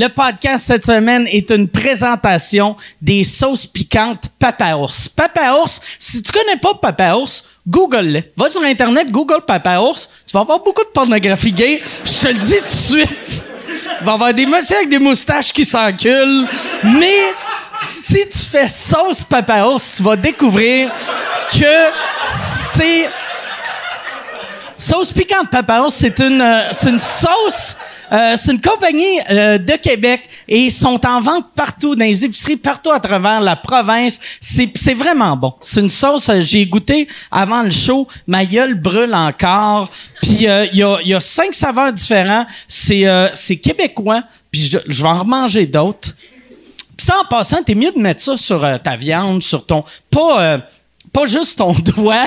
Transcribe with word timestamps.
Le 0.00 0.06
podcast 0.06 0.64
cette 0.64 0.86
semaine 0.86 1.26
est 1.26 1.50
une 1.50 1.66
présentation 1.66 2.76
des 3.02 3.24
sauces 3.24 3.66
piquantes 3.66 4.28
Papa 4.38 4.76
Ours. 4.76 5.08
Papa 5.08 5.54
Ours, 5.54 5.80
si 5.98 6.22
tu 6.22 6.30
connais 6.30 6.56
pas 6.56 6.74
Papa 6.74 7.16
Ours, 7.16 7.58
google-le. 7.66 8.22
Va 8.36 8.48
sur 8.48 8.62
Internet, 8.62 9.10
Google 9.10 9.40
Papa 9.44 9.80
Ours. 9.80 10.08
Tu 10.24 10.34
vas 10.34 10.42
avoir 10.42 10.60
beaucoup 10.60 10.84
de 10.84 10.90
pornographie 10.90 11.50
gay. 11.50 11.82
Je 12.04 12.12
te 12.12 12.28
le 12.28 12.34
dis 12.34 12.58
tout 12.58 12.62
de 12.62 12.68
suite. 12.68 13.44
Il 14.00 14.04
va 14.04 14.12
y 14.12 14.14
avoir 14.14 14.32
des 14.32 14.46
messieurs 14.46 14.76
avec 14.76 14.88
des 14.88 15.00
moustaches 15.00 15.52
qui 15.52 15.64
s'enculent. 15.64 16.46
Mais 16.84 17.34
si 17.92 18.24
tu 18.28 18.38
fais 18.38 18.68
sauce 18.68 19.24
Papa 19.24 19.64
Ours, 19.64 19.94
tu 19.96 20.04
vas 20.04 20.14
découvrir 20.14 20.92
que 21.50 21.90
c'est... 22.24 23.10
Sauce 24.76 25.10
piquante 25.10 25.50
Papa 25.50 25.80
Ours, 25.80 26.04
euh, 26.04 26.68
c'est 26.70 26.88
une 26.88 27.00
sauce 27.00 27.76
euh, 28.12 28.34
c'est 28.36 28.52
une 28.52 28.60
compagnie 28.60 29.20
euh, 29.30 29.58
de 29.58 29.72
Québec 29.72 30.22
et 30.48 30.64
ils 30.64 30.72
sont 30.72 31.04
en 31.06 31.20
vente 31.20 31.46
partout, 31.54 31.94
dans 31.94 32.04
les 32.04 32.24
épiceries, 32.24 32.56
partout 32.56 32.90
à 32.90 33.00
travers 33.00 33.40
la 33.40 33.56
province. 33.56 34.18
C'est, 34.40 34.94
vraiment 34.94 35.36
bon. 35.36 35.54
C'est 35.60 35.80
une 35.80 35.88
sauce, 35.88 36.28
euh, 36.28 36.40
j'ai 36.40 36.66
goûté 36.66 37.08
avant 37.30 37.62
le 37.62 37.70
show, 37.70 38.08
ma 38.26 38.44
gueule 38.44 38.74
brûle 38.74 39.14
encore. 39.14 39.90
Puis 40.22 40.46
il 40.72 40.76
y, 40.78 40.82
a, 40.82 40.98
y 41.02 41.14
a 41.14 41.20
cinq 41.20 41.54
saveurs 41.54 41.92
différents. 41.92 42.46
C'est, 42.66 43.06
c'est 43.34 43.56
québécois, 43.56 44.22
puis 44.50 44.62
je, 44.62 44.78
je 44.86 45.02
vais 45.02 45.08
en 45.08 45.20
remanger 45.20 45.66
d'autres. 45.66 46.14
Puis 46.96 47.06
ça, 47.06 47.14
en 47.20 47.24
passant, 47.28 47.62
t'es 47.62 47.74
mieux 47.74 47.92
de 47.92 48.00
mettre 48.00 48.20
ça 48.20 48.36
sur 48.36 48.66
ta 48.82 48.96
viande, 48.96 49.42
sur 49.42 49.64
ton... 49.64 49.84
Pas, 50.10 50.58
pas 51.12 51.26
juste 51.26 51.58
ton 51.58 51.72
doigt 51.96 52.24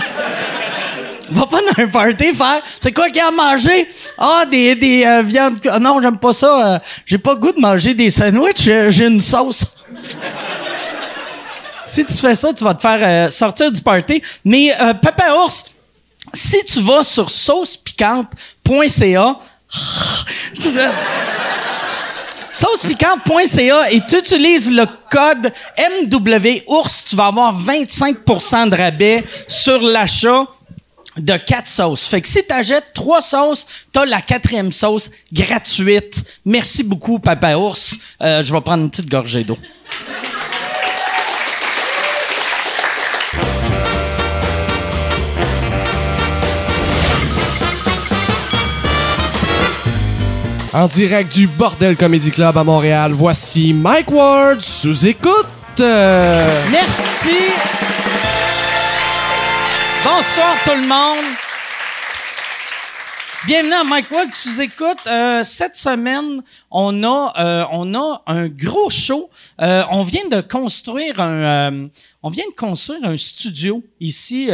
va 1.34 1.48
pas 1.48 1.60
dans 1.62 1.84
un 1.84 1.88
party 1.88 2.34
faire 2.34 2.62
c'est 2.80 2.92
quoi 2.92 3.08
qu'il 3.08 3.18
y 3.18 3.20
a 3.20 3.28
à 3.28 3.32
manger? 3.32 3.90
Ah 4.18 4.44
des 4.50 4.76
des 4.76 5.06
euh, 5.06 5.22
viandes 5.22 5.60
non 5.80 6.02
j'aime 6.02 6.18
pas 6.18 6.34
ça 6.34 6.76
euh, 6.76 6.80
j'ai 7.06 7.18
pas 7.18 7.34
le 7.34 7.40
goût 7.40 7.52
de 7.52 7.60
manger 7.60 7.94
des 7.94 8.10
sandwichs 8.10 8.68
euh, 8.68 8.90
j'ai 8.90 9.08
une 9.08 9.22
sauce. 9.22 9.66
Si 11.84 12.06
tu 12.06 12.14
fais 12.14 12.36
ça 12.36 12.54
tu 12.54 12.64
vas 12.64 12.74
te 12.74 12.82
faire 12.82 13.30
sortir 13.30 13.70
du 13.70 13.82
party. 13.82 14.22
Mais 14.46 14.74
Papa 15.02 15.34
Ours 15.34 15.66
si 16.34 16.64
tu 16.64 16.80
vas 16.82 17.04
sur 17.04 17.30
saucepiquante.ca 17.30 19.40
saucepiquante.ca 22.52 23.92
et 23.92 24.02
tu 24.06 24.18
utilises 24.18 24.72
le 24.72 24.86
code 25.10 25.54
MWOURS, 25.78 27.04
tu 27.10 27.16
vas 27.16 27.28
avoir 27.28 27.58
25% 27.60 28.70
de 28.70 28.76
rabais 28.76 29.24
sur 29.48 29.82
l'achat 29.82 30.46
de 31.18 31.38
quatre 31.38 31.68
sauces. 31.68 32.08
Fait 32.08 32.22
que 32.22 32.28
si 32.28 32.44
t'achètes 32.46 32.94
trois 32.94 33.22
sauces, 33.22 33.66
t'as 33.92 34.06
la 34.06 34.22
quatrième 34.22 34.72
sauce 34.72 35.12
gratuite. 35.32 36.24
Merci 36.46 36.84
beaucoup, 36.84 37.20
Papa 37.20 37.56
Ours. 37.56 37.98
Euh, 38.22 38.44
je 38.44 38.54
vais 38.54 38.62
prendre 38.62 38.84
une 38.84 38.90
petite 38.90 39.10
gorgée 39.10 39.44
d'eau. 39.44 39.58
En 50.74 50.88
direct 50.88 51.34
du 51.34 51.48
Bordel 51.48 51.98
Comedy 51.98 52.32
Club 52.32 52.58
à 52.58 52.64
Montréal, 52.64 53.12
voici 53.12 53.74
Mike 53.74 54.10
Ward 54.10 54.62
sous 54.62 55.06
écoute. 55.06 55.48
Merci. 55.78 57.52
Bonsoir 60.04 60.56
tout 60.64 60.72
le 60.82 60.88
monde. 60.88 61.26
Bienvenue 63.46 63.74
à 63.74 63.84
Mike 63.84 64.10
Ward 64.10 64.32
sous 64.32 64.60
écoute. 64.60 64.98
Euh, 65.06 65.44
cette 65.44 65.76
semaine, 65.76 66.42
on 66.72 67.04
a 67.04 67.34
euh, 67.38 67.66
on 67.72 67.94
a 67.94 68.24
un 68.26 68.48
gros 68.48 68.90
show. 68.90 69.30
Euh, 69.62 69.84
on 69.92 70.02
vient 70.02 70.28
de 70.28 70.42
construire 70.42 71.22
un 71.22 71.88
on 72.24 72.30
vient 72.30 72.46
de 72.50 72.56
construire 72.56 73.04
un 73.04 73.16
studio 73.16 73.84
ici 74.00 74.50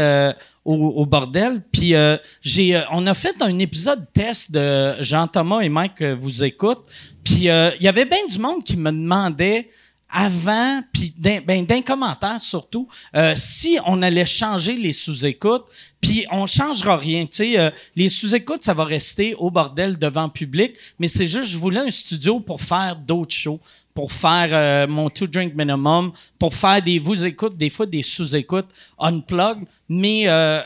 au, 0.65 0.73
au, 0.73 1.05
bordel. 1.05 1.61
Puis 1.71 1.93
j'ai 2.41 2.83
on 2.91 3.07
a 3.07 3.13
fait 3.13 3.41
un 3.41 3.57
épisode 3.59 4.05
test 4.13 4.51
de 4.51 5.01
Jean 5.01 5.27
Thomas 5.27 5.61
et 5.61 5.69
Mike 5.69 6.01
vous 6.01 6.43
écoute. 6.43 6.79
Puis 7.23 7.45
il 7.45 7.77
y 7.79 7.87
avait 7.87 8.05
bien 8.05 8.25
du 8.27 8.37
monde 8.37 8.65
qui 8.65 8.75
me 8.75 8.91
demandait 8.91 9.69
avant, 10.09 10.81
puis 10.93 11.13
d'un 11.17 11.41
ben, 11.41 11.83
commentaire 11.83 12.39
surtout, 12.39 12.87
euh, 13.15 13.33
si 13.35 13.77
on 13.85 14.01
allait 14.01 14.25
changer 14.25 14.75
les 14.75 14.93
sous-écoutes, 14.93 15.65
puis 16.01 16.25
on 16.31 16.45
changera 16.45 16.97
rien. 16.97 17.25
Tu 17.25 17.57
euh, 17.57 17.71
les 17.95 18.07
sous-écoutes, 18.07 18.63
ça 18.63 18.73
va 18.73 18.85
rester 18.85 19.33
au 19.35 19.49
bordel 19.49 19.97
devant 19.97 20.29
public, 20.29 20.75
mais 20.99 21.07
c'est 21.07 21.27
juste, 21.27 21.49
je 21.49 21.57
voulais 21.57 21.79
un 21.79 21.91
studio 21.91 22.39
pour 22.39 22.61
faire 22.61 22.95
d'autres 22.95 23.33
shows, 23.33 23.59
pour 23.93 24.11
faire 24.11 24.49
euh, 24.51 24.87
mon 24.87 25.09
two 25.09 25.25
drink 25.25 25.55
minimum, 25.55 26.11
pour 26.37 26.53
faire 26.53 26.81
des 26.81 26.99
vous 26.99 27.25
écoutes, 27.25 27.57
des 27.57 27.71
fois 27.71 27.87
des 27.87 28.03
sous-écoutes 28.03 28.67
unplug. 28.99 29.65
Mais 29.89 30.23
euh, 30.27 30.61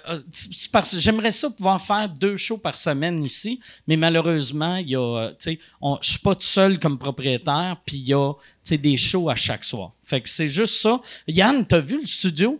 j'aimerais 0.97 1.31
ça 1.31 1.49
pouvoir 1.49 1.79
faire 1.79 2.09
deux 2.09 2.35
shows 2.37 2.57
par 2.57 2.75
semaine 2.75 3.23
ici, 3.23 3.59
mais 3.87 3.95
malheureusement, 3.95 4.77
il 4.77 4.89
y 4.89 4.95
a, 4.95 5.29
tu 5.39 5.51
sais, 5.51 5.59
je 6.01 6.09
suis 6.09 6.19
pas 6.19 6.35
tout 6.35 6.41
seul 6.41 6.77
comme 6.79 6.97
propriétaire, 6.97 7.77
puis 7.85 7.97
il 7.97 8.07
y 8.07 8.13
a, 8.13 8.33
des 8.69 8.97
shows 8.97 9.29
à 9.29 9.35
chaque 9.35 9.63
soir. 9.63 9.91
Fait 10.03 10.21
que 10.21 10.29
c'est 10.29 10.47
juste 10.47 10.75
ça. 10.75 10.99
Yann, 11.27 11.65
t'as 11.65 11.81
vu 11.81 12.01
le 12.01 12.07
studio? 12.07 12.59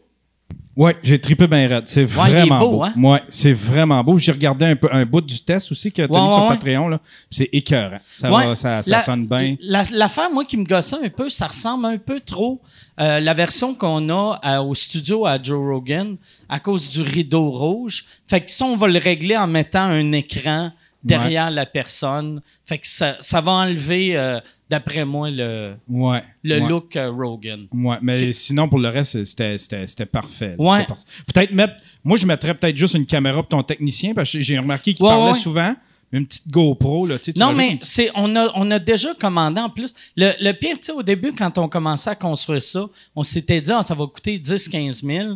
Ouais, 0.76 0.96
j'ai 1.04 1.20
trippé 1.20 1.48
bien 1.48 1.68
raide. 1.68 1.84
C'est 1.88 2.06
vraiment 2.06 2.60
beau. 2.60 2.84
Hein? 2.84 2.94
Ouais, 2.96 3.22
c'est 3.28 3.52
vraiment 3.52 4.02
beau. 4.04 4.18
J'ai 4.18 4.32
regardé 4.32 4.66
un 4.66 4.76
peu 4.76 4.88
un 4.92 5.06
bout 5.06 5.22
du 5.22 5.40
test 5.42 5.72
aussi 5.72 5.92
que 5.92 6.02
tu 6.02 6.16
as 6.16 6.24
mis 6.24 6.32
sur 6.32 6.48
Patreon 6.48 6.88
là. 6.88 7.00
C'est 7.30 7.50
écœurant. 7.52 8.00
Ça 8.16 8.30
va, 8.30 8.56
ça, 8.56 8.82
ça 8.82 9.00
sonne 9.02 9.28
bien. 9.28 9.56
L'affaire 9.62 10.32
moi 10.32 10.46
qui 10.46 10.58
me 10.58 10.64
gossait 10.64 10.96
un 11.04 11.10
peu, 11.10 11.30
ça 11.30 11.48
ressemble 11.48 11.86
un 11.86 11.98
peu 11.98 12.20
trop 12.20 12.62
euh, 13.00 13.20
la 13.20 13.34
version 13.34 13.76
qu'on 13.76 14.10
a 14.10 14.40
euh, 14.46 14.62
au 14.62 14.74
studio 14.74 15.26
à 15.26 15.42
Joe 15.42 15.60
Rogan 15.60 16.16
à 16.48 16.60
cause 16.60 16.90
du 16.90 17.02
rideau 17.02 17.52
rouge. 17.52 18.06
Fait 18.30 18.42
que 18.42 18.50
ça 18.50 18.66
on 18.66 18.78
va 18.78 18.88
le 18.88 19.00
régler 19.00 19.36
en 19.36 19.48
mettant 19.48 19.84
un 19.84 20.12
écran 20.14 20.72
derrière 21.04 21.52
la 21.52 21.66
personne. 21.66 22.42
Fait 22.66 22.78
que 22.78 22.88
ça, 22.88 23.18
ça 23.20 23.42
va 23.42 23.52
enlever 23.52 24.18
euh, 24.18 24.40
d'après 24.70 25.06
moi, 25.06 25.30
le, 25.30 25.76
ouais, 25.90 26.24
le 26.44 26.60
look 26.60 26.96
euh, 26.96 27.12
Rogan. 27.12 27.68
Ouais, 27.72 27.98
mais 28.02 28.34
sinon, 28.34 28.70
pour 28.70 28.80
le 28.80 28.90
reste, 28.90 29.24
c'était 29.24 30.06
parfait. 30.06 30.56
Ouais. 30.58 30.86
Peut-être 31.34 31.52
mettre. 31.52 31.76
Moi, 32.04 32.18
je 32.18 32.26
mettrais 32.26 32.54
peut-être 32.54 32.78
juste 32.78 32.96
une 32.96 33.06
caméra 33.06 33.38
pour 33.42 33.50
ton 33.50 33.64
technicien, 33.64 34.14
parce 34.14 34.32
que 34.32 34.42
j'ai 34.42 34.58
remarqué 34.58 34.94
qu'il 34.94 35.06
parlait 35.06 35.34
souvent. 35.34 35.76
Une 36.14 36.26
petite 36.26 36.50
GoPro, 36.50 37.08
là, 37.08 37.18
tu 37.18 37.32
sais. 37.32 37.40
Non, 37.40 37.54
mais 37.54 37.80
c'est, 37.82 38.12
on 38.16 38.36
a, 38.36 38.52
on 38.56 38.70
a 38.70 38.80
déjà 38.80 39.14
commandé 39.14 39.62
en 39.62 39.70
plus. 39.70 39.94
Le, 40.18 40.34
le 40.42 40.52
pire, 40.52 40.78
tu 40.78 40.88
sais, 40.88 40.92
au 40.92 41.04
début, 41.04 41.32
quand 41.32 41.58
on 41.58 41.70
commençait 41.70 42.10
à 42.10 42.16
construire 42.16 42.62
ça, 42.62 42.86
on 43.16 43.24
s'était 43.24 43.62
dit, 43.62 43.72
ah, 43.72 43.82
ça 43.82 43.96
va 43.96 44.06
coûter 44.08 44.38
10-15 44.38 45.06
000. 45.06 45.36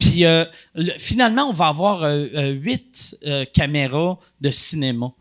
Puis 0.00 0.24
euh, 0.24 0.44
finalement, 0.98 1.44
on 1.44 1.52
va 1.52 1.68
avoir 1.68 2.02
euh, 2.02 2.50
huit 2.50 3.16
caméras 3.52 4.18
de 4.40 4.50
cinéma. 4.50 5.12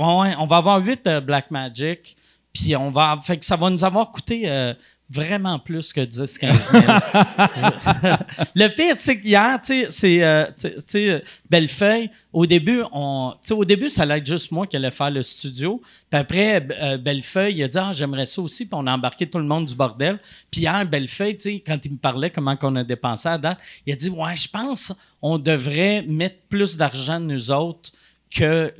Oh, 0.00 0.22
ouais, 0.22 0.34
on 0.38 0.46
va 0.46 0.56
avoir 0.56 0.80
huit 0.80 1.08
Blackmagic. 1.24 2.16
Puis 2.52 2.76
on 2.76 2.90
va, 2.90 3.18
fait 3.22 3.38
que 3.38 3.44
ça 3.44 3.56
va 3.56 3.70
nous 3.70 3.84
avoir 3.84 4.10
coûté 4.10 4.42
euh, 4.46 4.74
vraiment 5.12 5.58
plus 5.58 5.92
que 5.92 6.00
10-15 6.00 6.70
000. 6.70 6.82
le 8.54 8.68
pire, 8.68 8.94
c'est 8.96 9.20
qu'hier, 9.20 9.60
tu 9.60 9.84
sais, 9.84 9.86
c'est, 9.90 11.02
euh, 11.04 11.20
Bellefeuille, 11.50 12.10
au 12.32 12.46
début, 12.46 12.82
on, 12.92 13.34
au 13.50 13.64
début, 13.64 13.90
ça 13.90 14.02
allait 14.02 14.18
être 14.18 14.26
juste 14.26 14.50
moi 14.50 14.66
qui 14.66 14.76
allais 14.76 14.90
faire 14.90 15.10
le 15.10 15.22
studio. 15.22 15.82
Puis 16.10 16.18
après, 16.18 16.66
euh, 16.80 16.96
Bellefeuille, 16.96 17.56
il 17.56 17.62
a 17.62 17.68
dit, 17.68 17.78
ah, 17.78 17.92
j'aimerais 17.92 18.26
ça 18.26 18.40
aussi. 18.40 18.64
Puis 18.64 18.74
on 18.74 18.86
a 18.86 18.94
embarqué 18.94 19.26
tout 19.26 19.38
le 19.38 19.44
monde 19.44 19.66
du 19.66 19.74
bordel. 19.74 20.18
Puis 20.50 20.62
hier, 20.62 20.86
Bellefeuille, 20.86 21.36
tu 21.36 21.42
sais, 21.42 21.62
quand 21.64 21.78
il 21.84 21.92
me 21.92 21.98
parlait 21.98 22.30
comment 22.30 22.56
qu'on 22.56 22.74
a 22.76 22.84
dépensé 22.84 23.28
à 23.28 23.36
date, 23.36 23.58
il 23.86 23.92
a 23.92 23.96
dit, 23.96 24.08
ouais, 24.08 24.36
je 24.36 24.48
pense 24.48 24.92
on 25.20 25.38
devrait 25.38 26.02
mettre 26.02 26.36
plus 26.48 26.76
d'argent 26.76 27.20
nous 27.20 27.52
autres 27.52 27.92
que 28.34 28.72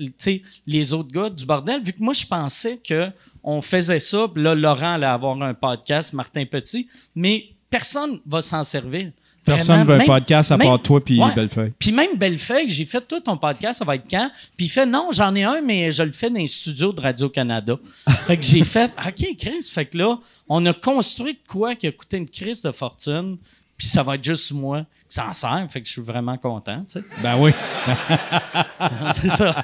les 0.67 0.93
autres 0.93 1.13
gars 1.13 1.29
du 1.31 1.45
bordel, 1.45 1.83
vu 1.83 1.93
que 1.93 2.03
moi, 2.03 2.15
je 2.15 2.27
pensais 2.27 2.79
que 2.79 3.11
on 3.45 3.63
faisait 3.63 4.01
ça, 4.01 4.29
puis 4.33 4.43
là, 4.43 4.55
Laurent 4.55 4.95
allait 4.95 5.07
avoir 5.07 5.41
un 5.43 5.55
podcast, 5.55 6.13
Martin 6.13 6.45
Petit, 6.45 6.89
mais 7.15 7.47
personne 7.71 8.21
va 8.27 8.43
s'en 8.43 8.63
servir. 8.65 9.11
Personne 9.45 9.81
ne 9.81 9.85
veut 9.85 10.01
un 10.01 10.05
podcast 10.05 10.53
à 10.53 10.59
part 10.59 10.81
toi 10.81 11.03
puis 11.03 11.21
Bellefeuille. 11.35 11.73
Puis 11.79 11.91
même 11.91 12.17
Bellefeuille, 12.17 12.69
j'ai 12.69 12.85
fait 12.85 13.01
tout 13.01 13.19
ton 13.19 13.37
podcast, 13.37 13.81
ça 13.81 13.85
va 13.85 13.97
être 13.97 14.09
quand? 14.09 14.31
Puis 14.57 14.67
il 14.67 14.69
fait 14.69 14.87
non, 14.87 15.09
j'en 15.13 15.35
ai 15.35 15.43
un, 15.43 15.61
mais 15.61 15.91
je 15.91 16.05
le 16.05 16.13
fais 16.13 16.31
dans 16.31 16.39
les 16.39 16.47
studios 16.47 16.93
de 16.93 17.01
Radio-Canada. 17.01 17.77
fait 18.09 18.37
que 18.37 18.45
j'ai 18.45 18.63
fait, 18.63 18.93
OK, 19.05 19.37
Chris, 19.37 19.69
fait 19.71 19.87
que 19.87 19.99
là, 19.99 20.19
on 20.49 20.65
a 20.67 20.73
construit 20.73 21.33
de 21.33 21.41
quoi 21.49 21.75
qui 21.75 21.89
a 21.89 21.93
coûté 21.93 22.19
une 22.19 22.29
crise 22.29 22.63
de 22.63 22.71
fortune, 22.71 23.37
puis 23.77 23.89
ça 23.89 24.05
va 24.05 24.15
être 24.15 24.25
juste 24.25 24.53
moi 24.53 24.85
ça 25.13 25.29
sert, 25.35 25.67
fait 25.69 25.83
que 25.83 25.87
je 25.87 25.93
suis 25.93 26.01
vraiment 26.01 26.39
content, 26.39 26.87
tu 26.91 26.99
sais. 26.99 27.05
Ben 27.23 27.37
oui. 27.37 27.53
c'est 29.13 29.29
ça. 29.29 29.63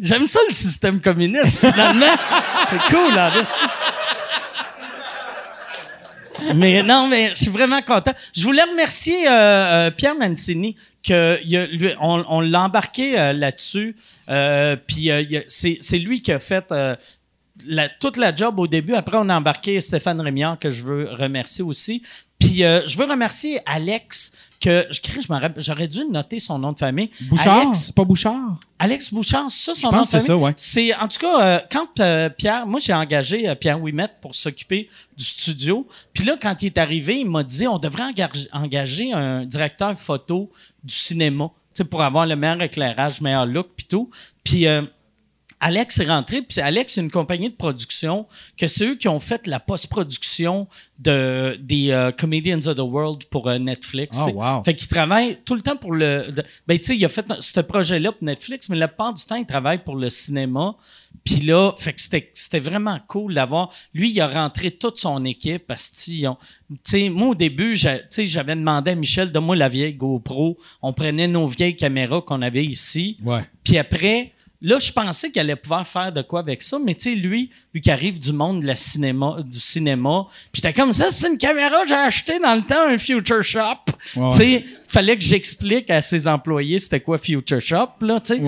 J'aime 0.00 0.28
ça 0.28 0.38
le 0.46 0.54
système 0.54 1.00
communiste, 1.00 1.66
finalement. 1.66 2.14
c'est 2.70 2.94
cool, 2.94 3.12
là. 3.12 3.32
mais 6.54 6.84
non, 6.84 7.08
mais 7.08 7.30
je 7.30 7.42
suis 7.42 7.50
vraiment 7.50 7.82
content. 7.82 8.12
Je 8.32 8.44
voulais 8.44 8.62
remercier 8.62 9.26
euh, 9.26 9.32
euh, 9.32 9.90
Pierre 9.90 10.14
Mancini 10.14 10.76
que 11.02 11.40
on, 12.00 12.24
on 12.28 12.40
l'a 12.40 12.62
embarqué 12.62 13.18
euh, 13.18 13.32
là-dessus. 13.32 13.96
puis 14.86 15.10
c'est 15.48 15.98
lui 15.98 16.22
qui 16.22 16.30
a 16.30 16.38
fait 16.38 16.72
toute 17.98 18.16
la 18.16 18.32
job 18.32 18.60
au 18.60 18.68
début. 18.68 18.94
Après, 18.94 19.16
on 19.16 19.28
a 19.28 19.36
embarqué 19.36 19.80
Stéphane 19.80 20.20
Rémiard, 20.20 20.56
que 20.56 20.70
je 20.70 20.84
veux 20.84 21.08
remercier 21.10 21.64
aussi. 21.64 22.04
Puis 22.44 22.64
euh, 22.64 22.86
je 22.86 22.98
veux 22.98 23.06
remercier 23.06 23.58
Alex, 23.66 24.32
que 24.60 24.86
je 24.90 25.00
j'aurais 25.58 25.88
dû 25.88 26.04
noter 26.10 26.40
son 26.40 26.58
nom 26.58 26.72
de 26.72 26.78
famille. 26.78 27.10
Bouchard, 27.22 27.74
c'est 27.74 27.94
pas 27.94 28.04
Bouchard? 28.04 28.58
Alex 28.78 29.12
Bouchard, 29.12 29.50
ça, 29.50 29.74
son 29.74 29.90
nom 29.90 30.02
de 30.02 30.06
famille. 30.06 30.20
C'est 30.20 30.26
ça, 30.26 30.36
ouais. 30.36 30.52
C'est, 30.56 30.94
en 30.94 31.08
tout 31.08 31.18
cas, 31.18 31.42
euh, 31.42 31.60
quand 31.70 32.00
euh, 32.00 32.28
Pierre, 32.28 32.66
moi, 32.66 32.80
j'ai 32.80 32.94
engagé 32.94 33.54
Pierre 33.56 33.80
Ouimet 33.80 34.08
pour 34.20 34.34
s'occuper 34.34 34.88
du 35.16 35.24
studio. 35.24 35.86
Puis 36.12 36.24
là, 36.24 36.36
quand 36.40 36.62
il 36.62 36.66
est 36.66 36.78
arrivé, 36.78 37.20
il 37.20 37.30
m'a 37.30 37.42
dit, 37.42 37.66
on 37.66 37.78
devrait 37.78 38.04
engager, 38.52 39.12
un 39.12 39.44
directeur 39.44 39.96
photo 39.98 40.50
du 40.82 40.94
cinéma, 40.94 41.50
pour 41.90 42.02
avoir 42.02 42.26
le 42.26 42.36
meilleur 42.36 42.62
éclairage, 42.62 43.20
meilleur 43.20 43.46
look, 43.46 43.68
puis 43.76 43.86
tout. 43.86 44.10
Puis 44.44 44.66
Alex 45.66 45.98
est 45.98 46.08
rentré, 46.08 46.42
puis 46.42 46.60
Alex, 46.60 46.92
c'est 46.92 47.00
une 47.00 47.10
compagnie 47.10 47.48
de 47.48 47.54
production 47.54 48.26
que 48.58 48.68
c'est 48.68 48.86
eux 48.86 48.96
qui 48.96 49.08
ont 49.08 49.18
fait 49.18 49.46
la 49.46 49.58
post-production 49.58 50.68
de, 50.98 51.58
des 51.58 51.90
euh, 51.90 52.12
Comedians 52.12 52.66
of 52.66 52.76
the 52.76 52.80
World 52.80 53.24
pour 53.30 53.48
euh, 53.48 53.56
Netflix. 53.58 54.18
Oh, 54.20 54.32
wow. 54.32 54.62
Fait 54.62 54.74
qu'il 54.74 54.88
travaille 54.88 55.38
tout 55.42 55.54
le 55.54 55.62
temps 55.62 55.76
pour 55.76 55.94
le. 55.94 56.26
ben, 56.66 56.78
tu 56.78 56.84
sais, 56.84 56.96
il 56.96 57.04
a 57.06 57.08
fait 57.08 57.24
ce 57.40 57.60
projet-là 57.60 58.12
pour 58.12 58.24
Netflix, 58.24 58.68
mais 58.68 58.76
la 58.76 58.88
plupart 58.88 59.14
du 59.14 59.24
temps, 59.24 59.36
il 59.36 59.46
travaille 59.46 59.82
pour 59.82 59.96
le 59.96 60.10
cinéma. 60.10 60.76
Puis 61.24 61.40
là, 61.40 61.72
fait 61.78 61.94
que 61.94 62.00
c'était 62.34 62.60
vraiment 62.60 62.98
cool 63.08 63.32
d'avoir. 63.32 63.72
Lui, 63.94 64.10
il 64.10 64.20
a 64.20 64.28
rentré 64.28 64.70
toute 64.70 64.98
son 64.98 65.24
équipe 65.24 65.66
parce 65.66 65.88
que, 65.88 65.96
tu 65.96 66.28
sais, 66.82 67.08
moi, 67.08 67.28
au 67.28 67.34
début, 67.34 67.74
j'avais 67.74 68.54
demandé 68.54 68.90
à 68.90 68.94
Michel, 68.94 69.32
de 69.32 69.38
moi 69.38 69.56
la 69.56 69.70
vieille 69.70 69.94
GoPro. 69.94 70.58
On 70.82 70.92
prenait 70.92 71.26
nos 71.26 71.48
vieilles 71.48 71.76
caméras 71.76 72.20
qu'on 72.20 72.42
avait 72.42 72.66
ici. 72.66 73.16
Ouais. 73.24 73.40
Puis 73.62 73.78
après, 73.78 74.34
Là, 74.64 74.78
je 74.78 74.90
pensais 74.90 75.30
qu'elle 75.30 75.50
allait 75.50 75.56
pouvoir 75.56 75.86
faire 75.86 76.10
de 76.10 76.22
quoi 76.22 76.40
avec 76.40 76.62
ça, 76.62 76.78
mais 76.82 76.94
tu 76.94 77.10
sais, 77.10 77.14
lui, 77.14 77.50
vu 77.74 77.82
qu'il 77.82 77.92
arrive 77.92 78.18
du 78.18 78.32
monde 78.32 78.62
de 78.62 78.66
la 78.66 78.76
cinéma, 78.76 79.36
du 79.46 79.60
cinéma, 79.60 80.24
puis 80.50 80.62
j'étais 80.62 80.72
comme 80.72 80.94
ça, 80.94 81.10
c'est 81.10 81.28
une 81.28 81.36
caméra 81.36 81.82
que 81.82 81.88
j'ai 81.88 81.94
acheté 81.94 82.38
dans 82.38 82.54
le 82.54 82.62
temps, 82.62 82.88
un 82.88 82.96
Future 82.96 83.44
Shop. 83.44 83.92
Tu 84.14 84.20
sais, 84.30 84.64
fallait 84.88 85.18
que 85.18 85.22
j'explique 85.22 85.90
à 85.90 86.00
ses 86.00 86.26
employés 86.26 86.78
c'était 86.78 87.00
quoi 87.00 87.18
Future 87.18 87.60
Shop, 87.60 87.90
là, 88.00 88.20
tu 88.20 88.36
sais. 88.36 88.42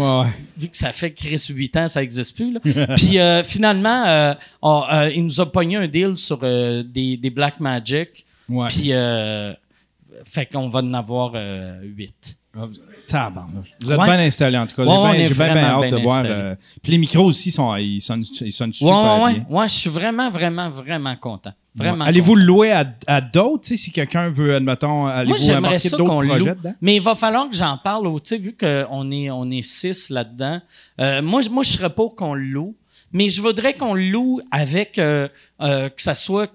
Vu 0.57 0.69
que 0.69 0.77
ça 0.79 0.91
fait 0.95 1.13
Chris 1.13 1.49
8 1.51 1.77
ans, 1.77 1.89
ça 1.89 2.01
n'existe 2.01 2.35
plus, 2.35 2.51
là. 2.51 2.61
puis 2.97 3.19
euh, 3.19 3.45
finalement, 3.45 4.07
euh, 4.07 4.33
euh, 4.65 5.11
il 5.15 5.23
nous 5.23 5.39
a 5.43 5.53
pogné 5.53 5.77
un 5.77 5.87
deal 5.87 6.17
sur 6.17 6.39
des, 6.39 7.19
des 7.19 7.31
Black 7.31 7.61
Magic. 7.61 8.25
Puis, 8.71 8.91
fait 10.25 10.47
qu'on 10.51 10.71
va 10.71 10.81
en 10.81 10.95
avoir 10.95 11.35
8. 11.83 12.39
Vous 13.83 13.93
êtes 13.93 14.01
bien 14.01 14.19
installé 14.19 14.59
en 14.59 14.67
tout 14.67 14.77
cas. 14.77 14.85
J'ai 14.85 15.35
bien, 15.35 15.55
bien 15.55 15.65
hâte 15.65 15.91
de 15.91 15.97
voir. 15.97 16.23
Euh, 16.25 16.55
puis 16.83 16.93
les 16.93 16.99
micros 16.99 17.25
aussi, 17.25 17.51
sont, 17.51 17.75
ils, 17.77 18.01
sonnent, 18.01 18.25
ils 18.41 18.53
sonnent 18.53 18.73
super 18.73 19.23
ouais, 19.23 19.35
bien. 19.35 19.47
Ouais, 19.49 19.69
je 19.69 19.75
suis 19.75 19.91
vraiment, 19.91 20.31
vraiment, 20.31 20.71
vraiment 20.71 21.15
content. 21.17 21.53
Vraiment 21.75 22.05
Allez-vous 22.05 22.37
le 22.37 22.45
louer 22.45 22.73
à, 22.73 22.87
à 23.07 23.21
d'autres, 23.21 23.69
si 23.69 23.93
quelqu'un 23.93 24.31
veut, 24.31 24.57
admettons, 24.57 25.07
allez-vous 25.07 25.37
j'aimerais 25.37 25.79
ça 25.79 25.97
qu'on 25.97 26.21
le 26.21 26.39
loue. 26.39 26.47
Mais 26.81 26.97
il 26.97 27.03
va 27.03 27.15
falloir 27.15 27.49
que 27.51 27.57
j'en 27.57 27.77
parle, 27.77 28.09
vu 28.41 28.57
qu'on 28.59 29.11
est, 29.11 29.31
on 29.31 29.51
est 29.51 29.63
six 29.63 30.11
là-dedans. 30.11 30.61
Euh, 31.01 31.21
moi, 31.23 31.43
moi, 31.51 31.63
je 31.63 31.71
serais 31.71 31.91
pas 31.91 32.09
qu'on 32.09 32.35
le 32.35 32.45
loue. 32.45 32.75
Mais 33.13 33.29
je 33.29 33.41
voudrais 33.41 33.73
qu'on 33.75 33.95
le 33.95 34.11
loue 34.11 34.41
avec 34.51 34.99
euh, 34.99 35.29
que 35.61 36.03
ça 36.03 36.15
soit 36.15 36.51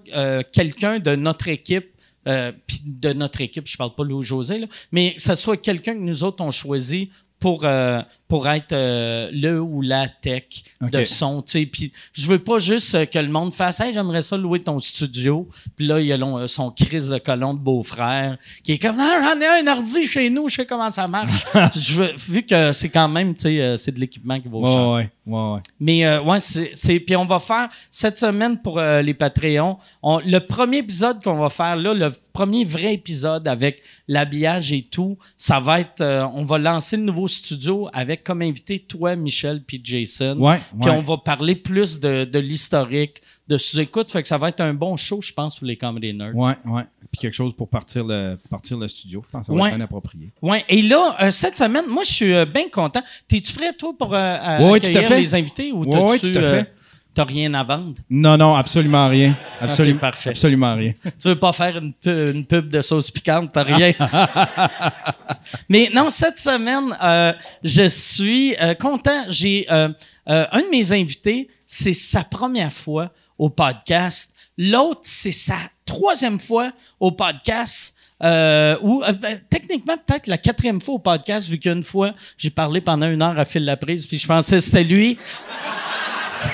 quelqu'un 0.52 0.98
de 0.98 1.16
notre 1.16 1.48
équipe 1.48 1.91
euh, 2.28 2.52
de 2.86 3.12
notre 3.12 3.40
équipe, 3.40 3.66
je 3.66 3.76
parle 3.76 3.94
pas 3.94 4.04
Louis 4.04 4.24
José, 4.24 4.68
mais 4.92 5.14
que 5.14 5.22
ce 5.22 5.34
soit 5.34 5.56
quelqu'un 5.56 5.94
que 5.94 6.00
nous 6.00 6.24
autres 6.24 6.42
on 6.44 6.50
choisi 6.50 7.10
pour, 7.38 7.64
euh, 7.64 8.00
pour 8.32 8.48
être 8.48 8.72
euh, 8.72 9.28
le 9.30 9.60
ou 9.60 9.82
la 9.82 10.08
tech 10.08 10.64
de 10.80 11.04
son. 11.04 11.42
Puis 11.42 11.92
je 12.14 12.26
veux 12.26 12.38
pas 12.38 12.58
juste 12.60 13.10
que 13.10 13.18
le 13.18 13.28
monde 13.28 13.52
fasse 13.52 13.80
Hey, 13.80 13.92
j'aimerais 13.92 14.22
ça 14.22 14.38
louer 14.38 14.60
ton 14.60 14.80
studio. 14.80 15.46
Puis 15.76 15.86
là, 15.86 16.00
il 16.00 16.06
y 16.06 16.14
a 16.14 16.48
son 16.48 16.70
crise 16.70 17.10
de 17.10 17.18
colon 17.18 17.52
de 17.52 17.58
beau-frère 17.58 18.38
qui 18.64 18.72
est 18.72 18.78
comme 18.78 18.96
Ah, 18.98 19.20
j'en 19.20 19.38
ai 19.38 19.60
un 19.60 19.70
ordi 19.70 20.06
chez 20.06 20.30
nous, 20.30 20.48
je 20.48 20.54
sais 20.54 20.64
comment 20.64 20.90
ça 20.90 21.06
marche. 21.06 21.44
je 21.76 21.92
veux, 21.92 22.14
vu 22.16 22.42
que 22.42 22.72
c'est 22.72 22.88
quand 22.88 23.06
même, 23.06 23.34
tu 23.34 23.42
sais, 23.42 23.74
c'est 23.76 23.92
de 23.92 24.00
l'équipement 24.00 24.40
qui 24.40 24.48
vaut 24.48 24.64
cher. 24.64 24.88
Ouais, 24.88 25.10
ouais, 25.26 25.52
ouais. 25.52 25.60
Mais 25.78 26.18
ouais, 26.18 26.40
c'est. 26.40 27.00
Puis 27.00 27.14
on 27.14 27.26
va 27.26 27.38
faire 27.38 27.68
cette 27.90 28.16
semaine 28.16 28.56
pour 28.56 28.80
les 28.80 29.12
Patreons. 29.12 29.76
le 30.02 30.38
premier 30.38 30.78
épisode 30.78 31.22
qu'on 31.22 31.36
va 31.36 31.50
faire 31.50 31.76
là, 31.76 31.92
le 31.92 32.10
premier 32.32 32.64
vrai 32.64 32.94
épisode 32.94 33.46
avec 33.46 33.82
l'habillage 34.08 34.72
et 34.72 34.84
tout, 34.90 35.18
ça 35.36 35.60
va 35.60 35.80
être. 35.80 36.02
on 36.34 36.44
va 36.44 36.56
lancer 36.56 36.96
le 36.96 37.02
nouveau 37.02 37.28
studio 37.28 37.90
avec 37.92 38.21
comme 38.22 38.42
invité 38.42 38.78
toi, 38.78 39.16
Michel, 39.16 39.62
puis 39.66 39.80
Jason. 39.82 40.36
Ouais, 40.38 40.60
puis 40.80 40.90
on 40.90 41.02
va 41.02 41.18
parler 41.18 41.56
plus 41.56 42.00
de, 42.00 42.24
de 42.24 42.38
l'historique, 42.38 43.22
de 43.48 43.58
sous-écoute. 43.58 44.10
Fait 44.10 44.22
que 44.22 44.28
ça 44.28 44.38
va 44.38 44.48
être 44.48 44.60
un 44.60 44.74
bon 44.74 44.96
show, 44.96 45.20
je 45.20 45.32
pense, 45.32 45.56
pour 45.56 45.66
les 45.66 45.76
Comedy 45.76 46.14
Nerds. 46.14 46.34
Ouais, 46.34 46.54
ouais. 46.66 46.82
Puis 47.10 47.20
quelque 47.20 47.34
chose 47.34 47.54
pour 47.54 47.68
partir 47.68 48.04
le, 48.04 48.38
partir 48.48 48.78
le 48.78 48.88
studio. 48.88 49.22
Je 49.26 49.30
pense 49.30 49.46
que 49.46 49.52
ça 49.52 49.58
va 49.58 49.68
être 49.68 49.76
bien 49.76 49.84
approprié. 49.84 50.32
Ouais. 50.40 50.64
Et 50.68 50.80
là, 50.82 51.16
euh, 51.20 51.30
cette 51.30 51.58
semaine, 51.58 51.84
moi, 51.86 52.04
je 52.04 52.12
suis 52.12 52.32
euh, 52.32 52.46
bien 52.46 52.68
content. 52.70 53.02
T'es-tu 53.28 53.52
prêt, 53.52 53.72
toi, 53.74 53.92
pour 53.98 54.14
euh, 54.14 54.72
accueillir 54.74 55.10
les 55.10 55.34
invités? 55.34 55.72
Ou 55.72 55.84
oui, 55.84 56.20
tout 56.20 56.38
à 56.38 56.42
fait. 56.42 56.74
T'as 57.14 57.24
rien 57.24 57.52
à 57.52 57.62
vendre? 57.62 58.00
Non, 58.08 58.38
non, 58.38 58.54
absolument 58.54 59.06
rien. 59.08 59.36
Absolument, 59.60 59.98
parfait. 60.00 60.30
Absolument 60.30 60.74
rien. 60.74 60.94
Tu 61.20 61.28
veux 61.28 61.38
pas 61.38 61.52
faire 61.52 61.76
une, 61.76 61.92
une 62.06 62.46
pub 62.46 62.70
de 62.70 62.80
sauce 62.80 63.10
piquante? 63.10 63.50
T'as 63.52 63.64
rien. 63.64 63.92
Mais 65.68 65.90
non, 65.92 66.08
cette 66.08 66.38
semaine, 66.38 66.96
euh, 67.02 67.34
je 67.62 67.86
suis 67.88 68.56
euh, 68.60 68.72
content. 68.72 69.24
J'ai 69.28 69.66
euh, 69.70 69.90
un 70.26 70.60
de 70.60 70.70
mes 70.70 70.92
invités, 70.92 71.48
c'est 71.66 71.92
sa 71.92 72.24
première 72.24 72.72
fois 72.72 73.10
au 73.36 73.50
podcast. 73.50 74.34
L'autre, 74.56 75.00
c'est 75.02 75.32
sa 75.32 75.58
troisième 75.84 76.40
fois 76.40 76.72
au 76.98 77.12
podcast. 77.12 77.94
ou 78.22 79.02
ben, 79.20 79.38
techniquement 79.50 79.96
peut-être 79.98 80.28
la 80.28 80.38
quatrième 80.38 80.80
fois 80.80 80.94
au 80.94 80.98
podcast 80.98 81.48
vu 81.48 81.58
qu'une 81.58 81.82
fois 81.82 82.14
j'ai 82.38 82.50
parlé 82.50 82.80
pendant 82.80 83.10
une 83.10 83.20
heure 83.20 83.36
à 83.36 83.44
fil 83.44 83.64
la 83.64 83.76
prise 83.76 84.06
puis 84.06 84.16
je 84.16 84.28
pensais 84.28 84.56
que 84.56 84.60
c'était 84.60 84.84
lui 84.84 85.18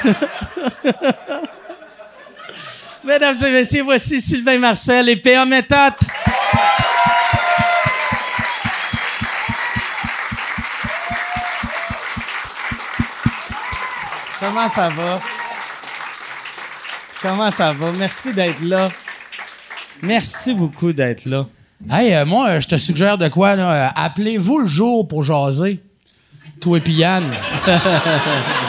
Mesdames 3.05 3.37
et 3.46 3.50
messieurs, 3.50 3.82
voici 3.85 4.20
Sylvain 4.20 4.58
Marcel 4.58 5.08
et 5.08 5.17
P.A. 5.17 5.44
Méthode. 5.44 5.94
Comment 14.40 14.69
ça 14.69 14.88
va? 14.90 15.19
Comment 17.23 17.50
ça 17.50 17.73
va? 17.73 17.91
Merci 17.99 18.32
d'être 18.32 18.62
là. 18.62 18.89
Merci 20.03 20.55
beaucoup 20.55 20.93
d'être 20.93 21.24
là. 21.24 21.46
Hey, 21.91 22.15
euh, 22.15 22.27
moi, 22.27 22.60
je 22.60 22.69
te 22.69 22.77
suggère 22.77 23.19
de 23.19 23.29
quoi, 23.29 23.56
là? 23.56 23.93
Appelez-vous 23.96 24.58
le 24.58 24.67
jour 24.67 25.06
pour 25.06 25.24
jaser. 25.24 25.81
Toi 26.60 26.79
et 26.84 26.91
Yann. 26.91 27.24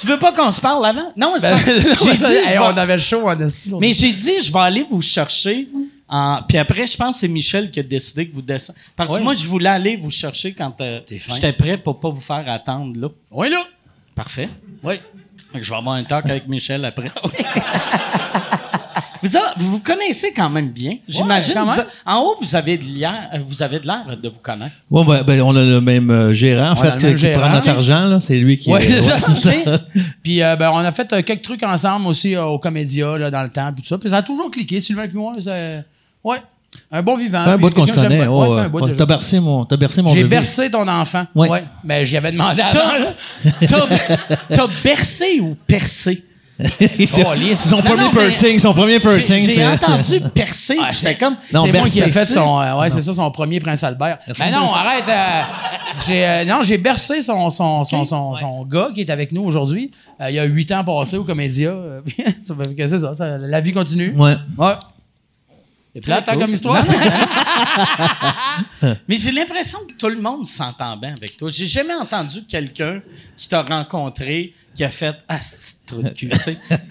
Tu 0.00 0.06
veux 0.06 0.18
pas 0.18 0.32
qu'on 0.32 0.50
se 0.50 0.60
parle 0.60 0.84
avant? 0.86 1.12
Non, 1.16 1.34
c'est 1.36 1.50
ben, 1.50 1.58
j'ai 1.66 2.16
dit, 2.16 2.58
on 2.58 2.76
avait 2.76 2.96
le 2.96 3.02
show 3.02 3.28
en 3.28 3.38
estime. 3.38 3.78
Mais 3.80 3.92
j'ai 3.92 4.12
dit, 4.12 4.40
je 4.42 4.52
vais 4.52 4.58
aller 4.58 4.86
vous 4.88 5.02
chercher. 5.02 5.68
En... 6.08 6.40
Puis 6.48 6.58
après, 6.58 6.86
je 6.86 6.96
pense 6.96 7.16
que 7.16 7.20
c'est 7.20 7.28
Michel 7.28 7.70
qui 7.70 7.80
a 7.80 7.82
décidé 7.82 8.28
que 8.28 8.34
vous 8.34 8.42
descendez. 8.42 8.78
Parce 8.96 9.16
que 9.16 9.22
moi, 9.22 9.34
je 9.34 9.46
voulais 9.46 9.68
aller 9.68 9.96
vous 9.96 10.10
chercher 10.10 10.54
quand 10.54 10.80
euh, 10.80 11.00
j'étais 11.08 11.52
prêt 11.52 11.76
pour 11.76 12.00
pas 12.00 12.10
vous 12.10 12.20
faire 12.20 12.44
attendre 12.48 12.98
là. 12.98 13.08
Oui, 13.30 13.50
là. 13.50 13.62
Parfait. 14.14 14.48
Oui. 14.82 14.94
je 15.54 15.70
vais 15.70 15.76
avoir 15.76 15.96
un 15.96 16.04
talk 16.04 16.24
avec 16.26 16.48
Michel 16.48 16.84
après. 16.84 17.10
Vous, 19.22 19.38
vous, 19.70 19.80
connaissez 19.80 20.32
quand 20.32 20.50
même 20.50 20.70
bien, 20.70 20.96
j'imagine. 21.06 21.54
en 22.06 22.20
haut, 22.20 22.36
vous 22.40 22.54
avez 22.54 22.78
de 22.78 22.84
l'air, 22.84 23.30
vous 23.44 23.62
avez 23.62 23.78
de 23.78 23.86
l'air 23.86 24.16
de 24.20 24.28
vous 24.28 24.38
connaître. 24.40 24.74
Bon, 24.90 25.04
ben, 25.04 25.22
ben 25.22 25.40
on 25.42 25.54
a 25.54 25.62
le 25.62 25.80
même 25.80 26.10
euh, 26.10 26.32
gérant, 26.32 26.72
en 26.72 26.76
fait, 26.76 27.14
qui 27.14 27.26
prend 27.32 27.50
notre 27.50 27.68
argent, 27.68 28.06
là. 28.06 28.20
C'est 28.20 28.38
lui 28.38 28.58
qui. 28.58 28.70
Ouais, 28.70 28.86
c'est 28.88 29.34
ça. 29.34 29.50
puis, 30.22 30.42
euh, 30.42 30.56
ben, 30.56 30.70
on 30.72 30.78
a 30.78 30.92
fait 30.92 31.12
euh, 31.12 31.22
quelques 31.22 31.42
trucs 31.42 31.62
ensemble 31.62 32.06
aussi 32.06 32.36
au 32.36 32.58
Comédia, 32.58 33.18
là, 33.18 33.30
dans 33.30 33.42
le 33.42 33.50
temps, 33.50 33.72
puis 33.72 33.82
tout 33.82 33.88
ça. 33.88 33.98
Puis 33.98 34.10
ça 34.10 34.18
a 34.18 34.22
toujours 34.22 34.50
cliqué, 34.50 34.80
Sylvain 34.80 35.04
et 35.04 35.12
moi. 35.12 35.32
Ouais. 36.24 36.38
Un 36.92 37.02
bon 37.02 37.16
vivant. 37.16 37.42
C'est 37.44 37.50
un 37.50 37.58
bout 37.58 37.70
qu'on 37.70 37.86
se 37.86 37.92
connaît. 37.92 38.26
Oh, 38.26 38.56
ouais, 38.56 38.94
t'as 38.96 39.06
bercé 39.06 39.40
mon, 39.40 39.64
t'as 39.64 39.76
bercé 39.76 40.02
mon 40.02 40.12
J'ai 40.12 40.24
bercé 40.24 40.70
ton 40.70 40.86
enfant. 40.86 41.26
Ouais. 41.34 41.48
ouais. 41.48 41.64
Mais 41.84 42.04
j'y 42.06 42.16
avais 42.16 42.32
demandé 42.32 42.62
avant. 42.62 42.80
T'as 44.48 44.66
bercé 44.82 45.40
ou 45.40 45.56
percé? 45.66 46.24
oh, 47.16 47.32
c'est 47.36 47.56
son, 47.56 47.82
premier 47.82 48.08
piercing, 48.10 48.58
son 48.58 48.72
premier 48.72 49.00
piercing. 49.00 49.48
J'ai 49.48 49.66
entendu 49.66 50.20
percer, 50.34 50.76
ah, 50.80 50.90
j'étais 50.92 51.16
comme. 51.16 51.36
c'est 51.50 51.72
moi 51.72 51.86
qui 51.86 52.00
ai 52.00 52.10
fait 52.10 52.26
son. 52.26 52.60
Euh, 52.60 52.80
ouais, 52.80 52.90
c'est 52.90 53.02
ça, 53.02 53.14
son 53.14 53.30
premier 53.30 53.60
Prince 53.60 53.82
Albert. 53.82 54.18
Mais 54.38 54.50
non, 54.50 54.72
arrête. 54.72 55.04
Euh, 55.08 55.42
j'ai, 56.06 56.26
euh, 56.26 56.44
non, 56.44 56.62
j'ai 56.62 56.78
bercé 56.78 57.22
son, 57.22 57.50
son, 57.50 57.84
son, 57.84 58.04
son, 58.04 58.34
son, 58.34 58.64
gars 58.64 58.90
qui 58.94 59.00
est 59.00 59.10
avec 59.10 59.32
nous 59.32 59.42
aujourd'hui. 59.42 59.90
il 60.28 60.34
y 60.34 60.38
a 60.38 60.44
huit 60.44 60.70
ans 60.72 60.84
passé 60.84 61.16
au 61.16 61.24
Comédia. 61.24 61.74
c'est 62.44 62.98
ça, 62.98 63.38
la 63.38 63.60
vie 63.60 63.72
continue. 63.72 64.14
Ouais. 64.16 64.36
Ouais. 64.58 64.74
C'est 65.94 66.00
plate, 66.02 66.26
comme 66.26 66.54
histoire. 66.54 66.84
Mais 69.08 69.16
j'ai 69.16 69.32
l'impression 69.32 69.78
que 69.88 69.94
tout 69.94 70.08
le 70.08 70.20
monde 70.20 70.46
s'entend 70.46 70.96
bien 70.96 71.14
avec 71.16 71.36
toi. 71.36 71.50
J'ai 71.50 71.66
jamais 71.66 71.94
entendu 71.94 72.44
quelqu'un 72.44 73.02
qui 73.36 73.48
t'a 73.48 73.62
rencontré 73.62 74.54
qui 74.74 74.84
a 74.84 74.90
fait 74.90 75.16
Ah, 75.28 75.38
c'est 75.40 75.84
trop 75.86 76.00
de 76.00 76.10
cul. 76.10 76.30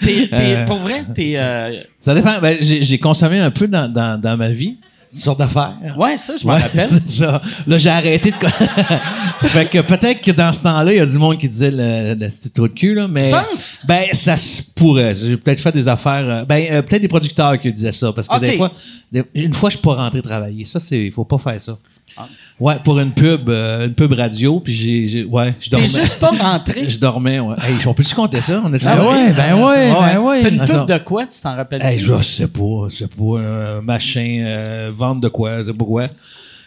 t'es, 0.01 0.27
t'es, 0.27 0.65
pour 0.67 0.79
vrai, 0.79 1.05
t'es. 1.15 1.33
Euh... 1.37 1.81
Ça 2.01 2.13
dépend. 2.13 2.39
Ben, 2.39 2.57
j'ai, 2.59 2.83
j'ai 2.83 2.99
consommé 2.99 3.39
un 3.39 3.51
peu 3.51 3.67
dans, 3.67 3.87
dans, 3.91 4.19
dans 4.19 4.35
ma 4.35 4.51
vie 4.51 4.77
sorte 5.11 5.39
d'affaire. 5.39 5.75
Ouais, 5.97 6.17
ça, 6.17 6.35
je 6.37 6.45
m'en 6.45 6.53
rappelle. 6.53 6.89
ça. 7.07 7.41
Là, 7.67 7.77
j'ai 7.77 7.89
arrêté 7.89 8.31
de. 8.31 8.35
fait 9.47 9.69
que 9.69 9.79
peut-être 9.79 10.21
que 10.21 10.31
dans 10.31 10.53
ce 10.53 10.63
temps-là, 10.63 10.93
il 10.93 10.97
y 10.97 11.01
a 11.01 11.05
du 11.05 11.17
monde 11.17 11.37
qui 11.37 11.49
disait 11.49 11.71
le, 11.71 12.13
le 12.13 12.27
petit 12.27 12.51
trou 12.51 12.67
de 12.67 12.73
cul, 12.73 12.93
là. 12.93 13.07
Mais, 13.07 13.25
tu 13.25 13.31
penses? 13.31 13.81
Ben, 13.85 14.05
ça 14.13 14.37
se 14.37 14.61
pourrait. 14.75 15.15
J'ai 15.15 15.37
peut-être 15.37 15.59
fait 15.59 15.71
des 15.71 15.87
affaires. 15.87 16.25
Euh, 16.27 16.45
ben, 16.45 16.65
euh, 16.71 16.81
peut-être 16.81 17.01
des 17.01 17.07
producteurs 17.07 17.59
qui 17.59 17.71
disaient 17.71 17.91
ça. 17.91 18.13
Parce 18.13 18.27
que 18.27 18.39
des 18.39 18.57
fois, 18.57 18.71
une 19.33 19.53
fois, 19.53 19.69
je 19.69 19.75
suis 19.75 19.83
pas 19.83 19.95
rentré 19.95 20.21
travailler. 20.21 20.65
Ça, 20.65 20.79
c'est. 20.79 21.05
Il 21.05 21.11
faut 21.11 21.25
pas 21.25 21.37
faire 21.37 21.59
ça. 21.59 21.77
Ah. 22.19 22.27
Ouais, 22.59 22.75
pour 22.83 22.99
une 22.99 23.13
pub, 23.13 23.49
euh, 23.49 23.87
une 23.87 23.93
pub 23.93 24.11
radio, 24.11 24.59
puis 24.59 24.73
j'ai, 24.73 25.23
ouais, 25.23 25.53
je 25.61 25.69
dormais. 25.69 25.87
T'es 25.87 26.01
juste 26.01 26.19
pas 26.19 26.31
rentré. 26.31 26.83
je 26.89 26.99
dormais, 26.99 27.39
ouais. 27.39 27.55
Hey, 27.61 27.75
on 27.87 27.93
peut-tu 27.93 28.13
compter 28.13 28.41
ça? 28.41 28.61
On 28.65 28.73
est 28.73 28.85
ah 28.85 29.09
ouais, 29.09 29.31
ben 29.31 29.63
ouais, 29.63 29.93
ben 29.93 30.19
ouais. 30.19 30.41
C'est 30.41 30.49
une 30.49 30.65
pub 30.65 30.85
de 30.85 30.97
quoi, 30.97 31.25
tu 31.25 31.39
t'en 31.39 31.55
rappelles? 31.55 31.81
Hey, 31.81 31.97
je 31.97 32.21
sais 32.21 32.47
pas, 32.47 32.87
c'est 32.89 33.09
pas, 33.09 33.23
euh, 33.23 33.81
machin, 33.81 34.43
euh, 34.45 34.91
vente 34.93 35.21
de 35.21 35.29
quoi, 35.29 35.63
c'est 35.63 35.73
pas 35.73 35.85
quoi. 35.85 36.07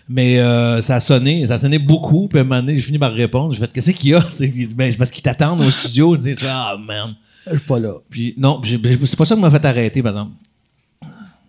Mais 0.08 0.38
euh, 0.38 0.80
ça 0.80 0.96
a 0.96 1.00
sonné, 1.00 1.46
ça 1.46 1.54
a 1.54 1.58
sonné 1.58 1.78
beaucoup, 1.78 2.28
puis 2.28 2.38
à 2.38 2.42
un 2.42 2.44
moment 2.44 2.60
donné, 2.60 2.76
j'ai 2.76 2.82
fini 2.82 2.98
par 2.98 3.12
répondre. 3.12 3.52
J'ai 3.52 3.60
fait, 3.60 3.72
qu'est-ce 3.72 3.92
qu'il 3.92 4.10
y 4.10 4.14
a? 4.14 4.24
C'est, 4.30 4.48
ben, 4.74 4.90
c'est 4.90 4.98
parce 4.98 5.10
qu'ils 5.10 5.22
t'attendent 5.22 5.60
au 5.60 5.70
studio. 5.70 6.16
Tu 6.16 6.36
ah, 6.48 6.76
man. 6.78 7.14
Je 7.46 7.56
suis 7.56 7.66
pas 7.66 7.78
là. 7.78 7.94
Puis 8.08 8.34
non, 8.36 8.60
c'est 8.64 9.16
pas 9.16 9.24
ça 9.24 9.34
qui 9.34 9.40
m'a 9.40 9.50
fait 9.50 9.64
arrêter, 9.64 10.02
par 10.02 10.12
exemple. 10.12 10.32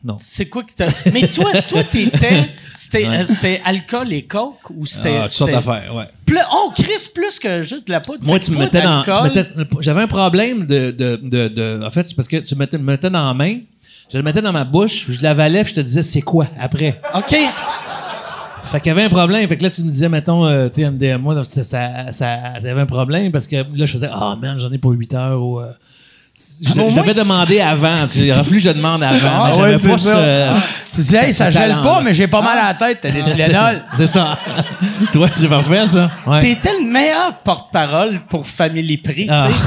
Non. 0.03 0.17
C'est 0.19 0.47
quoi 0.47 0.63
que 0.63 0.71
t'as. 0.75 0.89
Mais 1.13 1.27
toi, 1.27 1.49
toi, 1.67 1.83
t'étais. 1.83 2.49
C'était, 2.75 3.07
euh, 3.07 3.57
alcool 3.63 4.11
et 4.11 4.23
coke 4.23 4.69
ou 4.71 4.85
c'était. 4.85 5.17
Ah, 5.17 5.23
toutes 5.23 5.31
sortes 5.31 5.51
d'affaires, 5.51 5.93
ouais. 5.95 6.09
Plus, 6.25 6.39
oh, 6.51 6.71
Chris, 6.75 7.09
plus 7.13 7.39
que 7.39 7.63
juste 7.63 7.87
de 7.87 7.91
la 7.91 8.01
poudre. 8.01 8.25
Moi, 8.25 8.39
tu 8.39 8.51
me 8.51 8.57
mettais 8.57 8.81
dans. 8.81 9.03
j'avais 9.79 10.01
un 10.01 10.07
problème 10.07 10.65
de, 10.65 10.91
de, 10.91 11.19
de, 11.21 11.47
de, 11.47 11.85
En 11.85 11.91
fait, 11.91 12.07
c'est 12.07 12.15
parce 12.15 12.27
que 12.27 12.37
tu 12.37 12.55
me 12.55 12.59
mettais, 12.59 12.77
me 12.77 12.83
mettais 12.83 13.09
dans 13.09 13.27
la 13.27 13.33
main, 13.33 13.59
je 14.11 14.17
le 14.17 14.23
mettais 14.23 14.41
dans 14.41 14.51
ma 14.51 14.65
bouche, 14.65 15.05
je 15.07 15.21
l'avalais, 15.21 15.63
puis 15.63 15.71
je 15.71 15.81
te 15.81 15.85
disais 15.85 16.01
c'est 16.01 16.21
quoi 16.21 16.47
après? 16.59 16.99
OK. 17.13 17.35
Fait 18.63 18.79
qu'il 18.79 18.89
y 18.89 18.91
avait 18.91 19.03
un 19.03 19.09
problème. 19.09 19.47
Fait 19.47 19.57
que 19.57 19.63
là, 19.63 19.69
tu 19.69 19.83
me 19.83 19.91
disais, 19.91 20.09
mettons, 20.09 20.47
euh, 20.47 20.67
tu 20.67 20.81
sais, 20.81 20.89
MDMA, 20.89 21.43
ça, 21.43 21.63
ça, 21.63 22.11
ça, 22.11 22.33
avait 22.55 22.71
un 22.71 22.85
problème 22.87 23.31
parce 23.31 23.45
que 23.45 23.57
là, 23.57 23.85
je 23.85 23.91
faisais, 23.91 24.09
ah, 24.11 24.33
oh, 24.33 24.39
man, 24.39 24.57
j'en 24.57 24.71
ai 24.71 24.79
pour 24.79 24.91
8 24.91 25.13
heures 25.13 25.41
ou. 25.41 25.59
Euh, 25.59 25.71
je, 26.35 26.69
ah, 26.71 26.95
t'avais 26.95 27.13
demandé 27.13 27.59
avant. 27.61 28.07
Il 28.15 28.31
aurait 28.31 28.43
fallu 28.43 28.57
que 28.57 28.63
je 28.63 28.69
demande 28.69 29.03
avant. 29.03 29.43
Ah, 29.43 29.55
ouais, 29.57 29.77
pas 29.77 29.97
ça. 29.97 30.59
Ce, 30.83 30.95
tu 30.95 31.01
dis, 31.01 31.15
hey, 31.15 31.33
ça 31.33 31.51
gèle 31.51 31.77
pas, 31.83 32.01
mais 32.01 32.13
j'ai 32.13 32.27
pas 32.27 32.41
mal 32.41 32.57
à 32.57 32.67
la 32.69 32.73
tête. 32.73 32.99
T'as 33.01 33.11
des 33.11 33.21
Tylenol. 33.21 33.83
c'est 33.97 34.07
ça. 34.07 34.37
Toi, 35.11 35.27
c'est 35.35 35.47
parfait, 35.47 35.87
ça. 35.87 36.09
Ouais. 36.25 36.39
T'étais 36.39 36.73
le 36.73 36.85
meilleur 36.85 37.35
porte-parole 37.43 38.21
pour 38.29 38.47
Family 38.47 38.97
Prix, 38.97 39.27
ah. 39.29 39.47
tu 39.47 39.53
sais. 39.53 39.59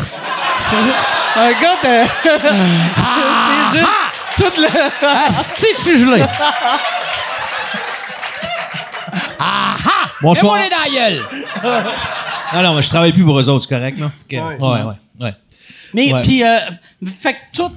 Un 1.38 1.52
gars 1.52 1.76
de. 1.84 2.08
Ah, 2.98 3.72
juste 3.72 3.86
tout 4.36 4.60
le. 4.60 4.68
Ah, 5.02 5.28
si 5.56 5.66
je 5.76 5.80
suis 5.80 5.98
gelé? 6.00 6.22
Ah 9.38 9.76
ah! 9.84 10.08
Bonsoir. 10.22 10.56
Et 10.56 10.58
moi, 10.58 10.68
les 10.68 10.70
dans 10.70 10.98
gueule. 10.98 11.22
Non, 12.54 12.62
non, 12.62 12.74
mais 12.74 12.82
je 12.82 12.88
travaille 12.88 13.12
plus 13.12 13.24
pour 13.24 13.38
eux 13.38 13.48
autres, 13.48 13.66
c'est 13.68 13.74
correct, 13.74 13.98
là? 13.98 14.10
Ouais, 14.30 14.38
ouais, 14.38 14.58
ouais. 14.60 14.82
ouais. 14.82 14.94
Mais, 15.96 16.12
puis, 16.22 16.44
euh, 16.44 16.58
fait 17.18 17.32
que 17.32 17.38
toi, 17.54 17.70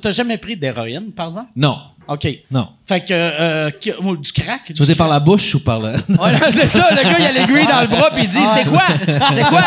t'as 0.00 0.10
jamais 0.10 0.38
pris 0.38 0.56
d'héroïne, 0.56 1.12
par 1.12 1.26
exemple? 1.26 1.50
Non. 1.54 1.78
OK. 2.08 2.26
Non. 2.50 2.68
Fait 2.86 3.00
que, 3.00 3.12
euh, 3.12 3.70
du 4.16 4.32
crack. 4.32 4.62
Tu 4.66 4.74
faisais 4.74 4.94
par 4.94 5.08
la 5.08 5.20
bouche 5.20 5.54
ou 5.54 5.60
par 5.60 5.80
le. 5.80 5.94
C'est 6.52 6.66
ça. 6.66 6.88
Le 6.90 7.02
gars, 7.02 7.16
il 7.18 7.24
a 7.26 7.32
l'aiguille 7.32 7.66
dans 7.66 7.80
le 7.82 7.86
bras, 7.88 8.10
puis 8.14 8.24
il 8.24 8.28
dit 8.28 8.38
C'est 8.54 8.66
quoi? 8.66 8.84
C'est 9.06 9.44
quoi? 9.44 9.64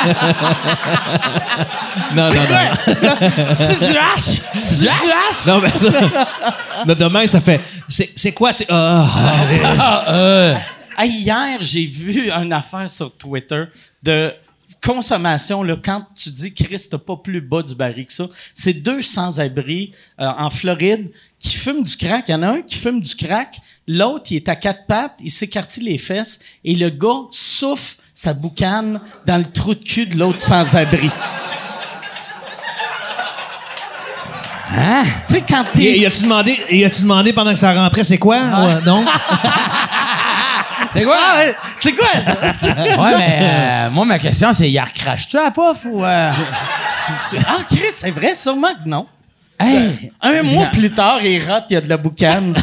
Non, 2.15 2.29
non, 2.29 2.41
non. 2.41 3.53
C'est 3.53 3.79
du 3.79 3.98
hache? 3.98 4.41
C'est 4.56 4.82
du 4.82 4.88
hache? 4.88 5.46
Non, 5.48 5.62
mais 5.62 5.75
ça. 5.75 5.89
Mais 6.86 6.96
demain, 6.96 7.25
ça 7.27 7.41
fait 7.41 7.62
C'est 7.88 8.32
quoi? 8.34 8.51
C'est. 8.51 8.67
Ah. 8.70 10.03
Euh. 10.10 10.56
hier, 11.03 11.58
j'ai 11.62 11.86
vu 11.86 12.32
une 12.32 12.53
affaire 12.53 12.89
sur 12.89 13.15
Twitter 13.15 13.63
de 14.03 14.34
consommation, 14.88 15.63
là, 15.63 15.75
quand 15.84 16.03
tu 16.15 16.29
dis 16.29 16.53
Christ, 16.53 16.91
t'as 16.91 16.98
pas 16.98 17.17
plus 17.17 17.41
bas 17.41 17.62
du 17.62 17.75
baril 17.75 18.06
que 18.06 18.13
ça, 18.13 18.27
c'est 18.53 18.74
deux 18.74 19.01
sans-abri 19.01 19.91
euh, 20.20 20.29
en 20.38 20.50
Floride 20.50 21.12
qui 21.39 21.58
fument 21.58 21.84
du 21.84 21.98
crack. 21.98 22.25
Il 22.29 22.32
y 22.32 22.36
en 22.36 22.44
a 22.44 22.48
un 22.48 22.62
qui 22.62 22.77
fume 22.77 23.01
du 23.01 23.15
crack, 23.15 23.60
l'autre, 23.88 24.27
il 24.32 24.38
est 24.38 24.50
à 24.50 24.56
quatre 24.56 24.86
pattes, 24.86 25.15
il 25.20 25.32
s'écartille 25.32 25.84
les 25.84 25.98
fesses, 25.98 26.39
et 26.63 26.75
le 26.75 26.89
gars 26.89 27.27
souffle 27.32 27.98
sa 28.15 28.34
boucane 28.34 29.01
dans 29.25 29.38
le 29.38 29.46
trou 29.46 29.75
de 29.75 29.84
cul 29.84 30.06
de 30.06 30.17
l'autre 30.17 30.39
sans-abri. 30.41 31.12
Hein? 34.70 35.03
Tu 35.27 35.34
sais, 35.34 35.44
quand 35.48 35.65
t'es. 35.74 36.00
Y 36.00 36.06
a-tu 36.06 36.24
demandé, 36.24 36.58
y 36.72 36.84
a-tu 36.84 37.01
demandé 37.01 37.34
pendant 37.34 37.53
que 37.53 37.60
ça 37.60 37.74
rentrait, 37.74 38.03
c'est 38.03 38.17
quoi? 38.17 38.82
non? 38.86 39.06
C'est 40.98 41.04
quoi? 41.04 41.18
Ah, 41.18 41.44
c'est 41.80 41.94
quoi? 41.94 42.08
ouais, 42.63 43.18
mais 43.18 43.39
euh, 43.42 43.89
moi, 43.92 44.06
ma 44.06 44.20
question, 44.20 44.54
c'est, 44.54 44.70
y 44.70 44.80
recrache-tu 44.80 45.38
à 45.38 45.51
pof 45.51 45.86
ou. 45.86 46.04
Euh? 46.04 46.32
Ah, 47.46 47.58
Chris, 47.70 47.92
c'est 47.92 48.12
vrai, 48.12 48.34
sûrement 48.34 48.74
que 48.84 48.88
non. 48.89 49.06
Hey, 49.60 50.12
un 50.22 50.44
mois 50.44 50.68
plus 50.68 50.92
tard, 50.92 51.24
il 51.24 51.44
rate, 51.44 51.66
il 51.70 51.74
y 51.74 51.77
a 51.77 51.82
de 51.82 51.89
la 51.89 51.98
boucane. 51.98 52.56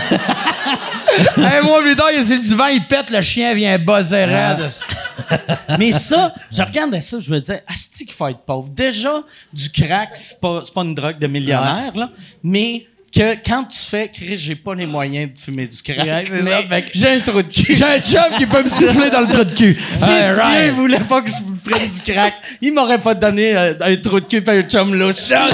un 1.36 1.62
mois 1.62 1.80
plus 1.80 1.96
tard, 1.96 2.08
il 2.12 2.20
est 2.20 2.24
sur 2.24 2.36
le 2.36 2.42
divan, 2.42 2.66
il 2.66 2.86
pète, 2.86 3.10
le 3.10 3.20
chien 3.20 3.54
vient 3.54 3.78
buzzer 3.78 4.24
raide. 4.24 4.70
Mais 5.78 5.90
ça, 5.92 6.32
je 6.52 6.62
regardais 6.62 7.00
ça, 7.00 7.18
je 7.18 7.30
me 7.30 7.40
disais, 7.40 7.64
asti 7.66 8.04
qu'il 8.04 8.14
faut 8.14 8.28
être 8.28 8.40
pauvre. 8.40 8.68
Déjà, 8.70 9.22
du 9.52 9.70
crack, 9.70 10.10
c'est 10.14 10.40
pas, 10.40 10.62
pas 10.72 10.82
une 10.82 10.94
drogue 10.94 11.18
de 11.18 11.26
millionnaire, 11.26 11.96
là, 11.96 12.10
mais 12.42 12.86
que 13.14 13.36
quand 13.46 13.64
tu 13.64 13.78
fais, 13.78 14.08
Chris, 14.08 14.36
j'ai 14.36 14.56
pas 14.56 14.74
les 14.74 14.86
moyens 14.86 15.32
de 15.32 15.38
fumer 15.38 15.68
du 15.68 15.82
crack. 15.82 16.26
j'ai 16.92 17.08
un 17.08 17.20
trou 17.20 17.42
de 17.42 17.48
cul. 17.48 17.74
J'ai 17.74 17.84
un 17.84 18.00
chum 18.00 18.36
qui 18.36 18.46
peut 18.46 18.62
me 18.62 18.68
souffler 18.68 19.10
dans 19.10 19.20
le 19.20 19.28
trou 19.28 19.44
de 19.44 19.52
cul. 19.52 19.78
Si 19.88 20.04
Dieu 20.04 20.72
voulait 20.72 20.98
pas 21.00 21.22
que 21.22 21.30
je 21.30 21.70
prenne 21.70 21.88
du 21.88 22.00
crack, 22.00 22.34
il 22.60 22.74
m'aurait 22.74 22.98
pas 22.98 23.14
donné 23.14 23.56
euh, 23.56 23.74
un 23.80 23.96
trou 23.96 24.20
de 24.20 24.26
cul 24.26 24.42
et 24.44 24.50
un 24.50 24.62
chum 24.62 24.94
louche. 24.94 25.30
Ah, 25.32 25.50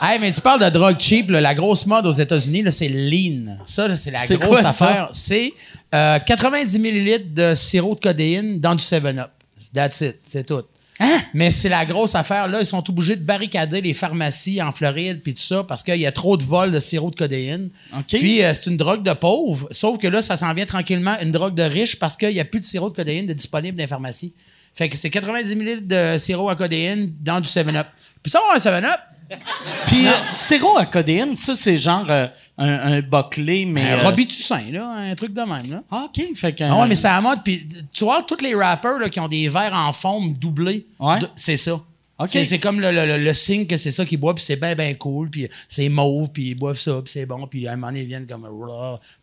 hey, 0.14 0.18
mais 0.20 0.32
tu 0.32 0.40
parles 0.40 0.64
de 0.64 0.70
drogue 0.70 0.96
cheap. 0.98 1.30
la 1.30 1.54
grosse 1.54 1.84
mode 1.86 2.06
aux 2.06 2.12
États-Unis, 2.12 2.64
c'est 2.70 2.88
lean. 2.88 3.58
Ça, 3.66 3.94
c'est 3.94 4.10
la 4.10 4.26
grosse 4.26 4.64
affaire. 4.64 5.08
C'est 5.12 5.52
90 5.92 6.76
euh, 6.76 6.78
ml 6.78 7.32
de 7.34 7.54
sirop 7.54 7.94
de 7.94 8.00
codéine 8.00 8.58
dans 8.58 8.74
du 8.74 8.82
7-Up. 8.82 9.30
That's 9.74 10.00
it. 10.00 10.18
C'est 10.24 10.44
tout. 10.46 10.62
Hein? 11.02 11.20
Mais 11.34 11.50
c'est 11.50 11.68
la 11.68 11.84
grosse 11.84 12.14
affaire. 12.14 12.48
Là, 12.48 12.60
ils 12.60 12.66
sont 12.66 12.88
obligés 12.88 13.16
de 13.16 13.24
barricader 13.24 13.80
les 13.80 13.94
pharmacies 13.94 14.62
en 14.62 14.72
Floride 14.72 15.20
puis 15.22 15.34
tout 15.34 15.42
ça 15.42 15.64
parce 15.64 15.82
qu'il 15.82 15.96
y 15.96 16.06
a 16.06 16.12
trop 16.12 16.36
de 16.36 16.44
vols 16.44 16.70
de 16.70 16.78
sirop 16.78 17.10
de 17.10 17.16
codéine. 17.16 17.70
Puis 18.08 18.42
euh, 18.42 18.52
c'est 18.54 18.70
une 18.70 18.76
drogue 18.76 19.02
de 19.02 19.12
pauvre, 19.12 19.68
sauf 19.70 19.98
que 19.98 20.06
là, 20.06 20.22
ça 20.22 20.36
s'en 20.36 20.52
vient 20.54 20.66
tranquillement 20.66 21.16
une 21.20 21.32
drogue 21.32 21.54
de 21.54 21.62
riche 21.62 21.98
parce 21.98 22.16
qu'il 22.16 22.32
n'y 22.32 22.40
a 22.40 22.44
plus 22.44 22.60
de 22.60 22.64
sirop 22.64 22.90
de 22.90 22.94
codéine 22.94 23.26
de 23.26 23.32
disponible 23.32 23.76
dans 23.76 23.82
les 23.82 23.88
pharmacies. 23.88 24.32
Fait 24.74 24.88
que 24.88 24.96
c'est 24.96 25.10
90 25.10 25.52
ml 25.52 25.86
de 25.86 26.18
sirop 26.18 26.48
à 26.48 26.56
codéine 26.56 27.12
dans 27.20 27.40
du 27.40 27.48
7-Up. 27.48 27.86
Puis 28.22 28.30
ça, 28.30 28.40
on 28.48 28.54
un 28.54 28.58
7-Up. 28.58 29.00
Puis, 29.86 30.06
euh, 30.06 30.10
sirop 30.32 30.76
à 30.76 30.86
codéine, 30.86 31.36
ça, 31.36 31.54
c'est 31.56 31.78
genre 31.78 32.06
euh, 32.08 32.26
un, 32.58 32.94
un 32.94 33.00
boclé, 33.00 33.64
mais. 33.64 33.82
Un 33.90 33.98
euh, 33.98 34.02
Robitussin, 34.02 34.70
là, 34.70 34.88
un 34.90 35.14
truc 35.14 35.32
de 35.32 35.40
même, 35.40 35.70
là. 35.70 35.82
Ah, 35.90 36.06
OK. 36.06 36.24
Fait 36.34 36.52
que. 36.52 36.64
Ah 36.64 36.80
ouais, 36.80 36.88
mais 36.88 36.96
c'est 36.96 37.08
à 37.08 37.20
mode. 37.20 37.40
Puis, 37.44 37.66
tu 37.92 38.04
vois, 38.04 38.22
tous 38.22 38.42
les 38.42 38.54
rappers 38.54 38.98
là, 38.98 39.08
qui 39.08 39.20
ont 39.20 39.28
des 39.28 39.48
verres 39.48 39.74
en 39.74 39.92
forme 39.92 40.32
doublés, 40.34 40.86
ouais. 40.98 41.18
c'est 41.34 41.56
ça. 41.56 41.80
Okay. 42.18 42.44
C'est 42.44 42.60
comme 42.60 42.80
le, 42.80 42.92
le, 42.92 43.16
le, 43.16 43.32
signe 43.32 43.66
que 43.66 43.76
c'est 43.76 43.90
ça 43.90 44.04
qu'ils 44.04 44.18
boivent, 44.20 44.36
puis 44.36 44.44
c'est 44.44 44.56
bien, 44.56 44.76
bien 44.76 44.94
cool, 44.94 45.28
puis 45.28 45.48
c'est 45.66 45.88
mauve, 45.88 46.28
puis 46.28 46.50
ils 46.50 46.54
boivent 46.54 46.78
ça, 46.78 47.00
puis 47.02 47.10
c'est 47.12 47.26
bon, 47.26 47.48
puis 47.48 47.66
à 47.66 47.72
un 47.72 47.76
moment 47.76 47.88
donné, 47.88 48.02
ils 48.02 48.06
viennent 48.06 48.26
comme. 48.26 48.46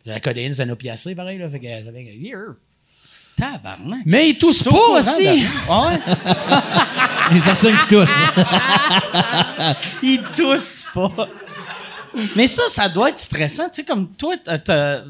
La 0.05 0.19
codéine, 0.19 0.53
c'est 0.53 0.63
un 0.63 0.69
opiacé, 0.69 1.15
pareil, 1.15 1.37
là. 1.37 1.49
Fait 1.49 1.59
que 1.59 1.67
ça 1.67 1.91
fait 1.91 2.03
que. 2.03 2.55
Tabarnak. 3.39 4.01
Mais 4.05 4.29
ils 4.29 4.37
toussent 4.37 4.63
pas 4.63 4.89
aussi. 4.93 5.45
Ah 5.69 5.89
ouais? 5.89 5.99
Il 7.31 7.37
y 7.37 7.39
a 7.39 7.43
personne 7.43 7.77
qui 7.77 7.95
tousse. 7.95 8.09
ils 10.03 10.21
toussent 10.35 10.87
pas. 10.93 11.27
Mais 12.35 12.47
ça, 12.47 12.63
ça 12.69 12.89
doit 12.89 13.09
être 13.09 13.19
stressant. 13.19 13.69
Tu 13.69 13.81
sais, 13.81 13.83
comme 13.83 14.09
toi, 14.09 14.35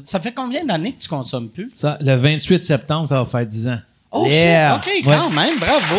ça 0.04 0.20
fait 0.20 0.32
combien 0.32 0.64
d'années 0.64 0.92
que 0.92 1.02
tu 1.02 1.08
consommes 1.08 1.48
plus? 1.48 1.70
Ça, 1.74 1.96
le 2.00 2.14
28 2.16 2.62
septembre, 2.62 3.08
ça 3.08 3.22
va 3.22 3.26
faire 3.26 3.46
10 3.46 3.68
ans. 3.68 3.78
Oh, 4.12 4.26
yeah. 4.26 4.76
OK, 4.76 4.90
quand 5.04 5.30
même, 5.30 5.58
bravo. 5.58 5.96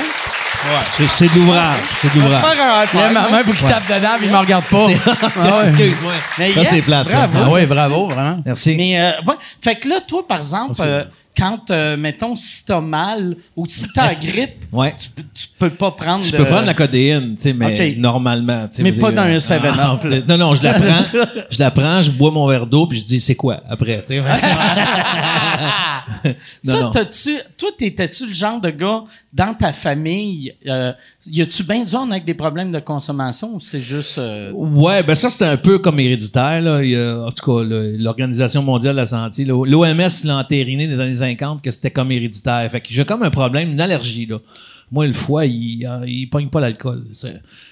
C'est 0.93 1.07
c'est 1.07 1.27
de 1.33 1.35
l'ouvrage. 1.39 1.77
C'est 2.01 2.13
de 2.13 2.19
l'ouvrage. 2.19 2.43
Il 2.53 2.57
y 2.99 3.01
a 3.01 3.07
five. 3.07 3.13
ma 3.13 3.29
main 3.29 3.43
pour 3.43 3.55
qu'il 3.55 3.67
tape 3.67 3.87
dedans, 3.87 4.09
puis 4.17 4.27
il 4.27 4.31
me 4.31 4.37
regarde 4.37 4.65
pas. 4.65 4.87
Excuse-moi. 5.67 6.11
Mais 6.39 6.51
Ça, 6.53 6.59
yes, 6.61 6.69
c'est 6.69 6.81
plate, 6.81 7.07
ça. 7.09 7.29
Ah 7.35 7.49
oui, 7.51 7.65
bravo, 7.65 8.07
vraiment. 8.07 8.37
Merci. 8.45 8.75
Mais, 8.77 8.99
euh, 8.99 9.11
ouais. 9.27 9.35
Fait 9.61 9.75
que 9.75 9.87
là, 9.89 9.95
toi, 10.07 10.27
par 10.27 10.39
exemple, 10.39 10.75
euh, 10.81 11.03
quand, 11.37 11.71
euh, 11.71 11.95
mettons, 11.97 12.35
si 12.35 12.65
t'as 12.65 12.81
mal 12.81 13.35
ou 13.55 13.65
si 13.67 13.87
t'as 13.93 14.07
la 14.07 14.15
grippe, 14.15 14.65
Ouais. 14.71 14.93
tu, 14.97 15.09
peux- 15.09 15.23
tu 15.33 15.47
peux 15.57 15.69
pas 15.69 15.91
prendre 15.91 16.23
Je 16.23 16.31
de- 16.31 16.37
peux 16.37 16.45
prendre 16.45 16.65
la 16.65 16.73
codéine, 16.73 17.35
tu 17.35 17.43
sais, 17.43 17.53
mais 17.53 17.95
normalement. 17.97 18.67
Mais 18.79 18.91
pas 18.91 19.11
dire, 19.11 19.15
dans 19.21 19.27
un 19.27 19.35
euh, 19.35 19.39
7-Up, 19.39 19.75
ah, 19.79 20.07
là. 20.07 20.17
Non, 20.27 20.37
non, 20.37 20.53
je 20.53 20.63
la 20.63 20.73
prends. 20.75 21.05
je 21.49 21.59
la 21.59 21.71
prends, 21.71 22.01
je 22.01 22.11
bois 22.11 22.31
mon 22.31 22.45
verre 22.47 22.65
d'eau, 22.67 22.85
puis 22.85 22.99
je 22.99 23.05
dis, 23.05 23.19
c'est 23.19 23.35
quoi 23.35 23.61
après, 23.69 24.01
tu 24.05 24.15
sais? 24.15 24.23
Non, 26.65 26.73
Ça, 26.73 26.81
non. 26.81 26.91
t'as-tu, 26.91 27.31
toi, 27.57 27.69
t'étais-tu 27.77 28.27
le 28.27 28.33
genre 28.33 28.59
de 28.61 28.69
gars 28.69 29.03
dans 29.33 29.53
ta 29.53 29.71
famille, 29.73 30.53
euh, 30.67 30.91
y 31.25 31.41
a-tu 31.41 31.63
bien 31.63 31.83
du 31.83 31.95
monde 31.95 32.11
avec 32.11 32.25
des 32.25 32.33
problèmes 32.33 32.71
de 32.71 32.79
consommation 32.79 33.55
ou 33.55 33.59
c'est 33.59 33.79
juste. 33.79 34.17
euh, 34.17 34.51
Ouais, 34.51 35.03
ben 35.03 35.15
ça, 35.15 35.29
c'était 35.29 35.45
un 35.45 35.57
peu 35.57 35.79
comme 35.79 35.99
héréditaire. 35.99 36.61
Là. 36.61 36.83
Il 36.83 36.91
y 36.91 36.95
a, 36.95 37.19
en 37.25 37.31
tout 37.31 37.45
cas, 37.45 37.63
l'Organisation 37.67 38.61
mondiale 38.63 38.95
de 38.95 39.01
la 39.01 39.05
santé, 39.05 39.45
l'OMS 39.45 40.09
l'a 40.25 40.37
entériné 40.37 40.87
dans 40.87 40.93
les 41.05 41.21
années 41.21 41.35
50 41.37 41.61
que 41.61 41.71
c'était 41.71 41.91
comme 41.91 42.11
héréditaire. 42.11 42.69
Fait 42.71 42.81
que 42.81 42.87
j'ai 42.91 43.05
comme 43.05 43.23
un 43.23 43.31
problème, 43.31 43.71
une 43.71 43.81
allergie. 43.81 44.25
Là. 44.25 44.39
Moi, 44.91 45.07
le 45.07 45.13
foie, 45.13 45.45
il, 45.45 45.89
il 46.05 46.27
pogne 46.29 46.49
pas 46.49 46.59
l'alcool. 46.59 47.05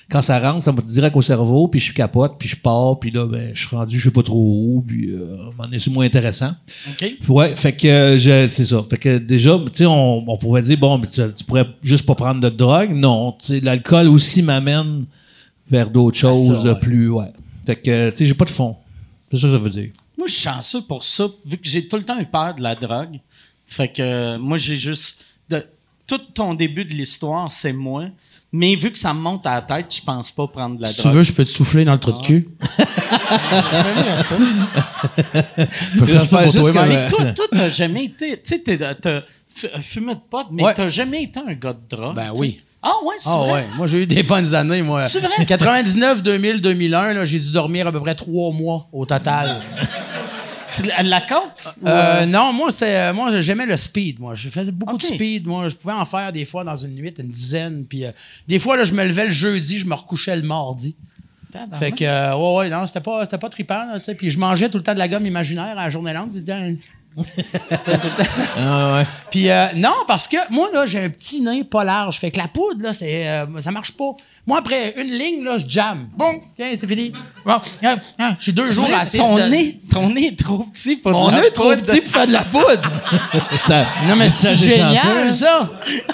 Quand 0.09 0.21
ça 0.21 0.39
rentre, 0.39 0.63
ça 0.63 0.71
me 0.71 0.81
direct 0.81 1.15
au 1.17 1.21
cerveau, 1.21 1.67
puis 1.67 1.81
je 1.81 1.93
capote, 1.93 2.37
puis 2.39 2.47
je 2.47 2.55
pars, 2.55 2.97
puis 2.97 3.11
là, 3.11 3.25
ben, 3.25 3.51
je 3.53 3.67
suis 3.67 3.75
rendu, 3.75 3.99
je 3.99 4.05
sais 4.05 4.13
pas 4.13 4.23
trop 4.23 4.37
où, 4.37 4.85
puis 4.87 5.11
euh, 5.11 5.35
c'est 5.77 5.89
moins 5.89 6.05
intéressant. 6.05 6.51
OK? 6.89 7.17
Ouais, 7.27 7.55
fait 7.55 7.73
que 7.73 7.87
euh, 7.87 8.47
c'est 8.47 8.63
ça. 8.65 8.85
Fait 8.89 8.97
que 8.97 9.17
déjà, 9.17 9.59
tu 9.65 9.71
sais, 9.73 9.85
on, 9.85 10.29
on 10.29 10.37
pourrait 10.37 10.61
dire 10.61 10.77
bon, 10.77 10.97
mais 10.97 11.07
tu, 11.07 11.21
tu 11.35 11.43
pourrais 11.43 11.67
juste 11.83 12.05
pas 12.05 12.15
prendre 12.15 12.39
de 12.39 12.49
drogue. 12.49 12.91
Non, 12.93 13.37
l'alcool 13.61 14.07
aussi 14.07 14.41
m'amène 14.41 15.05
vers 15.69 15.89
d'autres 15.89 16.17
choses 16.17 16.65
ouais. 16.65 16.79
plus. 16.79 17.09
Ouais. 17.09 17.31
Fait 17.65 17.75
que 17.75 18.09
tu 18.11 18.15
sais, 18.15 18.25
j'ai 18.25 18.33
pas 18.33 18.45
de 18.45 18.49
fond. 18.49 18.77
C'est 19.29 19.37
ça 19.41 19.47
que 19.47 19.53
ça 19.53 19.59
veut 19.59 19.69
dire. 19.69 19.89
Moi, 20.17 20.27
je 20.27 20.33
suis 20.33 20.43
chanceux 20.43 20.81
pour 20.81 21.03
ça, 21.03 21.27
vu 21.45 21.57
que 21.57 21.67
j'ai 21.67 21.87
tout 21.87 21.97
le 21.97 22.03
temps 22.03 22.19
eu 22.19 22.25
peur 22.25 22.55
de 22.55 22.61
la 22.63 22.75
drogue. 22.75 23.19
Fait 23.67 23.89
que 23.89 24.01
euh, 24.01 24.39
moi, 24.39 24.57
j'ai 24.57 24.77
juste. 24.77 25.17
de- 25.49 25.65
tout 26.09 26.17
ton 26.33 26.53
début 26.55 26.83
de 26.85 26.93
l'histoire, 26.93 27.51
c'est 27.51 27.71
moi. 27.73 28.05
Mais 28.51 28.73
vu 28.75 28.91
que 28.91 28.97
ça 28.97 29.13
me 29.13 29.19
monte 29.19 29.45
à 29.45 29.53
la 29.55 29.61
tête, 29.61 29.93
je 29.95 30.01
pense 30.01 30.31
pas 30.31 30.47
prendre 30.47 30.75
de 30.77 30.81
la 30.81 30.87
Si 30.89 30.95
tu 30.95 31.01
drogue. 31.03 31.13
veux, 31.17 31.23
je 31.23 31.31
peux 31.33 31.43
te 31.45 31.49
souffler 31.49 31.85
dans 31.85 31.93
le 31.93 31.99
trou 31.99 32.13
de 32.13 32.25
cul. 32.25 32.49
ça. 34.23 34.35
Je 35.93 35.99
peux 35.99 36.05
faire 36.05 36.21
ça 36.21 36.43
pour 36.43 36.53
toi, 36.53 36.85
Mais 36.87 37.05
toi, 37.05 37.25
toi, 37.33 37.45
t'as 37.51 37.69
jamais 37.69 38.05
été. 38.05 38.41
Tu 38.41 38.55
sais, 38.65 38.95
t'as 38.99 39.21
fumé 39.81 40.15
de 40.15 40.19
pot, 40.29 40.45
mais 40.51 40.63
Ouais. 40.63 40.73
t'as 40.73 40.89
jamais 40.89 41.23
été 41.23 41.39
un 41.39 41.53
gars 41.53 41.73
de 41.73 41.79
drogue. 41.95 42.15
Ben 42.15 42.31
tu 42.33 42.39
oui. 42.41 42.59
Ah 42.81 42.93
ouais, 43.03 43.15
c'est 43.19 43.29
Ah 43.29 43.37
vrai. 43.39 43.51
ouais, 43.51 43.65
moi 43.75 43.87
j'ai 43.87 44.03
eu 44.03 44.07
des 44.07 44.23
bonnes 44.23 44.55
années, 44.55 44.81
moi. 44.81 45.03
C'est 45.03 45.19
vrai? 45.19 45.45
99, 45.45 46.23
2000, 46.23 46.61
2001, 46.61 47.13
là, 47.13 47.25
j'ai 47.25 47.37
dû 47.39 47.51
dormir 47.51 47.85
à 47.87 47.91
peu 47.91 47.99
près 47.99 48.15
trois 48.15 48.53
mois 48.53 48.87
au 48.93 49.05
total. 49.05 49.57
C'est 50.69 50.85
la, 50.85 51.01
la 51.03 51.21
coke? 51.21 51.41
ou, 51.81 51.87
Euh, 51.87 52.21
euh, 52.21 52.25
non, 52.25 52.53
moi, 52.53 52.69
c'est, 52.71 53.11
moi, 53.13 53.41
j'aimais 53.41 53.65
le 53.65 53.75
speed. 53.75 54.19
Moi, 54.19 54.35
je 54.35 54.49
faisais 54.49 54.71
beaucoup 54.71 54.97
de 54.97 55.03
speed. 55.03 55.47
Moi, 55.47 55.67
je 55.69 55.75
pouvais 55.75 55.93
en 55.93 56.05
faire 56.05 56.31
des 56.31 56.45
fois 56.45 56.63
dans 56.63 56.75
une 56.75 56.93
nuit, 56.95 57.13
une 57.17 57.27
dizaine. 57.27 57.85
Puis 57.85 58.05
euh, 58.05 58.11
des 58.47 58.59
fois, 58.59 58.77
là, 58.77 58.83
je 58.83 58.93
me 58.93 59.03
levais 59.03 59.25
le 59.25 59.31
jeudi, 59.31 59.77
je 59.77 59.85
me 59.85 59.95
recouchais 59.95 60.35
le 60.35 60.43
mardi. 60.43 60.95
Fait 61.79 61.91
que, 61.91 62.03
euh, 62.05 62.35
ouais, 62.37 62.57
ouais, 62.57 62.69
non, 62.69 62.85
c'était 62.85 62.99
pas, 63.01 63.23
c'était 63.25 63.39
pas 63.39 63.49
trippant, 63.49 63.85
là, 63.91 63.97
tu 63.97 64.05
sais. 64.05 64.13
Puis 64.15 64.29
je 64.29 64.37
mangeais 64.37 64.69
tout 64.69 64.77
le 64.77 64.83
temps 64.83 64.93
de 64.93 64.99
la 64.99 65.07
gomme 65.07 65.25
imaginaire 65.25 65.71
à 65.77 65.85
la 65.85 65.89
journée 65.89 66.13
longue. 66.13 66.45
temps. 66.45 66.71
Ah 68.57 68.97
ouais. 68.97 69.05
Puis 69.31 69.49
euh, 69.49 69.67
non, 69.75 69.93
parce 70.07 70.27
que 70.27 70.37
moi, 70.51 70.69
là, 70.71 70.85
j'ai 70.85 70.99
un 71.03 71.09
petit 71.09 71.41
nez 71.41 71.63
pas 71.63 71.83
large. 71.83 72.19
Fait 72.19 72.31
que 72.31 72.37
la 72.37 72.47
poudre, 72.47 72.81
là, 72.81 72.93
c'est, 72.93 73.27
euh, 73.27 73.59
ça 73.61 73.71
marche 73.71 73.91
pas. 73.93 74.11
Moi, 74.49 74.57
après 74.57 74.95
une 74.97 75.11
ligne, 75.11 75.43
là, 75.43 75.59
je 75.59 75.65
jamme. 75.69 76.09
Bon, 76.17 76.31
OK, 76.37 76.41
c'est 76.57 76.87
fini. 76.87 77.13
Bon, 77.45 77.59
hein, 77.83 77.97
hein, 78.17 78.35
je 78.39 78.43
suis 78.43 78.51
deux 78.53 78.63
jours 78.63 78.89
à 78.91 79.03
essayer 79.03 79.19
ton, 79.21 79.35
de- 79.35 79.41
nez, 79.43 79.79
ton 79.91 80.09
nez 80.09 80.27
est 80.29 80.39
trop 80.39 80.63
petit 80.63 80.95
pour 80.95 81.11
Mon 81.11 81.27
de 81.27 81.33
la 81.35 81.41
nez 81.41 81.47
est 81.47 81.51
trop 81.51 81.69
poudre. 81.69 81.81
petit 81.83 82.01
pour 82.01 82.11
faire 82.11 82.25
de 82.27 82.33
la 82.33 82.43
poudre. 82.43 82.81
Ça- 83.67 83.85
Non, 84.07 84.15
mais 84.15 84.29
ça, 84.29 84.55
c'est 84.55 84.69
génial, 84.71 84.95
chanceux, 84.97 85.29
ça. 85.29 85.71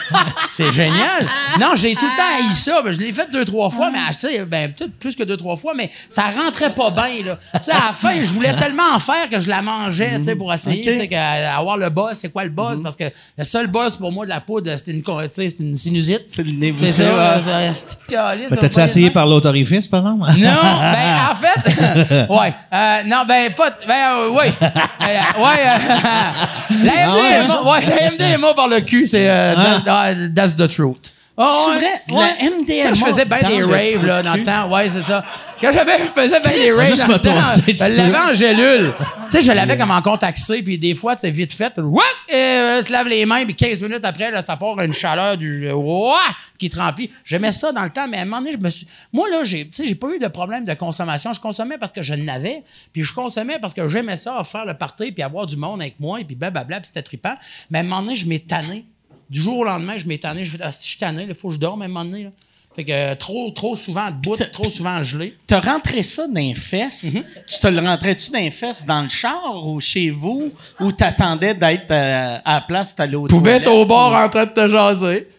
c'est 0.51 0.71
génial. 0.73 1.25
Non, 1.59 1.69
j'ai 1.75 1.95
tout 1.95 2.05
le 2.05 2.17
temps 2.17 2.47
haï 2.49 2.53
ça. 2.53 2.81
Ben, 2.81 2.91
je 2.91 2.99
l'ai 2.99 3.13
fait 3.13 3.31
deux, 3.31 3.45
trois 3.45 3.69
fois, 3.69 3.89
mais 3.89 3.99
tu 4.13 4.19
sais, 4.27 4.43
ben, 4.45 4.73
peut-être 4.73 4.93
plus 4.99 5.15
que 5.15 5.23
deux, 5.23 5.37
trois 5.37 5.55
fois, 5.55 5.73
mais 5.73 5.89
ça 6.09 6.23
rentrait 6.23 6.73
pas 6.73 6.91
bien, 6.91 7.25
là. 7.25 7.37
Tu 7.55 7.63
sais, 7.63 7.71
à 7.71 7.87
la 7.87 7.93
fin, 7.93 8.21
je 8.21 8.29
voulais 8.33 8.53
tellement 8.53 8.91
en 8.93 8.99
faire 8.99 9.29
que 9.29 9.39
je 9.39 9.47
la 9.47 9.61
mangeais, 9.61 10.17
tu 10.17 10.23
sais, 10.25 10.35
pour 10.35 10.53
essayer, 10.53 10.81
tu 10.83 10.95
sais, 10.97 11.07
que- 11.07 11.15
avoir 11.15 11.77
le 11.77 11.89
buzz. 11.89 12.13
C'est 12.13 12.29
quoi 12.31 12.43
le 12.43 12.49
buzz? 12.49 12.81
Parce 12.83 12.95
que 12.97 13.05
le 13.37 13.43
seul 13.45 13.67
buzz 13.67 13.95
pour 13.95 14.11
moi 14.11 14.25
de 14.25 14.29
la 14.29 14.41
poudre, 14.41 14.69
c'était 14.77 14.91
une, 14.91 15.03
con- 15.03 15.19
tu 15.23 15.29
sais, 15.29 15.49
c'est 15.49 15.59
une 15.59 15.75
sinusite. 15.75 16.23
C'est 16.27 16.43
le 16.43 16.51
nez 16.51 16.73
C'est 16.77 16.85
bouché, 16.85 16.91
ça, 16.91 17.03
ouais. 17.11 17.17
là, 17.17 17.39
c'est 17.41 17.67
une 17.67 17.73
petite 17.85 18.07
calice, 18.29 18.49
T'as-tu 18.59 18.79
essayé 18.79 19.09
par 19.09 19.25
l'autorifice, 19.25 19.87
par 19.87 20.01
exemple? 20.01 20.31
Non, 20.39 20.49
ben 20.93 21.31
en 21.31 21.35
fait, 21.35 22.27
ouais, 22.29 22.53
euh, 22.73 22.97
non, 23.05 23.23
ben 23.27 23.51
pas, 23.53 23.69
ben 23.87 23.93
euh, 23.93 24.29
oui, 24.31 24.53
Euh, 24.61 25.43
ouais, 25.43 25.59
euh, 25.65 26.83
la 26.85 26.93
MDMA, 27.05 27.61
ouais, 27.63 27.81
la 27.81 28.11
MDMA 28.11 28.53
par 28.53 28.67
le 28.67 28.81
cul, 28.81 29.05
c'est 29.05 29.29
euh, 29.29 29.55
that's, 29.55 29.83
uh, 29.87 30.33
that's 30.33 30.55
the 30.55 30.67
truth. 30.67 31.11
Oh, 31.37 31.45
C'est 31.65 32.13
ouais. 32.13 32.21
La 32.39 32.49
MDMA 32.49 32.83
Quand 32.83 32.93
je 32.93 33.05
faisais 33.05 33.25
bien 33.25 33.39
des 33.41 33.63
raves 33.63 34.05
là, 34.05 34.21
dans 34.21 34.35
le 34.35 34.43
temps, 34.43 34.71
ouais, 34.71 34.89
c'est 34.89 35.01
ça. 35.01 35.25
Quand 35.59 35.71
j'avais 35.73 35.97
faisais 36.07 36.39
bien 36.39 36.51
des 36.51 36.71
raves 36.71 36.97
dans 36.97 37.07
le 37.07 37.19
temps, 37.19 37.61
je 37.67 37.89
l'avais 37.89 38.17
en 38.17 38.33
gélule. 38.33 38.93
Tu 39.25 39.31
sais, 39.31 39.41
je 39.41 39.51
l'avais 39.51 39.77
comme 39.77 39.91
en 39.91 40.01
contaxé, 40.01 40.61
puis 40.61 40.77
des 40.77 40.95
fois, 40.95 41.15
c'est 41.19 41.31
vite 41.31 41.51
fait. 41.51 41.73
What? 41.77 42.03
Euh, 42.33 42.83
tu 42.83 42.91
laves 42.91 43.07
les 43.07 43.25
mains, 43.25 43.43
puis 43.43 43.55
15 43.55 43.81
minutes 43.81 44.05
après, 44.05 44.31
là, 44.31 44.43
ça 44.43 44.55
part 44.55 44.79
une 44.79 44.93
chaleur 44.93 45.35
du 45.37 45.69
Ouah! 45.71 46.15
qui 46.57 46.69
te 46.69 46.77
remplit. 46.77 47.09
J'aimais 47.25 47.51
ça 47.51 47.73
dans 47.73 47.83
le 47.83 47.89
temps, 47.89 48.07
mais 48.07 48.17
à 48.17 48.21
un 48.21 48.25
moment 48.25 48.37
donné, 48.37 48.53
je 48.53 48.57
me 48.57 48.69
suis. 48.69 48.87
Moi, 49.11 49.29
là, 49.29 49.43
j'ai, 49.43 49.67
tu 49.67 49.73
sais, 49.73 49.87
j'ai 49.87 49.95
pas 49.95 50.07
eu 50.15 50.19
de 50.19 50.27
problème 50.27 50.63
de 50.63 50.73
consommation. 50.73 51.33
Je 51.33 51.41
consommais 51.41 51.77
parce 51.77 51.91
que 51.91 52.01
je 52.01 52.13
n'avais, 52.13 52.63
puis 52.93 53.03
je 53.03 53.13
consommais 53.13 53.59
parce 53.59 53.73
que 53.73 53.89
j'aimais 53.89 54.15
ça, 54.17 54.41
faire 54.45 54.65
le 54.65 54.73
party, 54.73 55.11
puis 55.11 55.21
avoir 55.21 55.47
du 55.47 55.57
monde 55.57 55.81
avec 55.81 55.99
moi, 55.99 56.21
et 56.21 56.23
puis 56.23 56.35
blablabla, 56.35 56.79
puis 56.79 56.87
c'était 56.87 57.01
trippant. 57.03 57.35
Mais 57.69 57.79
à 57.79 57.81
un 57.81 57.83
moment 57.83 58.01
donné, 58.03 58.15
je 58.15 58.25
m'ai 58.25 58.39
tanné. 58.39 58.85
Du 59.29 59.41
jour 59.41 59.57
au 59.59 59.63
lendemain, 59.63 59.95
je 59.97 60.05
tanné. 60.17 60.45
Je 60.45 60.51
fais, 60.51 60.57
ah, 60.61 60.71
si 60.71 60.83
je 60.83 60.87
suis 60.89 60.99
tanné, 60.99 61.25
il 61.27 61.35
faut 61.35 61.49
que 61.49 61.55
je 61.55 61.59
dorme 61.59 61.81
à 61.81 61.85
un 61.85 61.87
moment 61.87 62.05
donné. 62.05 62.23
Là. 62.25 62.29
Fait 62.75 62.83
que 62.83 62.91
euh, 62.91 63.15
trop, 63.15 63.49
trop 63.51 63.75
souvent 63.77 64.11
debout, 64.11 64.35
trop 64.51 64.69
souvent 64.69 65.01
gelé. 65.01 65.35
T'as 65.47 65.61
rentré 65.61 66.03
ça 66.03 66.27
dans 66.27 66.33
les 66.41 66.53
fesses. 66.55 67.13
Mhm. 67.13 67.23
Tu 67.47 67.59
te 67.59 67.67
le 67.67 67.79
rentrais-tu 67.79 68.31
dans 68.31 68.39
les 68.39 68.51
fesses 68.51 68.85
dans 68.85 69.01
le 69.01 69.07
char 69.07 69.65
ou 69.65 69.79
chez 69.79 70.09
vous 70.09 70.51
ou 70.81 70.91
t'attendais 70.91 71.53
d'être 71.53 71.89
euh, 71.91 72.37
à 72.43 72.55
la 72.55 72.61
place, 72.61 72.93
t'allais 72.93 73.15
au 73.15 73.27
pouvais 73.27 73.51
être 73.57 73.71
au 73.71 73.85
bord 73.85 74.11
ou- 74.11 74.15
en 74.15 74.27
train 74.27 74.45
de 74.45 74.51
te 74.51 74.69
jaser. 74.69 75.29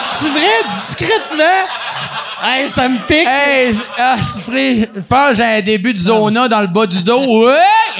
C'est 0.00 0.28
vrai, 0.30 0.74
discrètement? 0.74 1.66
Hey, 2.48 2.68
ça 2.68 2.88
me 2.88 2.98
pique. 2.98 3.26
Hey, 3.26 3.74
ah, 3.98 4.16
c'est 4.22 4.40
frère, 4.42 4.86
je 4.94 5.00
pense 5.00 5.28
que 5.30 5.34
j'ai 5.34 5.42
un 5.44 5.60
début 5.62 5.92
de 5.92 5.98
zona 5.98 6.46
dans 6.48 6.60
le 6.60 6.66
bas 6.68 6.86
du 6.86 7.02
dos. 7.02 7.44
Ouais! 7.44 7.54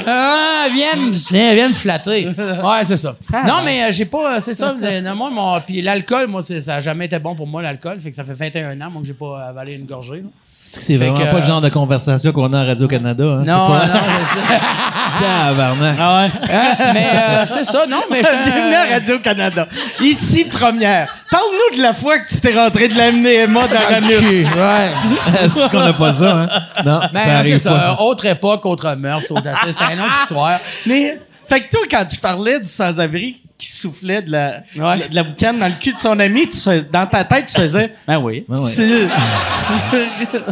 Ah, 0.06 0.66
viens, 0.72 0.96
me- 0.96 1.10
viens, 1.32 1.54
viens 1.54 1.68
me 1.70 1.74
flatter. 1.74 2.26
Ouais, 2.28 2.84
c'est 2.84 2.96
ça. 2.96 3.16
Non, 3.46 3.62
mais 3.64 3.82
euh, 3.84 3.90
j'ai 3.90 4.04
pas. 4.04 4.36
euh, 4.36 4.40
C'est 4.40 4.54
ça. 4.54 4.74
le- 4.78 5.00
non, 5.00 5.14
moi, 5.16 5.30
mon, 5.30 5.60
puis 5.60 5.82
l'alcool, 5.82 6.28
moi, 6.28 6.42
c'est- 6.42 6.60
ça 6.60 6.74
n'a 6.76 6.80
jamais 6.80 7.06
été 7.06 7.18
bon 7.18 7.34
pour 7.34 7.46
moi, 7.46 7.62
l'alcool. 7.62 7.98
Fait 8.00 8.10
que 8.10 8.16
ça 8.16 8.24
fait 8.24 8.34
21 8.34 8.80
ans, 8.82 8.90
moi, 8.90 9.00
que 9.02 9.06
j'ai 9.08 9.14
pas 9.14 9.46
avalé 9.48 9.74
une 9.74 9.86
gorgée. 9.86 10.20
là. 10.20 10.28
C'est 10.66 10.80
que 10.80 10.84
c'est 10.84 10.92
Fait 10.98 11.06
vraiment 11.10 11.16
que, 11.18 11.24
pas 11.24 11.38
le 11.38 11.44
euh, 11.44 11.46
genre 11.46 11.60
de 11.60 11.68
conversation 11.68 12.32
qu'on 12.32 12.52
a 12.52 12.60
à 12.60 12.64
Radio-Canada. 12.64 13.24
Hein? 13.24 13.44
Non, 13.46 13.68
C'est 13.80 13.88
non, 13.92 14.00
c'est 14.34 14.54
ça. 14.54 14.60
Ah 15.18 15.50
ouais? 15.52 16.30
Hein? 16.52 16.76
Mais 16.92 17.06
euh, 17.14 17.46
c'est 17.46 17.64
ça, 17.64 17.86
non, 17.88 18.02
mais 18.10 18.18
je 18.22 18.28
Bienvenue 18.50 18.74
à 18.74 18.92
Radio-Canada. 18.94 19.66
Ici, 20.00 20.44
première. 20.44 21.08
Parle-nous 21.30 21.78
de 21.78 21.82
la 21.82 21.94
fois 21.94 22.18
que 22.18 22.28
tu 22.28 22.38
t'es 22.40 22.54
rentré 22.54 22.88
de 22.88 22.94
la 22.96 23.12
MDMA 23.12 23.66
dans 23.66 23.90
l'anus. 23.90 24.20
Ouais. 24.20 24.90
Est-ce 25.42 25.70
qu'on 25.70 25.80
n'a 25.80 25.94
pas 25.94 26.12
ça, 26.12 26.32
hein? 26.32 26.48
Non, 26.84 27.00
Ben, 27.14 27.24
ça 27.24 27.44
c'est 27.44 27.58
ça. 27.58 27.70
pas. 27.70 28.02
Autre 28.02 28.26
époque, 28.26 28.66
autre 28.66 28.94
mœurs, 28.96 29.22
autre. 29.30 29.42
C'était 29.66 29.94
une 29.94 30.00
autre 30.00 30.16
histoire. 30.22 30.58
Mais, 30.86 31.18
fait 31.48 31.60
que 31.62 31.70
toi, 31.70 31.80
quand 31.90 32.04
tu 32.06 32.18
parlais 32.18 32.60
du 32.60 32.66
sans-abri 32.68 33.40
qui 33.58 33.68
soufflait 33.72 34.20
de 34.20 34.30
la, 34.32 34.62
Ouais. 34.76 35.08
de 35.08 35.14
la 35.14 35.22
boucane 35.24 35.58
dans 35.58 35.66
le 35.68 35.72
cul 35.80 35.94
de 35.94 35.98
son 35.98 36.18
ami, 36.20 36.46
tu 36.48 36.58
fais- 36.58 36.82
dans 36.82 37.06
ta 37.06 37.24
tête, 37.24 37.46
tu 37.46 37.58
faisais, 37.60 37.94
ben 38.06 38.18
oui. 38.18 38.44
Ben 38.48 38.58
oui. 38.60 38.70
C'est- 38.70 39.08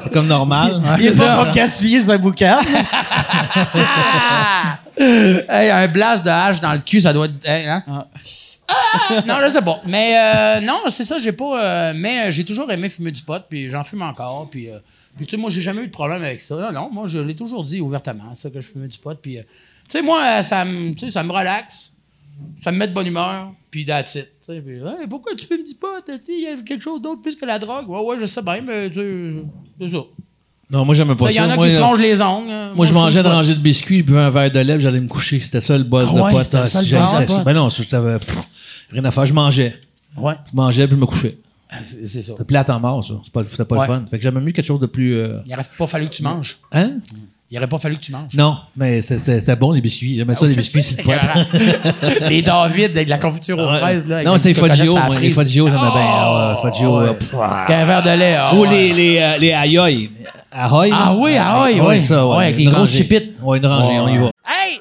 C'est 0.02 0.12
comme 0.12 0.26
normal. 0.26 0.80
Il 0.98 1.06
est 1.06 1.10
pas 1.16 1.44
pour 1.44 1.52
gaspiller 1.54 2.00
sa 2.00 2.16
boucane. 2.18 2.64
Hey, 4.96 5.70
un 5.70 5.88
blast 5.88 6.24
de 6.24 6.30
hache 6.30 6.60
dans 6.60 6.72
le 6.72 6.78
cul, 6.78 7.00
ça 7.00 7.12
doit 7.12 7.26
être. 7.26 7.34
hein, 7.48 7.82
hein? 7.88 8.06
Ah! 8.68 9.22
non, 9.26 9.34
je 9.42 9.48
sais 9.50 9.60
pas. 9.62 9.80
Mais 9.86 10.14
euh, 10.16 10.60
non, 10.60 10.78
c'est 10.88 11.02
ça, 11.04 11.18
j'ai 11.18 11.32
pas. 11.32 11.60
euh, 11.60 11.92
mais 11.96 12.28
euh, 12.28 12.30
j'ai 12.30 12.44
toujours 12.44 12.70
aimé 12.70 12.88
fumer 12.88 13.10
du 13.10 13.22
pot, 13.22 13.42
puis 13.50 13.68
j'en 13.70 13.82
fume 13.82 14.02
encore. 14.02 14.48
Puis, 14.50 14.70
euh, 14.70 14.78
puis 15.16 15.26
tu 15.26 15.32
sais, 15.32 15.36
moi, 15.36 15.50
j'ai 15.50 15.60
jamais 15.62 15.82
eu 15.82 15.86
de 15.88 15.92
problème 15.92 16.22
avec 16.22 16.40
ça. 16.40 16.54
Non, 16.54 16.72
non, 16.72 16.90
moi, 16.92 17.06
je 17.08 17.18
l'ai 17.18 17.34
toujours 17.34 17.64
dit 17.64 17.80
ouvertement, 17.80 18.32
ça, 18.34 18.50
que 18.50 18.60
je 18.60 18.68
fumais 18.68 18.86
du 18.88 18.98
pot. 18.98 19.18
Puis, 19.20 19.38
euh, 19.38 19.42
sais, 19.88 20.02
moi, 20.02 20.22
euh, 20.38 20.42
ça 20.42 20.64
me, 20.64 20.90
tu 20.92 20.98
sais, 21.06 21.10
ça 21.10 21.22
me 21.22 21.32
relaxe, 21.32 21.92
ça 22.56 22.72
me 22.72 22.78
met 22.78 22.88
de 22.88 22.92
bonne 22.94 23.06
humeur, 23.06 23.52
puis 23.70 23.84
that's 23.84 24.14
it. 24.16 24.28
Tu 24.44 24.52
sais, 24.54 24.60
puis, 24.60 24.76
Hey, 24.76 25.06
pourquoi 25.08 25.34
tu 25.34 25.46
fumes 25.46 25.64
du 25.64 25.74
pot? 25.74 25.88
Il 26.28 26.42
y 26.42 26.46
a 26.46 26.56
quelque 26.62 26.82
chose 26.82 27.00
d'autre 27.00 27.22
plus 27.22 27.36
que 27.36 27.44
la 27.46 27.58
drogue? 27.58 27.88
Ouais, 27.88 28.00
ouais, 28.00 28.16
je 28.20 28.26
sais 28.26 28.42
bien, 28.42 28.60
mais 28.60 28.88
tu 28.90 28.94
sais, 29.00 29.32
c'est 29.80 29.88
ça. 29.90 29.98
Non, 30.70 30.84
moi, 30.84 30.94
j'aimais 30.94 31.14
pas 31.14 31.30
Il 31.30 31.34
y 31.34 31.38
ça. 31.38 31.46
en 31.46 31.50
a 31.50 31.56
Moi, 31.56 31.66
qui 31.68 31.74
se 31.74 31.78
euh, 31.78 31.84
rongent 31.84 32.00
les 32.00 32.20
ongles. 32.22 32.50
hein. 32.50 32.72
Moi, 32.74 32.86
je 32.86 32.92
mangeais 32.94 33.22
pot. 33.22 33.28
rangée 33.28 33.54
de 33.54 33.60
biscuits, 33.60 33.98
je 33.98 34.04
buvais 34.04 34.20
un 34.20 34.30
verre 34.30 34.50
de 34.50 34.58
lait, 34.60 34.74
puis 34.74 34.82
j'allais 34.82 35.00
me 35.00 35.06
coucher. 35.08 35.38
C'était 35.40 35.60
ça 35.60 35.76
le 35.76 35.84
buzz 35.84 36.08
Ah 36.10 36.14
de 36.14 36.20
ouais, 36.20 36.32
pote. 36.32 36.44
c'était 36.44 36.56
Ah, 36.56 36.66
ça, 36.66 36.80
si 36.80 36.90
buzz 36.90 37.00
de 37.02 37.06
ça. 37.06 37.22
pote. 37.36 37.44
Ben 37.44 37.52
non, 37.52 37.68
ça, 37.70 37.84
ça 37.84 37.98
avait 37.98 38.18
pff, 38.18 38.38
rien 38.90 39.04
à 39.04 39.10
faire. 39.10 39.26
Je 39.26 39.34
mangeais. 39.34 39.78
Ouais. 40.16 40.34
Je 40.50 40.56
mangeais, 40.56 40.86
puis 40.88 40.96
je 40.96 41.00
me 41.00 41.06
couchais. 41.06 41.38
C'est 41.84 42.22
ça. 42.22 42.34
C'est 42.38 42.46
plate 42.46 42.70
en 42.70 42.80
mort, 42.80 43.04
ça. 43.04 43.14
Pas, 43.32 43.42
c'était 43.44 43.64
pas 43.64 43.76
Ouais. 43.76 43.86
le 43.88 43.92
fun. 43.94 44.04
Fait 44.10 44.16
que 44.18 44.22
j'avais 44.22 44.40
mieux 44.40 44.52
quelque 44.52 44.64
chose 44.66 44.80
de 44.80 44.86
plus. 44.86 45.14
euh, 45.16 45.40
Il 45.46 45.52
aurait 45.54 45.66
pas 45.76 45.86
fallu 45.86 46.06
que 46.08 46.14
tu 46.14 46.22
manges. 46.22 46.58
Hein? 46.72 46.92
Il 47.50 47.58
aurait 47.58 47.68
pas 47.68 47.78
fallu 47.78 47.96
que 47.96 48.00
tu 48.00 48.10
manges. 48.10 48.34
Non, 48.34 48.56
mais 48.76 49.00
c'est- 49.00 49.18
c'était 49.18 49.54
bon, 49.54 49.70
les 49.72 49.80
biscuits. 49.80 50.16
J'aimais 50.16 50.34
ça, 50.34 50.46
les 50.46 50.56
biscuits, 50.56 50.82
c'est 50.82 50.98
le 50.98 51.04
poète. 51.04 51.20
Les 52.28 52.42
David 52.42 52.90
avec 52.96 53.08
la 53.08 53.18
confiture 53.18 53.58
aux 53.58 53.68
fraises. 53.78 54.06
Là, 54.06 54.24
Non, 54.24 54.32
une 54.32 54.38
c'était 54.38 54.60
les. 55.20 55.30
Faggio, 55.30 55.66
j'aimais 55.66 55.78
bien. 55.78 56.00
Ah 56.02 56.56
Avec 57.66 57.76
un 57.76 57.84
verre 57.84 58.02
de 58.02 58.10
lait. 58.18 58.34
ah 58.34 58.54
Ou 58.54 58.60
ouais. 58.62 58.70
les, 58.70 58.92
les, 58.92 59.18
euh, 59.18 59.38
les 59.38 59.50
Ayoy. 59.52 60.10
Ahoy? 60.56 60.90
Ah 60.92 61.14
oui, 61.16 61.36
Ahoy, 61.36 61.80
ouais. 61.80 62.00
ça, 62.00 62.26
ouais. 62.26 62.36
Ouais, 62.36 62.44
avec 62.46 62.58
Une 62.58 62.64
les 62.66 62.70
grosses 62.70 62.90
chipites. 62.90 63.32
Ouais, 63.42 63.58
une 63.58 63.66
rangée, 63.66 63.98
on 64.00 64.08
y 64.08 64.16
va. 64.18 64.30
Hey, 64.46 64.80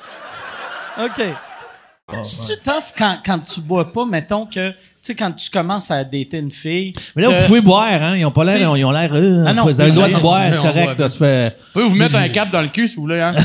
OK. 0.99 1.23
C'est-tu 2.23 2.59
tough 2.61 2.93
quand, 2.97 3.19
quand 3.25 3.39
tu 3.39 3.61
bois 3.61 3.93
pas, 3.93 4.03
mettons 4.05 4.45
que, 4.45 4.71
tu 4.71 4.75
sais, 5.01 5.15
quand 5.15 5.31
tu 5.31 5.49
commences 5.49 5.91
à 5.91 6.03
dater 6.03 6.39
une 6.39 6.51
fille. 6.51 6.91
Mais 7.15 7.21
là, 7.21 7.29
que- 7.29 7.39
vous 7.39 7.47
pouvez 7.47 7.61
boire, 7.61 7.87
hein? 7.87 8.17
Ils 8.17 8.25
ont 8.25 8.31
pas 8.31 8.43
l'air. 8.43 8.75
Ils 8.75 8.83
ont 8.83 8.91
l'air. 8.91 9.09
euh, 9.13 9.45
Ah 9.47 9.53
non, 9.53 9.63
vous 9.63 9.79
avez 9.79 9.91
le 9.91 9.95
droit 9.95 10.09
de 10.09 10.17
boire, 10.17 10.41
c'est- 10.51 10.57
correct. 10.57 10.99
là, 10.99 11.07
ça 11.07 11.17
fait. 11.17 11.57
Pouvez 11.71 11.85
vous 11.85 11.95
mettre 11.95 12.17
un 12.17 12.27
cap 12.27 12.49
dans 12.49 12.61
le 12.61 12.67
cul 12.67 12.87
si 12.89 12.95
vous 12.97 13.03
voulez, 13.03 13.21
hein? 13.21 13.33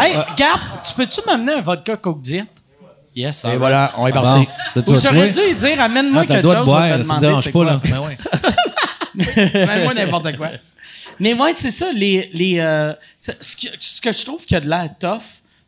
Hey, 0.00 0.14
Gap, 0.36 0.58
tu 0.84 0.94
peux-tu 0.94 1.20
m'amener 1.26 1.54
un 1.54 1.60
vodka 1.60 1.96
Coke 1.96 2.20
Diet? 2.22 2.46
Yes, 3.14 3.44
Et 3.44 3.56
voilà, 3.56 3.92
on 3.98 4.06
est 4.06 4.12
Bon, 4.12 4.22
parti. 4.22 4.48
ça, 4.74 4.82
tu 4.82 4.90
Ou 4.90 4.94
vas 4.94 5.00
J'aurais 5.10 5.28
dû 5.28 5.54
dire, 5.56 5.80
amène-moi 5.80 6.22
Ah, 6.22 6.26
quelque 6.26 6.42
droit 6.42 6.54
de 6.54 6.58
chose. 6.60 6.66
boire, 6.66 6.88
je 6.88 6.94
vais 6.94 7.02
te 7.02 7.08
ça 7.08 7.14
me 7.14 7.20
dérange 7.20 7.44
c'est 7.44 7.52
pas, 7.52 7.58
quoi. 7.58 7.64
là. 7.64 7.80
Ben 7.84 8.00
ouais. 8.00 8.16
Même 9.66 9.82
moi, 9.84 9.94
n'importe 9.94 10.36
quoi. 10.38 10.48
Mais 11.22 11.32
ouais, 11.34 11.54
c'est 11.54 11.70
ça, 11.70 11.90
les. 11.92 12.28
les 12.34 12.58
euh, 12.58 12.92
ce, 13.18 13.30
que, 13.56 13.68
ce 13.78 14.00
que 14.00 14.12
je 14.12 14.24
trouve 14.24 14.44
qui 14.44 14.54
a 14.54 14.60
de 14.60 14.68
l'air 14.68 14.90
tough 14.98 15.22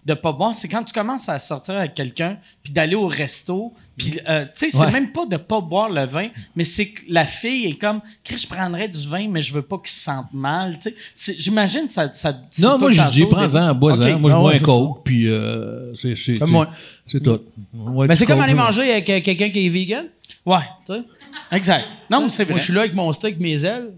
de 0.04 0.12
pas 0.12 0.32
boire, 0.32 0.54
c'est 0.54 0.68
quand 0.68 0.84
tu 0.84 0.92
commences 0.92 1.30
à 1.30 1.38
sortir 1.38 1.76
avec 1.76 1.94
quelqu'un, 1.94 2.36
puis 2.62 2.74
d'aller 2.74 2.94
au 2.94 3.06
resto, 3.06 3.72
puis, 3.96 4.20
euh, 4.28 4.44
tu 4.44 4.50
sais, 4.54 4.70
c'est 4.70 4.76
Ouais. 4.84 4.90
même 4.92 5.12
pas 5.12 5.24
de 5.24 5.38
pas 5.38 5.62
boire 5.62 5.88
le 5.88 6.04
vin, 6.04 6.28
mais 6.54 6.62
c'est 6.64 6.88
que 6.88 7.00
la 7.08 7.24
fille 7.24 7.64
est 7.70 7.80
comme, 7.80 8.02
Chris, 8.22 8.36
je 8.36 8.46
prendrais 8.46 8.86
du 8.86 9.08
vin, 9.08 9.28
mais 9.30 9.40
je 9.40 9.54
veux 9.54 9.62
pas 9.62 9.78
qu'il 9.78 9.88
se 9.88 10.00
sente 10.02 10.26
mal, 10.34 10.78
tu 10.78 10.92
sais. 11.14 11.34
J'imagine 11.38 11.88
ça. 11.88 12.12
ça 12.12 12.38
Non, 12.60 12.76
moi, 12.78 12.90
je 12.90 13.00
dis, 13.12 13.24
prends-en, 13.24 13.74
bois-en. 13.74 14.18
Moi, 14.18 14.30
je 14.30 14.36
Ah 14.36 14.40
bois 14.40 14.48
ouais, 14.50 14.56
un 14.56 14.58
coke, 14.58 15.04
puis 15.04 15.26
euh, 15.30 15.94
c'est 15.96 16.14
c'est- 16.16 16.36
Comme 16.36 16.48
c'est- 16.48 16.52
moi. 16.52 16.70
C'est 17.06 17.20
tout. 17.22 17.40
Ouais, 17.72 18.06
Mais 18.06 18.12
du 18.14 18.18
c'est 18.18 18.26
comme 18.26 18.40
aller 18.42 18.52
manger 18.52 18.82
avec 18.92 19.08
euh, 19.08 19.20
quelqu'un 19.22 19.48
qui 19.48 19.64
est 19.64 19.70
vegan. 19.70 20.04
Ouais, 20.44 20.58
Tu 20.86 20.92
sais? 20.92 21.02
exact. 21.50 21.86
Non, 22.10 22.20
mais 22.24 22.28
c'est 22.28 22.44
Moi, 22.44 22.50
vrai. 22.52 22.58
je 22.60 22.64
suis 22.64 22.74
là 22.74 22.80
avec 22.80 22.92
mon 22.94 23.10
steak, 23.14 23.40
mes 23.40 23.64
ailes. 23.64 23.90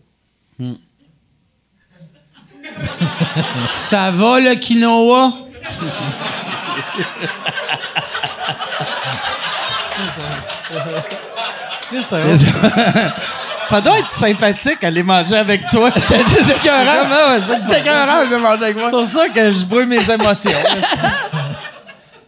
Ça 3.75 4.11
va, 4.11 4.41
le 4.41 4.55
quinoa? 4.55 5.33
Ça 13.67 13.81
doit 13.81 13.99
être 13.99 14.11
sympathique 14.11 14.83
aller 14.85 15.03
manger 15.03 15.37
avec 15.37 15.69
toi. 15.71 15.91
C'est 16.09 16.57
écœurant. 16.57 17.39
C'est 17.41 17.75
C'est 17.75 17.81
écœurant 17.81 18.27
de 18.31 18.37
manger 18.37 18.65
avec 18.65 18.77
moi. 18.79 18.91
pour 18.91 19.05
ça 19.05 19.29
que 19.29 19.51
je 19.51 19.65
brûle 19.65 19.87
mes 19.87 20.11
émotions. 20.11 20.51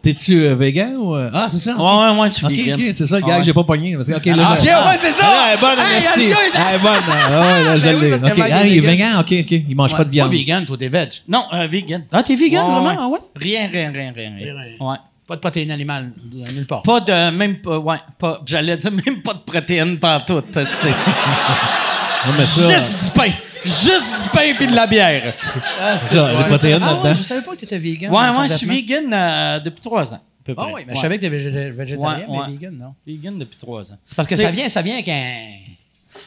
T'es-tu 0.00 0.42
euh, 0.44 0.54
vegan 0.54 0.94
ou. 0.96 1.14
euh? 1.16 1.28
Ah, 1.34 1.48
c'est 1.48 1.56
ça? 1.58 1.72
ok. 1.76 1.80
Ouais, 1.80 2.12
ouais, 2.12 2.20
ouais, 2.20 2.28
je 2.28 2.34
suis 2.34 2.46
Ok, 2.46 2.52
vegan. 2.52 2.74
ok, 2.80 2.86
c'est 2.94 3.06
ça 3.06 3.18
le 3.18 3.26
gars 3.26 3.38
Ouais. 3.38 3.42
j'ai 3.44 3.52
pas 3.52 3.64
pogné. 3.64 3.96
Parce 3.96 4.08
que, 4.08 4.14
ok, 4.14 4.26
là, 4.26 4.34
Ah, 4.38 4.56
je- 4.58 4.60
ok, 4.60 4.66
ouais, 4.66 4.98
c'est 5.00 5.10
ça! 5.10 5.24
Ah, 5.26 5.46
elle 5.48 5.58
est 5.58 5.60
bonne, 5.60 5.78
Hey, 5.78 6.00
merci. 6.02 6.24
le 6.24 6.30
gars, 6.30 6.36
il- 6.54 6.60
Elle 6.68 6.74
est 6.74 6.78
bonne. 6.78 6.92
Ah, 7.08 7.40
ouais, 7.40 7.64
là, 7.64 7.78
je 7.78 7.82
Ben 7.84 7.94
oui, 7.96 8.00
l'ai. 8.02 8.10
parce 8.10 8.22
Ok. 8.22 8.38
Ah, 8.40 8.66
il 8.66 8.72
est 8.72 8.80
vegan. 8.80 8.90
vegan, 8.92 9.16
ok, 9.20 9.32
ok. 9.40 9.50
Il 9.68 9.74
mange 9.76 9.96
pas 9.96 10.04
de 10.04 10.10
viande. 10.10 10.30
Pas 10.30 10.36
vegan, 10.36 10.66
toi, 10.66 10.76
t'es 10.78 10.88
veg. 10.88 11.08
Non, 11.28 11.44
euh, 11.52 11.66
vegan. 11.66 12.04
Ah, 12.12 12.22
t'es 12.22 12.36
vegan, 12.36 12.64
Ouais, 12.66 12.72
vraiment? 12.72 12.88
ouais. 12.88 12.96
Ah 12.98 13.08
ouais? 13.08 13.18
Rien, 13.36 13.68
rien, 13.72 13.90
rien, 13.92 14.12
rien. 14.14 14.30
rien. 14.36 14.54
Rien. 14.54 14.54
Ouais. 14.88 14.96
Pas 15.26 15.34
de 15.34 15.40
protéines 15.40 15.70
animales, 15.72 16.12
de- 16.24 16.52
nulle 16.52 16.66
part. 16.66 16.82
Pas 16.82 17.00
de, 17.00 17.30
même 17.30 17.56
pas, 17.56 17.78
ouais, 17.78 17.96
pas, 18.18 18.40
j'allais 18.46 18.76
dire 18.78 18.92
même 18.92 19.20
pas 19.20 19.34
de 19.34 19.40
protéines 19.40 19.98
partout. 19.98 20.40
C'était 20.54 20.94
Ouais, 22.26 22.32
mais 22.36 22.44
ça, 22.44 22.78
juste 22.78 23.04
du 23.04 23.10
pain. 23.10 23.32
Juste 23.64 24.22
du 24.22 24.28
pain 24.30 24.52
puis 24.56 24.66
de 24.66 24.74
la 24.74 24.86
bière. 24.86 25.32
Ah, 25.80 25.98
ça, 26.00 26.32
les 26.32 26.44
protéines 26.44 26.82
ah, 26.82 26.86
là-dedans. 26.92 27.08
Ouais, 27.10 27.14
je 27.16 27.22
savais 27.22 27.42
pas 27.42 27.52
que 27.54 27.60
t'étais 27.60 27.78
vegan. 27.78 28.12
Ouais, 28.12 28.26
ton 28.28 28.42
je 28.48 28.54
suis 28.54 28.66
vegan 28.66 29.12
euh, 29.12 29.60
depuis 29.60 29.80
trois 29.80 30.12
ans. 30.14 30.16
à 30.16 30.20
peu 30.44 30.54
Ah 30.56 30.62
près. 30.64 30.72
oui, 30.74 30.82
mais 30.86 30.94
je 30.94 31.00
savais 31.00 31.16
que 31.18 31.22
t'étais 31.22 31.36
végé- 31.36 31.70
végétarien, 31.70 32.26
Ouais, 32.28 32.38
ouais. 32.38 32.44
mais 32.46 32.52
vegan, 32.54 32.76
non. 32.78 32.94
Vegan 33.06 33.38
depuis 33.38 33.58
trois 33.58 33.90
ans. 33.92 33.96
C'est 34.04 34.16
parce 34.16 34.28
que 34.28 34.36
C'est- 34.36 34.44
ça 34.44 34.50
vient, 34.50 34.68
ça 34.68 34.82
vient 34.82 34.94
avec 34.94 35.08
un, 35.08 35.32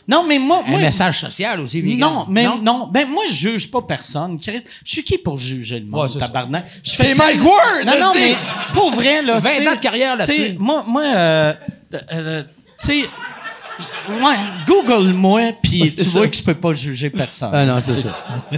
Non, 0.07 0.23
mais 0.27 0.39
moi. 0.39 0.63
un 0.65 0.69
moi 0.69 0.79
message 0.79 1.19
social 1.21 1.59
aussi, 1.59 1.81
vegan. 1.81 1.99
non, 1.99 2.25
mais 2.29 2.43
non? 2.61 2.87
ben 2.87 3.07
moi 3.09 3.23
je 3.29 3.33
juge 3.33 3.71
pas 3.71 3.81
personne. 3.81 4.39
Chris, 4.39 4.61
Je 4.85 4.91
suis 4.91 5.03
qui 5.03 5.17
pour 5.17 5.37
juger 5.37 5.79
le 5.79 5.87
monde, 5.87 6.01
Ouais, 6.03 6.07
c'est 6.09 6.19
ça. 6.19 6.27
tabarnak? 6.27 6.65
Je 6.83 6.97
T'es 6.97 7.15
Mike 7.15 7.43
Ward, 7.43 7.85
Non, 7.85 7.93
non, 7.99 8.11
mais 8.13 8.35
pour 8.73 8.91
vrai, 8.91 9.21
là. 9.21 9.39
20 9.39 9.49
tu 9.49 9.55
sais, 9.63 9.67
ans 9.69 9.75
de 9.75 9.79
carrière 9.79 10.15
là-dessus. 10.17 10.35
tu 10.37 10.47
sais, 10.49 10.55
Moi, 10.59 10.83
moi 10.87 11.03
euh, 11.03 11.53
euh, 12.13 12.43
tu 12.79 12.87
sais, 12.87 13.09
ouais, 14.09 14.35
Google-moi, 14.67 15.53
puis 15.61 15.93
tu 15.95 16.03
ça. 16.03 16.17
vois 16.17 16.27
que 16.27 16.35
je 16.37 16.43
peux 16.43 16.55
pas 16.55 16.73
juger 16.73 17.09
personne. 17.09 17.51
Ah 17.53 17.65
non, 17.65 17.75
c'est 17.79 17.97
ça. 17.97 18.15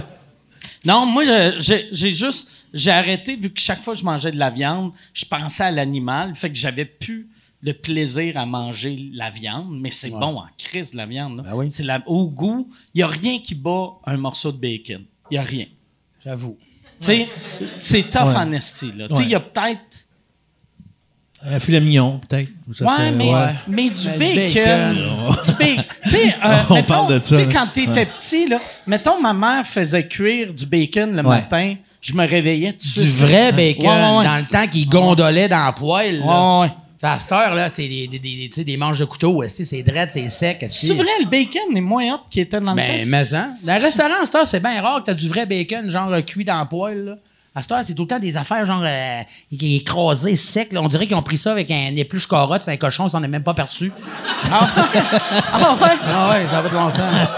Non, 0.86 1.06
moi, 1.06 1.24
j'ai 1.60 2.12
juste, 2.12 2.50
j'ai 2.74 2.90
arrêté, 2.90 3.36
vu 3.36 3.48
que 3.50 3.58
chaque 3.60 3.80
fois 3.80 3.94
que 3.94 4.00
je 4.00 4.04
mangeais 4.04 4.30
de 4.32 4.38
la 4.38 4.50
viande, 4.50 4.92
je 5.14 5.24
pensais 5.24 5.64
à 5.64 5.70
l'animal, 5.70 6.34
fait 6.34 6.50
que 6.50 6.56
j'avais 6.58 6.84
plus 6.84 7.26
de 7.62 7.72
plaisir 7.72 8.36
à 8.36 8.44
manger 8.44 9.08
la 9.14 9.30
viande, 9.30 9.80
mais 9.80 9.90
c'est 9.90 10.10
bon 10.10 10.36
en 10.40 10.46
crise, 10.58 10.92
la 10.92 11.06
viande. 11.06 11.40
Ben 11.42 11.54
oui. 11.54 11.70
C'est 11.70 11.84
la- 11.84 12.02
au 12.06 12.28
goût, 12.28 12.68
il 12.92 12.98
n'y 12.98 13.02
a 13.02 13.06
rien 13.06 13.38
qui 13.38 13.54
bat 13.54 13.92
un 14.04 14.18
morceau 14.18 14.52
de 14.52 14.58
bacon. 14.58 15.04
Il 15.30 15.34
n'y 15.34 15.38
a 15.38 15.42
rien. 15.42 15.64
J'avoue. 16.22 16.58
C'est 17.00 18.10
tough 18.10 18.28
Ouais. 18.28 18.36
en 18.36 18.52
esti, 18.52 18.92
il 19.20 19.28
y 19.30 19.34
a 19.34 19.40
peut-être... 19.40 20.08
Un 21.46 21.60
filet 21.60 21.80
mignon, 21.80 22.20
peut-être. 22.26 22.48
Ça, 22.72 22.84
Ouais, 22.86 23.10
mais, 23.12 23.32
ouais. 23.32 23.48
mais 23.68 23.90
du 23.90 24.08
Mais 24.18 24.34
le 24.34 24.54
bacon. 24.54 24.94
du 25.44 25.52
bacon. 25.52 25.84
Tu 26.04 26.10
sais, 26.10 26.34
euh, 26.44 26.56
On 26.70 26.74
mettons, 26.74 26.86
parle 26.88 27.14
de 27.14 27.20
ça, 27.20 27.36
tu 27.36 27.42
sais, 27.44 27.48
quand 27.52 27.66
t'étais 27.72 28.06
petit, 28.06 28.46
là, 28.48 28.58
mettons, 28.86 29.20
ma 29.20 29.32
mère 29.34 29.66
faisait 29.66 30.06
cuire 30.06 30.52
du 30.54 30.64
bacon 30.66 31.10
le 31.12 31.16
Ouais. 31.18 31.36
matin, 31.40 31.74
je 32.00 32.14
me 32.14 32.26
réveillais 32.26 32.72
tout 32.72 33.00
Du 33.00 33.06
vrai 33.10 33.52
bacon, 33.52 33.84
Ouais, 33.86 33.90
ouais, 33.90 34.18
ouais. 34.18 34.24
dans 34.24 34.36
le 34.38 34.46
temps 34.50 34.66
qu'il 34.68 34.88
gondolait 34.88 35.48
dans 35.48 35.66
la 35.66 35.72
poêle. 35.72 36.20
là. 36.20 36.26
Ouais, 36.60 36.60
ouais. 36.66 36.72
Ça, 36.96 37.12
À 37.12 37.18
cette 37.18 37.32
heure, 37.32 37.54
là, 37.54 37.68
c'est 37.68 37.88
des, 37.88 38.06
des, 38.06 38.18
des, 38.18 38.48
tu 38.48 38.54
sais, 38.54 38.64
des 38.64 38.76
manches 38.78 38.98
de 39.00 39.04
couteau. 39.04 39.42
C'est 39.48 39.82
drette, 39.82 40.10
c'est 40.12 40.28
sec. 40.30 40.64
C'est 40.70 40.94
vrai, 40.94 41.04
le 41.20 41.26
bacon 41.28 41.76
est 41.76 41.80
moins 41.82 42.14
hot 42.14 42.20
qui 42.30 42.40
était 42.40 42.60
dans 42.60 42.70
le 42.72 42.76
Ben, 42.76 43.00
temps. 43.00 43.04
mais 43.06 43.34
hein. 43.34 43.50
Dans 43.62 43.74
le 43.76 43.82
restaurant, 43.82 44.22
à 44.22 44.24
cette 44.24 44.34
heure, 44.36 44.46
c'est 44.46 44.60
bien 44.60 44.80
rare 44.80 45.00
que 45.02 45.06
t'as 45.06 45.14
du 45.14 45.28
vrai 45.28 45.44
bacon, 45.44 45.90
genre 45.90 46.10
euh, 46.12 46.22
cuit 46.22 46.44
dans 46.46 46.56
la 46.58 46.64
poêle. 46.64 47.04
Là. 47.04 47.16
À 47.56 47.62
cette 47.62 47.70
heure, 47.70 47.82
c'est 47.84 47.94
tout 47.94 48.02
le 48.02 48.08
temps 48.08 48.18
des 48.18 48.36
affaires 48.36 48.66
genre 48.66 48.82
euh, 48.84 49.20
qui 49.56 49.74
est 49.74 49.78
écrasé, 49.78 50.34
sec. 50.34 50.72
là. 50.72 50.82
On 50.82 50.88
dirait 50.88 51.06
qu'ils 51.06 51.14
ont 51.14 51.22
pris 51.22 51.38
ça 51.38 51.52
avec 51.52 51.70
un 51.70 51.94
épluche 51.94 52.26
carotte, 52.26 52.62
c'est 52.62 52.72
un 52.72 52.76
cochon, 52.76 53.08
ça 53.08 53.18
on 53.18 53.20
n'est 53.20 53.28
même 53.28 53.44
pas 53.44 53.54
perçu. 53.54 53.92
Ah, 54.50 54.68
ah 55.52 55.78
ouais? 55.80 55.96
Ah 56.04 56.30
ouais, 56.30 56.46
ça 56.50 56.62
va 56.62 56.68
de 56.68 56.74
bon 56.74 56.90
sens. 56.90 57.28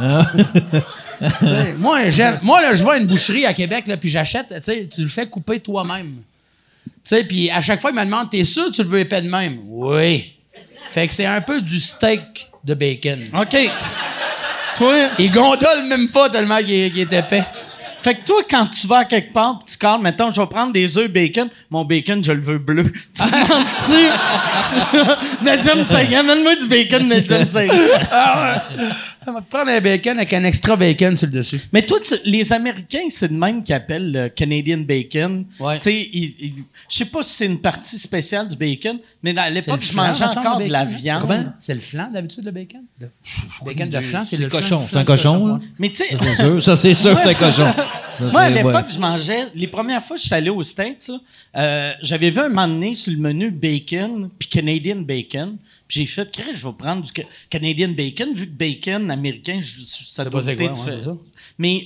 Moi, 1.78 2.10
j'aime. 2.10 2.40
Moi, 2.42 2.60
là, 2.62 2.74
je 2.74 2.82
vais 2.82 2.90
à 2.90 2.96
une 2.96 3.06
boucherie 3.06 3.46
à 3.46 3.54
Québec, 3.54 3.86
là, 3.86 3.96
puis 3.96 4.08
j'achète, 4.08 4.48
tu 4.48 4.54
sais, 4.62 4.88
tu 4.92 5.02
le 5.02 5.08
fais 5.08 5.26
couper 5.26 5.60
toi-même. 5.60 6.16
Tu 6.84 6.92
sais, 7.04 7.24
puis 7.24 7.50
à 7.50 7.60
chaque 7.62 7.80
fois, 7.80 7.90
il 7.90 7.96
me 7.96 8.04
demande, 8.04 8.30
t'es 8.30 8.44
sûr 8.44 8.66
que 8.66 8.72
tu 8.72 8.82
le 8.82 8.88
veux 8.88 8.98
épais 9.00 9.22
de 9.22 9.28
même? 9.30 9.58
Oui. 9.66 10.32
Fait 10.88 11.06
que 11.06 11.12
c'est 11.12 11.26
un 11.26 11.40
peu 11.40 11.60
du 11.60 11.78
steak 11.78 12.48
de 12.64 12.74
bacon. 12.74 13.28
OK. 13.34 13.56
Toi, 14.76 15.08
Il 15.18 15.30
gondole 15.30 15.84
même 15.88 16.08
pas 16.10 16.30
tellement 16.30 16.58
qu'il 16.58 16.98
est 16.98 17.12
épais. 17.12 17.44
Fait 18.02 18.14
que 18.16 18.24
toi, 18.24 18.42
quand 18.48 18.66
tu 18.66 18.86
vas 18.86 18.98
à 18.98 19.04
quelque 19.04 19.32
part, 19.32 19.60
tu 19.66 19.76
calmes, 19.76 20.02
mettons, 20.02 20.30
je 20.30 20.40
vais 20.40 20.46
prendre 20.46 20.72
des 20.72 20.98
œufs 20.98 21.10
bacon, 21.10 21.48
mon 21.70 21.84
bacon, 21.84 22.22
je 22.22 22.32
le 22.32 22.40
veux 22.40 22.58
bleu. 22.58 22.84
Tu 23.14 23.22
demandes-tu? 23.24 25.44
Medium 25.44 25.84
5, 25.84 26.12
amène-moi 26.12 26.56
du 26.56 26.66
bacon 26.68 27.06
Medium 27.06 27.46
5. 27.46 27.70
Ça 29.24 29.32
va 29.32 29.40
te 29.42 29.50
prendre 29.50 29.70
un 29.70 29.80
bacon 29.80 30.16
avec 30.16 30.32
un 30.32 30.44
extra 30.44 30.76
bacon 30.76 31.14
sur 31.16 31.26
le 31.26 31.32
dessus. 31.34 31.60
Mais 31.72 31.82
toi, 31.82 31.98
tu- 32.00 32.14
les 32.24 32.52
Américains, 32.52 33.08
c'est 33.10 33.28
de 33.28 33.36
même 33.36 33.62
qu'ils 33.62 33.74
appellent 33.74 34.12
le 34.12 34.28
Canadian 34.28 34.78
bacon. 34.78 35.44
Ouais. 35.58 35.78
Tu 35.78 35.90
sais, 35.90 36.10
je 36.88 36.96
sais 36.96 37.04
pas 37.04 37.22
si 37.22 37.32
c'est 37.34 37.46
une 37.46 37.60
partie 37.60 37.98
spéciale 37.98 38.48
du 38.48 38.56
bacon, 38.56 38.98
mais 39.22 39.36
à 39.38 39.50
l'époque, 39.50 39.76
le 39.80 39.86
je 39.86 39.92
flan, 39.92 40.06
mangeais 40.08 40.24
encore 40.24 40.58
le 40.60 40.66
de 40.66 40.70
la 40.72 40.84
bacon, 40.84 40.96
hein? 40.96 41.26
viande. 41.26 41.52
C'est 41.60 41.74
le 41.74 41.80
flan, 41.80 42.08
d'habitude, 42.12 42.44
le 42.44 42.50
bacon? 42.50 42.80
Le 43.00 43.08
bacon 43.64 43.90
de 43.90 44.00
flan, 44.00 44.24
c'est 44.24 44.36
le 44.36 44.44
le 44.44 44.50
cochon. 44.50 44.86
C'est 44.90 44.96
un 44.96 45.04
cochon, 45.04 45.46
là. 45.46 45.52
ouais. 45.54 45.60
Mais 45.78 45.88
tu 45.90 45.96
sais, 45.96 46.06
C'est 46.18 46.34
sûr. 46.36 46.62
Ça, 46.62 46.76
c'est 46.76 46.94
sûr, 46.94 47.18
c'est 47.22 47.28
un 47.30 47.34
cochon. 47.34 47.66
Moi, 48.32 48.40
à 48.42 48.50
l'époque, 48.50 48.86
je 48.92 48.98
mangeais. 48.98 49.46
Les 49.54 49.66
premières 49.66 50.02
fois 50.02 50.16
que 50.16 50.20
je 50.22 50.26
suis 50.26 50.34
allé 50.34 50.50
aux 50.50 50.62
States, 50.62 51.10
euh, 51.56 51.92
j'avais 52.02 52.30
vu 52.30 52.38
un 52.40 52.48
moment 52.50 52.68
donné 52.68 52.94
sur 52.94 53.12
le 53.12 53.18
menu 53.18 53.50
bacon 53.50 54.28
puis 54.38 54.48
Canadian 54.48 54.96
bacon. 54.96 55.56
J'ai 55.90 56.06
fait, 56.06 56.28
je 56.54 56.66
vais 56.66 56.72
prendre 56.72 57.02
du 57.02 57.10
Canadian 57.50 57.88
bacon, 57.88 58.32
vu 58.32 58.46
que 58.46 58.52
bacon 58.52 59.10
américain, 59.10 59.58
ça 59.60 60.24
doit 60.24 60.46
être 60.46 60.70
différent. 60.70 61.18
Mais 61.58 61.84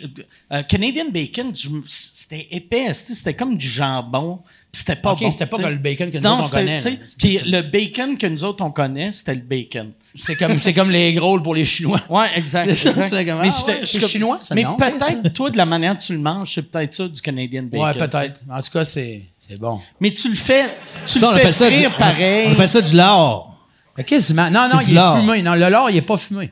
euh, 0.52 0.62
Canadian 0.62 1.06
bacon, 1.10 1.54
c'était 1.86 2.46
épais, 2.50 2.92
c'était 2.92 3.32
comme 3.32 3.56
du 3.56 3.66
jambon. 3.66 4.40
C'était 4.70 4.96
pas 4.96 5.14
bon. 5.14 5.30
C'était 5.30 5.46
pas 5.46 5.56
comme 5.56 5.70
le 5.70 5.76
bacon 5.76 6.10
que 6.10 6.18
nous 6.18 6.26
autres 6.26 6.46
on 6.46 6.50
connaît. 6.50 6.80
Puis 7.18 7.38
le 7.46 7.62
bacon 7.62 8.18
que 8.18 8.26
nous 8.26 8.44
autres 8.44 8.62
on 8.62 8.72
connaît, 8.72 9.10
c'était 9.10 9.36
le 9.36 9.40
bacon. 9.40 9.92
C'est 10.14 10.36
comme, 10.36 10.58
c'est 10.58 10.74
comme 10.74 10.90
les 10.90 11.14
gros 11.14 11.40
pour 11.40 11.54
les 11.54 11.64
Chinois. 11.64 12.00
Ouais, 12.10 12.28
exact. 12.36 12.68
exact. 12.68 13.10
mais 13.12 13.48
ah, 13.48 13.84
chinois, 13.84 14.38
ça 14.42 14.54
Mais 14.54 14.64
peut-être, 14.64 15.32
toi, 15.32 15.50
de 15.50 15.56
la 15.56 15.64
manière 15.64 15.96
que 15.96 16.02
tu 16.02 16.12
le 16.12 16.18
manges, 16.18 16.54
c'est 16.54 16.70
peut-être 16.70 16.92
ça 16.92 17.08
du 17.08 17.22
Canadian 17.22 17.62
bacon. 17.62 17.86
Ouais, 17.86 17.94
peut-être. 17.94 18.40
En 18.50 18.60
tout 18.60 18.70
cas, 18.70 18.84
c'est, 18.84 19.22
c'est 19.40 19.58
bon. 19.58 19.80
Mais 19.98 20.10
tu 20.10 20.28
le 20.28 20.36
fais, 20.36 20.66
tu 21.06 21.18
le 21.18 21.26
fais 21.28 21.52
frire 21.52 21.96
pareil. 21.96 22.48
On 22.48 22.52
appelle 22.52 22.68
ça 22.68 22.82
du 22.82 22.94
lard. 22.94 23.53
Quasiment. 24.02 24.50
Non, 24.50 24.68
non, 24.72 24.80
il 24.80 24.96
est 24.96 25.20
fumé. 25.20 25.42
Non, 25.42 25.54
le 25.54 25.68
lard, 25.68 25.90
il 25.90 25.96
est 25.96 26.02
pas 26.02 26.16
fumé. 26.16 26.50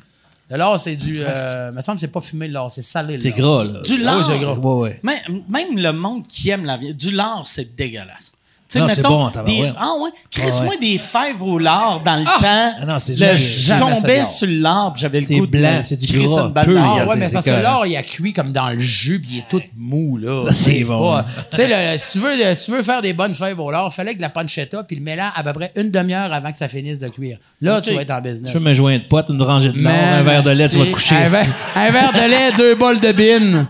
Le 0.51 0.57
lard, 0.59 0.79
c'est 0.79 0.97
du. 0.97 1.17
Euh, 1.19 1.73
me 1.73 1.83
semble 1.83 1.99
c'est 1.99 2.09
pas 2.09 2.21
fumé 2.21 2.47
le 2.47 2.53
lard, 2.53 2.71
c'est 2.71 2.83
salé. 2.83 3.19
C'est 3.21 3.31
gras, 3.31 3.65
là. 3.65 3.81
Du 3.81 3.97
lard. 3.97 4.19
Oui, 4.19 4.25
c'est 4.29 4.39
gras. 4.39 4.55
Ouais, 4.55 4.83
ouais. 4.83 5.01
Même, 5.03 5.43
même 5.49 5.79
le 5.79 5.93
monde 5.93 6.27
qui 6.27 6.51
aime 6.51 6.65
la 6.65 6.77
viande, 6.77 6.97
du 6.97 7.11
lard, 7.11 7.43
c'est 7.47 7.75
dégueulasse. 7.75 8.33
C'est 8.73 9.03
bon, 9.03 9.31
des, 9.45 9.73
Ah 9.79 9.93
ouais? 10.03 10.11
Chris-moi 10.31 10.77
des 10.81 10.99
fèves 10.99 11.43
au 11.43 11.59
lard 11.59 12.01
dans 12.05 12.17
le 12.17 12.25
ah! 12.27 12.39
temps. 12.41 12.79
Ah 12.81 12.87
non, 12.87 12.99
c'est 12.99 13.15
Je 13.15 13.79
tombais 13.79 14.25
sur 14.25 14.47
le 14.47 14.61
lard, 14.61 14.95
j'avais 14.97 15.21
le 15.21 15.41
goût 15.41 15.47
blanc, 15.47 15.81
c'est 15.83 15.99
du 15.99 16.07
gras. 16.19 16.51
Peu, 16.65 16.79
ah 16.79 17.05
ouais, 17.07 17.17
mais 17.17 17.29
parce 17.31 17.45
que 17.45 17.63
l'or, 17.63 17.87
il 17.87 17.97
a 17.97 18.03
cuit 18.03 18.33
comme 18.33 18.53
dans 18.53 18.71
le 18.71 18.79
jus, 18.79 19.21
puis 19.21 19.31
il 19.33 19.39
est 19.39 19.49
tout 19.49 19.63
mou, 19.77 20.17
là. 20.17 20.45
Ça, 20.45 20.53
c'est 20.53 20.83
bon. 20.85 21.17
Tu 21.51 21.57
sais, 21.57 21.99
si, 21.99 22.13
tu 22.13 22.19
veux, 22.19 22.55
si 22.55 22.65
tu 22.67 22.71
veux 22.73 22.83
faire 22.83 23.03
des 23.03 23.13
bonnes 23.13 23.35
fèves 23.35 23.61
au 23.61 23.71
lard, 23.71 23.89
il 23.93 23.95
fallait 23.95 24.15
que 24.15 24.21
la 24.21 24.31
pancetta, 24.31 24.83
puis 24.85 24.97
le 24.97 25.03
mélange 25.03 25.33
à 25.35 25.43
peu 25.43 25.53
près 25.53 25.73
une 25.77 25.91
demi-heure 25.91 26.33
avant 26.33 26.51
que 26.51 26.57
ça 26.57 26.69
finisse 26.69 26.99
de 26.99 27.09
cuire. 27.09 27.39
Là, 27.61 27.81
tu 27.81 27.95
vas 27.95 28.03
être 28.03 28.11
en 28.11 28.21
business. 28.21 28.53
Tu 28.53 28.59
veux 28.59 28.65
me 28.65 28.75
joindre 28.75 29.05
de 29.05 29.09
pote, 29.09 29.27
une 29.29 29.43
rangée 29.43 29.73
de 29.73 29.83
lard, 29.83 29.95
un 29.95 30.23
verre 30.23 30.43
de 30.43 30.51
lait, 30.51 30.69
tu 30.69 30.79
vas 30.79 30.87
te 30.87 30.91
coucher. 30.91 31.15
Un 31.15 31.91
verre 31.91 32.13
de 32.13 32.31
lait, 32.31 32.53
deux 32.57 32.75
bols 32.75 33.01
de 33.01 33.13
bine. 33.13 33.67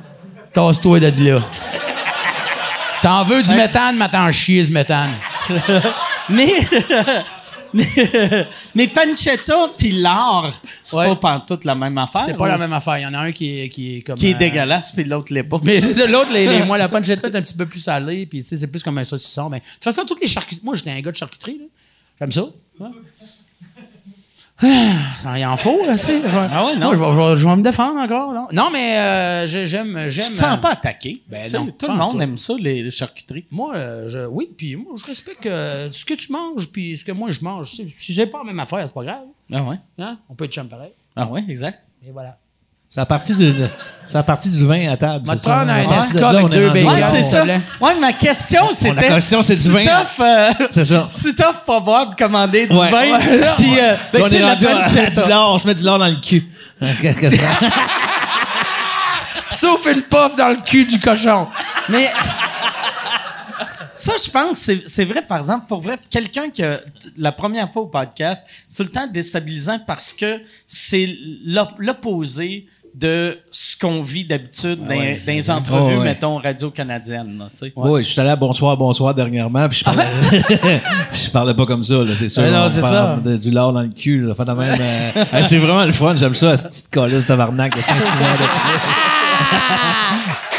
Tasse-toi 0.53 1.01
de 1.01 1.25
là. 1.25 1.41
T'en 3.03 3.25
veux 3.25 3.43
du 3.43 3.55
méthane, 3.55 3.97
mais 3.97 4.09
t'en 4.09 4.31
chier 4.31 4.62
du 4.65 4.73
méthane. 4.73 5.12
mais, 6.29 6.53
mais, 8.75 8.87
pancetta 8.87 9.55
puis 9.77 9.93
l'art, 9.93 10.53
c'est 10.83 10.97
pas 10.97 11.17
pantoute 11.17 11.65
la 11.65 11.75
même 11.75 11.97
affaire. 11.99 12.23
C'est 12.25 12.37
pas 12.37 12.49
la 12.49 12.59
même 12.59 12.73
affaire. 12.73 12.99
Il 12.99 13.03
y 13.03 13.07
en 13.07 13.15
a 13.15 13.19
un 13.19 13.33
qui 13.33 13.61
est, 13.61 13.69
qui 13.71 13.97
est 13.97 14.03
comme. 14.03 14.15
Qui 14.15 14.29
est 14.29 14.35
euh, 14.35 14.38
dégueulasse, 14.38 14.93
puis 14.93 15.05
l'autre 15.05 15.33
l'est 15.33 15.43
pas. 15.43 15.59
Mais 15.62 15.81
l'autre, 15.81 16.33
les, 16.33 16.65
moi, 16.67 16.79
la 16.79 16.88
pancetta 16.88 17.29
est 17.29 17.37
un 17.37 17.43
petit 17.43 17.57
peu 17.57 17.67
plus 17.67 17.81
salée, 17.81 18.27
puis 18.27 18.43
c'est 18.45 18.67
plus 18.71 18.83
comme 18.83 18.99
un 18.99 19.05
saucisson. 19.05 19.49
Mais 19.49 19.61
de 19.61 19.65
toute 19.65 19.85
façon, 19.85 20.05
toutes 20.05 20.21
les 20.21 20.29
charcuteries. 20.29 20.65
Moi, 20.65 20.75
j'étais 20.75 20.91
un 20.91 21.01
gars 21.01 21.11
de 21.11 21.17
charcuterie. 21.17 21.61
J'aime 22.21 22.33
ça. 22.33 22.45
Il 24.62 25.44
en 25.44 25.57
faut, 25.57 25.85
là, 25.85 25.96
c'est. 25.96 26.22
Ah 26.25 26.66
ouais, 26.66 26.77
non. 26.77 26.96
Moi, 26.96 27.37
je, 27.37 27.46
vais, 27.46 27.57
me 27.57 27.62
défendre 27.62 28.01
encore, 28.01 28.33
là. 28.33 28.46
Non, 28.53 28.70
mais 28.72 28.98
euh, 28.98 29.46
j'aime. 29.46 30.09
Tu 30.09 30.18
te 30.18 30.37
sens 30.37 30.61
pas 30.61 30.72
attaqué. 30.72 31.22
Ben 31.29 31.51
non. 31.53 31.66
Tout 31.66 31.88
le 31.88 31.96
monde 31.96 32.20
aime 32.20 32.37
ça, 32.37 32.55
les, 32.59 32.90
charcuteries. 32.90 33.46
Moi, 33.51 33.75
euh, 33.75 34.09
je, 34.09 34.27
oui, 34.27 34.51
puis 34.57 34.77
moi, 34.77 34.94
je 34.96 35.05
respecte 35.05 35.44
ce 35.44 36.05
que 36.05 36.14
tu 36.14 36.33
manges, 36.33 36.70
puis 36.70 36.96
ce 36.96 37.05
que 37.05 37.12
moi, 37.12 37.31
je 37.31 37.40
mange. 37.40 37.70
Si 37.70 38.14
c'est 38.14 38.27
pas 38.27 38.38
la 38.38 38.44
même 38.44 38.61
affaire, 38.61 38.87
c'est 38.87 38.94
pas 38.94 39.05
grave. 39.05 39.25
Ah 39.53 39.62
ouais. 39.62 39.77
Hein? 39.98 40.18
On 40.29 40.35
peut 40.35 40.44
être 40.44 40.53
chum 40.53 40.68
pareil. 40.68 40.92
Ah 41.16 41.27
ouais, 41.27 41.44
exact. 41.48 41.83
Et 42.07 42.11
voilà. 42.11 42.38
C'est 42.94 43.00
à 43.00 43.07
partie 43.07 43.35
du, 43.35 43.55
c'est 44.07 44.50
du 44.50 44.66
vin 44.66 44.92
à 44.92 44.98
table. 44.98 45.24
On 45.26 45.33
va 45.33 45.38
prendre 45.38 45.70
un 45.70 46.28
avec 46.28 46.50
deux 46.50 46.68
bacon. 46.68 46.92
Ouais, 46.92 47.00
c'est 47.02 47.22
ça. 47.22 47.42
Ouais, 47.42 47.98
ma 47.98 48.12
question, 48.12 48.70
c'était. 48.70 49.09
La 49.09 49.14
question, 49.14 49.40
c'est 49.40 49.57
du 49.57 49.70
vin. 49.70 49.83
Euh, 50.20 50.52
c'est 50.68 50.85
ça. 50.85 51.07
Si 51.09 51.35
t'offres 51.35 51.62
pas 51.62 51.81
boire 51.81 52.11
de 52.11 52.14
commander 52.14 52.66
du 52.66 52.76
vin, 52.76 52.90
puis. 53.57 53.81
Euh, 53.81 53.96
ben, 54.12 54.24
on 54.24 54.28
est 54.28 54.44
rendu 54.44 54.66
à, 54.66 55.09
du 55.09 55.20
lard, 55.26 55.55
on 55.55 55.59
se 55.59 55.66
met 55.66 55.74
du 55.74 55.85
lard 55.85 56.00
dans 56.00 56.09
le 56.09 56.20
cul. 56.20 56.46
Sauf 59.50 59.87
une 59.87 60.02
puff 60.02 60.37
dans 60.37 60.50
le 60.50 60.62
cul 60.62 60.85
du 60.85 61.00
cochon. 61.00 61.48
Mais. 61.88 62.11
Ça, 63.94 64.12
je 64.22 64.31
pense, 64.31 64.70
c'est 64.87 65.05
vrai, 65.05 65.22
par 65.22 65.38
exemple, 65.38 65.66
pour 65.66 65.81
vrai, 65.81 65.96
quelqu'un 66.11 66.50
qui 66.50 66.62
a 66.62 66.81
la 67.16 67.31
première 67.31 67.72
fois 67.72 67.83
au 67.83 67.87
podcast, 67.87 68.46
c'est 68.68 68.83
le 68.83 68.88
temps 68.88 69.07
déstabilisant 69.07 69.78
parce 69.87 70.12
que 70.12 70.42
c'est 70.66 71.09
l'opposé 71.78 72.66
de 72.94 73.38
ce 73.50 73.76
qu'on 73.76 74.02
vit 74.02 74.24
d'habitude 74.24 74.81
dans, 74.85 75.16
les 75.26 75.50
entrevues, 75.50 75.98
mettons, 75.98 76.37
radio-canadiennes. 76.37 77.48
Oui, 77.76 78.05
je 78.05 78.09
suis 78.11 78.20
allé 78.20 78.31
à 78.31 78.37
Bonsoir, 78.37 78.76
Bonsoir 78.76 79.14
dernièrement, 79.14 79.68
puis 79.68 79.78
je 79.78 79.85
parlais, 79.85 80.05
je 81.12 81.31
parlais 81.31 81.55
pas 81.55 81.64
comme 81.66 81.83
ça, 81.83 81.94
c'est 82.18 82.28
sûr. 82.28 82.42
non, 82.42 82.70
c'est 82.72 82.83
ça. 82.83 83.18
du 83.24 83.50
lard 83.50 83.72
dans 83.72 83.83
le 83.83 83.88
cul, 83.88 84.20
là, 84.20 84.35
euh, 84.38 85.42
c'est 85.48 85.59
vraiment 85.59 85.85
le 85.85 85.92
fun, 85.92 86.16
j'aime 86.16 86.35
ça, 86.35 86.57
cette 86.57 86.70
petite 86.70 86.90
colisse 86.92 87.22
de 87.22 87.26
tabarnak 87.26 87.74
de 87.74 87.83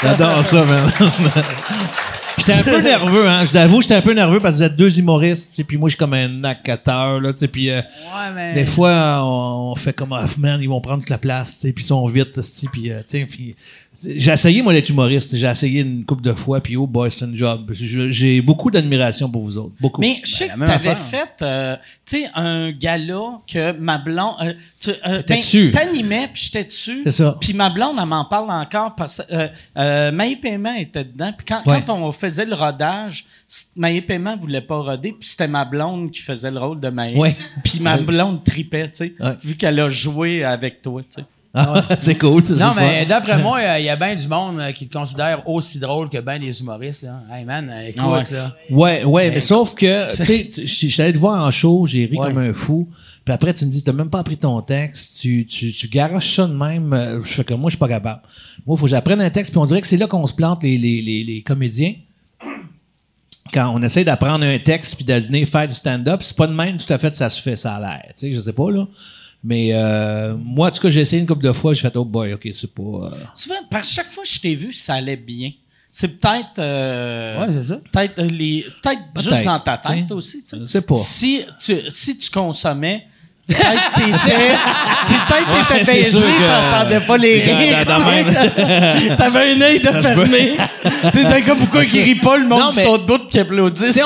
J'adore 0.01 0.43
ça, 0.43 0.65
man. 0.65 0.91
J'étais 2.37 2.53
un 2.53 2.63
peu 2.63 2.81
nerveux, 2.81 3.27
hein. 3.27 3.45
Je 3.45 3.51
t'avoue, 3.51 3.81
j'étais 3.81 3.95
un 3.95 4.01
peu 4.01 4.13
nerveux 4.13 4.39
parce 4.39 4.55
que 4.55 4.57
vous 4.59 4.63
êtes 4.63 4.75
deux 4.75 4.99
humoristes, 4.99 5.57
et 5.59 5.63
puis 5.63 5.77
moi, 5.77 5.89
je 5.89 5.91
suis 5.91 5.99
comme 5.99 6.13
un 6.13 6.43
acteur, 6.43 7.19
là, 7.19 7.33
tu 7.33 7.39
sais, 7.39 7.47
puis 7.47 7.69
euh, 7.69 7.81
des 8.53 8.65
fois, 8.65 9.21
on, 9.23 9.75
fait 9.75 9.93
comme, 9.93 10.17
oh, 10.19 10.25
man, 10.37 10.61
ils 10.61 10.69
vont 10.69 10.81
prendre 10.81 11.01
toute 11.01 11.09
la 11.09 11.17
place, 11.17 11.55
tu 11.55 11.67
sais, 11.67 11.73
puis 11.73 11.83
ils 11.83 11.87
sont 11.87 12.05
vite, 12.07 12.39
puis, 12.71 12.91
euh, 12.91 12.99
tu 12.99 13.19
sais, 13.19 13.25
puis 13.25 13.55
j'ai 14.01 14.31
essayé, 14.31 14.61
moi, 14.61 14.73
d'être 14.73 14.89
humoriste. 14.89 15.35
J'ai 15.35 15.47
essayé 15.47 15.81
une 15.81 16.03
couple 16.03 16.23
de 16.23 16.33
fois, 16.33 16.61
puis 16.61 16.75
oh 16.75 16.87
boy, 16.87 17.11
c'est 17.11 17.25
un 17.25 17.35
job. 17.35 17.71
J'ai 17.73 18.41
beaucoup 18.41 18.71
d'admiration 18.71 19.29
pour 19.29 19.43
vous 19.43 19.57
autres. 19.57 19.73
Beaucoup. 19.79 20.01
Mais 20.01 20.19
je 20.25 20.31
sais 20.31 20.49
ben, 20.49 20.65
que 20.65 20.71
t'avais 20.71 20.95
fait, 20.95 21.41
euh, 21.41 21.75
tu 22.05 22.21
sais, 22.21 22.29
un 22.33 22.71
gala 22.71 23.39
que 23.47 23.71
ma 23.73 23.99
blonde... 23.99 24.35
Euh, 24.41 24.53
tu 24.79 24.89
euh, 24.89 25.21
ben, 25.27 25.37
dessus. 25.37 25.71
T'animais, 25.71 26.27
puis 26.33 26.43
j'étais 26.45 26.63
dessus. 26.63 27.01
C'est 27.03 27.11
ça. 27.11 27.37
Puis 27.39 27.53
ma 27.53 27.69
blonde, 27.69 27.97
elle 27.99 28.07
m'en 28.07 28.25
parle 28.25 28.49
encore 28.49 28.95
parce 28.95 29.21
que 29.21 29.49
euh, 29.77 30.11
Maï 30.11 30.37
Paiement 30.37 30.73
était 30.73 31.03
dedans. 31.03 31.31
Puis 31.37 31.45
quand, 31.45 31.61
quand, 31.63 31.89
on 31.89 32.11
faisait 32.11 32.45
le 32.45 32.55
rodage, 32.55 33.25
Maï 33.75 34.01
Paiement 34.01 34.35
voulait 34.37 34.61
pas 34.61 34.77
roder, 34.77 35.15
puis 35.17 35.29
c'était 35.29 35.47
ma 35.47 35.65
blonde 35.65 36.09
qui 36.09 36.21
faisait 36.21 36.51
le 36.51 36.59
rôle 36.59 36.79
de 36.79 36.89
Maï. 36.89 37.15
Ouais. 37.15 37.35
Puis 37.63 37.79
ma 37.79 37.97
blonde 37.97 38.43
tripait, 38.43 38.89
tu 38.89 39.05
sais, 39.05 39.13
vu 39.43 39.55
qu'elle 39.55 39.79
a 39.79 39.89
joué 39.89 40.43
avec 40.43 40.81
toi, 40.81 41.01
tu 41.03 41.21
sais. 41.21 41.25
Ah, 41.53 41.83
c'est 41.99 42.17
cool. 42.17 42.43
Non, 42.57 42.73
mais 42.75 43.05
d'après 43.05 43.41
moi, 43.41 43.59
il 43.79 43.85
y 43.85 43.89
a 43.89 43.95
bien 43.95 44.15
du 44.15 44.27
monde 44.27 44.59
euh, 44.59 44.71
qui 44.71 44.87
te 44.87 44.93
considère 44.97 45.47
aussi 45.47 45.79
drôle 45.79 46.09
que 46.09 46.19
bien 46.19 46.39
les 46.39 46.59
humoristes. 46.59 47.03
Là. 47.03 47.21
Hey 47.31 47.45
man, 47.45 47.69
euh, 47.71 47.87
écoute. 47.87 48.03
ouais. 48.03 48.23
Là. 48.31 48.55
Ouais, 48.71 49.03
ouais, 49.03 49.31
mais 49.31 49.39
sauf 49.39 49.75
que, 49.75 50.15
tu 50.15 50.25
sais, 50.25 50.49
je 50.65 50.89
suis 50.89 51.01
allé 51.01 51.13
te 51.13 51.19
voir 51.19 51.45
en 51.45 51.51
show, 51.51 51.85
j'ai 51.85 52.05
ri 52.05 52.17
comme 52.17 52.39
un 52.39 52.53
fou. 52.53 52.89
Puis 53.23 53.33
après, 53.33 53.53
tu 53.53 53.65
me 53.65 53.71
dis, 53.71 53.83
t'as 53.83 53.93
même 53.93 54.09
pas 54.09 54.19
appris 54.19 54.35
ton 54.35 54.61
texte, 54.61 55.21
tu, 55.21 55.45
tu, 55.45 55.71
tu 55.71 55.87
garoches 55.87 56.35
ça 56.35 56.45
de 56.45 56.53
même. 56.53 56.91
Euh, 56.91 57.23
je 57.23 57.31
fais 57.31 57.43
que 57.45 57.53
moi, 57.53 57.69
je 57.69 57.75
suis 57.75 57.79
pas 57.79 57.87
capable. 57.87 58.21
Moi, 58.65 58.75
il 58.75 58.79
faut 58.79 58.85
que 58.85 58.89
j'apprenne 58.91 59.21
un 59.21 59.29
texte, 59.29 59.53
puis 59.53 59.59
on 59.59 59.65
dirait 59.65 59.79
que 59.79 59.87
c'est 59.87 59.97
là 59.97 60.07
qu'on 60.07 60.27
se 60.27 60.33
plante 60.33 60.61
les, 60.63 60.77
les, 60.77 61.01
les, 61.01 61.23
les 61.23 61.41
comédiens 61.41 61.93
quand 63.53 63.71
on 63.73 63.81
essaie 63.83 64.03
d'apprendre 64.03 64.43
un 64.43 64.57
texte 64.57 64.95
puis 64.95 65.05
venir 65.05 65.47
faire 65.47 65.67
du 65.67 65.73
stand-up, 65.75 66.21
c'est 66.23 66.35
pas 66.35 66.47
de 66.47 66.53
même 66.53 66.77
tout 66.77 66.91
à 66.91 66.97
fait 66.97 67.13
ça 67.13 67.29
se 67.29 67.39
fait, 67.39 67.55
ça 67.55 67.75
a 67.75 67.79
l'air. 67.79 68.03
Tu 68.07 68.11
sais, 68.15 68.33
je 68.33 68.39
sais 68.39 68.53
pas, 68.53 68.71
là. 68.71 68.87
Mais 69.43 69.69
euh, 69.73 70.35
moi, 70.37 70.69
en 70.69 70.71
tout 70.71 70.81
cas, 70.81 70.89
j'ai 70.89 71.01
essayé 71.01 71.21
une 71.21 71.27
couple 71.27 71.43
de 71.43 71.51
fois, 71.51 71.73
j'ai 71.73 71.81
fait 71.81 71.97
oh 71.97 72.05
boy, 72.05 72.33
ok, 72.33 72.47
c'est 72.53 72.73
pas. 72.73 72.81
Euh... 72.81 73.09
Souvent, 73.33 73.55
par 73.69 73.83
chaque 73.83 74.09
fois 74.09 74.23
que 74.23 74.29
je 74.29 74.39
t'ai 74.39 74.55
vu, 74.55 74.71
ça 74.71 74.95
allait 74.95 75.17
bien. 75.17 75.51
C'est 75.91 76.19
peut-être. 76.19 76.59
Euh, 76.59 77.39
ouais, 77.39 77.47
c'est 77.51 77.63
ça. 77.63 77.79
Peut-être 77.91 78.19
euh, 78.19 78.27
les, 78.27 78.65
peut-être 78.81 79.01
juste 79.21 79.45
dans 79.45 79.59
ta 79.59 79.77
tête 79.77 80.11
aussi. 80.11 80.43
Tu 80.45 80.65
sais 80.65 80.81
pas. 80.81 80.95
Si 80.95 81.45
tu, 81.63 81.75
si 81.89 82.17
tu 82.17 82.29
consommais. 82.29 83.05
Peut-être 83.45 83.93
t'étais, 83.95 84.13
peut-être 85.07 85.67
t'étais 85.67 85.83
baisé, 85.83 86.19
t'entendais 86.21 87.01
pas 87.01 87.17
les 87.17 87.41
rires. 87.41 87.85
T'avais 89.17 89.51
un 89.51 89.61
œil 89.61 89.81
de 89.81 90.01
fermé. 90.01 90.57
T'étais 91.11 91.41
comme 91.41 91.57
pourquoi 91.57 91.83
il 91.83 92.03
rit 92.03 92.15
pas 92.15 92.37
le 92.37 92.47
monde 92.47 92.71
qui 92.71 92.81
saute 92.81 93.05
de 93.05 93.29
qui 93.29 93.39
applaudit 93.39 93.99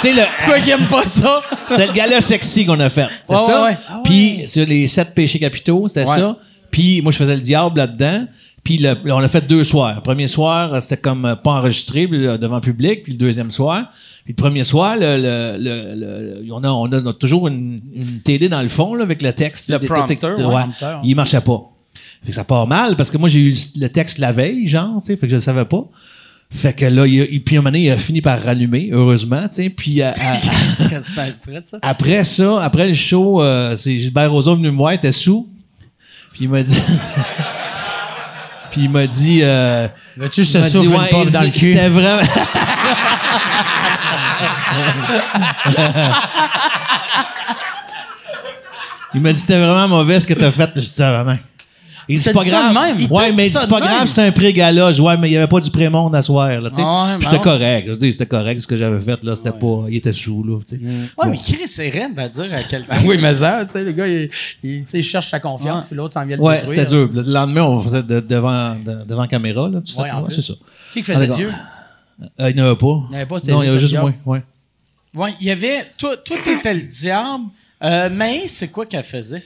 sais, 0.00 0.12
le. 0.12 0.22
Quoi 0.44 0.60
qu'il 0.60 0.70
aime 0.70 0.86
pas 0.86 1.06
ça? 1.06 1.42
c'est 1.68 1.86
le 1.86 1.92
gala 1.92 2.20
sexy 2.20 2.66
qu'on 2.66 2.80
a 2.80 2.90
fait. 2.90 3.08
C'est 3.24 3.34
ça? 3.34 3.70
Ah 3.88 4.00
Puis 4.04 4.42
sur 4.46 4.66
les 4.66 4.86
sept 4.86 5.14
péchés 5.14 5.38
capitaux, 5.38 5.88
c'était 5.88 6.06
ça. 6.06 6.36
Puis 6.70 7.00
moi, 7.02 7.12
je 7.12 7.18
faisais 7.18 7.34
le 7.34 7.40
diable 7.40 7.78
là-dedans. 7.78 8.26
Puis 8.62 8.84
on 9.06 9.18
a 9.18 9.28
fait 9.28 9.46
deux 9.46 9.62
soirs. 9.62 9.94
Le 9.94 10.00
premier 10.00 10.26
soir, 10.26 10.82
c'était 10.82 10.96
comme 10.96 11.24
euh, 11.24 11.36
pas 11.36 11.52
enregistré 11.52 12.08
devant 12.08 12.56
le 12.56 12.60
public. 12.60 13.04
Puis 13.04 13.12
le 13.12 13.18
deuxième 13.18 13.52
soir. 13.52 13.92
Puis 14.24 14.34
le 14.36 14.42
premier 14.42 14.64
soir, 14.64 14.96
le, 14.98 15.16
le, 15.56 16.52
on, 16.52 16.64
a, 16.64 16.68
on, 16.68 16.90
a, 16.90 17.12
toujours 17.12 17.46
une, 17.46 17.80
télé 18.24 18.48
dans 18.48 18.62
le 18.62 18.68
fond 18.68 18.96
là, 18.96 19.04
avec 19.04 19.22
le 19.22 19.32
texte. 19.32 19.70
Le 19.70 19.78
prompteur, 19.78 20.36
ouais. 20.52 20.64
Il 21.04 21.14
marchait 21.14 21.40
pas. 21.40 21.62
Fait 22.24 22.30
que 22.30 22.34
ça 22.34 22.42
part 22.42 22.66
mal 22.66 22.96
parce 22.96 23.10
que 23.10 23.18
moi, 23.18 23.28
j'ai 23.28 23.40
eu 23.40 23.56
le 23.78 23.88
texte 23.88 24.18
la 24.18 24.32
veille, 24.32 24.66
genre, 24.66 25.00
tu 25.00 25.06
sais, 25.06 25.16
fait 25.16 25.28
que 25.28 25.30
je 25.30 25.36
le 25.36 25.40
savais 25.40 25.64
pas. 25.64 25.84
Fait 26.50 26.72
que 26.72 26.86
là, 26.86 27.06
il, 27.06 27.42
puis 27.42 27.56
un 27.56 27.58
moment 27.58 27.70
donné, 27.70 27.86
il 27.86 27.90
a 27.90 27.98
fini 27.98 28.20
par 28.20 28.42
rallumer, 28.42 28.90
heureusement, 28.92 29.48
tu 29.48 29.62
sais. 29.62 29.68
Puis 29.68 30.00
après 31.82 32.24
ça, 32.24 32.62
après 32.62 32.88
le 32.88 32.94
show, 32.94 33.42
euh, 33.42 33.76
c'est 33.76 33.98
Gilbert 33.98 34.30
Rozon 34.30 34.56
venu 34.56 34.70
me 34.70 34.76
voir, 34.76 34.92
il 34.92 34.96
était 34.96 35.12
sous. 35.12 35.48
Puis 36.32 36.44
il 36.44 36.48
m'a 36.48 36.62
dit... 36.62 36.80
Puis 38.76 38.84
il 38.84 38.90
m'a 38.90 39.06
dit. 39.06 39.40
Euh, 39.42 39.88
tu 40.30 40.44
se 40.44 40.62
souffle 40.64 40.92
une 40.92 41.08
pauvre 41.08 41.30
dans 41.30 41.40
le 41.40 41.48
cul? 41.48 41.72
C'était 41.72 41.88
vraiment. 41.88 42.20
il 49.14 49.20
m'a 49.22 49.32
dit 49.32 49.40
c'était 49.40 49.58
vraiment 49.58 49.88
mauvais 49.88 50.20
ce 50.20 50.26
que 50.26 50.34
t'as 50.34 50.50
fait. 50.50 50.70
Je 50.74 50.80
dis 50.80 50.92
vraiment. 50.98 51.38
Il 52.08 52.20
c'est 52.20 52.32
pas 52.32 52.44
grave. 52.44 52.72
Même. 52.72 53.10
ouais, 53.10 53.32
mais 53.32 53.48
c'est 53.48 53.68
pas 53.68 53.80
grave, 53.80 54.10
c'est 54.12 54.22
un 54.22 54.32
pré-gala. 54.32 54.92
Ouais, 54.92 55.16
mais 55.16 55.28
il 55.28 55.32
n'y 55.32 55.36
avait 55.36 55.48
pas 55.48 55.60
du 55.60 55.70
pré-monde 55.70 56.14
à 56.14 56.22
soir. 56.22 56.60
Là, 56.60 56.70
ah 56.78 57.18
c'était 57.20 57.40
correct. 57.40 57.88
C'était 58.00 58.26
correct 58.26 58.60
ce 58.60 58.66
que 58.66 58.76
j'avais 58.76 59.00
fait. 59.00 59.22
là 59.24 59.34
C'était 59.34 59.52
pas. 59.52 59.84
Il 59.88 59.96
était 59.96 60.12
sous. 60.12 60.42
Là, 60.44 60.58
mm. 60.58 61.06
Ouais, 61.18 61.28
mais 61.28 61.36
Chris 61.36 61.70
Eren 61.78 62.14
va 62.14 62.28
dire 62.28 62.52
à 62.54 62.62
quelqu'un. 62.62 62.96
oui, 63.04 63.18
mais 63.20 63.34
ça, 63.34 63.64
tu 63.64 63.72
sais, 63.72 63.82
le 63.82 63.92
gars, 63.92 64.06
il, 64.06 64.30
il, 64.62 65.02
cherche 65.02 65.30
sa 65.30 65.40
confiance, 65.40 65.86
puis 65.86 65.96
l'autre 65.96 66.14
s'en 66.14 66.24
vient 66.24 66.36
de 66.36 66.42
Ouais, 66.42 66.60
c'était 66.64 66.86
dur. 66.86 67.10
Le 67.12 67.22
lendemain, 67.22 67.62
on 67.62 67.80
faisait 67.80 68.02
devant, 68.02 68.76
devant 69.06 69.26
caméra. 69.26 69.68
Là, 69.68 69.78
ouais, 69.98 70.10
c'est 70.28 70.42
ça. 70.42 70.54
Qui 70.92 71.02
faisait 71.02 71.28
Dieu? 71.28 71.50
Euh, 72.40 72.50
il 72.50 72.56
n'y 72.56 72.62
en 72.62 72.66
avait 72.66 72.76
pas. 72.76 73.02
Il 73.08 73.10
n'y 73.10 73.16
avait 73.16 73.26
pas, 73.26 73.38
Non, 73.48 73.62
il 73.62 73.66
y 73.66 73.68
avait 73.68 73.78
juste 73.78 73.94
moi. 73.98 74.12
Ouais. 74.24 74.42
Ouais, 75.14 75.34
il 75.40 75.46
y 75.46 75.50
avait. 75.50 75.84
Toi, 75.98 76.16
toi 76.16 76.36
t'étais 76.42 76.74
le 76.74 76.82
diable. 76.82 77.44
Euh, 77.82 78.08
mais 78.10 78.48
c'est 78.48 78.68
quoi 78.68 78.86
qu'elle 78.86 79.04
faisait? 79.04 79.42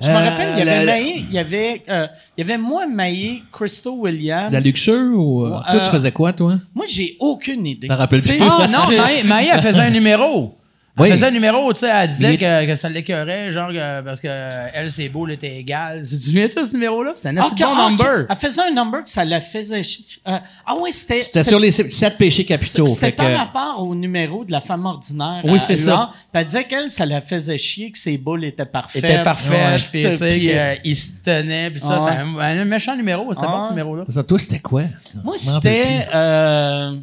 Je 0.00 0.08
me 0.10 0.14
rappelle, 0.14 0.52
il 0.56 0.58
y 0.58 0.68
avait 0.68 0.84
Maï, 0.86 1.26
il 1.28 1.32
y 1.34 1.38
avait, 1.38 1.82
euh, 1.88 2.06
il 2.36 2.40
y 2.40 2.50
avait 2.50 2.58
moi, 2.58 2.86
Maï, 2.86 3.42
Crystal 3.52 3.92
Williams. 3.92 4.52
La 4.52 4.60
luxure 4.60 5.12
ou. 5.14 5.44
Euh, 5.44 5.50
toi, 5.50 5.80
tu 5.80 5.90
faisais 5.90 6.12
quoi, 6.12 6.32
toi? 6.32 6.58
Moi, 6.74 6.86
j'ai 6.88 7.16
aucune 7.20 7.66
idée. 7.66 7.88
T'en 7.88 7.96
rappelles 7.96 8.22
plus? 8.22 8.38
Ah 8.40 8.66
non, 8.68 8.78
Maï, 9.26 9.50
elle 9.52 9.60
faisait 9.60 9.80
un 9.82 9.90
numéro. 9.90 10.54
Elle 10.98 11.12
faisait 11.12 11.26
un 11.26 11.30
numéro, 11.30 11.72
tu 11.72 11.80
sais, 11.80 11.88
elle 11.90 12.08
disait 12.08 12.36
que, 12.36 12.66
que, 12.66 12.76
ça 12.76 12.88
l'écœurait, 12.88 13.52
genre, 13.52 13.70
parce 14.04 14.20
que 14.20 14.28
elle, 14.28 14.90
c'est 14.90 15.08
beau, 15.08 15.26
elle 15.26 15.34
était 15.34 15.56
égal. 15.56 16.02
Tu 16.02 16.16
te 16.16 16.22
souviens 16.22 16.46
de 16.46 16.50
ce 16.52 16.72
numéro-là? 16.74 17.12
C'était 17.14 17.28
un 17.28 17.36
assez 17.38 17.54
bon 17.54 17.90
number. 17.90 18.26
Elle 18.28 18.36
faisait 18.36 18.62
un 18.62 18.74
number 18.74 19.04
que 19.04 19.10
ça 19.10 19.24
la 19.24 19.40
faisait. 19.40 19.82
Euh, 20.28 20.38
ah 20.66 20.74
oui, 20.80 20.92
c'était. 20.92 21.22
C'était 21.22 21.44
sur 21.44 21.58
les 21.58 21.70
sept 21.70 22.18
péchés 22.18 22.44
capitaux. 22.44 22.86
C'était 22.86 23.12
par 23.12 23.32
rapport 23.36 23.82
au 23.82 23.94
numéro 23.94 24.44
de 24.44 24.52
la 24.52 24.60
femme 24.60 24.84
ordinaire. 24.86 25.42
Oui, 25.44 25.58
c'est 25.58 25.76
ça. 25.76 26.10
elle 26.32 26.44
disait 26.44 26.64
qu'elle, 26.64 26.90
ça 26.90 27.06
la 27.06 27.20
faisait 27.20 27.58
chier, 27.58 27.90
que 27.92 27.98
ses 27.98 28.18
boules 28.18 28.44
étaient 28.44 28.66
parfaites. 28.66 29.04
Étaient 29.04 29.22
parfaites, 29.22 29.88
puis 29.90 30.02
tu 30.02 30.14
sais, 30.16 30.78
qu'il 30.82 30.96
se 30.96 31.08
tenait, 31.24 31.70
puis 31.70 31.80
ça, 31.80 31.98
c'était 31.98 32.60
un, 32.60 32.64
méchant 32.64 32.96
numéro. 32.96 33.32
C'était 33.32 33.46
bon, 33.46 33.64
ce 33.64 33.70
numéro-là. 33.70 34.04
Toi, 34.22 34.38
c'était 34.38 34.60
quoi? 34.60 34.82
Moi, 35.24 35.36
c'était. 35.38 36.06
Euh, 36.14 36.96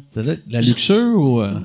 la 0.50 0.60
luxure 0.60 1.24
ou. 1.24 1.40
Euh? 1.40 1.60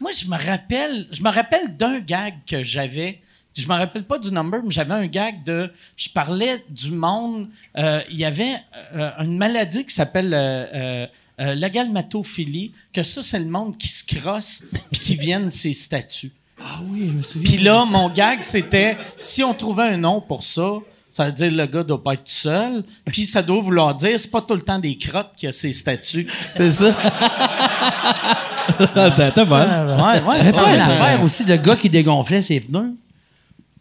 Moi, 0.00 0.12
je 0.12 0.26
me 0.26 0.36
rappelle, 0.36 1.06
je 1.12 1.22
me 1.22 1.30
rappelle 1.30 1.76
d'un 1.76 2.00
gag 2.00 2.34
que 2.46 2.62
j'avais. 2.62 3.20
Je 3.56 3.66
me 3.66 3.74
rappelle 3.74 4.04
pas 4.04 4.18
du 4.18 4.32
number, 4.32 4.62
mais 4.64 4.70
j'avais 4.70 4.94
un 4.94 5.06
gag 5.06 5.44
de. 5.44 5.70
Je 5.96 6.08
parlais 6.08 6.64
du 6.70 6.90
monde. 6.90 7.48
Euh, 7.76 8.00
il 8.10 8.18
y 8.18 8.24
avait 8.24 8.56
euh, 8.94 9.10
une 9.18 9.36
maladie 9.36 9.84
qui 9.84 9.94
s'appelle 9.94 10.32
euh, 10.32 11.06
la 11.38 11.68
galmatophilie, 11.68 12.72
que 12.92 13.02
ça, 13.02 13.22
c'est 13.22 13.38
le 13.38 13.50
monde 13.50 13.76
qui 13.76 13.88
se 13.88 14.04
crosse 14.04 14.62
puis 14.90 15.00
qui 15.00 15.16
viennent 15.16 15.50
ses 15.50 15.74
statues. 15.74 16.32
Ah 16.62 16.78
oui, 16.82 17.08
je 17.08 17.12
me 17.12 17.22
souviens. 17.22 17.50
Puis 17.50 17.62
là, 17.62 17.84
mon 17.84 18.08
gag, 18.08 18.42
c'était 18.42 18.96
si 19.18 19.42
on 19.42 19.52
trouvait 19.52 19.84
un 19.84 19.96
nom 19.98 20.20
pour 20.20 20.42
ça, 20.42 20.70
ça 21.10 21.26
veut 21.26 21.32
dire 21.32 21.50
le 21.50 21.66
gars 21.66 21.82
doit 21.82 22.02
pas 22.02 22.14
être 22.14 22.24
tout 22.24 22.30
seul. 22.32 22.84
Puis 23.06 23.26
ça 23.26 23.42
doit 23.42 23.60
vouloir 23.60 23.94
dire 23.94 24.18
c'est 24.18 24.30
pas 24.30 24.42
tout 24.42 24.54
le 24.54 24.62
temps 24.62 24.78
des 24.78 24.96
crottes 24.96 25.32
qui 25.36 25.46
a 25.46 25.52
ses 25.52 25.72
statues. 25.72 26.26
C'est 26.54 26.70
ça. 26.70 26.96
T'as 28.94 29.44
bonne. 29.44 29.68
Ouais, 29.68 30.22
ouais. 30.22 30.40
avait 30.40 30.52
pas 30.52 30.74
une 30.74 30.80
affaire 30.80 31.22
aussi 31.22 31.44
de 31.44 31.56
gars 31.56 31.76
qui 31.76 31.90
dégonflaient 31.90 32.42
ses 32.42 32.60
pneus? 32.60 32.94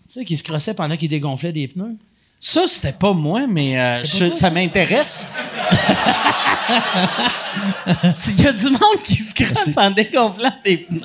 Tu 0.07 0.19
sais, 0.19 0.25
qui 0.25 0.35
se 0.35 0.43
crossait 0.43 0.73
pendant 0.73 0.97
qu'il 0.97 1.09
dégonflait 1.09 1.53
des 1.53 1.67
pneus? 1.67 1.95
Ça, 2.39 2.67
c'était 2.67 2.93
pas 2.93 3.13
moi, 3.13 3.45
mais 3.47 3.79
euh, 3.79 4.03
ça 4.33 4.49
m'intéresse. 4.49 5.27
Il 8.27 8.41
y 8.41 8.47
a 8.47 8.53
du 8.53 8.69
monde 8.69 9.01
qui 9.03 9.15
se 9.15 9.35
crosse 9.35 9.77
en 9.77 9.91
dégonflant 9.91 10.53
des 10.63 10.77
pneus. 10.77 11.01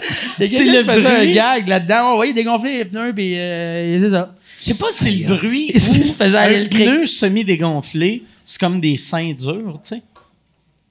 C'est 0.00 0.48
le 0.48 0.84
faisait 0.84 1.06
un 1.06 1.32
gag 1.32 1.68
là-dedans. 1.68 2.18
Oui, 2.18 2.30
il 2.30 2.34
dégonflait 2.34 2.78
les 2.78 2.84
pneus, 2.84 3.12
puis 3.12 3.38
euh, 3.38 4.00
c'est 4.00 4.10
ça. 4.10 4.34
Je 4.60 4.66
sais 4.66 4.74
pas 4.74 4.86
si 4.90 5.04
c'est 5.04 5.28
le 5.28 5.36
bruit. 5.36 5.70
Il 5.74 5.80
se 5.80 6.14
faisait 6.14 6.38
un 6.38 6.66
pneu 6.66 7.06
semi-dégonflé, 7.06 8.22
c'est 8.44 8.60
comme 8.60 8.80
des 8.80 8.96
seins 8.96 9.32
durs, 9.32 9.80
tu 9.82 9.96
sais. 9.96 10.02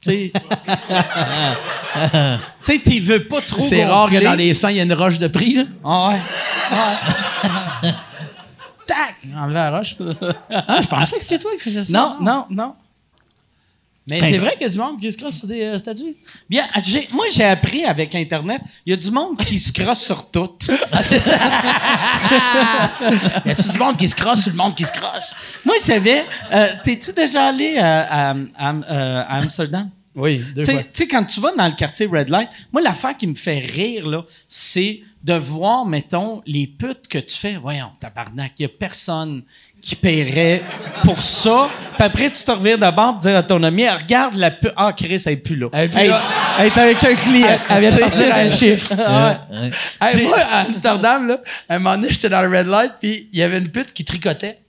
Tu 0.02 0.32
sais, 2.62 2.80
tu 2.84 3.00
veux 3.00 3.24
pas 3.28 3.42
trop. 3.42 3.62
C'est 3.62 3.86
rare 3.86 4.10
que 4.10 4.24
dans 4.24 4.34
les 4.34 4.54
seins, 4.56 4.72
il 4.72 4.78
y 4.78 4.80
a 4.80 4.84
une 4.84 4.94
roche 4.94 5.20
de 5.20 5.28
prix, 5.28 5.54
là. 5.54 5.64
Ah 5.84 6.10
ouais. 6.10 6.20
Tac! 8.88 9.16
Enlever 9.38 9.54
la 9.54 9.78
roche. 9.78 9.96
Ah, 10.50 10.82
je 10.82 10.88
pensais 10.88 11.18
que 11.18 11.24
c'était 11.24 11.40
toi 11.40 11.52
qui 11.54 11.60
faisais 11.60 11.84
ça. 11.86 11.98
Non, 11.98 12.18
non, 12.20 12.46
non. 12.50 12.74
Mais 14.10 14.20
ben, 14.20 14.34
c'est 14.34 14.40
vrai 14.40 14.54
qu'il 14.54 14.64
y 14.64 14.66
a 14.66 14.70
du 14.70 14.80
monde 14.80 15.00
qui 15.00 15.12
se 15.12 15.18
crosse 15.18 15.38
sur 15.38 15.48
des 15.48 15.62
euh, 15.62 15.78
statues. 15.78 16.16
Bien, 16.50 16.64
moi, 17.12 17.26
j'ai 17.32 17.44
appris 17.44 17.86
avec 17.86 18.16
Internet, 18.16 18.62
il 18.86 18.90
y 18.90 18.94
a 18.94 18.96
du 18.96 19.12
monde 19.12 19.38
qui 19.38 19.60
se 19.60 19.72
crosse 19.72 20.02
sur 20.02 20.30
tout. 20.30 20.50
Ah, 20.94 21.02
il 23.46 23.50
y 23.50 23.52
a 23.52 23.56
du 23.56 23.78
monde 23.78 23.98
qui 23.98 24.08
se 24.08 24.16
crosse 24.16 24.42
sur 24.42 24.52
le 24.52 24.58
monde 24.58 24.76
qui 24.76 24.84
se 24.84 24.92
crosse. 24.92 25.34
Moi, 25.66 25.76
j'avais. 25.86 26.26
Euh, 26.52 26.74
T'es-tu 26.84 27.14
déjà 27.14 27.48
allé 27.48 27.76
euh, 27.78 27.82
à, 27.82 28.36
à, 28.58 28.58
à 28.58 29.38
Amsterdam? 29.38 29.90
Oui, 30.16 30.44
deux 30.56 30.64
fois. 30.64 30.84
Tu 30.84 30.90
sais, 30.94 31.08
quand 31.08 31.24
tu 31.24 31.40
vas 31.40 31.56
dans 31.56 31.68
le 31.68 31.74
quartier 31.74 32.06
Red 32.06 32.30
Light, 32.30 32.50
moi, 32.74 32.82
l'affaire 32.82 33.16
qui 33.16 33.28
me 33.28 33.36
fait 33.36 33.60
rire, 33.60 34.08
là, 34.08 34.26
c'est 34.48 35.02
de 35.24 35.34
voir, 35.34 35.86
mettons, 35.86 36.42
les 36.46 36.68
putes 36.68 37.08
que 37.08 37.20
tu 37.20 37.36
fais. 37.36 37.58
Voyons, 37.58 37.92
tabarnak, 38.00 38.54
il 38.58 38.64
n'y 38.64 38.66
a 38.66 38.70
personne 38.70 39.44
qui 39.82 39.96
paierait 39.96 40.62
pour 41.04 41.22
ça. 41.22 41.70
Puis 41.96 42.04
après, 42.04 42.30
tu 42.30 42.44
te 42.44 42.52
reviens 42.52 42.78
d'abord 42.78 43.14
pour 43.14 43.20
dire 43.20 43.36
à 43.36 43.44
ton 43.44 43.62
ami, 43.64 43.88
regarde 43.90 44.36
la 44.36 44.52
pute. 44.52 44.72
Ah, 44.76 44.94
Chris, 44.96 45.22
elle 45.26 45.34
est 45.34 45.38
plus 45.38 45.56
là. 45.56 45.68
Elle 45.74 45.86
est 45.86 45.90
plus 45.90 46.08
là. 46.08 46.22
Elle 46.60 46.68
est 46.68 46.78
avec 46.78 47.04
un 47.04 47.16
client. 47.16 47.60
Elle, 47.70 47.82
vient 47.82 47.96
de 47.96 48.00
partir 48.00 48.34
à 48.34 48.38
un 48.38 48.52
chiffre. 48.52 48.96
moi, 48.96 50.38
à 50.40 50.60
Amsterdam, 50.62 51.28
là, 51.28 51.38
un 51.70 51.80
moment 51.80 51.96
donné, 51.96 52.10
j'étais 52.12 52.30
dans 52.30 52.42
le 52.42 52.58
Red 52.58 52.68
Light, 52.68 52.94
puis 53.00 53.30
il 53.34 53.40
y 53.40 53.44
avait 53.44 53.58
une 53.58 53.70
pute 53.70 53.94
qui 53.94 54.06
tricotait. 54.06 54.60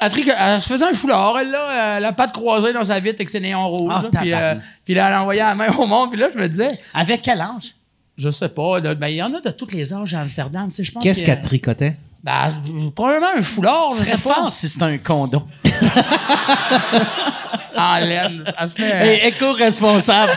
Elle, 0.00 0.12
elle, 0.16 0.60
se 0.60 0.68
faisait 0.68 0.84
un 0.84 0.94
foulard, 0.94 1.38
elle, 1.40 1.50
là, 1.50 1.98
la 1.98 2.12
patte 2.12 2.32
croisée 2.32 2.72
dans 2.72 2.84
sa 2.84 3.00
vitre 3.00 3.16
avec 3.16 3.28
ses 3.28 3.40
néons 3.40 3.68
rouges. 3.68 3.92
Ah, 3.96 4.20
puis, 4.20 4.32
euh, 4.32 4.54
puis 4.84 4.94
là, 4.94 5.08
elle 5.08 5.16
envoyait 5.16 5.42
la 5.42 5.56
main 5.56 5.72
au 5.72 5.86
monde, 5.86 6.10
puis 6.10 6.20
là, 6.20 6.28
je 6.32 6.38
me 6.38 6.48
disais. 6.48 6.78
Avec 6.94 7.22
quel 7.22 7.40
âge? 7.40 7.74
Je 8.16 8.30
sais 8.30 8.48
pas. 8.48 8.80
Ben, 8.80 9.08
il 9.08 9.16
y 9.16 9.22
en 9.22 9.32
a 9.34 9.40
de 9.40 9.50
tous 9.50 9.70
les 9.72 9.92
âges 9.92 10.14
à 10.14 10.20
Amsterdam. 10.20 10.70
Je 10.76 10.90
pense 10.90 11.02
Qu'est-ce 11.02 11.22
qu'elle 11.22 11.40
tricotait? 11.40 11.96
Ben, 12.22 12.48
probablement 12.94 13.34
un 13.36 13.42
foulard. 13.42 13.90
Ce 13.90 14.04
serait 14.04 14.18
fort 14.18 14.50
si 14.50 14.68
c'était 14.68 14.84
un 14.84 14.98
condom. 14.98 15.46
en 17.78 17.98
laine. 18.00 18.44
Elle 18.58 18.70
se 18.70 18.74
fait. 18.74 19.24
Et 19.24 19.28
éco-responsable. 19.28 20.32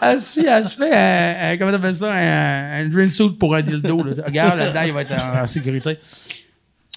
elle, 0.00 0.20
se 0.20 0.40
fait, 0.40 0.46
elle 0.46 0.68
se 0.68 0.76
fait 0.76 1.56
comment 1.58 1.72
t'appelles 1.72 1.96
ça, 1.96 2.12
un, 2.12 2.84
un 2.84 2.88
dream 2.88 3.10
suit 3.10 3.30
pour 3.30 3.54
un 3.54 3.62
dildo. 3.62 4.02
Là. 4.02 4.12
Regarde, 4.24 4.58
là-dedans, 4.58 4.82
il 4.82 4.92
va 4.92 5.02
être 5.02 5.12
en, 5.12 5.46
sécurité. 5.46 5.98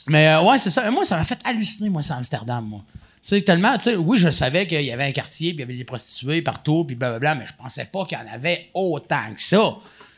Mais 0.08 0.28
euh, 0.30 0.44
ouais, 0.44 0.60
c'est 0.60 0.70
ça. 0.70 0.90
Moi, 0.92 1.06
ça 1.06 1.18
m'a 1.18 1.24
fait 1.24 1.40
halluciner, 1.46 1.90
moi, 1.90 2.02
c'est 2.02 2.14
Amsterdam, 2.14 2.66
moi. 2.66 2.82
Tu 3.22 3.30
sais, 3.30 3.42
tellement, 3.42 3.74
tu 3.78 3.84
sais, 3.84 3.96
oui, 3.96 4.18
je 4.18 4.30
savais 4.30 4.68
qu'il 4.68 4.82
y 4.82 4.92
avait 4.92 5.06
un 5.06 5.12
quartier, 5.14 5.52
puis 5.52 5.60
il 5.60 5.62
y 5.62 5.64
avait 5.64 5.78
des 5.78 5.86
prostituées 5.86 6.42
partout, 6.42 6.84
puis 6.84 6.96
blablabla, 6.96 7.36
mais 7.36 7.46
je 7.48 7.54
pensais 7.58 7.86
pas 7.86 8.06
qu'il 8.06 8.18
y 8.18 8.22
en 8.22 8.34
avait 8.34 8.70
autant 8.74 9.34
que 9.34 9.42
ça. 9.42 9.76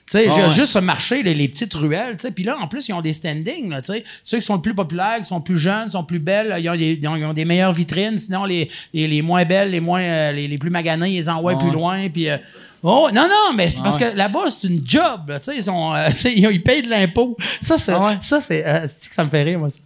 Tu 0.10 0.20
sais, 0.20 0.30
j'ai 0.30 0.52
juste 0.52 0.80
marché 0.82 1.24
les, 1.24 1.34
les, 1.34 1.48
petites 1.48 1.74
ruelles, 1.74 2.16
tu 2.18 2.28
sais. 2.28 2.32
Puis 2.32 2.44
là, 2.44 2.58
en 2.62 2.68
plus, 2.68 2.88
ils 2.88 2.94
ont 2.94 3.02
des 3.02 3.14
standings, 3.14 3.74
tu 3.78 3.94
sais. 3.94 4.04
Ceux 4.24 4.38
qui 4.38 4.46
sont 4.46 4.58
les 4.58 4.62
plus 4.62 4.76
populaires, 4.76 5.18
qui 5.18 5.26
sont 5.26 5.42
plus 5.42 5.58
jeunes, 5.58 5.90
sont 5.90 6.04
plus 6.04 6.20
belles, 6.20 6.56
ils 6.60 6.70
ont 6.70 6.76
des, 6.76 7.00
ils 7.02 7.08
ont, 7.08 7.34
des 7.34 7.46
meilleures 7.46 7.74
vitrines. 7.74 8.20
Sinon, 8.20 8.46
les, 8.46 8.70
les, 8.94 9.08
les, 9.08 9.22
moins 9.24 9.46
belles, 9.46 9.72
les 9.72 9.80
moins, 9.80 10.02
euh, 10.02 10.32
les, 10.32 10.48
les, 10.48 10.58
plus 10.60 10.70
maganées, 10.70 11.10
ils 11.10 11.16
les 11.16 11.28
envoient 11.28 11.58
plus 11.58 11.72
loin. 11.72 12.08
Puis, 12.10 12.30
euh, 12.30 12.38
oh, 12.84 13.08
non, 13.12 13.24
non, 13.24 13.56
mais 13.56 13.68
c'est 13.68 13.82
parce 13.82 13.98
que 13.98 14.16
là-bas, 14.16 14.46
c'est 14.50 14.68
une 14.68 14.84
job, 14.86 15.22
tu 15.28 15.34
sais. 15.42 15.58
Ils, 15.58 15.70
euh, 15.70 16.52
ils 16.52 16.62
payent 16.62 16.84
de 16.84 16.90
l'impôt. 16.90 17.36
Ça, 17.60 17.80
c'est, 17.80 17.94
ça, 18.22 18.40
c'est, 18.42 18.64
c'est 18.88 19.10
que 19.10 19.16
ça 19.16 19.26
me 19.26 19.30
fait 19.32 19.42
rire, 19.42 19.58
moi, 19.58 19.70
ça? 19.70 19.80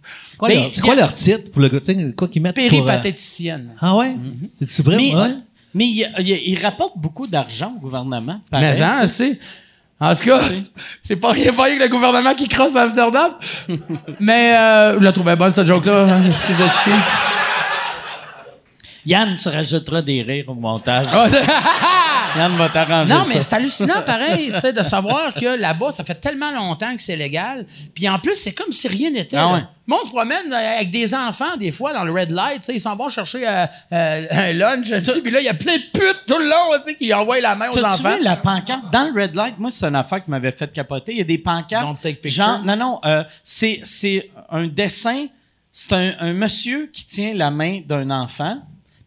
C'est 0.72 0.82
quoi 0.82 0.94
leur 0.96 1.14
titre 1.14 1.50
pour 1.50 1.62
le 1.62 2.12
quoi 2.12 2.28
qu'ils 2.28 2.42
mettent 2.42 2.56
Péripatéticienne. 2.56 3.74
Ah 3.80 3.96
ouais? 3.96 4.10
Mm-hmm. 4.10 4.50
C'est-tu 4.58 4.82
vrai? 4.82 4.96
Mais, 4.96 5.14
mais 5.74 5.86
ils 5.86 6.58
rapportent 6.62 6.98
beaucoup 6.98 7.26
d'argent 7.26 7.72
au 7.76 7.80
gouvernement. 7.80 8.40
mais 8.52 8.74
ça, 8.74 9.06
c'est. 9.06 9.38
En 10.00 10.14
tout 10.14 10.24
cas, 10.24 10.40
c'est 11.02 11.16
pas 11.16 11.32
rien 11.32 11.52
pas 11.52 11.68
que 11.68 11.78
le 11.78 11.88
gouvernement 11.88 12.34
qui 12.34 12.48
crosse 12.48 12.74
à 12.74 12.82
Amsterdam. 12.82 13.32
Mais 14.20 14.54
euh, 14.56 14.94
vous 14.96 15.02
la 15.02 15.12
trouvez 15.12 15.36
bonne, 15.36 15.50
cette 15.50 15.66
joke-là, 15.66 16.06
si 16.32 16.52
vous 16.52 16.62
êtes 16.62 16.72
chier. 16.72 16.92
Yann, 19.06 19.36
tu 19.36 19.48
rajouteras 19.48 20.02
des 20.02 20.22
rires 20.22 20.48
au 20.48 20.54
montage. 20.54 21.06
Yann 22.36 22.56
va 22.56 22.68
t'arranger 22.68 23.12
Non, 23.12 23.24
mais 23.28 23.42
c'est 23.42 23.52
hallucinant, 23.54 24.02
pareil, 24.06 24.52
de 24.52 24.82
savoir 24.82 25.34
que 25.34 25.58
là-bas, 25.58 25.90
ça 25.90 26.04
fait 26.04 26.14
tellement 26.14 26.52
longtemps 26.52 26.94
que 26.94 27.02
c'est 27.02 27.16
légal. 27.16 27.66
Puis 27.94 28.08
en 28.08 28.18
plus, 28.18 28.36
c'est 28.36 28.52
comme 28.52 28.70
si 28.70 28.86
rien 28.88 29.10
n'était. 29.10 29.36
Ah 29.36 29.60
Moi, 29.86 29.98
on 30.02 30.06
se 30.06 30.12
promène 30.12 30.52
euh, 30.52 30.76
avec 30.76 30.90
des 30.90 31.12
enfants, 31.12 31.56
des 31.58 31.72
fois, 31.72 31.92
dans 31.92 32.04
le 32.04 32.12
red 32.12 32.30
light. 32.30 32.68
Ils 32.72 32.80
s'en 32.80 32.94
vont 32.94 33.08
chercher 33.08 33.46
euh, 33.48 33.66
euh, 33.92 34.26
un 34.30 34.52
lunch. 34.52 34.92
Puis 35.22 35.30
là, 35.32 35.40
il 35.40 35.46
y 35.46 35.48
a 35.48 35.54
plein 35.54 35.76
de 35.76 35.82
putes 35.92 36.24
tout 36.26 36.38
le 36.38 36.48
long 36.48 36.94
qui 36.98 37.12
envoient 37.12 37.40
la 37.40 37.56
main 37.56 37.68
aux 37.70 37.84
enfants. 37.84 38.10
Tu 38.12 38.18
vu 38.18 38.24
la 38.24 38.36
pancarte? 38.36 38.90
Dans 38.92 39.10
le 39.12 39.20
red 39.20 39.34
light, 39.34 39.58
moi, 39.58 39.70
c'est 39.72 39.86
une 39.86 39.96
affaire 39.96 40.22
qui 40.24 40.30
m'avait 40.30 40.52
fait 40.52 40.72
capoter. 40.72 41.12
Il 41.12 41.18
y 41.18 41.22
a 41.22 41.24
des 41.24 41.38
pancartes. 41.38 41.84
Don't 41.84 41.96
take 42.00 42.28
genre, 42.28 42.62
non, 42.64 42.76
non, 42.76 43.00
c'est 43.42 43.82
un 44.50 44.66
dessin 44.66 45.26
c'est 45.72 45.92
un, 45.92 46.32
monsieur 46.32 46.88
qui 46.92 47.06
tient 47.06 47.34
la 47.34 47.50
main 47.50 47.80
d'un 47.86 48.10
enfant. 48.10 48.60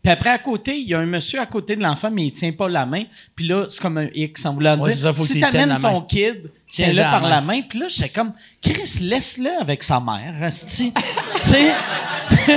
Puis 0.04 0.12
après, 0.12 0.32
à 0.32 0.38
côté, 0.38 0.78
il 0.78 0.86
y 0.90 0.94
a 0.94 1.00
un 1.00 1.06
monsieur 1.06 1.40
à 1.40 1.46
côté 1.46 1.78
de 1.78 1.82
l'enfant, 1.82 2.12
mais 2.12 2.26
il 2.26 2.32
tient 2.34 2.52
pas 2.52 2.68
la 2.68 2.86
main. 2.86 3.04
Puis 3.34 3.48
là, 3.48 3.68
c'est 3.70 3.82
comme 3.82 3.98
un 3.98 4.10
X 4.14 4.46
en 4.46 4.54
voulant 4.54 4.76
dire, 4.76 4.98
ça, 4.98 5.14
faut 5.14 5.24
si 5.24 5.40
t'amènes 5.40 5.80
ton 5.80 6.02
kid, 6.02 6.52
tiens-le 6.68 7.02
par 7.02 7.24
la 7.24 7.40
main. 7.40 7.62
Puis 7.62 7.80
là, 7.80 7.86
j'étais 7.88 8.10
comme, 8.10 8.34
Chris, 8.62 9.00
laisse-le 9.00 9.62
avec 9.62 9.82
sa 9.82 10.02
mère. 10.02 10.34
tu 10.42 10.52
sais, 10.52 10.92
tu 10.92 12.52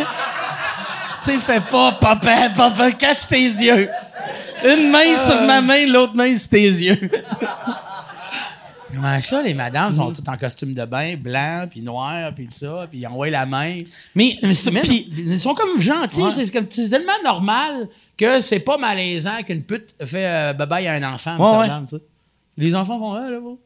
sais, 1.20 1.38
fais 1.38 1.60
pas, 1.60 1.92
papa, 1.92 2.50
papa, 2.50 2.90
cache 2.90 3.28
tes 3.28 3.44
yeux. 3.44 3.88
Une 4.64 4.90
main 4.90 5.16
sur 5.16 5.40
ma 5.42 5.60
main, 5.60 5.86
l'autre 5.86 6.16
main 6.16 6.34
sur 6.34 6.50
tes 6.50 6.64
yeux. 6.64 7.10
Comment 8.96 9.20
ça, 9.20 9.42
les 9.42 9.54
madames 9.54 9.92
sont 9.92 10.12
toutes 10.12 10.28
en 10.28 10.36
costume 10.36 10.74
de 10.74 10.84
bain, 10.84 11.16
blanc, 11.16 11.66
puis 11.70 11.82
noir, 11.82 12.32
puis 12.34 12.46
tout 12.46 12.54
ça, 12.54 12.86
puis 12.88 13.00
ils 13.00 13.06
envoient 13.06 13.30
la 13.30 13.46
main. 13.46 13.78
Mais, 14.14 14.38
ils 14.42 15.38
sont 15.38 15.54
comme 15.54 15.80
gentils. 15.80 16.22
C'est 16.32 16.88
tellement 16.88 17.12
normal 17.22 17.88
que 18.16 18.40
c'est 18.40 18.60
pas 18.60 18.78
malaisant 18.78 19.42
qu'une 19.46 19.62
pute 19.62 19.94
fait 20.02 20.26
euh, 20.26 20.52
bye 20.66 20.86
à 20.86 20.94
un 20.94 21.14
enfant. 21.14 21.36
Les 22.56 22.74
enfants 22.74 22.98
font 22.98 23.12
là, 23.14 23.30
là, 23.30 23.38
vous. 23.38 23.60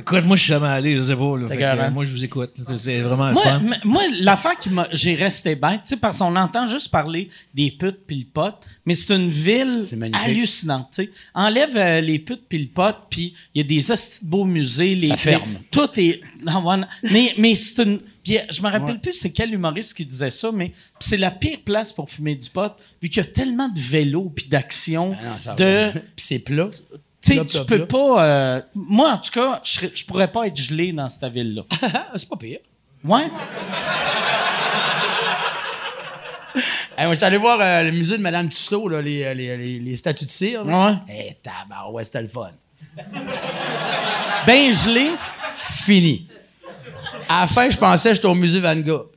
Écoute, 0.00 0.24
moi, 0.24 0.36
je 0.36 0.42
suis 0.42 0.52
jamais 0.52 0.68
allé, 0.68 0.96
je 0.96 1.02
sais 1.02 1.16
pas. 1.16 1.36
Là, 1.36 1.90
moi, 1.90 2.04
je 2.04 2.12
vous 2.12 2.24
écoute. 2.24 2.52
C'est 2.76 3.00
vraiment 3.00 3.32
moi, 3.32 3.42
fun. 3.42 3.62
Moi, 3.84 4.02
l'affaire 4.20 4.58
qui 4.58 4.70
m'a. 4.70 4.88
J'ai 4.92 5.14
resté 5.14 5.54
bête, 5.54 5.82
tu 5.84 5.90
sais, 5.90 5.96
parce 5.96 6.18
qu'on 6.18 6.34
entend 6.36 6.66
juste 6.66 6.90
parler 6.90 7.28
des 7.54 7.70
putes 7.70 8.00
puis 8.06 8.16
le 8.16 8.24
pot, 8.24 8.54
mais 8.86 8.94
c'est 8.94 9.14
une 9.14 9.30
ville 9.30 9.84
hallucinante, 10.24 10.88
tu 10.92 11.04
sais. 11.04 11.10
Enlève 11.34 11.76
euh, 11.76 12.00
les 12.00 12.18
putes 12.18 12.44
puis 12.48 12.58
le 12.58 12.68
pot, 12.68 12.94
puis 13.10 13.34
il 13.54 13.62
y 13.62 13.64
a 13.64 13.68
des 13.68 13.90
hosties 13.90 14.24
beaux 14.24 14.44
musées. 14.44 14.94
Les, 14.94 15.08
Ça 15.08 15.16
ferme. 15.16 15.58
tout 15.70 15.88
est. 15.96 16.20
mais 17.10 17.34
mais 17.38 17.54
c'est 17.54 17.82
une. 17.82 18.00
Puis 18.22 18.38
euh, 18.38 18.42
je 18.50 18.62
me 18.62 18.68
rappelle 18.68 19.00
plus 19.00 19.14
c'est 19.14 19.30
quel 19.32 19.52
humoriste 19.52 19.94
qui 19.94 20.04
disait 20.04 20.30
ça, 20.30 20.50
mais 20.52 20.72
c'est 20.98 21.16
la 21.16 21.30
pire 21.30 21.58
place 21.64 21.92
pour 21.92 22.08
fumer 22.10 22.34
du 22.34 22.48
pot, 22.48 22.72
vu 23.02 23.08
qu'il 23.08 23.22
y 23.22 23.26
a 23.26 23.28
tellement 23.28 23.68
de 23.68 23.80
vélos 23.80 24.32
puis 24.34 24.46
d'action. 24.46 25.16
Ah 25.46 25.54
de... 25.54 25.90
puis 25.92 26.02
c'est 26.16 26.38
plat. 26.38 26.68
Tu 27.22 27.36
sais, 27.36 27.44
tu 27.44 27.64
peux 27.66 27.86
pas. 27.86 28.24
Euh, 28.24 28.62
moi, 28.74 29.12
en 29.12 29.18
tout 29.18 29.30
cas, 29.30 29.60
je, 29.62 29.86
je 29.94 30.04
pourrais 30.04 30.32
pas 30.32 30.46
être 30.46 30.56
gelé 30.56 30.92
dans 30.92 31.08
cette 31.08 31.32
ville-là. 31.32 31.62
c'est 32.16 32.28
pas 32.28 32.36
pire. 32.36 32.60
Ouais. 33.04 33.22
hey, 36.96 37.04
moi, 37.04 37.12
j'étais 37.12 37.26
allé 37.26 37.36
voir 37.36 37.60
euh, 37.60 37.82
le 37.82 37.90
musée 37.92 38.16
de 38.16 38.22
Madame 38.22 38.48
Tussaud, 38.48 38.88
là, 38.88 39.02
les, 39.02 39.22
euh, 39.24 39.34
les, 39.34 39.56
les, 39.56 39.78
les, 39.78 39.96
statues 39.96 40.24
de 40.24 40.30
cire. 40.30 40.64
Ouais. 40.64 40.94
Eh, 41.08 41.36
ouais, 41.90 42.04
c'était 42.04 42.22
le 42.22 42.28
fun. 42.28 42.52
ben 44.46 44.72
gelé. 44.72 45.10
Fini. 45.54 46.26
À 47.28 47.42
la 47.42 47.48
fin, 47.48 47.68
je 47.68 47.76
pensais 47.76 48.10
que 48.10 48.14
j'étais 48.16 48.28
au 48.28 48.34
musée 48.34 48.60
Van 48.60 48.76
Gogh. 48.76 49.08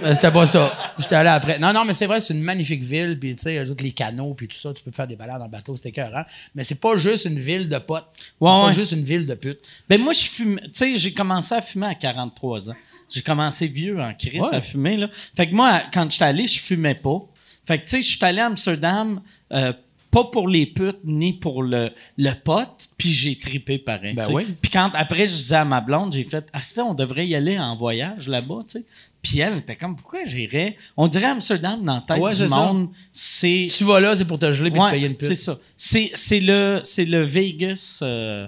Mais 0.00 0.14
c'était 0.14 0.30
pas 0.30 0.46
ça. 0.46 0.76
J'étais 0.98 1.16
allé 1.16 1.28
après. 1.28 1.58
Non, 1.58 1.72
non, 1.72 1.84
mais 1.84 1.94
c'est 1.94 2.06
vrai, 2.06 2.20
c'est 2.20 2.34
une 2.34 2.42
magnifique 2.42 2.82
ville. 2.82 3.18
Puis, 3.18 3.34
tu 3.34 3.42
sais, 3.42 3.64
les 3.80 3.92
canaux, 3.92 4.34
puis 4.34 4.48
tout 4.48 4.56
ça, 4.56 4.72
tu 4.72 4.82
peux 4.82 4.92
faire 4.92 5.06
des 5.06 5.16
balades 5.16 5.42
en 5.42 5.48
bateau, 5.48 5.76
c'était 5.76 5.90
écœurant. 5.90 6.24
Mais 6.54 6.64
c'est 6.64 6.80
pas 6.80 6.96
juste 6.96 7.24
une 7.24 7.38
ville 7.38 7.68
de 7.68 7.78
potes. 7.78 8.06
Ouais, 8.40 8.48
pas 8.48 8.72
juste 8.72 8.92
une 8.92 9.04
ville 9.04 9.26
de 9.26 9.34
putes. 9.34 9.60
Ben, 9.88 10.00
moi, 10.00 10.12
je 10.12 10.24
fume. 10.24 10.60
Tu 10.64 10.70
sais, 10.72 10.96
j'ai 10.96 11.12
commencé 11.12 11.54
à 11.54 11.62
fumer 11.62 11.86
à 11.86 11.94
43 11.94 12.70
ans. 12.70 12.76
J'ai 13.10 13.22
commencé 13.22 13.66
vieux 13.66 14.00
en 14.00 14.14
crise 14.14 14.52
à 14.52 14.60
fumer, 14.60 14.96
là. 14.96 15.08
Fait 15.36 15.48
que 15.48 15.54
moi, 15.54 15.82
quand 15.92 16.10
j'étais 16.10 16.24
allé, 16.24 16.46
je 16.46 16.60
fumais 16.60 16.94
pas. 16.94 17.20
Fait 17.66 17.78
que, 17.78 17.84
tu 17.84 17.90
sais, 17.90 18.02
je 18.02 18.16
suis 18.16 18.24
allé 18.24 18.40
à 18.40 18.46
Amsterdam, 18.46 19.20
euh, 19.52 19.72
pas 20.10 20.24
pour 20.24 20.48
les 20.48 20.66
putes 20.66 21.00
ni 21.04 21.34
pour 21.34 21.62
le, 21.62 21.90
le 22.16 22.32
pote, 22.32 22.88
puis 22.96 23.10
j'ai 23.10 23.38
tripé 23.38 23.78
pareil. 23.78 24.14
Ben 24.14 24.26
oui. 24.30 24.46
Puis 24.60 24.70
quand 24.70 24.90
après 24.94 25.26
je 25.26 25.34
disais 25.34 25.56
à 25.56 25.64
ma 25.64 25.80
blonde, 25.80 26.12
j'ai 26.12 26.24
fait 26.24 26.48
ah 26.52 26.60
on 26.82 26.94
devrait 26.94 27.26
y 27.26 27.34
aller 27.34 27.58
en 27.58 27.76
voyage 27.76 28.28
là-bas, 28.28 28.60
tu 28.68 28.78
sais. 28.78 28.84
Puis 29.22 29.40
elle 29.40 29.58
était 29.58 29.76
comme, 29.76 29.96
pourquoi 29.96 30.24
j'irais? 30.24 30.76
On 30.96 31.08
dirait 31.08 31.26
Amsterdam 31.26 31.82
dans 31.82 31.94
la 31.94 32.00
tête 32.02 32.36
du 32.36 32.48
monde. 32.48 32.90
C'est. 33.12 33.68
Tu 33.76 33.84
vas 33.84 34.00
là, 34.00 34.14
c'est 34.14 34.24
pour 34.24 34.38
te 34.38 34.52
geler 34.52 34.70
et 34.70 34.72
te 34.72 34.90
payer 34.90 35.06
une 35.08 35.16
pute. 35.16 35.28
C'est 35.28 35.34
ça. 35.34 35.58
C'est 35.76 36.40
le, 36.40 36.82
le 36.98 37.24
Vegas 37.24 38.00
euh, 38.02 38.46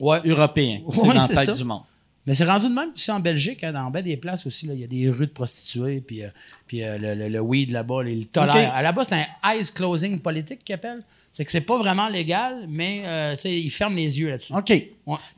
européen. 0.00 0.82
C'est 0.92 1.02
dans 1.02 1.12
la 1.12 1.28
tête 1.28 1.56
du 1.56 1.64
monde. 1.64 1.82
Mais 2.28 2.34
c'est 2.34 2.44
rendu 2.44 2.68
de 2.68 2.74
même 2.74 2.90
aussi 2.94 3.10
en 3.10 3.20
Belgique, 3.20 3.64
hein, 3.64 3.72
dans 3.72 3.90
des 3.90 4.18
places 4.18 4.46
aussi. 4.46 4.66
Il 4.66 4.78
y 4.78 4.84
a 4.84 4.86
des 4.86 5.08
rues 5.08 5.26
de 5.26 5.32
prostituées, 5.32 6.02
puis, 6.02 6.22
euh, 6.22 6.28
puis 6.66 6.84
euh, 6.84 6.98
le, 6.98 7.26
le, 7.26 7.40
weed 7.40 7.70
là-bas, 7.70 8.02
le 8.02 8.22
tolèrent. 8.24 8.82
Là-bas, 8.82 9.04
c'est 9.06 9.14
un 9.14 9.54
eyes 9.54 9.64
closing 9.74 10.20
politique 10.20 10.62
qu'ils 10.62 10.74
appellent. 10.74 11.02
C'est 11.32 11.44
que 11.44 11.52
c'est 11.52 11.60
pas 11.60 11.78
vraiment 11.78 12.08
légal, 12.08 12.64
mais 12.68 13.02
euh, 13.04 13.36
ils 13.44 13.70
ferment 13.70 13.94
les 13.94 14.18
yeux 14.18 14.30
là-dessus. 14.30 14.52
OK. 14.52 14.72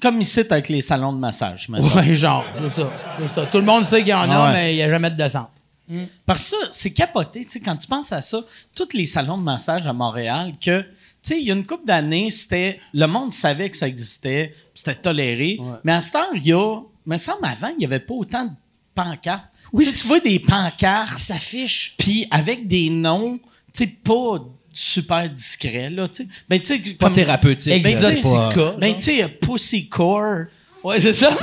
Comme 0.00 0.20
ici 0.20 0.40
avec 0.40 0.68
les 0.68 0.80
salons 0.80 1.12
de 1.12 1.18
massage. 1.18 1.68
Oui, 1.68 2.16
genre, 2.16 2.44
c'est 2.58 2.68
ça, 2.70 2.90
ça, 3.28 3.46
Tout 3.46 3.58
le 3.58 3.64
monde 3.64 3.84
sait 3.84 3.98
qu'il 3.98 4.08
y 4.08 4.14
en 4.14 4.30
a, 4.30 4.52
mais 4.52 4.72
il 4.72 4.76
n'y 4.76 4.82
a 4.82 4.90
jamais 4.90 5.10
de 5.10 5.16
descente. 5.16 5.50
Mm. 5.88 6.04
Parce 6.24 6.50
que 6.50 6.56
ça, 6.56 6.68
c'est 6.70 6.92
capoté. 6.92 7.46
Quand 7.64 7.76
tu 7.76 7.86
penses 7.86 8.12
à 8.12 8.22
ça, 8.22 8.40
tous 8.74 8.94
les 8.94 9.04
salons 9.04 9.36
de 9.36 9.42
massage 9.42 9.86
à 9.86 9.92
Montréal, 9.92 10.54
que, 10.60 10.80
tu 10.82 10.88
sais, 11.22 11.40
il 11.40 11.46
y 11.46 11.50
a 11.50 11.54
une 11.54 11.66
couple 11.66 11.86
d'années, 11.86 12.30
c'était. 12.30 12.80
Le 12.94 13.06
monde 13.06 13.32
savait 13.32 13.68
que 13.68 13.76
ça 13.76 13.88
existait, 13.88 14.54
c'était 14.74 14.94
toléré. 14.94 15.58
Mais 15.84 15.92
à 15.92 16.00
ce 16.00 16.12
temps, 16.12 16.32
il 16.34 16.46
y 16.46 16.52
a. 16.52 16.80
Me 17.06 17.16
semble 17.16 17.44
avant, 17.44 17.68
il 17.68 17.78
n'y 17.78 17.84
avait 17.86 17.98
pas 17.98 18.14
autant 18.14 18.44
de 18.44 18.52
pancartes. 18.94 19.48
Oui, 19.72 19.90
tu 19.90 20.06
vois 20.06 20.20
des 20.20 20.38
pancartes. 20.38 21.16
Qui 21.16 21.24
s'affichent. 21.24 21.94
Puis 21.98 22.26
avec 22.30 22.68
des 22.68 22.90
noms, 22.90 23.38
tu 23.72 23.84
sais, 23.84 23.86
pas 23.86 24.38
super 24.72 25.28
discret, 25.28 25.90
là, 25.90 26.06
tu 26.08 26.24
sais. 26.24 26.28
Ben, 26.48 26.60
tu 26.60 26.66
sais, 26.66 26.94
Pas 26.94 27.10
thérapeutique. 27.10 27.82
Ben. 27.82 27.96
Ben, 28.78 28.96
tu 28.96 29.00
sais, 29.00 29.28
Pussy 29.28 29.88
Core. 29.88 30.44
Ouais, 30.82 31.00
c'est 31.00 31.14
ça. 31.14 31.30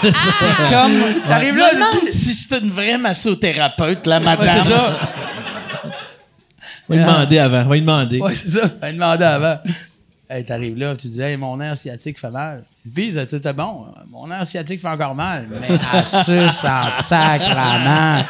comme, 0.00 1.22
t'arrives 1.28 1.56
là, 1.56 1.74
demande 1.74 2.10
si 2.10 2.34
c'est 2.34 2.58
une 2.58 2.70
vraie 2.70 2.98
massothérapeute, 2.98 4.06
la 4.06 4.20
madame. 4.20 4.46
Ouais, 4.46 4.62
c'est 4.62 4.70
ça. 4.70 5.10
Va 6.88 6.96
lui 6.96 7.02
demander 7.04 7.38
avant. 7.38 7.64
Va 7.64 7.74
lui 7.74 7.80
demander. 7.80 8.20
Ouais, 8.20 8.34
c'est 8.34 8.48
ça. 8.48 8.66
Va 8.80 8.88
lui 8.88 8.94
demander 8.94 9.24
avant. 9.24 9.58
Hey, 10.28 10.44
t'arrives 10.44 10.78
là, 10.78 10.94
tu 10.94 11.08
dis, 11.08 11.20
hey, 11.20 11.36
mon 11.36 11.56
nerf 11.56 11.76
sciatique 11.76 12.18
fait 12.18 12.30
mal. 12.30 12.62
Puis, 12.94 13.14
tout 13.28 13.48
est 13.48 13.52
bon. 13.52 13.86
Mon 14.10 14.28
nerf 14.28 14.46
sciatique 14.46 14.80
fait 14.80 14.88
encore 14.88 15.14
mal. 15.14 15.48
Mais 15.60 15.76
à 15.92 16.04
suce 16.04 16.64
en 16.64 16.90
sacrament. 17.02 18.24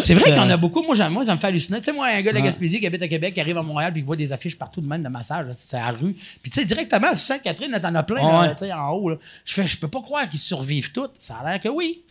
C'est 0.00 0.14
vrai 0.14 0.30
qu'il 0.30 0.40
y 0.40 0.40
en 0.40 0.50
a 0.50 0.56
beaucoup. 0.56 0.82
Moi, 0.82 0.96
moi, 1.10 1.24
ça 1.24 1.34
me 1.34 1.40
fait 1.40 1.48
halluciner. 1.48 1.78
Tu 1.78 1.84
sais, 1.84 1.92
moi, 1.92 2.06
un 2.06 2.20
gars 2.22 2.32
de 2.32 2.38
la 2.38 2.42
Gaspésie 2.42 2.80
qui 2.80 2.86
habite 2.86 3.02
à 3.02 3.08
Québec, 3.08 3.34
qui 3.34 3.40
arrive 3.40 3.58
à 3.58 3.62
Montréal, 3.62 3.92
puis 3.92 4.02
qui 4.02 4.06
voit 4.06 4.16
des 4.16 4.32
affiches 4.32 4.56
partout 4.56 4.80
de 4.80 4.86
même 4.86 5.02
de 5.02 5.08
massage, 5.08 5.46
c'est 5.52 5.76
à 5.76 5.92
la 5.92 5.98
rue. 5.98 6.14
Puis, 6.42 6.50
tu 6.50 6.60
sais, 6.60 6.64
directement, 6.64 7.08
à 7.08 7.16
Sainte-Catherine, 7.16 7.78
t'en 7.80 7.94
as 7.94 8.02
plein, 8.02 8.22
en 8.22 8.90
haut. 8.92 9.12
Je 9.44 9.52
fais, 9.52 9.66
je 9.66 9.76
peux 9.78 9.88
pas 9.88 10.00
croire 10.00 10.28
qu'ils 10.28 10.40
survivent 10.40 10.92
tous. 10.92 11.10
Ça 11.18 11.36
a 11.36 11.50
l'air 11.50 11.60
que 11.60 11.68
oui. 11.68 12.02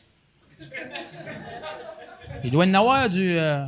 Il 2.43 2.51
doit 2.51 2.65
y 2.65 2.69
en 2.69 2.73
avoir 2.75 3.09
du, 3.09 3.37
euh, 3.37 3.65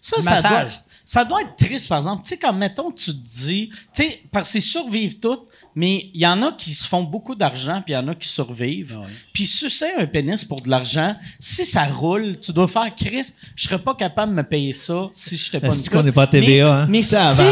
ça, 0.00 0.22
Ça 0.22 0.48
doit, 0.48 0.66
ça 1.10 1.24
doit 1.24 1.40
être 1.40 1.56
triste, 1.56 1.88
par 1.88 1.98
exemple. 1.98 2.22
Tu 2.22 2.28
sais, 2.28 2.36
comme, 2.36 2.58
mettons, 2.58 2.92
tu 2.92 3.06
te 3.06 3.28
dis, 3.28 3.68
tu 3.92 4.04
sais, 4.04 4.22
parce 4.30 4.52
qu'ils 4.52 4.62
survivent 4.62 5.18
toutes, 5.18 5.42
mais 5.74 6.08
il 6.14 6.20
y 6.20 6.26
en 6.26 6.40
a 6.40 6.52
qui 6.52 6.72
se 6.72 6.86
font 6.86 7.02
beaucoup 7.02 7.34
d'argent, 7.34 7.82
puis 7.84 7.94
il 7.94 7.96
y 7.96 7.98
en 7.98 8.06
a 8.06 8.14
qui 8.14 8.28
survivent. 8.28 8.96
Ah 9.02 9.08
puis 9.32 9.44
sucer 9.44 9.88
un 9.98 10.06
pénis 10.06 10.44
pour 10.44 10.60
de 10.60 10.70
l'argent, 10.70 11.16
si 11.40 11.66
ça 11.66 11.82
roule, 11.82 12.38
tu 12.38 12.52
dois 12.52 12.68
faire 12.68 12.94
Chris, 12.94 13.34
je 13.56 13.64
serais 13.64 13.80
pas 13.80 13.96
capable 13.96 14.30
de 14.30 14.36
me 14.36 14.44
payer 14.44 14.72
ça 14.72 15.08
si 15.12 15.36
je 15.36 15.46
n'étais 15.46 15.66
pas 15.66 15.74
une 15.74 15.88
qu'on 15.88 16.04
n'est 16.04 16.12
pas 16.12 16.28
TVA, 16.28 16.46
mais, 16.46 16.60
hein? 16.60 16.86
Mais 16.88 17.02
ça 17.02 17.28
si... 17.32 17.42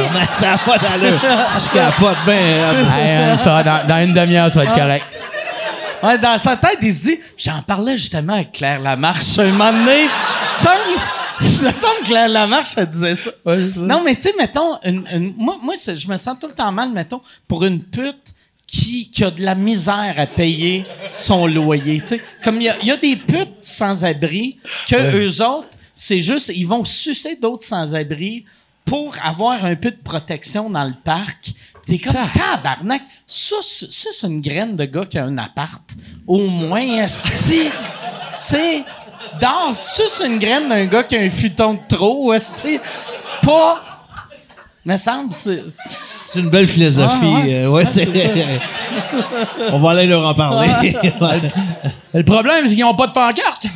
ça 0.40 0.50
n'a 0.52 0.58
pas 0.58 0.78
d'allure. 0.78 1.20
je 1.20 1.72
capote 1.72 2.18
bien. 2.26 3.36
ça, 3.38 3.64
dans, 3.64 3.88
dans, 3.88 4.04
une 4.04 4.14
demi-heure, 4.14 4.52
tu 4.52 4.58
vas 4.58 4.64
être 4.66 4.72
ah. 4.76 4.78
correct. 4.78 5.04
Ouais, 6.04 6.18
dans 6.18 6.38
sa 6.38 6.56
tête, 6.56 6.78
il 6.80 6.94
se 6.94 7.02
dit, 7.08 7.18
j'en 7.36 7.60
parlais 7.62 7.96
justement 7.96 8.34
avec 8.34 8.52
Claire 8.52 8.78
Lamarche 8.78 9.36
un 9.40 9.50
moment 9.50 9.72
donné. 9.72 10.06
Ça, 10.54 10.76
ça 11.42 11.72
semble 11.74 12.06
que 12.06 12.12
la, 12.12 12.46
marche, 12.46 12.74
elle 12.76 12.90
disait 12.90 13.16
ça. 13.16 13.30
Non, 13.76 14.02
mais 14.04 14.14
tu 14.14 14.22
sais, 14.22 14.34
mettons, 14.38 14.78
moi, 15.36 15.58
moi 15.62 15.74
je 15.76 16.08
me 16.08 16.16
sens 16.16 16.36
tout 16.40 16.48
le 16.48 16.54
temps 16.54 16.72
mal, 16.72 16.90
mettons, 16.90 17.20
pour 17.46 17.64
une 17.64 17.82
pute 17.82 18.34
qui, 18.66 19.10
qui 19.10 19.24
a 19.24 19.30
de 19.30 19.42
la 19.42 19.54
misère 19.54 20.14
à 20.16 20.26
payer 20.26 20.84
son 21.10 21.46
loyer. 21.46 22.02
Comme 22.42 22.60
il 22.60 22.64
y 22.64 22.68
a, 22.68 22.84
y 22.84 22.90
a, 22.90 22.96
des 22.96 23.16
putes 23.16 23.56
sans-abri 23.60 24.58
que 24.88 25.16
eux 25.16 25.42
autres, 25.42 25.70
c'est 25.94 26.20
juste, 26.20 26.52
ils 26.54 26.66
vont 26.66 26.84
sucer 26.84 27.36
d'autres 27.36 27.66
sans-abri 27.66 28.44
pour 28.84 29.14
avoir 29.22 29.64
un 29.64 29.76
peu 29.76 29.90
de 29.90 29.96
protection 29.96 30.70
dans 30.70 30.84
le 30.84 30.94
parc. 31.04 31.52
T'es 31.84 31.98
comme, 31.98 32.14
tabarnak, 32.14 33.02
ça, 33.26 33.56
ça, 33.62 34.08
c'est 34.12 34.26
une 34.26 34.40
graine 34.40 34.76
de 34.76 34.84
gars 34.84 35.06
qui 35.06 35.18
a 35.18 35.24
un 35.24 35.38
appart. 35.38 35.82
Au 36.26 36.46
moins, 36.46 37.02
esti. 37.02 37.60
tu 38.44 38.54
sais, 38.54 38.84
dans 39.40 39.74
c'est 39.74 40.26
une 40.26 40.38
graine 40.38 40.68
d'un 40.68 40.86
gars 40.86 41.04
qui 41.04 41.16
a 41.16 41.20
un 41.20 41.30
futon 41.30 41.74
de 41.74 41.96
trop, 41.96 42.32
est 42.32 42.80
Pas. 43.42 43.84
Me 44.84 44.96
semble, 44.96 45.34
c'est. 45.34 45.62
C'est 46.28 46.40
une 46.40 46.50
belle 46.50 46.68
philosophie. 46.68 47.24
Euh, 47.46 47.68
On 49.72 49.78
va 49.78 49.90
aller 49.92 50.06
leur 50.06 50.26
en 50.26 50.34
parler. 50.34 50.68
Le 52.12 52.22
problème, 52.22 52.66
c'est 52.66 52.74
qu'ils 52.74 52.84
n'ont 52.84 52.94
pas 52.94 53.06
de 53.06 53.12
pancarte. 53.12 53.66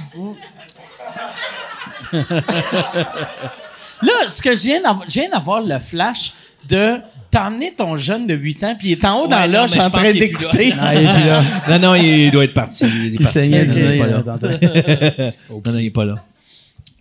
Là, 4.02 4.28
ce 4.28 4.42
que 4.42 4.54
je 4.54 4.60
viens 4.60 4.82
d'avoir, 4.82 5.08
je 5.08 5.20
viens 5.20 5.30
d'avoir 5.30 5.62
le 5.62 5.78
flash 5.78 6.34
de 6.68 7.00
t'as 7.32 7.48
emmené 7.48 7.72
ton 7.72 7.96
jeune 7.96 8.26
de 8.26 8.34
8 8.34 8.64
ans, 8.64 8.76
puis 8.78 8.88
il 8.88 8.92
est 8.92 9.04
en 9.04 9.20
haut 9.20 9.26
dans 9.26 9.36
Ouais, 9.40 9.48
non, 9.48 9.52
l'âge 9.52 9.76
en 9.78 9.90
train 9.90 10.12
d'écouter. 10.12 10.72
Non, 11.68 11.78
non, 11.78 11.94
il 11.94 12.30
doit 12.30 12.44
être 12.44 12.54
parti. 12.54 12.84
Il 12.84 13.06
est 13.06 13.08
il 13.08 13.18
parti. 13.18 13.32
saignait 13.40 13.64
Il 13.64 13.78
est 13.78 13.88
nez, 13.88 13.98
pas 13.98 14.06
là. 14.06 14.22
Non, 15.50 15.62
non, 15.64 15.78
il 15.78 15.86
est 15.86 15.90
pas 15.90 16.04
là. 16.04 16.24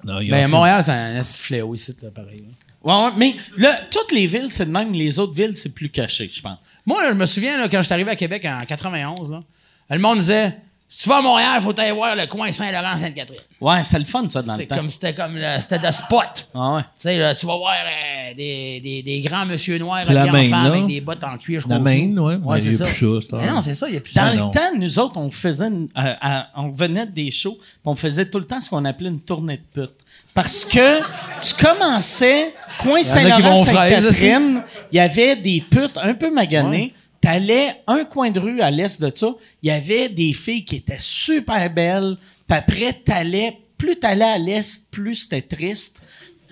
Non, 0.04 0.20
il 0.22 0.32
Ben, 0.32 0.48
Montréal, 0.48 0.84
c'est 0.84 0.92
un 0.92 1.22
fléau 1.22 1.76
ici, 1.76 1.94
là, 2.02 2.10
pareil. 2.10 2.46
Ouais, 2.84 2.94
ouais, 2.94 3.12
mais 3.18 3.36
là, 3.58 3.78
toutes 3.92 4.12
les 4.14 4.26
villes, 4.26 4.48
c'est 4.50 4.66
de 4.66 4.72
même. 4.72 4.94
Les 4.94 5.20
autres 5.20 5.34
villes, 5.34 5.56
c'est 5.56 5.74
plus 5.74 5.90
caché, 5.90 6.32
je 6.34 6.42
pense. 6.42 6.58
Moi, 6.86 7.04
là, 7.04 7.10
je 7.10 7.16
me 7.16 7.26
souviens, 7.26 7.58
là, 7.58 7.68
quand 7.70 7.80
je 7.80 7.84
suis 7.84 7.94
arrivé 7.94 8.10
à 8.10 8.16
Québec 8.16 8.46
en 8.46 8.66
91, 8.66 9.30
là, 9.30 9.42
le 9.90 10.00
monde 10.00 10.20
disait 10.20 10.56
si 10.94 11.04
tu 11.04 11.10
vas 11.10 11.20
à 11.20 11.22
Montréal, 11.22 11.52
il 11.56 11.62
faut 11.62 11.80
aller 11.80 11.92
voir 11.94 12.18
le 12.18 12.28
coin 12.28 12.52
Saint-Laurent-Sainte-Catherine. 12.52 13.40
Ouais, 13.62 13.82
c'était 13.82 14.00
le 14.00 14.06
fun, 14.06 14.28
ça, 14.28 14.42
dans 14.42 14.54
le 14.56 14.60
C'était 14.60 14.68
temps. 14.68 14.76
comme, 14.82 14.90
c'était 14.90 15.14
comme, 15.16 15.36
le- 15.38 15.62
c'était 15.62 15.80
de 15.80 15.90
spot. 15.92 16.50
Ah 16.54 16.74
ouais. 16.76 16.82
Tu 16.82 16.88
sais, 16.98 17.18
là, 17.18 17.34
tu 17.34 17.46
vas 17.46 17.56
voir 17.56 17.74
euh, 17.76 18.34
des, 18.36 18.82
des, 18.84 19.02
des 19.02 19.22
grands 19.22 19.46
monsieur 19.46 19.78
noirs 19.78 20.02
la 20.12 20.24
en 20.24 20.26
femme 20.26 20.50
là. 20.52 20.64
avec 20.66 20.88
des 20.88 21.00
bottes 21.00 21.24
en 21.24 21.38
cuir 21.38 21.60
jusqu'au 21.62 21.70
La 21.72 21.80
Maine, 21.80 22.20
ouais. 22.20 22.36
Ouais, 22.36 22.60
c'est 22.60 22.74
ça. 22.74 22.86
plus 22.88 22.94
ça, 23.22 23.28
c'est 23.30 23.36
Mais 23.38 23.48
un- 23.48 23.54
non, 23.56 23.62
c'est 23.62 23.74
ça, 23.76 23.88
il 23.88 23.92
n'y 23.94 23.98
a 23.98 24.02
plus 24.02 24.14
Dans 24.14 24.22
ça. 24.28 24.34
le 24.34 24.40
non. 24.40 24.50
temps, 24.52 24.60
nous 24.78 25.00
autres, 25.00 25.18
on 25.18 25.32
faisait, 25.32 25.68
une- 25.68 25.88
euh, 25.98 26.14
à- 26.20 26.48
on 26.58 26.72
venait 26.72 27.06
des 27.06 27.32
shows, 27.32 27.58
puis 27.58 27.70
on 27.86 27.96
faisait 27.96 28.26
tout 28.26 28.40
le 28.40 28.46
temps 28.46 28.60
ce 28.60 28.70
qu'on 28.70 28.84
appelait 28.84 29.10
une 29.10 29.22
tournée 29.22 29.58
de 29.76 29.82
pute. 29.82 29.94
Parce 30.34 30.66
que 30.66 31.00
tu 31.42 31.54
commençais, 31.66 32.54
coin 32.80 33.02
Saint-Laurent-Sainte-Catherine, 33.04 34.62
il 34.92 34.96
y 34.96 35.00
avait 35.00 35.36
des 35.36 35.62
putes 35.62 35.98
un 36.02 36.14
peu 36.14 36.32
maganées. 36.34 36.94
T'allais 37.22 37.84
un 37.86 38.04
coin 38.06 38.32
de 38.32 38.40
rue 38.40 38.62
à 38.62 38.72
l'est 38.72 39.00
de 39.00 39.12
ça, 39.14 39.28
il 39.62 39.68
y 39.70 39.72
avait 39.72 40.10
des 40.10 40.34
filles 40.34 40.66
qui 40.66 40.78
étaient 40.78 40.98
super 41.00 41.72
belles. 41.72 42.18
Puis 42.48 42.58
après, 42.58 42.94
t'allais, 42.94 43.60
plus 43.78 43.96
t'allais 43.96 44.26
à 44.26 44.38
l'est, 44.40 44.90
plus 44.90 45.16
c'était 45.16 45.44
triste. 45.44 46.02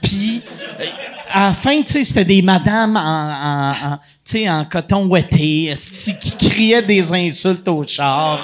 Puis, 0.01 0.41
euh, 0.80 0.86
à 1.32 1.47
la 1.47 1.53
fin, 1.53 1.82
tu 1.82 1.91
sais, 1.93 2.03
c'était 2.03 2.24
des 2.26 2.41
madames 2.41 2.95
en, 2.95 3.01
en, 3.01 3.93
en- 4.47 4.65
coton 4.65 5.13
esti, 5.15 6.15
qui 6.22 6.49
criaient 6.49 6.84
des 6.84 7.11
insultes 7.11 7.67
au 7.67 7.84
char. 7.86 8.39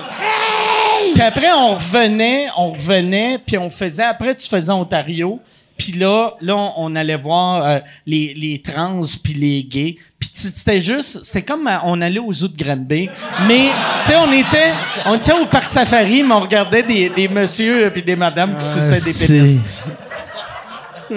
Puis 1.13 1.21
après, 1.23 1.51
on 1.53 1.75
revenait, 1.75 2.47
on 2.57 2.71
revenait, 2.73 3.37
puis 3.37 3.57
on 3.57 3.69
faisait, 3.69 4.03
après, 4.03 4.35
tu 4.35 4.47
faisais 4.47 4.71
Ontario. 4.71 5.39
Puis 5.77 5.91
là, 5.93 6.31
là, 6.41 6.55
on, 6.55 6.73
on 6.77 6.95
allait 6.95 7.17
voir 7.17 7.63
euh, 7.65 7.79
les, 8.07 8.33
les 8.35 8.61
trans 8.61 9.01
puis 9.23 9.33
les 9.33 9.63
gays. 9.63 9.95
Puis 10.19 10.29
tu- 10.29 10.47
c'était 10.47 10.79
juste, 10.79 11.23
c'était 11.25 11.41
comme 11.41 11.67
euh, 11.67 11.75
on 11.83 12.01
allait 12.01 12.19
aux 12.19 12.31
zoo 12.31 12.47
de 12.47 12.55
Granby. 12.63 13.09
Mais, 13.47 13.67
tu 14.05 14.11
sais, 14.11 14.17
on 14.17 14.31
était, 14.31 14.71
on 15.05 15.15
était 15.15 15.33
au 15.33 15.45
parc 15.47 15.67
safari, 15.67 16.23
mais 16.23 16.33
on 16.33 16.39
regardait 16.39 16.83
des, 16.83 17.09
des 17.09 17.27
messieurs 17.27 17.89
puis 17.91 18.01
des 18.03 18.15
madames 18.15 18.55
qui 18.57 18.65
suçaient 18.65 19.01
des 19.01 19.13
pénis. 19.27 19.59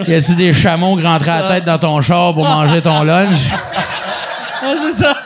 Y 0.06 0.14
a-tu 0.14 0.34
des 0.34 0.52
chameaux 0.52 0.96
qui 0.96 1.06
rentraient 1.06 1.30
à 1.30 1.42
la 1.42 1.48
tête 1.48 1.64
dans 1.64 1.78
ton 1.78 2.02
char 2.02 2.34
pour 2.34 2.44
manger 2.44 2.82
ton 2.82 3.02
lunch? 3.04 3.40
Ah, 4.60 4.74
c'est 4.76 5.04
ça. 5.04 5.16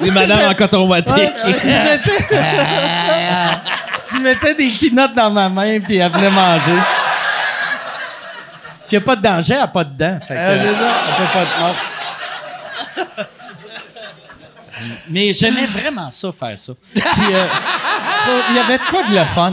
Les 0.00 0.10
madames 0.10 0.48
en 0.50 0.54
coton 0.54 0.88
ouaté. 0.88 1.12
Ouais, 1.12 1.30
je 1.44 1.68
mettais, 1.68 2.10
je 4.12 4.18
mettais 4.18 4.54
des 4.54 4.68
peanuts 4.70 5.14
dans 5.14 5.30
ma 5.30 5.48
main 5.50 5.78
puis 5.78 5.98
elle 5.98 6.10
venait 6.10 6.30
manger. 6.30 6.72
Puis 8.92 8.98
il 8.98 9.00
n'y 9.00 9.04
a 9.04 9.06
pas 9.06 9.16
de 9.16 9.22
danger, 9.22 9.54
elle 9.54 9.60
n'a 9.60 9.68
pas 9.68 9.84
de 9.84 9.96
dents. 9.96 10.18
Fait 10.20 10.34
que, 10.34 10.40
c'est 10.40 10.74
ça. 10.74 11.04
elle 11.08 11.14
peut 11.16 11.32
pas 11.32 11.46
te 11.46 11.60
mordre. 11.60 11.78
Mais 15.08 15.32
j'aimais 15.32 15.66
vraiment 15.66 16.10
ça, 16.10 16.30
faire 16.30 16.58
ça. 16.58 16.74
Puis 16.92 17.02
euh, 17.32 17.46
il 18.50 18.56
y 18.56 18.58
avait 18.58 18.76
de 18.76 18.82
quoi 18.90 19.02
de 19.04 19.14
le 19.14 19.24
fun. 19.24 19.52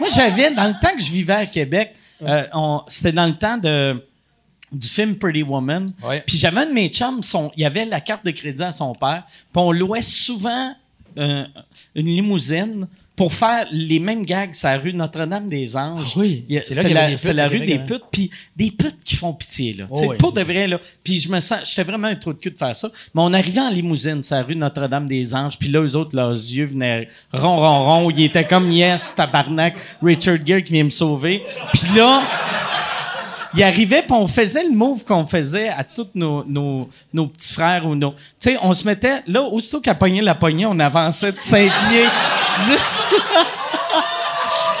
Moi, 0.00 0.08
j'avais, 0.14 0.50
dans 0.52 0.66
le 0.66 0.72
temps 0.80 0.96
que 0.96 1.02
je 1.02 1.10
vivais 1.12 1.34
à 1.34 1.44
Québec, 1.44 1.94
euh, 2.22 2.46
c'était 2.88 3.12
dans 3.12 3.26
le 3.26 3.34
temps 3.34 3.58
de 3.58 4.02
du 4.72 4.88
film 4.88 5.16
Pretty 5.16 5.42
Woman. 5.42 5.86
Ouais. 6.02 6.24
Puis 6.26 6.38
j'avais 6.38 6.62
un 6.62 6.66
de 6.66 6.72
mes 6.72 6.88
chums, 6.88 7.22
son, 7.22 7.52
il 7.58 7.66
avait 7.66 7.84
la 7.84 8.00
carte 8.00 8.24
de 8.24 8.30
crédit 8.30 8.62
à 8.62 8.72
son 8.72 8.92
père. 8.94 9.24
Puis 9.26 9.44
on 9.56 9.72
louait 9.72 10.00
souvent 10.00 10.74
euh, 11.18 11.44
une 11.94 12.06
limousine 12.06 12.88
pour 13.16 13.32
faire 13.32 13.66
les 13.70 14.00
mêmes 14.00 14.24
gags 14.24 14.54
sur 14.54 14.68
la 14.68 14.78
rue 14.78 14.92
Notre-Dame-des-Anges. 14.92 16.14
Ah 16.16 16.18
oui. 16.18 16.44
C'est 16.68 16.88
la, 16.88 17.16
c'est 17.16 17.46
rue 17.46 17.60
des 17.60 17.78
putes. 17.78 18.02
Puis 18.10 18.30
des 18.56 18.70
putes 18.70 18.98
qui 19.04 19.16
font 19.16 19.32
pitié, 19.32 19.72
là. 19.74 19.86
Oh 19.90 20.00
oui. 20.08 20.16
Pour 20.18 20.32
de 20.32 20.40
vrai, 20.40 20.66
là. 20.66 20.80
Puis 21.02 21.20
je 21.20 21.28
me 21.28 21.38
sens... 21.38 21.60
J'étais 21.64 21.84
vraiment 21.84 22.08
un 22.08 22.16
trou 22.16 22.32
de 22.32 22.38
cul 22.38 22.50
de 22.50 22.58
faire 22.58 22.74
ça. 22.74 22.88
Mais 23.14 23.22
on 23.22 23.32
arrivait 23.32 23.60
en 23.60 23.70
limousine 23.70 24.22
sur 24.22 24.34
la 24.34 24.42
rue 24.42 24.56
Notre-Dame-des-Anges. 24.56 25.58
Puis 25.58 25.68
là, 25.68 25.80
eux 25.80 25.94
autres, 25.96 26.16
leurs 26.16 26.34
yeux 26.34 26.66
venaient 26.66 27.08
rond, 27.32 27.56
rond, 27.56 27.84
rond. 27.84 28.10
Ils 28.10 28.24
étaient 28.24 28.46
comme 28.46 28.70
«Yes, 28.72 29.14
tabarnak, 29.14 29.76
Richard 30.02 30.38
Gere 30.44 30.62
qui 30.64 30.72
vient 30.72 30.84
me 30.84 30.90
sauver.» 30.90 31.42
Puis 31.72 31.96
là 31.96 32.22
il 33.56 33.62
arrivait, 33.62 34.02
puis 34.02 34.12
on 34.12 34.26
faisait 34.26 34.64
le 34.64 34.74
move 34.74 35.04
qu'on 35.04 35.26
faisait 35.26 35.68
à 35.68 35.84
tous 35.84 36.08
nos, 36.14 36.44
nos, 36.44 36.88
nos 37.12 37.26
petits 37.26 37.52
frères 37.52 37.86
ou 37.86 37.94
nos. 37.94 38.10
Tu 38.12 38.16
sais, 38.50 38.58
on 38.62 38.72
se 38.72 38.84
mettait. 38.84 39.22
Là, 39.26 39.42
aussitôt 39.42 39.80
qu'elle 39.80 39.98
pognait 39.98 40.22
la 40.22 40.34
poignée, 40.34 40.66
on 40.66 40.78
avançait 40.78 41.32
de 41.32 41.38
cinq 41.40 41.70
pieds. 41.88 42.06
Juste- 42.66 43.14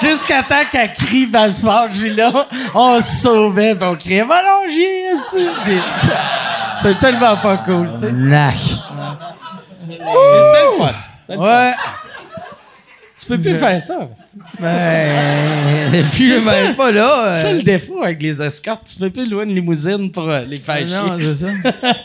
Jusqu'à 0.00 0.42
temps 0.42 0.64
qu'elle 0.70 0.92
crie 0.92 1.28
suis 1.92 2.10
là, 2.10 2.48
on 2.74 3.00
se 3.00 3.22
sauvait, 3.22 3.74
puis 3.74 3.88
on 3.88 3.94
criait 3.96 4.24
Va 4.24 4.42
longer, 4.42 5.04
esti! 5.04 5.48
Puis 5.64 5.78
C'est 6.82 6.98
tellement 6.98 7.36
pas 7.36 7.58
cool, 7.58 7.88
tu 7.98 8.06
sais. 8.06 8.12
Nac. 8.12 8.54
Mais 9.86 9.94
c'était 9.96 10.64
le 10.72 10.78
fun. 10.78 10.92
C'était 11.22 11.38
le 11.38 11.38
fun. 11.38 11.44
Ouais. 11.46 11.74
Tu 13.26 13.28
peux 13.36 13.40
plus 13.40 13.58
faire 13.58 13.80
ça. 13.80 14.10
Ben, 14.60 15.94
et 15.94 16.02
puis 16.12 16.28
le 16.34 16.40
ça. 16.40 16.52
même 16.52 16.74
pas 16.76 16.90
là. 16.90 17.26
euh, 17.34 17.42
C'est 17.42 17.54
le 17.54 17.62
défaut 17.62 18.02
avec 18.02 18.20
les 18.22 18.40
escortes. 18.42 18.86
Tu 18.92 18.98
peux 18.98 19.10
plus 19.10 19.26
louer 19.28 19.44
une 19.44 19.54
limousine 19.54 20.10
pour 20.10 20.28
euh, 20.28 20.44
les 20.44 20.56
faire 20.56 20.80
Non, 20.86 21.18
chier. 21.18 21.28
c'est 21.34 21.46
ça. 21.46 21.94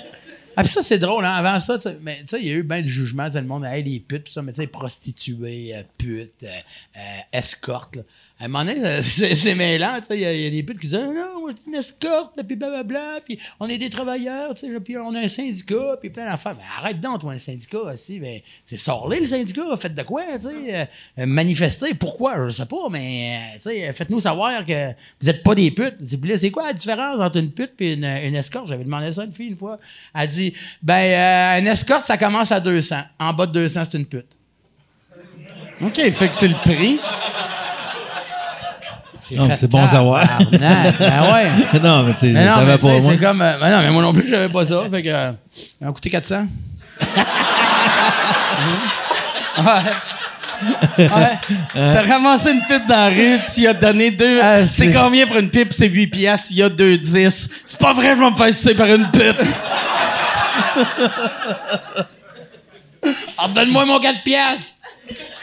Ah, 0.57 0.63
puis 0.63 0.71
ça, 0.73 0.81
c'est 0.81 0.97
drôle, 0.97 1.23
hein. 1.23 1.31
Avant 1.31 1.57
ça, 1.61 1.77
tu 1.77 1.83
sais, 1.83 1.97
mais 2.01 2.17
tu 2.19 2.23
sais, 2.35 2.41
il 2.41 2.47
y 2.47 2.49
a 2.51 2.55
eu 2.55 2.63
bien 2.63 2.81
du 2.81 2.89
jugement, 2.89 3.27
tu 3.27 3.33
sais, 3.33 3.41
le 3.41 3.47
monde, 3.47 3.63
hey, 3.63 3.81
les 3.81 4.01
putes, 4.01 4.25
tout 4.25 4.33
ça, 4.33 4.41
mais 4.41 4.51
tu 4.51 4.59
sais, 4.59 4.67
prostituées, 4.67 5.73
euh, 5.73 5.83
putes, 5.97 6.43
euh, 6.43 6.47
euh, 6.97 6.99
escortes, 7.31 7.95
là. 7.95 8.01
À 8.41 8.45
un 8.45 8.47
moment 8.47 8.63
donné, 8.63 9.01
c'est 9.01 9.53
mêlant, 9.53 9.99
il 10.11 10.19
y, 10.19 10.25
a- 10.25 10.49
des 10.49 10.63
putes 10.63 10.79
qui 10.79 10.87
disent, 10.87 10.95
Ah, 10.95 11.07
non, 11.07 11.41
moi, 11.41 11.49
je 11.51 11.69
une 11.69 11.75
escorte, 11.75 12.41
puis 12.47 12.55
blablabla, 12.55 13.19
puis 13.25 13.37
on 13.59 13.67
est 13.67 13.77
des 13.77 13.89
travailleurs, 13.89 14.53
tu 14.53 14.79
puis 14.79 14.97
on 14.97 15.13
a 15.13 15.19
un 15.19 15.27
syndicat, 15.27 15.97
puis 15.99 16.09
plein 16.09 16.29
d'affaires. 16.29 16.55
Ben, 16.55 16.61
arrête 16.77 17.01
donc, 17.01 17.19
toi, 17.19 17.33
un 17.33 17.37
syndicat, 17.37 17.79
aussi, 17.79 18.17
ben, 18.21 18.39
c'est 18.63 18.77
sorlé, 18.77 19.19
le 19.19 19.25
syndicat, 19.25 19.63
faites 19.75 19.93
de 19.93 20.03
quoi, 20.03 20.23
tu 20.35 20.47
sais, 20.47 20.49
euh, 20.73 20.85
euh, 21.19 21.25
manifester, 21.25 21.93
pourquoi, 21.95 22.47
je 22.47 22.51
sais 22.53 22.65
pas, 22.65 22.87
mais, 22.89 23.35
euh, 23.35 23.55
tu 23.55 23.61
sais, 23.61 23.91
faites-nous 23.91 24.21
savoir 24.21 24.63
que 24.65 24.91
vous 25.19 25.29
êtes 25.29 25.43
pas 25.43 25.53
des 25.53 25.71
putes. 25.71 25.97
C'est 26.37 26.51
quoi 26.51 26.67
la 26.67 26.73
différence 26.73 27.19
entre 27.19 27.39
une 27.39 27.51
pute 27.51 27.73
et 27.81 27.93
une, 27.93 28.05
escorte? 28.05 28.67
J'avais 28.67 28.85
demandé 28.85 29.11
ça 29.11 29.23
à 29.23 29.25
une 29.25 29.33
fille 29.33 29.49
une 29.49 29.57
fois. 29.57 29.77
Elle 30.15 30.29
dit, 30.29 30.53
ben, 30.81 31.59
une 31.59 31.67
escorte, 31.67 32.05
ça 32.05 32.15
commence 32.17 32.53
à 32.53 32.61
200. 32.61 32.95
En 33.19 33.33
bas 33.33 33.47
de 33.47 33.51
200, 33.51 33.83
c'est 33.83 33.97
une 33.97 34.05
pute. 34.05 34.27
OK, 35.81 35.95
fait 35.95 36.29
que 36.29 36.35
c'est 36.35 36.47
le 36.47 36.55
prix. 36.63 36.99
Non, 39.37 39.47
fait, 39.49 39.55
c'est 39.57 39.67
bon 39.67 39.83
à 39.83 39.87
savoir. 39.87 40.23
ben 40.51 40.93
ouais. 40.99 41.79
non, 41.81 42.03
mais 42.03 42.13
tu 42.13 42.19
sais, 42.21 42.27
Mais 42.29 42.45
mais 42.45 42.77
sais, 42.77 42.81
pas, 42.81 42.99
moi. 42.99 43.11
c'est 43.11 43.17
comme. 43.19 43.41
euh, 43.41 43.57
ben 43.59 43.69
non, 43.69 43.81
mais 43.81 43.89
moi 43.91 44.01
non 44.01 44.13
plus, 44.13 44.27
j'avais 44.27 44.49
pas 44.49 44.65
ça. 44.65 44.83
Fait 44.91 45.03
que. 45.03 45.09
euh, 45.09 45.31
ça 45.51 45.85
m'a 45.85 45.91
coûté 45.91 46.09
400. 46.09 46.47
Ouais. 50.97 51.39
T'as 51.73 52.03
ramassé 52.03 52.51
une 52.51 52.61
pipe 52.61 52.85
dans 52.87 52.95
la 52.95 53.07
rue, 53.09 53.39
tu 53.53 53.61
y 53.61 53.67
as 53.67 53.73
donné 53.73 54.11
deux. 54.11 54.39
Ah, 54.41 54.65
c'est 54.67 54.91
combien 54.91 55.25
pour 55.25 55.37
une 55.37 55.49
pipe? 55.49 55.71
C'est 55.71 55.87
8 55.87 56.07
piastres, 56.07 56.47
il 56.51 56.57
y 56.57 56.63
a 56.63 56.69
deux 56.69 56.97
10. 56.97 57.61
C'est 57.65 57.79
pas 57.79 57.93
vrai, 57.93 58.15
je 58.15 58.19
vais 58.19 58.29
me 58.29 58.35
faire 58.35 58.47
sucer 58.47 58.75
par 58.75 58.87
une 58.87 59.09
pipe. 59.09 59.41
Ah, 63.37 63.47
donne-moi 63.53 63.85
mon 63.85 63.99
4 63.99 64.23
piastres! 64.23 64.75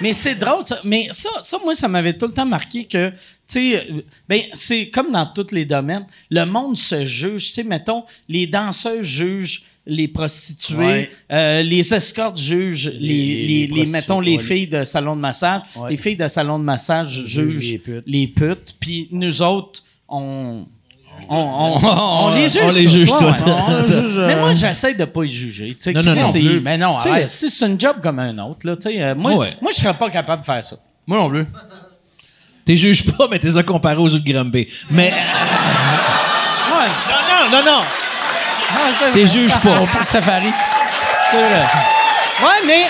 Mais 0.01 0.13
c'est 0.13 0.35
drôle, 0.35 0.67
ça. 0.67 0.79
Mais 0.85 1.09
ça, 1.11 1.31
ça, 1.43 1.57
moi, 1.65 1.75
ça 1.75 1.89
m'avait 1.89 2.13
tout 2.13 2.27
le 2.27 2.33
temps 2.33 2.45
marqué 2.47 2.85
que, 2.85 3.11
tu 3.49 3.73
sais, 3.73 3.77
euh, 3.93 4.03
ben, 4.29 4.41
c'est 4.55 4.89
comme 4.91 5.13
dans 5.13 5.27
tous 5.27 5.53
les 5.53 5.65
domaines. 5.65 6.07
Le 6.31 6.45
monde 6.45 6.77
se 6.77 7.05
juge. 7.05 7.47
Tu 7.49 7.55
sais, 7.55 7.63
mettons, 7.63 8.05
les 8.29 8.47
danseurs 8.47 9.03
jugent 9.03 9.63
les 9.89 10.09
prostituées, 10.09 10.77
Ouais. 10.77 11.11
euh, 11.33 11.63
les 11.63 11.95
escortes 11.95 12.39
jugent 12.41 12.91
les, 12.99 12.99
les, 12.99 13.67
les 13.69 13.85
les- 13.85 13.87
mettons, 13.87 14.19
les 14.19 14.37
ouais. 14.37 14.43
filles 14.43 14.67
de 14.67 14.85
salon 14.85 15.15
de 15.15 15.21
massage. 15.21 15.63
Ouais. 15.77 15.91
Les 15.91 15.97
filles 15.97 16.17
de 16.17 16.27
salon 16.27 16.59
de 16.59 16.65
massage 16.65 17.23
jugent 17.25 17.71
les 17.71 17.79
putes. 17.79 18.05
les. 18.07 18.75
Puis 18.81 19.09
nous 19.13 19.43
autres, 19.43 19.83
on... 20.09 20.67
On, 21.31 21.35
on, 21.37 22.27
on 22.27 22.35
les 22.35 22.47
juge. 22.49 22.61
On 22.63 22.71
les 22.73 22.89
juge 22.89 23.11
ouais. 23.11 23.87
Juge, 23.87 24.19
euh, 24.19 24.27
Mais 24.27 24.37
moi, 24.37 24.55
j'essaie 24.55 24.93
de 24.93 25.07
pas 25.07 25.25
y 25.25 25.31
juger. 25.31 25.75
Non, 25.95 26.03
non, 26.03 26.15
non 26.15 26.31
plus. 26.33 26.61
Mais 26.61 26.77
non, 26.77 26.99
c'est 27.27 27.63
un 27.65 27.79
job 27.79 27.97
comme 28.03 28.19
un 28.19 28.37
autre, 28.39 28.67
là, 28.67 28.77
euh, 28.85 29.15
moi, 29.15 29.35
Ouais. 29.35 29.55
moi, 29.63 29.71
je 29.73 29.77
serais 29.81 29.95
pas 29.97 30.11
capable 30.11 30.43
de 30.43 30.47
faire 30.47 30.63
ça. 30.63 30.77
Moi 31.07 31.17
non 31.19 31.31
plus. 31.31 31.47
T'es 32.67 32.77
juges 32.77 33.05
pas, 33.07 33.29
mais 33.31 33.39
t'es 33.39 33.57
as 33.57 33.63
comparé 33.63 33.97
aux 33.97 34.13
autres 34.13 34.25
Granby. 34.27 34.69
Mais. 34.91 35.11
Non, 36.69 37.57
non, 37.59 37.59
non, 37.59 37.65
non! 37.65 37.83
T'es 39.13 39.27
juges 39.27 39.57
pas. 39.59 39.81
Au 39.81 39.87
parc 39.87 40.09
safari. 40.09 40.49
C'est 41.31 41.37
vrai. 41.37 41.65
Ouais, 42.43 42.67
mais. 42.67 42.87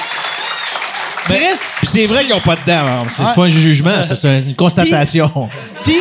Chris, 1.27 1.59
Puis 1.79 1.87
c'est 1.89 2.07
vrai 2.07 2.25
qu'ils 2.25 2.35
ont 2.35 2.41
pas 2.41 2.55
de 2.57 2.61
dents. 2.67 2.87
hein. 2.87 3.05
C'est 3.09 3.23
Ouais. 3.23 3.35
pas 3.35 3.43
un 3.43 3.49
jugement, 3.49 4.03
c'est 4.03 4.15
c'est 4.17 4.39
une 4.39 4.55
constatation. 4.55 5.49
puis. 5.85 5.99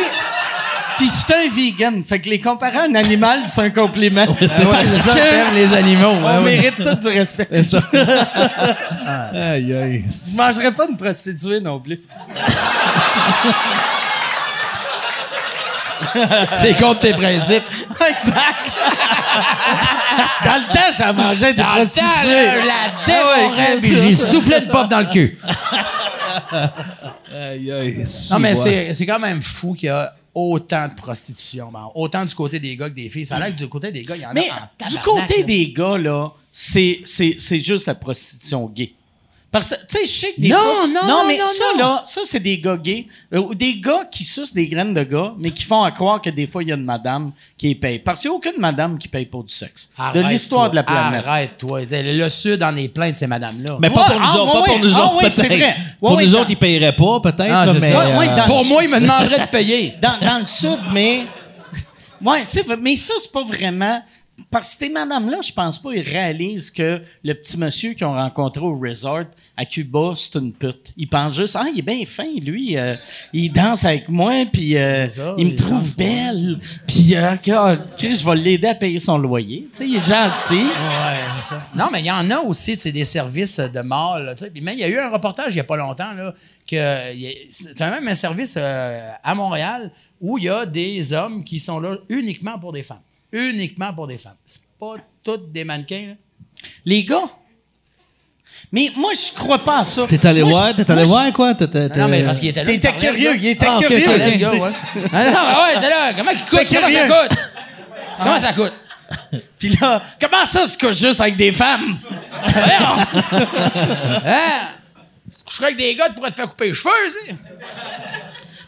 Puis 0.96 1.08
je 1.08 1.12
suis 1.12 1.34
un 1.34 1.48
vegan. 1.54 2.02
Fait 2.04 2.20
que 2.20 2.28
les 2.30 2.40
comparer 2.40 2.78
à 2.78 2.82
un 2.84 2.94
animal, 2.94 3.40
c'est 3.44 3.60
un 3.62 3.70
compliment. 3.70 4.26
c'est 4.40 4.64
parce 4.70 5.02
que 5.02 5.54
les 5.54 5.74
animaux. 5.74 6.14
on 6.22 6.40
mérite 6.42 6.76
tout 6.76 6.94
du 6.94 7.08
respect. 7.08 7.48
Aïe, 9.34 9.74
aïe. 9.74 10.04
Je 10.32 10.36
mangerais 10.36 10.72
pas 10.72 10.86
une 10.88 10.96
prostituée 10.96 11.60
non 11.60 11.78
plus. 11.80 12.00
C'est 16.56 16.74
contre 16.78 17.00
tes 17.00 17.12
principes. 17.12 17.64
exact. 18.08 18.72
Dans 20.44 20.54
le 20.54 20.72
temps, 20.72 20.96
j'en 20.98 21.12
mangeais 21.14 21.52
des 21.52 21.62
Dans 21.62 21.74
prostituées. 21.74 22.64
la 22.64 23.04
dévorais, 23.06 23.76
puis 23.80 23.94
j'ai 23.94 24.14
soufflé 24.14 24.58
une 24.58 24.68
pop 24.68 24.88
dans 24.88 25.00
le 25.00 25.06
cul. 25.06 25.38
Aïe, 27.32 27.72
aïe. 27.72 28.06
Non, 28.30 28.38
mais 28.38 28.54
c'est 28.54 28.94
c'est 28.94 29.06
quand 29.06 29.18
même 29.18 29.42
fou 29.42 29.74
qu'il 29.74 29.86
y 29.88 29.90
a 29.90 30.12
autant 30.36 30.86
de 30.88 30.94
prostitution. 30.94 31.70
Ben, 31.72 31.88
autant 31.94 32.24
du 32.26 32.34
côté 32.34 32.60
des 32.60 32.76
gars 32.76 32.90
que 32.90 32.94
des 32.94 33.08
filles. 33.08 33.24
Ça 33.24 33.36
a 33.36 33.40
l'air 33.40 33.56
que 33.56 33.62
du 33.62 33.68
côté 33.68 33.90
des 33.90 34.02
gars, 34.02 34.16
il 34.16 34.22
y 34.22 34.26
en 34.26 34.34
Mais 34.34 34.50
a 34.50 34.70
en 34.84 34.88
du 34.88 34.98
côté 34.98 35.38
là. 35.38 35.42
des 35.44 35.72
gars, 35.72 35.96
là, 35.96 36.28
c'est, 36.52 37.00
c'est, 37.04 37.36
c'est 37.38 37.58
juste 37.58 37.86
la 37.86 37.94
prostitution 37.94 38.68
gay. 38.68 38.92
Parce 39.56 39.70
que, 39.70 39.74
tu 39.86 39.98
sais, 39.98 40.04
je 40.04 40.10
sais 40.10 40.32
que 40.34 40.40
des 40.42 40.48
Non, 40.50 40.56
fois... 40.58 40.86
non, 41.06 41.24
mais 41.26 41.38
non, 41.38 41.46
ça, 41.46 41.64
non. 41.72 41.78
là, 41.78 42.02
ça, 42.04 42.20
c'est 42.24 42.40
des 42.40 42.58
gars 42.60 42.76
gays. 42.76 43.06
euh, 43.32 43.38
ou 43.38 43.54
des 43.54 43.76
gars 43.80 44.04
qui 44.10 44.22
sucent 44.22 44.52
des 44.52 44.68
graines 44.68 44.92
de 44.92 45.02
gars, 45.02 45.32
mais 45.38 45.50
qui 45.50 45.62
font 45.64 45.82
à 45.82 45.90
croire 45.92 46.20
que 46.20 46.28
des 46.28 46.46
fois, 46.46 46.62
il 46.62 46.68
y 46.68 46.72
a 46.72 46.74
une 46.74 46.84
madame 46.84 47.32
qui 47.56 47.68
les 47.68 47.74
paye. 47.74 47.98
Parce 48.00 48.20
qu'il 48.20 48.28
n'y 48.28 48.34
a 48.34 48.36
aucune 48.36 48.58
madame 48.60 48.98
qui 48.98 49.08
paye 49.08 49.24
pour 49.24 49.42
du 49.44 49.52
sexe. 49.54 49.88
de 50.12 50.20
l'histoire 50.20 50.68
de 50.68 50.74
la 50.76 50.82
planète. 50.82 51.24
Arrête-toi. 51.26 51.80
Le 51.90 52.28
Sud 52.28 52.62
en 52.62 52.76
est 52.76 52.88
plein 52.88 53.10
de 53.12 53.16
ces 53.16 53.26
madames-là. 53.26 53.78
Mais 53.80 53.88
pas 53.88 54.02
Ouais, 54.02 54.10
pour 54.12 54.20
nous 54.20 54.26
ah, 54.28 54.36
autres, 54.40 54.46
ouais, 54.54 54.60
pas 54.60 54.66
pour 54.66 54.78
nous 54.78 54.94
Ah, 54.94 55.04
autres, 55.06 55.22
ouais, 55.24 55.30
c'est 55.30 55.48
peut-être. 55.48 55.58
vrai. 55.58 55.68
Ouais, 55.68 55.74
Pour 56.00 56.12
ouais, 56.16 56.24
nous 56.26 56.30
dans- 56.32 56.38
autres, 56.40 56.50
ils 56.50 56.58
paieraient 56.58 56.96
pas, 56.96 57.20
peut-être, 57.20 57.50
Ah, 57.50 57.66
mais... 57.72 57.80
ça. 57.80 58.00
Euh, 58.02 58.36
dans- 58.36 58.44
Pour 58.46 58.64
moi, 58.66 58.84
ils 58.84 58.90
me 58.90 59.00
demanderaient 59.00 59.40
de 59.46 59.50
payer. 59.50 59.94
Dans, 60.02 60.18
dans 60.20 60.38
le 60.40 60.46
sud, 60.46 60.78
mais. 60.92 61.26
Vrai, 62.20 62.42
mais 62.80 62.96
ça, 62.96 63.14
c'est 63.18 63.32
pas 63.32 63.42
vraiment. 63.42 64.02
Parce 64.50 64.74
que 64.74 64.84
ces 64.84 64.90
madames-là, 64.90 65.38
je 65.42 65.52
pense 65.52 65.76
pas, 65.76 65.92
ils 65.92 66.08
réalisent 66.08 66.70
que 66.70 67.02
le 67.24 67.34
petit 67.34 67.58
monsieur 67.58 67.94
qu'ils 67.94 68.06
ont 68.06 68.14
rencontré 68.14 68.64
au 68.64 68.78
resort 68.78 69.24
à 69.56 69.64
Cuba, 69.64 70.12
c'est 70.14 70.36
une 70.38 70.52
pute. 70.52 70.92
Ils 70.96 71.08
pensent 71.08 71.34
juste, 71.34 71.56
ah, 71.58 71.66
il 71.72 71.80
est 71.80 71.82
bien 71.82 72.04
fin, 72.06 72.30
lui. 72.40 72.76
euh, 72.76 72.94
il 73.32 73.52
danse 73.52 73.84
avec 73.84 74.08
moi, 74.08 74.44
puis 74.52 74.76
euh, 74.76 75.08
il 75.36 75.48
me 75.48 75.54
trouve 75.56 75.96
belle. 75.96 76.58
Puis, 76.86 77.16
euh, 77.16 77.34
je 77.44 78.24
vais 78.24 78.36
l'aider 78.36 78.68
à 78.68 78.74
payer 78.74 79.00
son 79.00 79.18
loyer. 79.18 79.68
Tu 79.72 79.78
sais, 79.78 79.88
il 79.88 79.96
est 79.96 80.04
gentil. 80.04 80.54
Ouais, 80.54 81.20
c'est 81.40 81.48
ça. 81.48 81.62
Non, 81.74 81.88
mais 81.92 82.00
il 82.00 82.06
y 82.06 82.10
en 82.10 82.30
a 82.30 82.38
aussi, 82.38 82.76
c'est 82.76 82.92
des 82.92 83.04
services 83.04 83.58
de 83.58 83.82
sais. 84.36 84.50
Puis 84.50 84.62
même, 84.62 84.74
il 84.74 84.80
y 84.80 84.84
a 84.84 84.88
eu 84.88 84.98
un 84.98 85.10
reportage 85.10 85.52
il 85.52 85.56
n'y 85.56 85.60
a 85.60 85.64
pas 85.64 85.76
longtemps, 85.76 86.12
là, 86.12 86.34
que 86.66 87.14
y 87.14 87.46
c'est 87.50 87.78
même 87.80 88.06
un 88.08 88.14
service 88.14 88.56
euh, 88.58 89.10
à 89.22 89.34
Montréal 89.34 89.90
où 90.20 90.38
il 90.38 90.44
y 90.44 90.48
a 90.48 90.66
des 90.66 91.12
hommes 91.12 91.44
qui 91.44 91.60
sont 91.60 91.80
là 91.80 91.96
uniquement 92.08 92.58
pour 92.58 92.72
des 92.72 92.82
femmes. 92.82 92.98
Uniquement 93.32 93.92
pour 93.94 94.06
des 94.06 94.18
femmes. 94.18 94.36
C'est 94.46 94.62
pas 94.78 94.96
toutes 95.22 95.52
des 95.52 95.64
mannequins, 95.64 96.06
là. 96.08 96.14
Les 96.84 97.04
gars. 97.04 97.24
Mais 98.72 98.90
moi, 98.96 99.12
je 99.14 99.32
crois 99.34 99.58
pas 99.58 99.80
à 99.80 99.84
ça. 99.84 100.06
T'es 100.06 100.24
allé 100.26 100.40
Moi, 100.42 100.50
voir, 100.50 100.74
t'es 100.74 100.90
allé 100.90 101.04
moi, 101.04 101.20
voir, 101.22 101.32
quoi? 101.32 101.54
T'étais- 101.54 101.88
Non, 101.90 102.08
mais 102.08 102.22
parce 102.24 102.38
qu'il 102.40 102.48
était 102.48 102.64
là. 102.64 102.70
T'étais 102.70 102.92
curieux, 102.94 103.36
il 103.36 103.46
était 103.46 103.66
Ah, 103.68 103.78
curieux. 103.80 103.98
ouais. 103.98 104.72
Ah 105.12 105.24
non, 105.30 105.62
ouais, 105.62 105.80
t'es 105.80 105.88
là. 105.90 106.14
Comment 106.14 106.30
il 106.30 106.44
coûte? 106.44 106.60
T'es 106.66 106.76
Comment 106.76 106.90
ça 106.90 107.08
coûte? 107.08 107.38
Comment 108.18 108.40
ça 108.40 108.52
coûte? 108.54 108.72
Puis 109.58 109.68
là, 109.80 110.02
comment 110.20 110.46
ça, 110.46 110.64
tu 110.68 110.78
couches 110.86 110.96
juste 110.96 111.20
avec 111.20 111.36
des 111.36 111.52
femmes? 111.52 111.98
Hein? 114.24 114.68
Tu 115.36 115.44
coucherais 115.44 115.66
avec 115.66 115.76
des 115.78 115.94
gars, 115.94 116.08
tu 116.08 116.14
pourrais 116.14 116.30
te 116.30 116.36
faire 116.36 116.48
couper 116.48 116.68
les 116.68 116.74
cheveux, 116.74 116.90
tu 117.06 117.12
sais. 117.28 117.34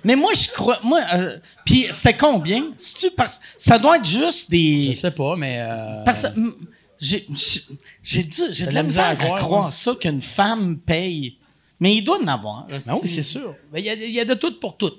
Mais 0.08 0.16
moi, 0.16 0.32
je 0.34 0.48
crois. 0.48 0.80
Moi, 0.82 1.00
euh, 1.12 1.36
puis 1.66 1.86
c'était 1.90 2.14
combien? 2.16 2.64
Parce 3.14 3.40
ça 3.58 3.78
doit 3.78 3.98
être 3.98 4.08
juste 4.08 4.50
des. 4.50 4.84
Je 4.84 4.92
sais 4.92 5.10
pas, 5.10 5.36
mais. 5.36 5.58
euh, 5.60 6.02
Parce 6.06 6.24
mm, 6.34 6.48
j'ai 6.98 7.26
de 8.24 8.72
la 8.72 8.82
misère 8.82 9.04
à 9.04 9.08
à 9.10 9.38
croire, 9.38 9.66
ouais. 9.66 9.70
ça 9.70 9.92
qu'une 10.00 10.22
femme 10.22 10.78
paye. 10.78 11.36
Mais 11.78 11.94
il 11.96 12.02
doit 12.02 12.18
en 12.22 12.26
avoir. 12.26 12.66
Ben 12.68 12.78
oui, 13.02 13.06
c'est 13.06 13.22
sûr. 13.22 13.54
Mais 13.70 13.80
il 13.80 13.84
y 13.84 13.90
a- 13.90 13.94
il 13.94 14.10
y, 14.10 14.18
a 14.18 14.24
de 14.24 14.32
tout 14.32 14.58
pour 14.58 14.78
tout. 14.78 14.94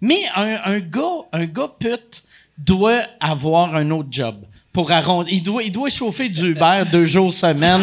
Mais 0.00 0.18
un, 0.34 0.60
un 0.64 0.78
gars, 0.80 1.18
un 1.32 1.44
gars 1.44 1.70
pute 1.78 2.24
doit 2.56 3.02
avoir 3.20 3.74
un 3.74 3.90
autre 3.90 4.08
job. 4.10 4.36
Pour 4.72 4.90
arrondir. 4.92 5.32
Il 5.32 5.42
doit, 5.42 5.62
il 5.62 5.70
doit 5.72 5.88
chauffer 5.90 6.28
du 6.30 6.50
Uber 6.52 6.84
deux 6.90 7.04
jours 7.04 7.32
semaine 7.32 7.82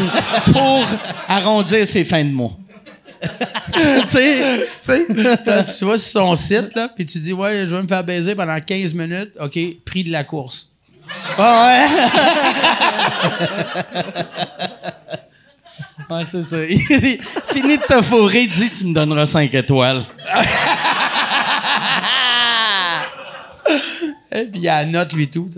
pour 0.51 0.83
arrondir 1.27 1.85
ses 1.87 2.03
fins 2.05 2.25
de 2.25 2.31
mois. 2.31 2.57
tu 3.73 4.17
sais? 4.81 5.07
Quand 5.45 5.63
tu 5.63 5.85
vas 5.85 5.97
sur 5.97 5.99
son 5.99 6.35
site, 6.35 6.75
là, 6.75 6.89
puis 6.89 7.05
tu 7.05 7.19
dis, 7.19 7.33
ouais, 7.33 7.65
je 7.67 7.75
vais 7.75 7.83
me 7.83 7.87
faire 7.87 8.03
baiser 8.03 8.35
pendant 8.35 8.59
15 8.59 8.93
minutes. 8.93 9.31
OK, 9.39 9.59
prix 9.85 10.03
de 10.03 10.11
la 10.11 10.23
course. 10.23 10.73
Ah 11.37 11.87
ouais? 16.09 16.15
ouais, 16.15 16.23
c'est 16.25 16.43
ça. 16.43 16.57
Fini 17.53 17.77
de 17.77 17.83
te 17.83 18.01
fourrer, 18.01 18.47
dis 18.47 18.69
tu 18.69 18.85
me 18.85 18.93
donneras 18.93 19.25
5 19.25 19.53
étoiles. 19.53 20.05
Et 24.35 24.45
puis 24.45 24.61
il 24.61 24.63
y 24.63 24.67
a 24.67 24.83
la 24.83 24.85
note, 24.87 25.13
lui, 25.13 25.29
tout. 25.29 25.49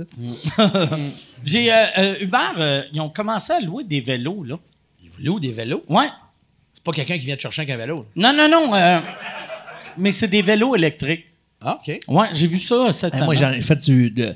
J'ai 1.43 1.71
euh, 1.71 1.85
euh, 1.97 2.15
Uber, 2.19 2.37
euh, 2.57 2.83
ils 2.91 2.99
ont 2.99 3.09
commencé 3.09 3.53
à 3.53 3.59
louer 3.61 3.85
des 3.85 4.01
vélos, 4.01 4.43
là. 4.43 4.57
Ils 5.01 5.25
louent 5.25 5.39
des 5.39 5.51
vélos? 5.51 5.83
Ouais. 5.87 6.09
Pas 6.85 6.91
quelqu'un 6.93 7.17
qui 7.17 7.25
vient 7.25 7.35
te 7.35 7.41
chercher 7.41 7.63
avec 7.63 7.73
un 7.75 7.77
vélo. 7.77 8.05
Non, 8.15 8.31
non, 8.33 8.47
non. 8.49 8.73
euh, 8.75 8.99
mais 9.97 10.11
c'est 10.11 10.27
des 10.29 10.41
vélos 10.41 10.75
électriques. 10.75 11.25
Ah, 11.61 11.79
OK. 11.85 11.99
Ouais, 12.07 12.27
j'ai 12.33 12.47
vu 12.47 12.59
ça 12.59 12.93
cette 12.93 13.13
Hey, 13.15 13.17
semaine. 13.19 13.25
moi, 13.25 13.33
j'en 13.35 13.51
ai 13.51 13.61
fait 13.61 13.75
du- 13.77 14.11
de, 14.11 14.25
de 14.27 14.35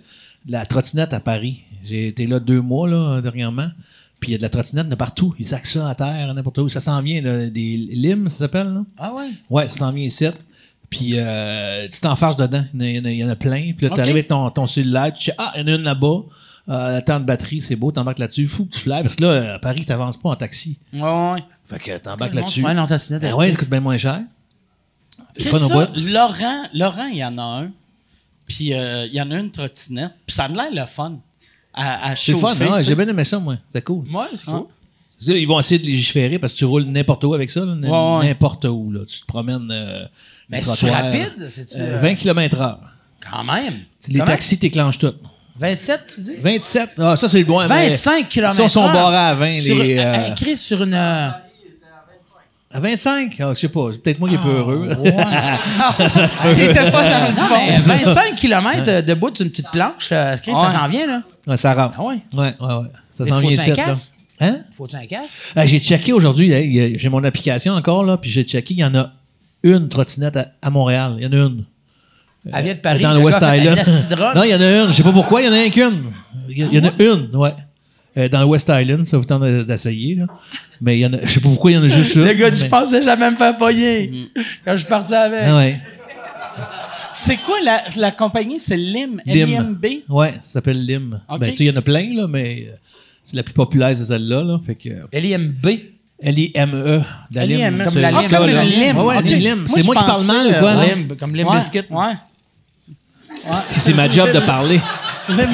la 0.51 0.65
trottinette 0.65 1.13
à 1.13 1.19
Paris. 1.19 1.61
J'ai 1.85 2.07
été 2.07 2.25
là 2.27 2.39
deux 2.39 2.59
mois, 2.61 2.89
là, 2.89 3.21
dernièrement. 3.21 3.69
Puis 4.19 4.29
il 4.29 4.33
y 4.33 4.35
a 4.35 4.37
de 4.37 4.41
la 4.43 4.49
trottinette 4.49 4.89
de 4.89 4.95
partout. 4.95 5.33
Ils 5.39 5.45
sacent 5.45 5.73
ça 5.73 5.89
à 5.89 5.95
terre, 5.95 6.33
n'importe 6.33 6.57
où. 6.57 6.67
Ça 6.69 6.79
s'en 6.81 7.01
vient, 7.01 7.21
là, 7.21 7.45
des 7.47 7.77
limes, 7.91 8.27
ça 8.29 8.39
s'appelle, 8.39 8.67
là? 8.67 8.83
Ah, 8.97 9.13
ouais? 9.13 9.29
Ouais, 9.49 9.67
ça 9.67 9.75
s'en 9.75 9.91
vient 9.93 10.03
ici. 10.05 10.25
Puis 10.89 11.11
euh, 11.13 11.87
tu 11.87 11.99
t'enfarges 11.99 12.35
dedans. 12.35 12.65
Il 12.73 12.81
y 12.81 12.83
en 12.83 12.83
a- 12.83 12.89
il 12.89 12.95
y 12.95 12.99
en 12.99 13.05
a, 13.05 13.11
il 13.11 13.17
y 13.19 13.23
en 13.23 13.29
a 13.29 13.35
plein. 13.35 13.73
Puis 13.77 13.85
là, 13.85 13.89
Ok. 13.89 13.93
tu 13.95 14.01
arrives 14.01 14.15
avec 14.15 14.27
ton, 14.27 14.49
ton 14.49 14.65
cellulaire. 14.65 15.13
Tu 15.13 15.25
sais, 15.25 15.33
ah, 15.37 15.53
il 15.55 15.61
y 15.61 15.63
en 15.63 15.67
a 15.67 15.75
une 15.75 15.83
là-bas. 15.83 16.21
Euh, 16.69 16.97
le 16.97 17.01
temps 17.01 17.19
de 17.19 17.25
batterie, 17.25 17.61
c'est 17.61 17.75
beau. 17.75 17.91
T'embarques 17.91 18.19
là-dessus. 18.19 18.47
Fou 18.47 18.65
que 18.65 18.73
tu 18.73 18.79
fly. 18.79 19.01
Parce 19.01 19.15
que 19.15 19.23
là, 19.23 19.55
à 19.55 19.59
Paris, 19.59 19.85
t'avances 19.85 20.17
pas 20.17 20.29
en 20.29 20.35
taxi. 20.35 20.77
Ouais, 20.93 21.01
ouais. 21.01 21.43
Fait 21.65 21.79
que 21.79 21.97
t'embarques 21.97 22.35
là-dessus. 22.35 22.63
Ouais, 22.63 22.73
non. 22.73 22.85
Ben 22.85 23.33
ouais, 23.33 23.51
ça 23.51 23.57
coûte 23.57 23.69
bien 23.69 23.79
moins 23.79 23.97
cher. 23.97 24.21
C'est 25.37 25.53
ça? 25.53 25.89
Laurent, 25.95 26.63
Laurent, 26.73 27.05
il 27.05 27.17
y 27.17 27.25
en 27.25 27.37
a 27.37 27.61
un. 27.61 27.71
Puis 28.47 28.73
euh, 28.73 29.05
il 29.05 29.13
y 29.13 29.21
en 29.21 29.29
a 29.31 29.37
une 29.37 29.51
trottinette. 29.51 30.11
Puis 30.25 30.35
ça 30.35 30.45
a 30.45 30.47
l'air 30.47 30.69
le 30.71 30.85
fun. 30.85 31.19
À, 31.73 32.09
à 32.11 32.15
C'est 32.15 32.33
fun, 32.33 32.49
hein? 32.49 32.81
sais. 32.81 32.87
J'ai 32.89 32.95
bien 32.95 33.07
aimé 33.07 33.23
ça, 33.23 33.39
moi. 33.39 33.57
C'est 33.71 33.83
cool. 33.83 34.05
Ouais, 34.11 34.25
c'est 34.33 34.45
cool. 34.45 34.65
Là, 35.27 35.35
Ils 35.35 35.47
vont 35.47 35.59
essayer 35.59 35.79
de 35.79 35.85
légiférer 35.85 36.39
parce 36.39 36.53
que 36.53 36.59
tu 36.59 36.65
roules 36.65 36.83
n'importe 36.83 37.23
où 37.23 37.33
avec 37.33 37.49
ça. 37.49 37.61
Ouais, 37.61 37.87
ouais. 37.89 38.27
N'importe 38.27 38.65
où. 38.65 38.91
Là. 38.91 39.01
Tu 39.07 39.19
te 39.21 39.25
promènes. 39.25 39.69
Euh, 39.71 40.05
Mais 40.49 40.61
trottoirs, 40.61 40.93
rapide? 41.03 41.49
C'est-tu, 41.51 41.75
euh, 41.77 41.97
euh, 41.97 41.99
20 41.99 42.15
km/h. 42.15 42.77
Quand 43.29 43.43
même. 43.43 43.73
Les 44.07 44.19
taxis 44.21 44.57
t'éclenchent 44.57 44.99
tout. 44.99 45.13
27, 45.59 46.01
tu 46.15 46.21
dis? 46.21 46.35
27. 46.41 46.89
Ah, 46.99 47.15
ça, 47.17 47.27
c'est 47.27 47.43
loin. 47.43 47.67
mais 47.67 47.89
25 47.89 48.29
km. 48.29 48.53
Ça, 48.55 48.69
sont 48.69 48.85
barrés 48.91 49.17
à 49.17 49.33
20. 49.33 49.51
Sur, 49.51 49.75
les, 49.75 49.97
euh, 49.99 50.27
écrit 50.31 50.57
sur 50.57 50.81
une. 50.83 50.93
euh, 50.93 51.29
À 52.71 52.79
25? 52.79 53.35
Ah, 53.41 53.51
je 53.53 53.59
sais 53.59 53.67
pas. 53.69 53.89
Peut-être 53.89 54.19
moi 54.19 54.29
qui 54.29 54.35
est 54.35 54.37
peu 54.37 54.49
heureux. 54.49 54.89
Il 54.91 56.61
était 56.61 56.91
pas 56.91 57.09
dans 57.09 57.27
le 57.27 57.35
Non, 57.35 57.47
fond. 57.47 57.55
mais 57.67 57.77
25 57.79 58.35
km 58.35 59.01
debout 59.05 59.29
sur 59.33 59.43
une 59.45 59.51
petite 59.51 59.69
planche, 59.71 60.09
euh, 60.11 60.37
Chris, 60.37 60.53
ça 60.53 60.69
s'en 60.69 60.87
vient, 60.87 61.07
là. 61.07 61.23
Ouais, 61.47 61.57
ça 61.57 61.73
rentre. 61.73 61.97
Ah 61.99 62.05
ouais? 62.05 62.19
Ouais, 62.33 62.55
ouais, 62.59 62.73
ouais. 62.75 62.87
Ça 63.11 63.25
s'en 63.25 63.33
faut 63.35 63.39
vient 63.41 63.49
ici. 63.51 63.69
là. 63.71 63.75
casque? 63.75 64.11
Hein? 64.41 64.59
Faut-tu 64.77 64.95
un 64.95 65.05
casque? 65.05 65.37
Ah, 65.55 65.65
j'ai 65.65 65.79
checké 65.79 66.13
aujourd'hui. 66.13 66.97
J'ai 66.97 67.09
mon 67.09 67.23
application 67.23 67.73
encore, 67.73 68.03
là, 68.03 68.17
puis 68.17 68.29
j'ai 68.29 68.43
checké. 68.43 68.73
Il 68.75 68.79
y 68.79 68.85
en 68.85 68.95
a 68.95 69.11
une 69.63 69.89
trottinette 69.89 70.37
à, 70.37 70.47
à 70.61 70.69
Montréal. 70.69 71.15
Il 71.17 71.23
y 71.23 71.27
en 71.27 71.33
a 71.33 71.47
une. 71.47 71.65
Elle 72.53 72.63
vient 72.65 72.73
de 72.75 72.79
Paris. 72.79 73.01
dans 73.03 73.13
le 73.13 73.19
West 73.19 73.39
Island. 73.41 73.77
non, 74.35 74.43
il 74.43 74.49
y 74.49 74.55
en 74.55 74.61
a 74.61 74.83
une. 74.83 74.87
Je 74.87 74.91
sais 74.93 75.03
pas 75.03 75.11
pourquoi, 75.11 75.41
il 75.41 75.45
y 75.45 75.49
en 75.49 75.53
a 75.53 75.57
un 75.57 75.69
qu'une. 75.69 76.03
Il 76.49 76.73
y, 76.73 76.79
en 76.79 76.85
a 76.85 76.91
une, 76.99 77.29
ouais. 77.35 77.53
Euh, 78.17 78.27
dans 78.27 78.39
le 78.39 78.45
West 78.45 78.69
Island, 78.73 79.05
ça 79.05 79.17
vous 79.17 79.23
tente 79.23 79.43
d'essayer, 79.43 80.15
là. 80.15 80.25
Mais 80.81 80.97
il 80.97 81.01
y 81.01 81.05
en 81.05 81.13
a, 81.13 81.17
je 81.23 81.27
sais 81.31 81.39
pas 81.39 81.49
pourquoi 81.49 81.71
il 81.71 81.75
y 81.75 81.77
en 81.77 81.83
a 81.83 81.87
juste 81.87 82.15
une. 82.15 82.25
Le 82.25 82.33
gars, 82.33 82.51
tu 82.51 82.63
mais- 82.63 82.69
pensais 82.69 83.03
jamais 83.03 83.29
me 83.31 83.35
faire 83.37 83.57
pogner. 83.57 84.29
Quand 84.65 84.71
je 84.71 84.77
suis 84.77 84.87
parti 84.87 85.13
avec. 85.13 85.41
Ah 85.45 85.57
ouais. 85.57 85.79
C'est 87.11 87.37
quoi 87.37 87.55
la, 87.63 87.81
la 87.97 88.11
compagnie? 88.11 88.59
C'est 88.59 88.77
LIM. 88.77 89.21
Lim. 89.25 89.47
L-I-M-B? 89.49 89.85
Ouais, 90.09 90.33
ça 90.41 90.49
s'appelle 90.53 90.85
Lim. 90.85 91.19
Ok. 91.27 91.39
Ben, 91.39 91.49
tu 91.49 91.55
sais, 91.55 91.63
il 91.65 91.67
y 91.67 91.71
en 91.71 91.75
a 91.77 91.81
plein, 91.81 92.13
là, 92.15 92.27
mais 92.27 92.67
euh, 92.69 92.75
c'est 93.23 93.35
la 93.35 93.43
plus 93.43 93.53
populaire, 93.53 93.95
c'est 93.95 94.05
celle-là, 94.05 94.43
là. 94.43 94.59
Fait 94.65 94.75
que. 94.75 94.89
L-I-M-B. 95.11 95.67
L-I-M-E. 96.21 97.01
La 97.31 97.45
Lim. 97.45 97.55
L-I-M-E. 97.59 97.83
Comme 97.85 97.93
c'est 97.93 97.99
la 98.01 98.11
lime. 98.11 98.21
là. 98.21 98.37
Comme 98.39 98.49
une 98.49 98.69
lime. 98.69 98.95
Ah 98.97 99.05
ouais, 99.05 99.17
Ok. 99.17 99.29
une 99.31 99.37
lime. 99.37 99.55
Moi, 99.59 99.65
C'est 99.69 99.79
je 99.81 99.85
moi 99.85 99.95
qui 99.95 100.03
parle 100.05 100.25
mal 100.25 100.47
euh, 100.47 100.59
quoi, 100.59 100.73
là? 100.73 100.85
Limb, 100.95 101.13
comme 101.17 101.35
Limb 101.35 101.47
Ouais, 101.47 101.57
Biscuit. 101.57 101.81
Ouais. 101.89 102.13
C'est 103.53 103.79
c'est 103.79 103.93
ma 103.93 104.09
job 104.09 104.31
de 104.31 104.39
parler. 104.39 104.79
Ouais. 105.29 105.45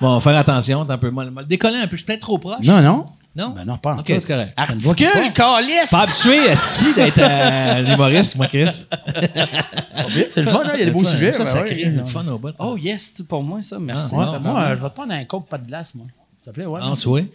Bon, 0.00 0.20
faire 0.20 0.36
attention, 0.36 0.84
t'es 0.84 0.92
un 0.92 0.98
peu 0.98 1.10
mal. 1.10 1.30
décoller 1.46 1.76
un 1.78 1.86
peu. 1.86 1.92
Je 1.92 1.96
suis 1.98 2.06
peut-être 2.06 2.20
trop 2.20 2.38
proche. 2.38 2.64
Non, 2.64 2.80
non. 2.80 3.06
Non? 3.36 3.50
Ben 3.50 3.64
non, 3.64 3.76
pas 3.78 3.94
en 3.94 3.98
Ok, 3.98 4.06
tout. 4.06 4.14
c'est 4.20 4.26
correct. 4.26 4.52
Articule, 4.56 5.32
calice! 5.32 5.90
Pas 5.90 6.00
habitué, 6.02 6.36
Esti, 6.46 6.94
d'être 6.94 7.18
euh, 7.18 7.74
un 7.86 7.86
humoriste, 7.94 8.34
moi, 8.36 8.46
Chris. 8.48 8.66
C'est 10.30 10.40
le 10.40 10.46
fun, 10.46 10.62
hein? 10.64 10.70
il 10.74 10.80
y 10.80 10.82
a 10.82 10.86
des 10.86 10.90
beaux 10.90 11.04
sujets. 11.04 11.32
Ça, 11.32 11.44
ben 11.44 11.46
ça 11.50 11.60
ouais. 11.62 11.66
crée 11.66 11.84
du 11.84 12.10
fun 12.10 12.26
au 12.26 12.38
bout. 12.38 12.54
Oh 12.58 12.76
yes, 12.76 13.12
c'est 13.16 13.28
pour 13.28 13.42
moi 13.42 13.60
ça, 13.62 13.78
merci. 13.78 14.14
Ah, 14.16 14.18
ouais. 14.18 14.26
Ouais, 14.30 14.38
moi, 14.40 14.60
euh, 14.60 14.76
je 14.76 14.82
vais 14.82 14.88
te 14.88 14.94
prendre 14.94 15.12
un 15.12 15.24
coke 15.24 15.46
pas 15.48 15.58
de 15.58 15.66
glace, 15.68 15.94
moi. 15.94 16.06
Ça 16.44 16.50
te 16.50 16.56
plaît, 16.56 16.66
ouais? 16.66 16.80
En 16.80 16.96
souhait. 16.96 17.26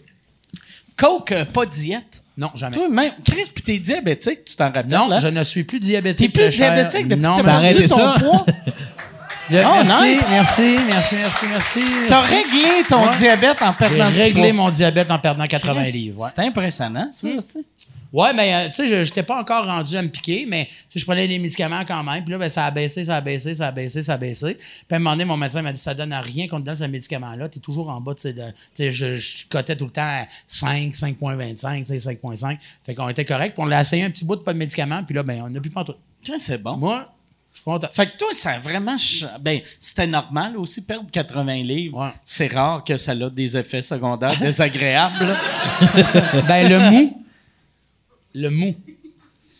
Coke, 0.96 1.32
euh, 1.32 1.44
pas 1.46 1.64
diète. 1.64 2.22
Non, 2.36 2.50
jamais. 2.54 2.76
Toi, 2.76 2.88
même, 2.88 3.12
Chris, 3.24 3.50
puis 3.54 3.62
t'es 3.64 3.78
diabétique, 3.78 4.44
tu 4.44 4.56
t'en 4.56 4.64
rappelles, 4.66 4.88
Non, 4.88 5.08
là? 5.08 5.18
je 5.20 5.28
ne 5.28 5.42
suis 5.42 5.64
plus 5.64 5.78
T'es 5.80 5.86
diabétique. 5.86 6.32
plus 6.34 6.42
très 6.42 6.50
cher. 6.50 6.74
diabétique 6.74 7.08
depuis 7.08 7.22
non, 7.22 7.36
que 7.36 7.42
t'as 7.42 7.52
arrêté 7.54 7.86
perdu 7.86 7.88
ton 7.88 7.96
ça? 7.96 8.16
poids? 8.20 8.46
Je- 9.50 9.56
Oh, 9.58 9.70
merci, 9.84 10.08
nice. 10.08 10.24
merci, 10.30 10.76
merci, 10.86 11.14
merci, 11.16 11.46
merci. 11.50 11.80
T'as 12.08 12.20
réglé 12.22 12.82
ton 12.88 13.06
Ouais. 13.06 13.16
diabète 13.16 13.60
en 13.62 13.72
J'ai 13.72 13.76
perdant 13.88 14.10
du 14.10 14.16
réglé 14.18 14.52
mon 14.52 14.70
diabète 14.70 15.10
en 15.10 15.18
perdant 15.18 15.44
80 15.44 15.82
Chris, 15.82 15.92
livres. 15.92 16.22
Ouais. 16.22 16.28
C'est 16.34 16.42
impressionnant, 16.42 17.08
ça, 17.12 17.28
aussi. 17.28 17.64
Ouais, 18.10 18.32
mais 18.32 18.54
euh, 18.54 18.66
tu 18.68 18.74
sais, 18.74 18.86
je 18.88 18.94
n'étais 18.94 19.24
pas 19.24 19.40
encore 19.40 19.66
rendu 19.66 19.96
à 19.96 20.00
me 20.02 20.06
piquer, 20.08 20.46
mais 20.48 20.68
je 20.94 21.04
prenais 21.04 21.26
des 21.26 21.38
médicaments 21.40 21.82
quand 21.86 22.02
même. 22.04 22.22
Puis 22.22 22.30
là, 22.30 22.38
ben, 22.38 22.48
ça 22.48 22.64
a 22.64 22.70
baissé, 22.70 23.04
ça 23.04 23.16
a 23.16 23.20
baissé, 23.20 23.56
ça 23.56 23.66
a 23.66 23.72
baissé, 23.72 24.02
ça 24.02 24.12
a 24.14 24.16
baissé. 24.16 24.54
Puis 24.54 24.86
à 24.92 24.94
un 24.94 24.98
moment 25.00 25.10
donné, 25.10 25.24
mon 25.24 25.36
médecin 25.36 25.62
m'a 25.62 25.72
dit 25.72 25.80
ça 25.80 25.94
donne 25.94 26.12
à 26.12 26.20
rien 26.20 26.46
qu'on 26.46 26.60
te 26.60 26.64
donne 26.66 26.76
ce 26.76 26.84
médicament-là. 26.84 27.48
Tu 27.48 27.58
es 27.58 27.60
toujours 27.60 27.90
en 27.90 28.00
bas, 28.00 28.14
de- 28.14 28.30
tu 28.30 28.32
sais, 28.74 28.92
je, 28.92 29.18
je 29.18 29.44
cotais 29.50 29.74
tout 29.74 29.86
le 29.86 29.90
temps 29.90 30.02
à 30.02 30.26
5, 30.46 30.94
5,25, 30.94 31.80
tu 31.80 31.86
sais, 31.98 31.98
5,5. 31.98 32.56
Fait 32.86 32.94
qu'on 32.94 33.08
était 33.08 33.24
correct. 33.24 33.54
Puis 33.56 33.62
on 33.64 33.66
l'a 33.66 33.80
essayé 33.80 34.04
un 34.04 34.10
petit 34.10 34.24
bout 34.24 34.36
de 34.36 34.42
pas 34.42 34.52
de 34.52 34.58
médicaments. 34.58 35.02
Puis 35.02 35.14
là, 35.16 35.24
ben, 35.24 35.42
on 35.44 35.50
n'a 35.50 35.60
plus 35.60 35.70
pas 35.70 35.82
tout. 35.82 35.94
C'est 36.38 36.62
bon. 36.62 36.76
Moi, 36.76 37.12
je 37.54 37.60
suis 37.60 37.64
content. 37.64 37.88
Fait 37.92 38.06
que 38.06 38.16
toi, 38.16 38.28
ça 38.32 38.50
a 38.50 38.58
vraiment. 38.58 38.96
Ben, 39.40 39.60
c'était 39.78 40.08
normal 40.08 40.56
aussi, 40.56 40.84
perdre 40.84 41.08
80 41.08 41.62
livres. 41.62 42.04
Ouais. 42.04 42.12
C'est 42.24 42.52
rare 42.52 42.82
que 42.82 42.96
ça 42.96 43.14
ait 43.14 43.30
des 43.30 43.56
effets 43.56 43.80
secondaires 43.80 44.36
désagréables. 44.40 45.36
ben, 46.48 46.68
le 46.68 46.90
mou. 46.90 47.24
Le 48.34 48.48
mou. 48.50 48.74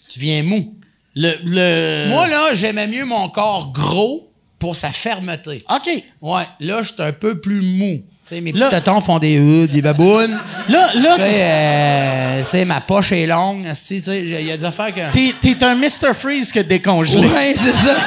Tu 0.08 0.18
viens 0.18 0.42
mou. 0.42 0.76
Le. 1.14 1.36
le... 1.44 2.08
Moi, 2.08 2.26
là, 2.26 2.52
j'aimais 2.52 2.88
mieux 2.88 3.04
mon 3.04 3.28
corps 3.28 3.72
gros 3.72 4.28
pour 4.58 4.74
sa 4.74 4.90
fermeté. 4.90 5.62
OK. 5.70 5.88
Ouais, 6.20 6.46
là, 6.58 6.82
je 6.82 6.92
suis 6.92 7.02
un 7.02 7.12
peu 7.12 7.40
plus 7.40 7.62
mou. 7.62 8.02
Mes 8.30 8.52
petits 8.52 8.68
tétons 8.70 9.00
font 9.02 9.18
des 9.18 9.38
euh, 9.38 9.66
des 9.66 9.82
babounes. 9.82 10.38
Là, 10.68 10.88
là 10.94 11.16
euh, 11.20 12.42
tu 12.42 12.48
sais, 12.48 12.64
ma 12.64 12.80
poche 12.80 13.12
est 13.12 13.26
longue. 13.26 13.66
il 13.90 14.40
y 14.40 14.50
a 14.50 14.56
des 14.56 14.64
affaires 14.64 14.94
que. 14.94 15.10
t'es, 15.10 15.34
t'es 15.38 15.62
un 15.62 15.74
Mr. 15.74 16.14
Freeze 16.14 16.50
que 16.50 16.60
décongelé. 16.60 17.28
Ouais, 17.28 17.54
c'est 17.56 17.76
ça. 17.76 17.96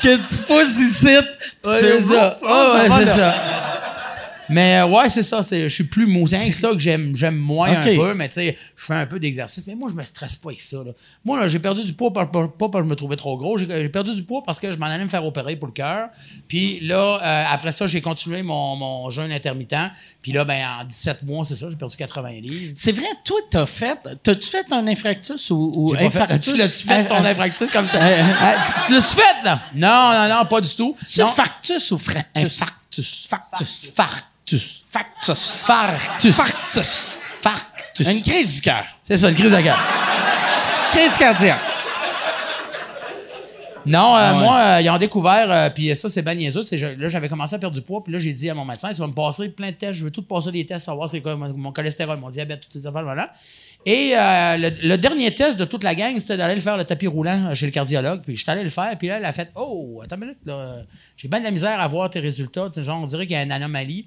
Que 0.00 0.16
tu 0.16 0.42
pousses 0.46 0.78
ici. 0.78 1.08
Ouais, 1.08 1.78
c'est 1.80 2.02
ça. 2.02 2.36
Oh, 2.42 2.74
ouais, 2.76 2.88
c'est 2.98 3.08
ça. 3.08 3.34
Mais 4.48 4.78
euh, 4.78 4.86
ouais, 4.86 5.08
c'est 5.08 5.22
ça. 5.22 5.40
Je 5.50 5.68
suis 5.68 5.84
plus 5.84 6.06
mou. 6.06 6.26
C'est 6.26 6.38
rien 6.38 6.48
que 6.48 6.54
ça 6.54 6.70
que 6.70 6.78
j'aime, 6.78 7.12
moins 7.36 7.70
un 7.70 7.84
peu. 7.96 8.14
Mais 8.14 8.28
tu 8.28 8.34
sais, 8.34 8.58
je 8.76 8.84
fais 8.84 8.94
un 8.94 9.06
peu 9.06 9.18
d'exercice. 9.18 9.66
Mais 9.66 9.74
moi, 9.74 9.88
je 9.90 9.94
me 9.94 10.04
stresse 10.04 10.36
pas 10.36 10.50
avec 10.50 10.60
ça. 10.60 10.78
là. 10.78 10.92
Moi, 11.24 11.40
là, 11.40 11.46
j'ai 11.48 11.58
perdu 11.58 11.84
du 11.84 11.92
poids 11.92 12.12
pas, 12.12 12.26
parce 12.26 12.48
que 12.72 12.78
je 12.78 12.82
me 12.84 12.94
trouvais 12.94 13.16
trop 13.16 13.36
gros. 13.36 13.56
J'ai 13.58 13.88
perdu 13.88 14.14
du 14.14 14.22
poids 14.22 14.42
parce 14.44 14.60
que 14.60 14.70
je 14.70 14.78
m'en 14.78 14.86
allais 14.86 15.04
me 15.04 15.08
faire 15.08 15.24
opérer 15.24 15.56
pour 15.56 15.66
le 15.68 15.72
cœur. 15.72 16.08
Puis 16.48 16.80
là, 16.80 17.18
euh, 17.22 17.44
après 17.54 17.72
ça, 17.72 17.86
j'ai 17.86 18.00
continué 18.00 18.42
mon, 18.42 18.76
mon 18.76 19.10
jeûne 19.10 19.32
intermittent. 19.32 19.74
Puis 20.22 20.32
là, 20.32 20.44
ben, 20.44 20.64
en 20.80 20.84
17 20.84 21.22
mois, 21.24 21.44
c'est 21.44 21.56
ça, 21.56 21.68
j'ai 21.70 21.76
perdu 21.76 21.96
80 21.96 22.30
livres. 22.40 22.72
C'est 22.76 22.92
vrai, 22.92 23.06
toi, 23.24 23.36
t'as 23.50 23.66
fait. 23.66 23.98
T'as-tu 24.22 24.48
fait 24.48 24.72
un 24.72 24.86
infractus 24.86 25.50
ou, 25.50 25.72
ou 25.74 25.94
infarctus? 25.96 26.52
Tu 26.52 26.56
l'as-tu 26.58 26.86
fait, 26.86 27.06
ton 27.06 27.14
Euh, 27.16 27.30
infractus, 27.30 27.70
comme 27.70 27.86
ça? 27.86 27.98
Ah, 28.00 28.54
tu 28.86 28.92
l'as-tu 28.92 29.14
fait, 29.16 29.44
là? 29.44 29.60
Non, 29.74 30.12
non, 30.28 30.38
non, 30.40 30.46
pas 30.46 30.60
du 30.60 30.74
tout. 30.74 30.96
C'est 31.04 31.24
factus 31.26 31.90
ou 31.92 31.98
fractus? 31.98 32.44
Infarctus. 32.44 32.76
Factus. 32.86 33.26
Farctus. 33.28 33.90
Factus. 33.94 34.35
Farctus. 34.46 34.84
Factus. 36.34 37.20
Farctus. 37.40 38.08
Une 38.08 38.22
crise 38.22 38.54
du 38.56 38.60
cœur. 38.60 38.84
C'est 39.02 39.16
ça, 39.16 39.28
le 39.28 39.34
crise 39.34 39.50
de 39.52 39.60
cœur. 39.60 39.78
Crise 40.92 41.16
cardiaque. 41.18 41.60
Non, 43.84 44.16
euh, 44.16 44.18
Ah 44.18 44.34
ouais. 44.34 44.40
moi, 44.40 44.58
euh, 44.58 44.80
ils 44.82 44.90
ont 44.90 44.98
découvert, 44.98 45.48
euh, 45.50 45.70
puis 45.70 45.94
ça, 45.94 46.08
c'est 46.10 46.22
bien 46.22 46.34
niaiseux. 46.34 46.62
Là, 46.98 47.08
j'avais 47.08 47.28
commencé 47.28 47.54
à 47.54 47.58
perdre 47.60 47.76
du 47.76 47.82
poids, 47.82 48.02
puis 48.02 48.12
là, 48.12 48.18
j'ai 48.18 48.32
dit 48.32 48.50
à 48.50 48.54
mon 48.54 48.64
médecin, 48.64 48.92
tu 48.92 48.96
vas 49.00 49.06
me 49.06 49.12
passer 49.12 49.48
plein 49.50 49.70
de 49.70 49.76
tests, 49.76 49.94
je 49.94 50.04
veux 50.04 50.10
tout 50.10 50.22
passer 50.22 50.50
des 50.50 50.66
tests, 50.66 50.86
savoir 50.86 51.08
c'est 51.08 51.20
quoi 51.20 51.36
mon, 51.36 51.56
mon 51.56 51.70
cholestérol, 51.70 52.18
mon 52.18 52.30
diabète, 52.30 52.62
toutes 52.62 52.72
ces 52.72 52.84
affaires, 52.86 53.04
voilà. 53.04 53.32
Et 53.84 54.16
euh, 54.16 54.56
le, 54.56 54.88
le 54.88 54.96
dernier 54.98 55.32
test 55.32 55.56
de 55.56 55.64
toute 55.64 55.84
la 55.84 55.94
gang, 55.94 56.18
c'était 56.18 56.36
d'aller 56.36 56.56
le 56.56 56.60
faire 56.60 56.76
le 56.76 56.82
tapis 56.82 57.06
roulant 57.06 57.54
chez 57.54 57.66
le 57.66 57.70
cardiologue, 57.72 58.22
puis 58.22 58.36
je 58.36 58.42
suis 58.42 58.50
allé 58.50 58.64
le 58.64 58.70
faire, 58.70 58.98
puis 58.98 59.06
là, 59.06 59.18
elle 59.18 59.24
a 59.24 59.32
fait 59.32 59.52
Oh, 59.54 60.00
attends 60.04 60.16
une 60.16 60.22
minute, 60.22 60.38
là, 60.44 60.78
j'ai 61.16 61.28
bien 61.28 61.38
de 61.38 61.44
la 61.44 61.52
misère 61.52 61.78
à 61.80 61.86
voir 61.86 62.10
tes 62.10 62.18
résultats, 62.18 62.66
tu 62.66 62.72
sais, 62.74 62.82
genre, 62.82 63.00
on 63.00 63.06
dirait 63.06 63.28
qu'il 63.28 63.36
y 63.36 63.38
a 63.38 63.42
une 63.44 63.52
anomalie. 63.52 64.06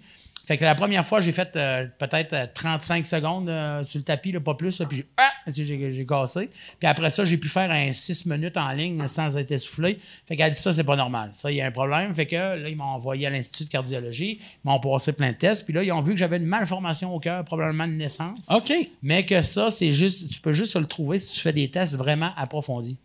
Fait 0.50 0.58
que 0.58 0.64
la 0.64 0.74
première 0.74 1.06
fois, 1.06 1.22
j'ai 1.22 1.32
fait 1.32 1.56
euh, 1.58 1.86
peut-être 2.00 2.34
euh, 2.34 2.48
35 2.52 3.06
secondes 3.06 3.48
euh, 3.50 3.84
sur 3.84 4.00
le 4.00 4.04
tapis, 4.04 4.32
là, 4.32 4.40
pas 4.40 4.56
plus. 4.56 4.80
là, 4.80 4.88
puis 4.88 4.98
j'ai, 4.98 5.08
ah! 5.18 5.30
J'ai, 5.46 6.06
cassé. 6.08 6.50
Puis 6.80 6.90
après 6.90 7.12
ça, 7.12 7.24
j'ai 7.24 7.38
pu 7.38 7.48
faire 7.48 7.70
un 7.70 7.94
6 7.94 8.26
minutes 8.26 8.58
en 8.58 8.72
ligne 8.72 9.06
sans 9.06 9.38
être 9.38 9.52
essoufflé. 9.52 10.00
Fait 10.28 10.36
qu'elle 10.36 10.48
a 10.48 10.50
dit 10.50 10.60
ça, 10.60 10.74
c'est 10.74 10.84
pas 10.84 10.96
normal. 10.96 11.30
Ça, 11.34 11.52
il 11.52 11.58
y 11.58 11.62
a 11.62 11.68
un 11.68 11.72
problème. 11.72 12.16
Fait 12.16 12.26
que 12.26 12.36
là, 12.36 12.68
ils 12.68 12.76
m'ont 12.76 12.86
envoyé 12.86 13.28
à 13.28 13.30
l'Institut 13.30 13.66
de 13.66 13.70
cardiologie. 13.70 14.40
Ils 14.42 14.68
m'ont 14.68 14.80
passé 14.80 15.14
plein 15.14 15.34
de 15.34 15.38
tests. 15.38 15.66
Puis 15.66 15.74
là, 15.76 15.84
ils 15.84 15.92
ont 15.92 16.02
vu 16.02 16.14
que 16.14 16.18
j'avais 16.18 16.38
une 16.38 16.48
malformation 16.48 17.14
au 17.14 17.20
cœur, 17.20 17.46
probablement 17.46 17.86
de 17.86 17.94
naissance. 17.94 18.48
OK. 18.50 18.74
Mais 19.04 19.28
que 19.28 19.44
ça, 19.44 19.70
c'est 19.70 19.92
juste, 19.92 20.30
tu 20.32 20.42
peux 20.42 20.54
juste 20.54 20.76
le 20.76 20.86
trouver 20.88 21.20
si 21.20 21.34
tu 21.34 21.42
fais 21.42 21.54
des 21.54 21.70
tests 21.70 21.96
vraiment 21.96 22.32
approfondis. 22.36 22.98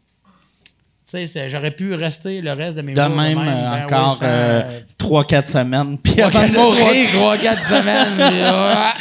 J'aurais 1.48 1.70
pu 1.70 1.94
rester 1.94 2.40
le 2.40 2.52
reste 2.52 2.76
de 2.76 2.82
mes 2.82 2.94
De 2.94 3.00
jours 3.00 3.10
même, 3.10 3.38
euh, 3.38 3.42
Ben 3.44 3.84
encore 3.86 4.12
oui, 4.12 4.18
ça, 4.18 4.64
3-4 4.98 5.46
semaines. 5.46 5.98
Puis 5.98 6.20
avant 6.22 6.46
de 6.46 6.52
mourir, 6.52 7.08
trois, 7.10 7.20
trois, 7.20 7.38
quatre 7.38 7.62
semaines. 7.62 8.14
puis, 8.16 8.40
ah. 8.42 8.94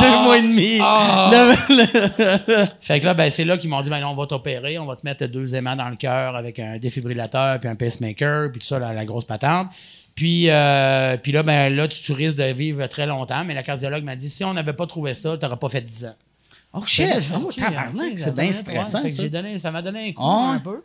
deux 0.00 0.24
mois 0.24 0.38
et 0.38 0.42
demi. 0.42 0.78
Ah. 0.82 1.30
Le- 1.68 2.56
le- 2.58 2.64
Fait 2.80 3.00
que 3.00 3.04
là, 3.04 3.14
ben, 3.14 3.30
c'est 3.30 3.44
là 3.44 3.56
qu'ils 3.58 3.70
m'ont 3.70 3.80
dit, 3.80 3.90
ben, 3.90 4.00
là, 4.00 4.08
on 4.10 4.16
va 4.16 4.26
t'opérer, 4.26 4.78
on 4.78 4.86
va 4.86 4.96
te 4.96 5.02
mettre 5.04 5.26
deux 5.26 5.54
aimants 5.54 5.76
dans 5.76 5.88
le 5.88 5.96
cœur 5.96 6.36
avec 6.36 6.58
un 6.58 6.78
défibrillateur 6.78 7.58
puis 7.60 7.68
un 7.68 7.74
pacemaker, 7.74 8.50
puis 8.52 8.60
tout 8.60 8.66
ça, 8.66 8.78
la, 8.78 8.92
la 8.92 9.04
grosse 9.04 9.24
patente. 9.24 9.68
Puis, 10.14 10.48
euh, 10.48 11.16
puis 11.18 11.32
là, 11.32 11.42
ben, 11.42 11.74
là, 11.74 11.88
tu, 11.88 12.00
tu 12.00 12.12
risques 12.12 12.38
de 12.38 12.44
vivre 12.44 12.86
très 12.86 13.06
longtemps, 13.06 13.44
mais 13.44 13.54
la 13.54 13.62
cardiologue 13.62 14.02
m'a 14.02 14.16
dit, 14.16 14.30
si 14.30 14.44
on 14.44 14.54
n'avait 14.54 14.72
pas 14.72 14.86
trouvé 14.86 15.14
ça, 15.14 15.36
tu 15.36 15.44
n'aurais 15.44 15.58
pas 15.58 15.68
fait 15.68 15.82
10 15.82 16.06
ans. 16.06 16.14
Oh 16.72 16.82
shit! 16.84 17.06
Oh, 17.34 17.44
ok, 17.46 17.56
tabarnak, 17.56 18.12
ok, 18.12 18.18
c'est 18.18 18.34
bien 18.34 18.52
stressant, 18.52 19.02
ouais, 19.02 19.58
ça. 19.58 19.70
m'a 19.70 19.80
donné 19.80 20.08
un 20.08 20.12
coup 20.12 20.22
Ah 20.22 20.52
un 20.54 20.58
peu. 20.58 20.82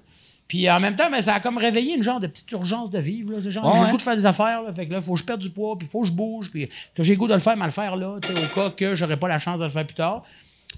Puis 0.47 0.69
en 0.69 0.79
même 0.79 0.95
temps, 0.95 1.09
ben, 1.09 1.21
ça 1.21 1.35
a 1.35 1.39
comme 1.39 1.57
réveillé 1.57 1.95
une 1.95 2.03
genre 2.03 2.19
de 2.19 2.27
petite 2.27 2.51
urgence 2.51 2.91
de 2.91 2.99
vivre. 2.99 3.31
là. 3.31 3.39
Genre, 3.39 3.75
j'ai 3.75 3.83
le 3.85 3.91
goût 3.91 3.97
de 3.97 4.01
faire 4.01 4.15
des 4.15 4.25
affaires. 4.25 4.63
Là, 4.63 4.73
fait 4.73 4.85
que 4.85 4.91
là, 4.91 4.97
il 4.99 5.03
faut 5.03 5.13
que 5.13 5.19
je 5.19 5.23
perde 5.23 5.41
du 5.41 5.49
poids, 5.49 5.77
puis 5.77 5.87
il 5.87 5.91
faut 5.91 6.01
que 6.01 6.07
je 6.07 6.11
bouge, 6.13 6.51
puis 6.51 6.67
que 6.93 7.03
j'ai 7.03 7.13
le 7.13 7.19
goût 7.19 7.27
de 7.27 7.33
le 7.33 7.39
faire, 7.39 7.55
mais 7.55 7.63
à 7.63 7.67
le 7.67 7.71
faire 7.71 7.95
là, 7.95 8.19
tu 8.21 8.31
au 8.33 8.47
cas 8.53 8.69
que 8.71 8.95
j'aurais 8.95 9.17
pas 9.17 9.29
la 9.29 9.39
chance 9.39 9.59
de 9.59 9.65
le 9.65 9.71
faire 9.71 9.85
plus 9.85 9.95
tard. 9.95 10.23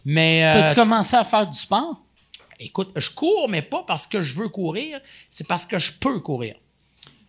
Mais 0.06 0.44
euh, 0.46 0.62
T'as-tu 0.62 0.76
commencé 0.76 1.16
à 1.16 1.24
faire 1.24 1.48
du 1.48 1.58
sport? 1.58 2.04
écoute, 2.60 2.92
je 2.96 3.10
cours, 3.10 3.48
mais 3.50 3.62
pas 3.62 3.84
parce 3.86 4.08
que 4.08 4.22
je 4.22 4.36
veux 4.36 4.50
courir, 4.50 5.00
c'est 5.30 5.48
parce 5.48 5.66
que 5.66 5.80
je 5.80 5.92
peux 5.92 6.20
courir. 6.20 6.56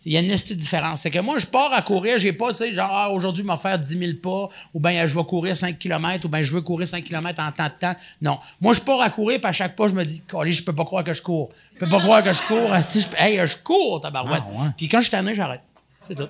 Il 0.07 0.13
y 0.13 0.17
a 0.19 0.21
une 0.21 0.29
petite 0.29 0.59
différence. 0.59 1.01
C'est 1.01 1.11
que 1.11 1.19
moi, 1.21 1.39
je 1.39 1.47
pars 1.47 1.73
à 1.73 1.81
courir, 1.81 2.19
j'ai 2.19 2.33
pas, 2.35 2.51
tu 2.51 2.57
sais, 2.57 2.75
genre, 2.75 2.91
ah, 2.93 3.11
aujourd'hui, 3.11 3.43
je 3.47 3.51
vais 3.51 3.57
faire 3.59 3.79
10 3.79 3.99
000 3.99 4.13
pas, 4.23 4.49
ou 4.75 4.81
bien 4.81 5.07
je 5.07 5.15
vais 5.15 5.25
courir 5.25 5.57
5 5.57 5.79
km, 5.79 6.27
ou 6.27 6.29
bien 6.29 6.43
je 6.43 6.53
veux 6.53 6.61
courir 6.61 6.87
5 6.87 7.03
km 7.05 7.41
en 7.43 7.51
temps 7.53 7.65
de 7.65 7.81
temps. 7.81 7.95
Non. 8.21 8.39
Moi, 8.61 8.75
je 8.75 8.81
pars 8.81 9.01
à 9.01 9.09
courir, 9.09 9.39
puis 9.41 9.49
à 9.49 9.53
chaque 9.53 9.75
pas, 9.75 9.89
je 9.89 9.95
me 9.95 10.05
dis, 10.05 10.23
Calé, 10.27 10.53
je 10.53 10.63
peux 10.63 10.75
pas 10.75 10.85
croire 10.85 11.05
que 11.05 11.13
je 11.15 11.23
cours. 11.23 11.49
Je 11.75 11.79
peux 11.81 11.89
pas 11.89 12.01
croire 12.01 12.23
que 12.23 12.33
je 12.33 12.43
cours. 12.43 12.71
Asti, 12.73 13.01
je, 13.01 13.07
hey, 13.23 13.41
je 13.47 13.57
cours, 13.57 14.01
tabarouette. 14.03 14.43
Ah, 14.47 14.63
ouais. 14.65 14.69
Puis 14.77 14.89
quand 14.89 14.99
je 14.99 15.05
suis 15.05 15.11
tanné, 15.11 15.35
j'arrête. 15.35 15.63
C'est 16.03 16.15
tout. 16.15 16.29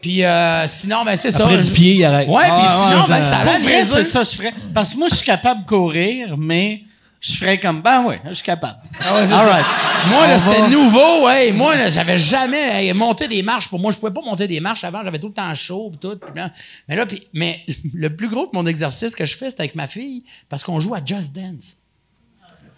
Puis 0.00 0.24
euh, 0.24 0.66
sinon, 0.68 1.04
ben, 1.04 1.16
c'est 1.18 1.30
ça. 1.30 1.42
Après 1.44 1.56
Je- 1.56 1.62
10 1.62 1.70
pieds, 1.72 1.94
il 1.96 2.04
arrête. 2.04 2.28
Ouais, 2.28 2.44
puis 2.44 2.52
Ah, 2.54 2.86
sinon, 2.88 3.02
ouais, 3.02 3.08
ben, 3.08 3.24
ça 3.24 3.38
a 3.40 3.58
vrai, 3.58 3.84
c'est 3.84 4.04
ça 4.04 4.22
je 4.24 4.36
ferais. 4.36 4.54
Parce 4.72 4.94
que 4.94 4.98
moi, 4.98 5.08
je 5.10 5.16
suis 5.16 5.26
capable 5.26 5.62
de 5.64 5.66
courir, 5.68 6.36
mais 6.38 6.82
je 7.20 7.34
ferais 7.34 7.60
comme, 7.60 7.82
ben 7.82 8.02
oui, 8.06 8.14
je 8.26 8.32
suis 8.32 8.44
capable. 8.44 8.78
Ah 8.98 9.14
ouais, 9.16 9.26
c'est 9.26 9.32
All 9.34 9.46
ça. 9.46 9.52
right. 9.54 9.66
Moi, 10.08 10.26
là, 10.26 10.36
On 10.36 10.38
c'était 10.38 10.60
va- 10.62 10.68
nouveau, 10.68 11.26
ouais. 11.26 11.52
Moi, 11.52 11.76
là, 11.76 11.90
j'avais 11.90 12.16
jamais 12.34 12.86
hey, 12.86 12.92
monté 12.94 13.28
des 13.28 13.42
marches. 13.42 13.68
Pour 13.68 13.78
moi, 13.78 13.92
je 13.92 13.98
pouvais 13.98 14.12
pas 14.12 14.22
monter 14.22 14.46
des 14.48 14.58
marches 14.60 14.84
avant. 14.84 15.02
J'avais 15.04 15.18
tout 15.18 15.28
le 15.28 15.34
temps 15.34 15.54
chaud, 15.54 15.90
pis 15.92 15.98
tout. 15.98 16.16
pis 16.16 16.32
là- 16.34 16.50
mais 16.88 16.96
là, 16.96 17.04
mais 17.34 17.60
le 17.94 18.14
plus 18.16 18.28
gros 18.28 18.46
de 18.46 18.50
mon 18.54 18.64
exercice 18.66 19.14
que 19.14 19.26
je 19.26 19.36
fais, 19.36 19.50
c'est 19.50 19.60
avec 19.60 19.74
ma 19.74 19.86
fille, 19.86 20.24
parce 20.48 20.62
qu'on 20.64 20.80
joue 20.80 20.94
à 20.94 21.04
Just 21.04 21.34
Dance. 21.34 21.76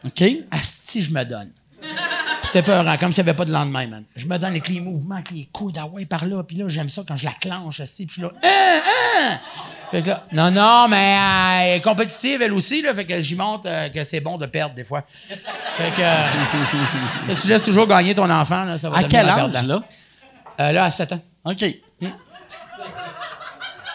OK? 0.05 0.25
Asti, 0.51 1.01
je 1.03 1.13
me 1.13 1.23
donne. 1.25 1.51
C'était 2.53 2.71
peurant, 2.71 2.99
comme 2.99 3.13
s'il 3.13 3.25
n'y 3.25 3.31
avait 3.31 3.37
pas 3.37 3.47
de 3.47 3.51
lendemain, 3.51 3.87
man. 3.87 4.05
Je 4.15 4.27
me 4.27 4.37
donne 4.37 4.51
avec 4.51 4.69
les 4.69 4.81
mouvements, 4.81 5.15
avec 5.15 5.31
les 5.31 5.49
coudes, 5.51 5.79
ah 5.81 5.87
ouais, 5.87 6.05
par 6.05 6.27
là. 6.27 6.43
Puis 6.43 6.59
là, 6.59 6.69
j'aime 6.69 6.91
ça 6.91 7.01
quand 7.09 7.17
je 7.17 7.25
la 7.25 7.31
clenche, 7.31 7.81
asti, 7.81 8.05
puis 8.05 8.17
je 8.21 8.21
suis 8.21 8.23
là, 8.23 8.29
hein, 8.43 8.81
hein! 8.85 9.39
Fait 9.91 10.03
que 10.03 10.09
là, 10.09 10.25
non, 10.33 10.51
non, 10.51 10.87
mais 10.87 11.17
euh, 11.17 11.63
elle 11.63 11.77
est 11.77 11.81
compétitive, 11.81 12.43
elle 12.43 12.53
aussi, 12.53 12.83
là. 12.83 12.93
Fait 12.93 13.07
que 13.07 13.23
j'y 13.23 13.37
montre 13.37 13.65
euh, 13.67 13.89
que 13.89 14.05
c'est 14.05 14.21
bon 14.21 14.37
de 14.37 14.45
perdre, 14.45 14.75
des 14.75 14.85
fois. 14.85 15.03
Fait 15.09 15.91
que. 15.93 16.03
euh, 16.03 17.29
là, 17.29 17.35
tu 17.41 17.49
laisses 17.49 17.63
toujours 17.63 17.87
gagner 17.87 18.15
ton 18.15 18.29
enfant, 18.29 18.65
là, 18.65 18.77
ça 18.77 18.91
va 18.91 18.99
À 18.99 19.05
quel 19.05 19.27
âge, 19.27 19.65
là? 19.65 19.81
Euh, 20.61 20.73
là, 20.73 20.85
à 20.85 20.91
7 20.91 21.13
ans. 21.13 21.21
OK. 21.47 21.65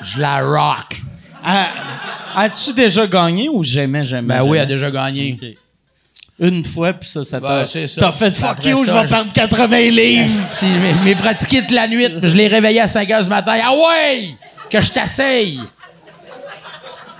Je 0.01 0.19
la 0.19 0.41
rock. 0.41 0.99
As-tu 2.35 2.73
déjà 2.73 3.05
gagné 3.05 3.49
ou 3.49 3.61
jamais, 3.61 4.01
jamais? 4.01 4.39
Ben 4.39 4.43
oui, 4.43 4.57
elle 4.57 4.63
a 4.63 4.65
déjà 4.65 4.89
gagné. 4.89 5.57
Une 6.39 6.63
fois, 6.63 6.93
puis 6.93 7.09
ça, 7.09 7.23
ça 7.23 7.39
Ben, 7.39 7.47
t'a 7.61 7.65
c'est 7.65 7.87
ça. 7.87 8.01
t'as 8.01 8.11
fait 8.11 8.35
fuck 8.35 8.49
Après 8.51 8.69
you, 8.69 8.85
je 8.85 8.93
vais 8.93 9.07
perdre 9.07 9.33
80 9.33 9.79
livres. 9.89 10.29
Si, 10.49 10.65
mais, 10.65 10.93
mais 11.03 11.15
pratiqué 11.15 11.61
toute 11.61 11.71
la 11.71 11.87
nuit. 11.87 12.07
Je 12.21 12.35
l'ai 12.35 12.47
réveillé 12.47 12.79
à 12.81 12.87
5 12.87 13.09
h 13.09 13.23
du 13.23 13.29
matin. 13.29 13.53
Ah 13.63 13.73
ouais! 13.73 14.35
que 14.69 14.79
je 14.81 14.91
t'asseille. 14.91 15.59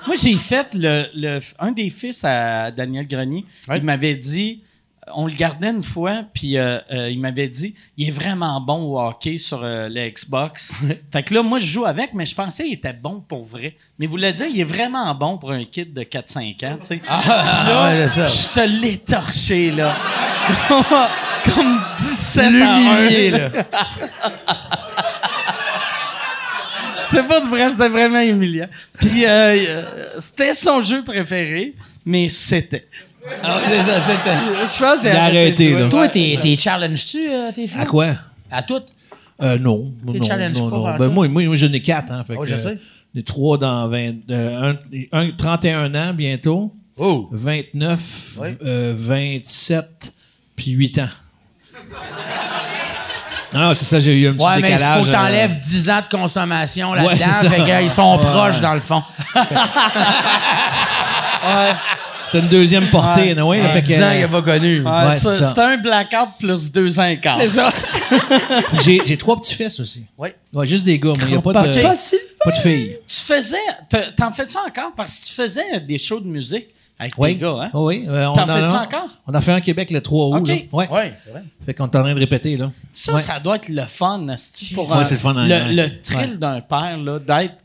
Moi, 0.05 0.15
j'ai 0.21 0.35
fait 0.35 0.67
le, 0.73 1.05
le- 1.15 1.39
un 1.59 1.71
des 1.71 1.89
fils 1.89 2.23
à 2.23 2.71
Daniel 2.71 3.07
Grenier. 3.07 3.43
Ouais. 3.67 3.77
Il 3.79 3.83
m'avait 3.83 4.15
dit, 4.15 4.61
on 5.13 5.27
le 5.27 5.33
gardait 5.33 5.69
une 5.69 5.83
fois, 5.83 6.23
puis 6.33 6.57
euh, 6.57 6.79
euh, 6.91 7.09
il 7.09 7.19
m'avait 7.19 7.47
dit, 7.47 7.75
il 7.97 8.07
est 8.07 8.11
vraiment 8.11 8.59
bon 8.61 8.83
au 8.83 8.99
hockey 8.99 9.37
sur 9.37 9.63
euh, 9.63 9.89
le 9.89 10.09
Xbox. 10.09 10.73
fait 11.11 11.23
que 11.23 11.33
là, 11.33 11.43
moi, 11.43 11.59
je 11.59 11.65
joue 11.65 11.85
avec, 11.85 12.13
mais 12.13 12.25
je 12.25 12.35
pensais 12.35 12.63
qu'il 12.63 12.73
était 12.73 12.93
bon 12.93 13.21
pour 13.21 13.45
vrai. 13.45 13.75
Mais 13.99 14.07
vous 14.07 14.17
le 14.17 14.31
dire, 14.31 14.47
il 14.47 14.59
est 14.59 14.65
vraiment 14.65 15.13
bon 15.15 15.37
pour 15.37 15.51
un 15.51 15.63
kid 15.63 15.93
de 15.93 16.03
4-5 16.03 16.65
ans, 16.65 16.77
tu 16.79 16.87
sais. 16.87 17.01
Ah, 17.07 17.89
ouais, 17.89 18.07
c'est 18.09 18.27
ça. 18.27 18.27
Je 18.27 18.55
te 18.55 18.81
l'ai 18.81 18.97
torché, 18.97 19.71
là. 19.71 19.95
Comme 21.45 21.79
17 21.97 22.45
ans. 22.45 22.49
L'humilier, 22.51 23.31
là. 23.31 23.49
C'est 27.09 27.25
pas 27.25 27.39
de 27.39 27.47
vrai, 27.47 27.69
c'était 27.69 27.89
vraiment 27.89 28.19
humiliant. 28.19 28.67
Puis 28.99 29.25
euh, 29.25 30.19
c'était 30.19 30.53
son 30.53 30.81
jeu 30.81 31.03
préféré, 31.03 31.73
mais 32.05 32.29
c'était. 32.29 32.87
Ah, 33.43 33.59
c'est 33.67 33.77
ça, 33.77 34.01
c'était. 34.01 34.37
Je 34.77 34.79
pense 34.83 34.99
qu'il 35.01 35.09
Il 35.09 35.15
a 35.15 35.23
arrêté, 35.25 35.73
là. 35.73 35.89
Toi, 35.89 36.07
t'es, 36.09 36.37
t'es 36.41 36.57
challenges-tu 36.57 37.19
euh, 37.29 37.51
tes 37.53 37.67
filles? 37.67 37.81
À 37.81 37.85
quoi? 37.85 38.07
À 38.51 38.61
toutes? 38.63 38.93
Euh, 39.41 39.57
non. 39.59 39.91
T'es 40.11 40.19
non, 40.19 40.25
challenge 40.27 40.57
non, 40.57 40.69
pas 40.69 40.75
non. 40.77 40.83
par 40.83 40.97
Ben, 40.97 41.05
toi? 41.05 41.13
moi, 41.13 41.27
moi, 41.27 41.45
moi, 41.45 41.55
j'en 41.55 41.71
ai 41.73 41.81
quatre. 41.81 42.11
Hein, 42.11 42.23
fait 42.25 42.35
Oh, 42.37 42.41
que, 42.41 42.47
je 42.47 42.53
euh, 42.53 42.57
sais. 42.57 42.77
Les 43.13 43.23
trois 43.23 43.57
dans 43.57 43.87
20, 43.87 44.13
euh, 44.29 44.73
un, 45.11 45.19
un 45.19 45.31
31 45.31 45.93
ans 45.95 46.13
bientôt, 46.13 46.73
Oh! 46.97 47.29
29, 47.31 47.99
Oui. 48.37 48.49
euh, 48.65 48.93
27, 48.97 50.13
puis 50.55 50.71
8 50.71 50.99
ans. 50.99 51.09
Non, 53.53 53.59
non, 53.61 53.73
c'est 53.75 53.85
ça, 53.85 53.99
j'ai 53.99 54.13
eu 54.19 54.27
un 54.27 54.33
petit 54.33 54.43
Ouais, 54.45 54.59
mais 54.61 54.71
il 54.71 54.75
décalage. 54.75 54.97
faut 54.97 55.03
que 55.05 55.09
euh, 55.09 55.13
t'enlèves 55.13 55.59
10 55.59 55.89
ans 55.89 56.01
de 56.01 56.07
consommation 56.17 56.93
là-dedans. 56.93 57.11
Ouais, 57.13 57.17
c'est 57.19 57.45
ça. 57.45 57.49
fait 57.49 57.63
qu'ils 57.63 57.89
sont 57.89 58.17
Ouais. 58.17 58.25
proches, 58.25 58.61
dans 58.61 58.73
le 58.73 58.81
fond. 58.81 59.01
C'est 62.31 62.39
une 62.39 62.47
deuxième 62.47 62.87
portée, 62.89 63.33
non, 63.35 63.47
ouais, 63.49 63.61
fait 63.69 63.81
que, 63.81 63.85
10 63.87 64.03
ans 64.03 64.11
qu'il 64.11 64.19
n'a 64.21 64.27
pas 64.27 64.41
connu. 64.41 64.81
Ouais, 64.81 65.13
ça, 65.13 65.53
c'est 65.53 65.59
un 65.61 65.77
blackout 65.77 66.29
plus 66.39 66.71
deux 66.71 66.99
ans 66.99 67.05
et 67.05 67.17
quart. 67.19 67.39
C'est 67.41 67.49
ça. 67.49 67.71
j'ai, 68.83 69.01
j'ai 69.05 69.17
trois 69.17 69.39
petits 69.39 69.53
fils 69.55 69.79
aussi. 69.79 70.05
Ouais. 70.17 70.35
Ouais, 70.53 70.65
juste 70.67 70.83
des 70.83 70.99
gars, 70.99 71.09
moi. 71.09 71.17
Il 71.23 71.27
n'y 71.31 71.35
a 71.35 71.41
pas 71.41 71.51
de, 71.51 71.81
Pas 71.81 71.93
pas 72.43 72.51
de 72.51 72.57
filles. 72.57 72.97
Tu 73.07 73.15
faisais. 73.15 73.55
te- 73.89 74.11
T'en 74.11 74.31
fais-tu 74.31 74.57
encore? 74.57 74.91
Parce 74.95 75.17
que 75.19 75.25
tu 75.27 75.33
faisais 75.33 75.79
des 75.87 75.97
shows 75.97 76.19
de 76.19 76.27
musique 76.27 76.67
avec 76.99 77.13
Oui. 77.17 77.35
des 77.35 77.41
gars, 77.41 77.55
hein? 77.63 77.69
Oh 77.73 77.87
oui. 77.87 78.05
euh, 78.07 78.25
on 78.27 78.33
T'en 78.33 78.47
fais-tu 78.47 78.73
encore? 78.73 79.07
On 79.27 79.33
a 79.33 79.41
fait 79.41 79.51
un 79.51 79.61
Québec 79.61 79.91
le 79.91 80.01
3 80.01 80.25
août. 80.27 80.35
Ok. 80.41 80.47
là. 80.47 80.55
Ouais. 80.73 80.87
Oui, 80.91 81.01
c'est 81.23 81.31
vrai. 81.31 81.43
Fait 81.65 81.73
qu'on 81.73 81.85
est 81.85 81.95
en 81.95 82.01
train 82.03 82.13
de 82.13 82.19
répéter, 82.19 82.57
là. 82.57 82.71
Ça, 82.93 83.13
Ouais. 83.13 83.21
ça 83.21 83.39
doit 83.39 83.55
être 83.57 83.69
le 83.69 83.85
fun, 83.85 84.25
pour 84.75 84.89
Ouais, 84.89 84.97
euh, 84.97 85.03
c'est 85.03 85.15
le 85.15 85.19
fun, 85.19 85.35
hein, 85.35 85.47
le, 85.47 85.55
ouais. 85.55 85.73
le 85.73 86.01
thrill 86.01 86.31
Ouais. 86.31 86.37
d'un 86.37 86.61
père, 86.61 86.97
là, 86.97 87.19
d'être 87.19 87.55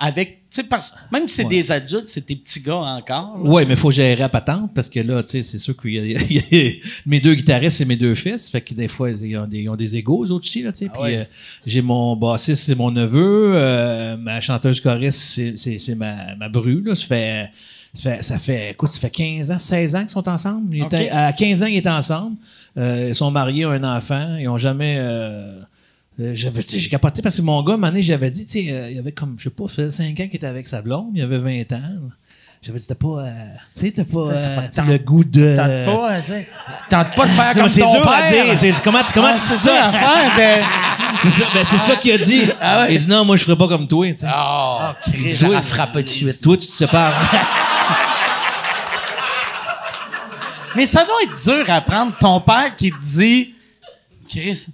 avec. 0.00 0.38
Tu 0.50 0.56
sais, 0.56 0.62
parce 0.64 0.92
même 1.12 1.28
si 1.28 1.36
c'est 1.36 1.44
des 1.44 1.70
adultes, 1.70 2.08
c'est 2.08 2.26
des 2.26 2.34
petits 2.34 2.60
gars 2.60 2.74
encore. 2.74 3.36
Oui, 3.38 3.62
mais 3.68 3.74
il 3.74 3.76
faut 3.76 3.92
gérer 3.92 4.20
à 4.24 4.28
patente 4.28 4.72
parce 4.74 4.88
que 4.88 4.98
là, 4.98 5.22
tu 5.22 5.30
sais, 5.30 5.42
c'est 5.42 5.58
sûr 5.58 5.76
que 5.76 5.86
mes 7.06 7.20
deux 7.20 7.34
guitaristes, 7.34 7.76
c'est 7.76 7.84
mes 7.84 7.94
deux 7.96 8.16
fils. 8.16 8.50
Fait 8.50 8.60
que 8.60 8.74
des 8.74 8.88
fois, 8.88 9.10
ils 9.10 9.36
ont 9.36 9.46
des, 9.46 9.58
ils 9.60 9.68
ont 9.68 9.76
des 9.76 9.96
égaux, 9.96 10.24
eux 10.24 10.30
autres 10.32 10.46
aussi, 10.46 10.62
là, 10.62 10.72
tu 10.72 10.86
sais. 10.86 10.90
Ouais. 10.98 11.16
euh, 11.18 11.24
j'ai 11.66 11.82
mon 11.82 12.16
bassiste, 12.16 12.64
c'est 12.64 12.74
mon 12.74 12.90
neveu. 12.90 13.52
euh, 13.54 14.16
ma 14.16 14.40
chanteuse 14.40 14.80
choriste, 14.80 15.20
c'est, 15.56 15.94
ma, 15.94 16.34
ma 16.34 16.48
bru, 16.48 16.82
là. 16.82 16.96
Ça 16.96 17.06
fait, 17.06 17.50
ça 17.94 18.10
fait, 18.16 18.22
ça 18.22 18.38
fait, 18.38 18.70
écoute, 18.72 18.90
ça 18.90 18.98
fait 19.00 19.10
15 19.10 19.50
ans, 19.52 19.58
16 19.58 19.94
ans 19.94 20.00
qu'ils 20.00 20.08
sont 20.10 20.28
ensemble. 20.28 20.74
Ils 20.74 20.82
Ok. 20.82 20.94
étaient- 20.94 21.10
à 21.10 21.32
15 21.32 21.62
ans, 21.62 21.66
ils 21.66 21.76
étaient 21.76 21.88
ensemble. 21.88 22.36
Euh, 22.76 23.06
ils 23.10 23.14
sont 23.14 23.30
mariés, 23.30 23.66
ont 23.66 23.70
un 23.70 23.96
enfant. 23.96 24.36
Ils 24.38 24.48
ont 24.48 24.58
jamais... 24.58 24.96
euh, 24.98 25.60
j'ai 26.34 26.88
capoté 26.88 27.22
parce 27.22 27.36
que 27.36 27.42
mon 27.42 27.62
gars, 27.62 27.76
donné, 27.76 28.02
j'avais 28.02 28.30
dit, 28.30 28.46
tu 28.46 28.66
sais, 28.66 28.72
euh, 28.72 28.90
il 28.90 28.96
y 28.96 28.98
avait 28.98 29.12
comme, 29.12 29.34
je 29.38 29.44
sais 29.44 29.50
pas, 29.50 29.64
ça 29.68 29.76
faisait 29.76 29.90
5 29.90 30.10
ans 30.10 30.26
qu'il 30.26 30.36
était 30.36 30.46
avec 30.46 30.66
sa 30.68 30.82
blonde, 30.82 31.10
il 31.14 31.22
avait 31.22 31.38
20 31.38 31.72
ans. 31.72 31.80
J'avais 32.62 32.78
dit, 32.78 32.86
t'as 32.86 32.94
pas, 32.94 33.06
euh, 33.24 33.44
tu 33.74 33.86
sais, 33.86 33.90
t'as 33.92 34.04
pas, 34.04 34.18
euh, 34.18 34.60
t'as 34.74 34.84
le 34.84 34.98
goût 34.98 35.24
de. 35.24 35.56
Tente 35.56 35.96
pas, 35.96 36.20
tu 36.20 36.30
sais. 36.32 36.48
Tente 36.90 37.14
pas 37.14 37.24
de 37.26 37.30
faire 37.30 37.54
comme 37.54 37.68
c'est 37.70 37.80
ton 37.80 37.92
dur 37.92 38.02
père. 38.02 38.12
à 38.12 38.30
dire. 38.30 38.58
C'est- 38.58 38.82
comment 38.84 39.00
comment 39.14 39.28
Ah, 39.30 39.34
tu 39.38 39.52
dis 39.52 39.58
ça? 39.58 39.90
de- 39.90 40.62
C'est 41.22 41.30
ça, 41.42 41.46
ben, 41.52 41.64
c'est 41.66 41.78
ça 41.78 41.96
qu'il 41.96 42.12
a 42.12 42.18
dit. 42.18 42.42
Il 42.90 42.98
dit, 42.98 43.06
non, 43.08 43.24
moi, 43.26 43.36
je 43.36 43.44
ferais 43.44 43.56
pas 43.56 43.68
comme 43.68 43.86
toi, 43.86 44.06
tu 44.12 44.18
sais. 44.20 44.26
Oh, 44.34 44.78
Il 45.12 45.22
dit, 45.22 45.34
je 45.34 45.44
toi, 45.44 45.54
la 45.54 45.60
frappe 45.62 45.92
tout 45.92 46.02
de 46.02 46.08
suite. 46.08 46.40
Toi, 46.40 46.56
tu 46.56 46.66
te 46.66 46.72
sépares. 46.72 47.12
Mais 50.76 50.86
ça 50.86 51.04
doit 51.04 51.14
être 51.24 51.42
dur 51.44 51.64
à 51.72 51.80
prendre 51.80 52.12
ton 52.18 52.40
père 52.40 52.74
qui 52.76 52.90
te 52.92 53.02
dit 53.02 53.54
Chris, 54.28 54.66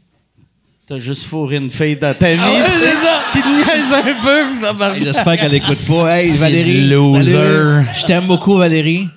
t'as 0.87 0.99
juste 0.99 1.25
fourré 1.25 1.57
une 1.57 1.71
fille 1.71 1.97
dans 1.97 2.15
ta 2.17 2.33
vie. 2.35 2.39
ouais, 2.41 2.65
tu 2.67 2.73
sais, 2.73 2.79
c'est 2.79 3.07
ça. 3.07 3.21
Qui 3.33 3.43
te 3.43 3.49
niaise 3.49 3.93
un 3.93 4.23
peu. 4.23 4.65
ça 4.65 4.73
marche. 4.73 4.99
J'espère 5.01 5.37
qu'elle 5.39 5.55
écoute 5.55 5.79
pas. 5.89 6.19
Hey, 6.19 6.31
Valérie. 6.31 6.89
loser. 6.89 7.33
Valérie, 7.33 7.87
Je 7.97 8.05
t'aime 8.07 8.27
beaucoup, 8.27 8.57
Valérie. 8.57 9.09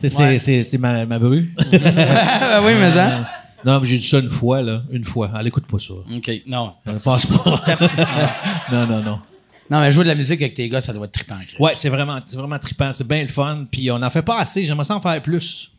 C'est, 0.00 0.08
c'est, 0.08 0.22
Ouais. 0.22 0.38
c'est, 0.38 0.62
c'est 0.62 0.78
ma, 0.78 1.06
ma 1.06 1.18
bru. 1.18 1.52
Ah 1.72 2.60
oui, 2.64 2.72
mais 2.78 2.92
ça. 2.92 3.28
non, 3.64 3.80
mais 3.80 3.86
j'ai 3.86 3.98
dit 3.98 4.06
ça 4.06 4.18
une 4.18 4.28
fois, 4.28 4.62
là. 4.62 4.82
Une 4.90 5.04
fois. 5.04 5.30
Elle 5.38 5.46
écoute 5.46 5.66
pas 5.66 5.78
ça. 5.78 5.94
OK, 5.94 6.30
non. 6.46 6.72
Elle 6.86 6.94
ne 6.94 6.98
pense 6.98 7.26
pas. 7.26 7.62
non, 8.72 8.86
non, 8.86 9.02
non. 9.02 9.18
Non, 9.68 9.80
mais 9.80 9.90
jouer 9.90 10.04
de 10.04 10.08
la 10.10 10.14
musique 10.14 10.40
avec 10.42 10.54
tes 10.54 10.68
gars, 10.68 10.80
ça 10.80 10.92
doit 10.92 11.06
être 11.06 11.12
trippant. 11.12 11.34
Chris. 11.44 11.56
Ouais, 11.58 11.72
c'est 11.74 11.88
vraiment, 11.88 12.20
c'est 12.24 12.36
vraiment 12.36 12.58
trippant. 12.58 12.92
C'est 12.92 13.06
bien 13.08 13.22
le 13.22 13.28
fun. 13.28 13.64
Puis 13.70 13.90
on 13.90 13.98
n'en 13.98 14.10
fait 14.10 14.22
pas 14.22 14.38
assez. 14.38 14.64
J'aimerais 14.64 14.84
ça 14.84 14.94
en 14.94 15.00
faire 15.00 15.20
plus. 15.20 15.72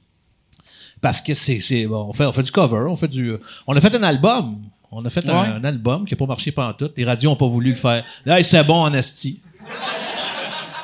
Parce 1.00 1.22
que 1.22 1.34
c'est. 1.34 1.60
c'est 1.62 1.86
bon, 1.86 2.08
on, 2.10 2.14
fait, 2.14 2.26
on 2.26 2.34
fait 2.34 2.44
du 2.44 2.52
cover. 2.52 2.86
On, 2.90 2.96
fait 2.96 3.08
du, 3.08 3.34
on 3.66 3.76
a 3.76 3.80
fait 3.80 3.96
un 3.96 4.04
album. 4.04 4.58
On 4.92 5.04
a 5.06 5.10
fait 5.10 5.28
un, 5.30 5.42
Ouais. 5.42 5.48
un 5.50 5.64
album 5.64 6.06
qui 6.06 6.14
n'a 6.14 6.18
pas 6.18 6.26
marché 6.26 6.52
pantoute. 6.52 6.94
Les 6.98 7.04
radios 7.06 7.30
n'ont 7.30 7.36
pas 7.36 7.48
voulu 7.48 7.70
le 7.72 7.76
faire. 7.76 8.04
Là, 8.26 8.42
c'était 8.42 8.64
bon 8.64 8.82
en 8.84 8.94
esti. 8.94 9.42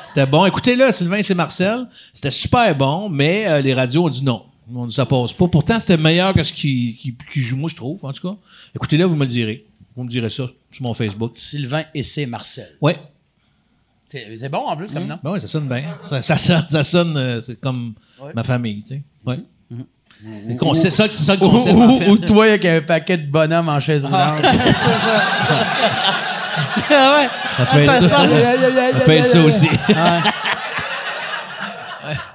C'était 0.08 0.26
bon. 0.26 0.44
Écoutez-le, 0.46 0.92
Sylvain, 0.92 1.22
c'est 1.22 1.34
Marcel. 1.34 1.86
C'était 2.12 2.30
super 2.30 2.76
bon, 2.76 3.08
mais 3.08 3.46
euh, 3.46 3.60
les 3.60 3.74
radios 3.74 4.04
ont 4.04 4.08
dit 4.08 4.22
non. 4.22 4.44
On 4.74 4.88
ça 4.90 5.04
passe 5.06 5.32
pas. 5.32 5.48
Pourtant, 5.48 5.78
c'était 5.78 5.96
meilleur 5.96 6.32
que 6.32 6.42
ce 6.42 6.52
qui, 6.52 6.96
qui, 7.00 7.14
qui 7.32 7.40
joue, 7.40 7.56
moi, 7.56 7.68
je 7.68 7.76
trouve, 7.76 8.04
en 8.04 8.12
tout 8.12 8.28
cas. 8.28 8.36
Écoutez-le, 8.74 9.04
vous 9.04 9.16
me 9.16 9.24
le 9.24 9.30
direz. 9.30 9.66
Vous 9.96 10.04
me 10.04 10.08
direz 10.08 10.30
ça 10.30 10.44
sur 10.70 10.82
mon 10.82 10.94
Facebook. 10.94 11.32
Sylvain 11.34 11.84
et 11.94 12.02
c'est 12.02 12.26
Marcel. 12.26 12.76
Ouais. 12.80 12.96
C'est 14.06 14.36
c'est 14.36 14.48
bon 14.48 14.58
en 14.66 14.76
plus 14.76 14.90
comme 14.92 15.06
nom. 15.06 15.18
Ben 15.22 15.32
ouais, 15.32 15.40
ça 15.40 15.46
sonne 15.48 15.66
bien. 15.68 15.82
Ça, 16.02 16.20
ça 16.22 16.36
sonne, 16.36 16.66
ça 16.68 16.82
sonne 16.82 17.16
euh, 17.16 17.40
c'est 17.40 17.58
comme 17.60 17.94
Ouais. 18.20 18.32
ma 18.34 18.44
famille, 18.44 18.82
tu 18.82 18.88
sais. 18.94 19.02
Ouais. 19.26 19.36
C'est 19.36 19.44
c'est 20.74 20.90
ça, 20.90 21.04
c'est 21.10 21.24
ça 21.24 21.32
le 21.34 21.40
concept, 21.40 21.74
Ou, 21.74 22.10
ou- 22.12 22.18
toi 22.18 22.44
avec 22.44 22.64
un 22.64 22.80
paquet 22.80 23.16
de 23.16 23.26
bonhommes 23.26 23.68
en 23.68 23.80
chaise 23.80 24.04
roulante. 24.04 24.44
Ah 26.90 27.16
ouais. 27.18 27.28
Ça 27.56 27.66
peut 27.66 27.78
être 27.78 27.92
ça 27.92 28.00
ça. 28.00 28.08
sonne- 28.18 28.30
Ça 28.30 29.00
peut 29.04 29.12
être 29.12 29.26
ça 29.26 29.40
aussi. 29.40 29.68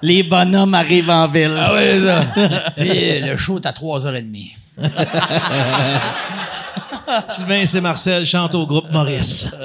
Les 0.01 0.23
bonhommes 0.23 0.73
arrivent 0.73 1.09
en 1.09 1.27
ville. 1.27 1.55
Ah 1.57 1.71
oui, 1.73 1.79
c'est 1.83 2.05
ça. 2.05 2.21
Et 2.77 3.19
le 3.21 3.37
show 3.37 3.57
est 3.57 3.65
à 3.65 3.71
3h30. 3.71 4.51
Sylvain 7.27 7.65
c'est 7.65 7.81
Marcel 7.81 8.23
chante 8.25 8.53
au 8.55 8.65
groupe 8.67 8.89
Maurice. 8.91 9.51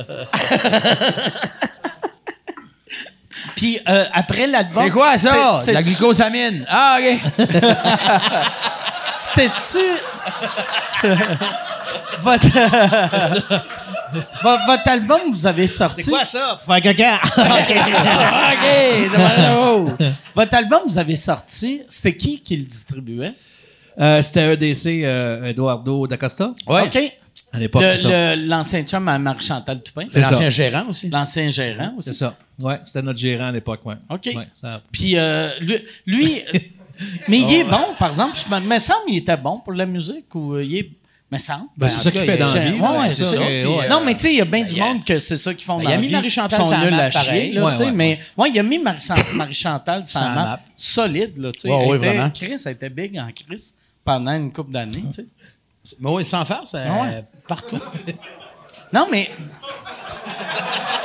Puis 3.57 3.79
euh, 3.89 4.05
après 4.13 4.47
l'album. 4.47 4.83
C'est 4.85 4.91
quoi 4.91 5.17
ça? 5.19 5.63
De 5.67 5.73
la 5.73 5.83
glucosamine. 5.83 6.65
Ah, 6.69 6.99
OK. 7.01 7.21
C'était-tu. 9.15 9.79
votre, 12.23 12.47
votre, 14.43 14.67
votre 14.67 14.89
album, 14.89 15.21
vous 15.33 15.47
avez 15.47 15.67
sorti. 15.67 16.03
C'est 16.03 16.11
quoi 16.11 16.25
ça? 16.25 16.61
Pour 16.65 16.75
faire 16.75 16.83
caca. 16.83 17.21
OK, 18.53 19.13
demandez-vous. 19.13 19.97
Votre 20.35 20.55
album, 20.57 20.81
vous 20.87 20.99
avez 20.99 21.17
sorti. 21.17 21.83
C'était 21.89 22.17
qui 22.17 22.41
qui 22.41 22.57
le 22.57 22.65
distribuait? 22.65 23.35
Euh, 24.01 24.21
C'était 24.23 24.53
EDC 24.55 25.05
euh, 25.05 25.45
Eduardo 25.45 26.07
D'Acosta. 26.07 26.51
Ouais. 26.67 26.83
OK. 26.87 26.99
À 27.53 27.59
l'époque, 27.59 27.83
Le- 27.83 27.89
c'est 27.97 28.03
ça. 28.03 28.35
le- 28.35 28.47
L'ancien 28.47 28.83
chum 28.83 29.07
à 29.09 29.17
Marie-Chantal 29.19 29.81
Toupin. 29.81 30.07
C'est 30.09 30.15
C'est 30.15 30.21
l'ancien 30.23 30.39
ça. 30.41 30.51
gérant 30.51 30.87
aussi. 30.89 31.09
L'ancien 31.09 31.51
gérant 31.51 31.93
aussi. 31.97 32.09
C'est 32.09 32.19
ça. 32.19 32.35
Ouais, 32.61 32.79
c'était 32.85 33.03
notre 33.03 33.19
gérant 33.19 33.49
à 33.49 33.53
l'époque, 33.53 33.81
ouais. 33.85 33.97
OK. 34.11 34.31
Ouais, 34.37 34.49
ça- 34.61 34.81
Puis 34.93 35.17
euh, 35.17 35.51
lui, 35.61 35.79
lui, 36.07 36.41
euh, 36.55 36.59
mais 37.29 37.39
il 37.41 37.53
est 37.55 37.65
bon, 37.65 37.95
par 37.99 38.11
exemple. 38.11 38.37
Je 38.37 38.55
me, 38.55 38.61
me 38.61 38.79
semble 38.79 39.07
qu'il 39.09 39.17
était 39.17 39.37
bon 39.37 39.59
pour 39.61 39.73
la 39.73 39.87
musique 39.87 40.33
ou 40.35 40.55
euh, 40.55 40.65
il 40.65 40.77
est. 40.77 40.91
Me 41.33 41.39
semble. 41.39 41.65
Ben, 41.77 41.89
c'est 41.89 42.03
ça 42.05 42.11
qu'il 42.13 42.21
fait 42.21 42.37
dans 42.37 42.53
la 42.55 42.61
vie. 42.71 42.79
Ouais, 42.79 42.89
c'est 43.09 43.15
c'est 43.15 43.25
ça. 43.25 43.37
ça. 43.39 43.51
Et, 43.51 43.67
ouais. 43.67 43.89
Non, 43.89 44.03
mais 44.05 44.15
tu 44.15 44.21
sais, 44.21 44.33
il 44.35 44.37
y 44.37 44.41
a 44.43 44.45
bien 44.45 44.63
du 44.63 44.75
y 44.75 44.81
a- 44.81 44.85
monde 44.85 45.05
que 45.05 45.19
c'est 45.19 45.39
ça 45.39 45.53
qu'ils 45.55 45.65
font 45.65 45.79
Ben, 45.79 45.85
dans 45.85 45.91
il 45.91 45.93
a 45.93 45.97
la 45.97 46.01
mis 46.03 46.07
vie. 46.09 46.13
Marie-Chantal 46.13 46.61
Ils 46.61 46.63
sont 46.65 46.71
sur 46.71 46.79
la 46.79 46.85
nuls 46.85 46.95
map, 46.97 47.03
à 47.05 47.11
chier, 47.11 47.23
pareil. 47.25 47.53
là, 47.53 47.67
Ouais, 47.67 47.77
ouais, 47.79 47.93
mais 47.93 48.21
ouais, 48.37 48.51
il 48.51 48.59
a 48.59 48.63
mis 48.63 48.79
Marie- 48.79 49.01
Marie-Chantal 49.35 50.07
sur 50.07 50.21
la 50.21 50.27
la 50.29 50.35
map. 50.35 50.43
map. 50.45 50.61
Solide, 50.77 51.39
là, 51.39 51.51
tu 51.51 51.61
sais. 51.61 51.69
Elle 51.71 51.89
était- 51.97 51.99
vraiment. 51.99 52.31
Chris, 52.31 52.59
ça 52.59 52.69
a 52.69 52.73
été 52.73 52.89
big 52.91 53.19
en 53.19 53.29
Chris 53.35 53.73
pendant 54.05 54.33
une 54.33 54.53
couple 54.53 54.71
d'années, 54.73 55.03
tu 55.07 55.13
sais. 55.13 55.27
Mais 55.99 56.11
oui, 56.11 56.25
sans 56.25 56.45
faire, 56.45 56.63
c'est 56.67 56.77
ouais. 56.89 57.25
partout. 57.49 57.81
Non, 58.93 59.09
mais 59.11 59.29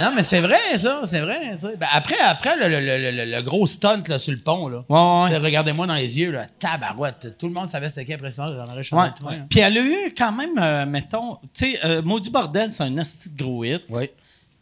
non, 0.00 0.12
mais 0.14 0.22
c'est 0.22 0.40
vrai, 0.40 0.76
ça, 0.76 1.02
c'est 1.04 1.20
vrai. 1.20 1.58
Ben, 1.62 1.86
après, 1.92 2.16
après 2.24 2.56
le, 2.56 2.68
le, 2.68 3.10
le, 3.10 3.36
le, 3.36 3.42
gros 3.42 3.66
stunt 3.66 4.02
là, 4.08 4.18
sur 4.18 4.32
le 4.32 4.38
pont, 4.38 4.68
là. 4.68 4.84
Ouais, 4.88 5.36
Regardez-moi 5.38 5.86
dans 5.86 5.94
les 5.94 6.18
yeux, 6.18 6.32
là. 6.32 6.46
Tabarouette. 6.58 7.36
Tout 7.38 7.48
le 7.48 7.52
monde 7.52 7.68
savait 7.68 7.88
c'était 7.88 8.04
qui 8.04 8.12
après 8.14 8.30
ça. 8.30 8.46
J'en 8.46 8.70
aurais 8.72 8.82
chanté 8.82 9.22
ouais. 9.24 9.40
Puis 9.48 9.60
elle 9.60 9.78
a 9.78 9.82
eu 9.82 10.14
quand 10.16 10.32
même, 10.32 10.58
euh, 10.58 10.86
mettons, 10.86 11.38
tu 11.54 11.72
sais, 11.72 11.80
euh, 11.84 12.02
Maudit 12.02 12.30
Bordel, 12.30 12.72
c'est 12.72 12.84
un 12.84 12.98
hostie 12.98 13.30
de 13.30 13.42
gros 13.42 13.64
hit. 13.64 13.82
Oui. 13.88 14.10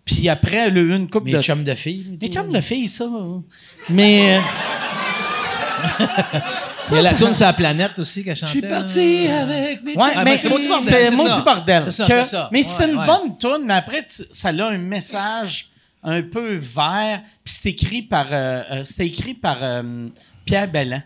Puis 0.05 0.29
après, 0.29 0.57
elle 0.57 0.77
a 0.77 0.81
eu 0.81 0.95
une 0.97 1.09
coupe 1.09 1.29
de. 1.29 1.37
Mes 1.37 1.43
chums 1.43 1.65
de 1.65 1.75
filles. 1.75 2.19
Mes 2.21 2.29
chums 2.29 2.53
de 2.53 2.61
filles, 2.61 2.89
ça. 2.89 3.09
Mais. 3.89 4.41
Euh, 5.85 6.97
il 6.97 6.97
y 6.97 6.99
a 6.99 7.13
la 7.13 7.15
tourne 7.15 7.33
sur 7.33 7.47
la 7.47 7.53
planète 7.55 7.99
aussi 7.99 8.23
qu'elle 8.23 8.37
chantait. 8.37 8.55
Je 8.55 8.59
suis 8.59 8.69
parti 8.69 9.27
avec 9.27 9.83
mes 9.83 9.97
ouais, 9.97 10.25
mais 10.25 10.37
c'est 10.37 10.51
Maudit 10.51 10.69
Bordel. 10.69 11.09
C'est 11.09 11.17
Maudit 11.17 11.43
Bordel. 11.43 11.93
C'est 11.93 12.25
ça, 12.25 12.49
Mais 12.53 12.63
c'est 12.63 12.91
une 12.91 12.97
bonne 12.97 13.37
tourne, 13.39 13.65
mais 13.65 13.75
après, 13.75 14.05
ça 14.07 14.49
a 14.49 14.65
un 14.65 14.79
message 14.79 15.71
un 16.03 16.23
peu 16.23 16.57
vert, 16.57 17.23
puis 17.43 17.55
c'est 17.55 17.71
écrit 17.71 18.03
par, 18.03 18.27
euh, 18.31 18.63
euh 18.71 18.83
écrit 18.99 19.35
par 19.35 19.59
euh, 19.63 20.09
Pierre 20.45 20.71
Bellan. 20.71 21.03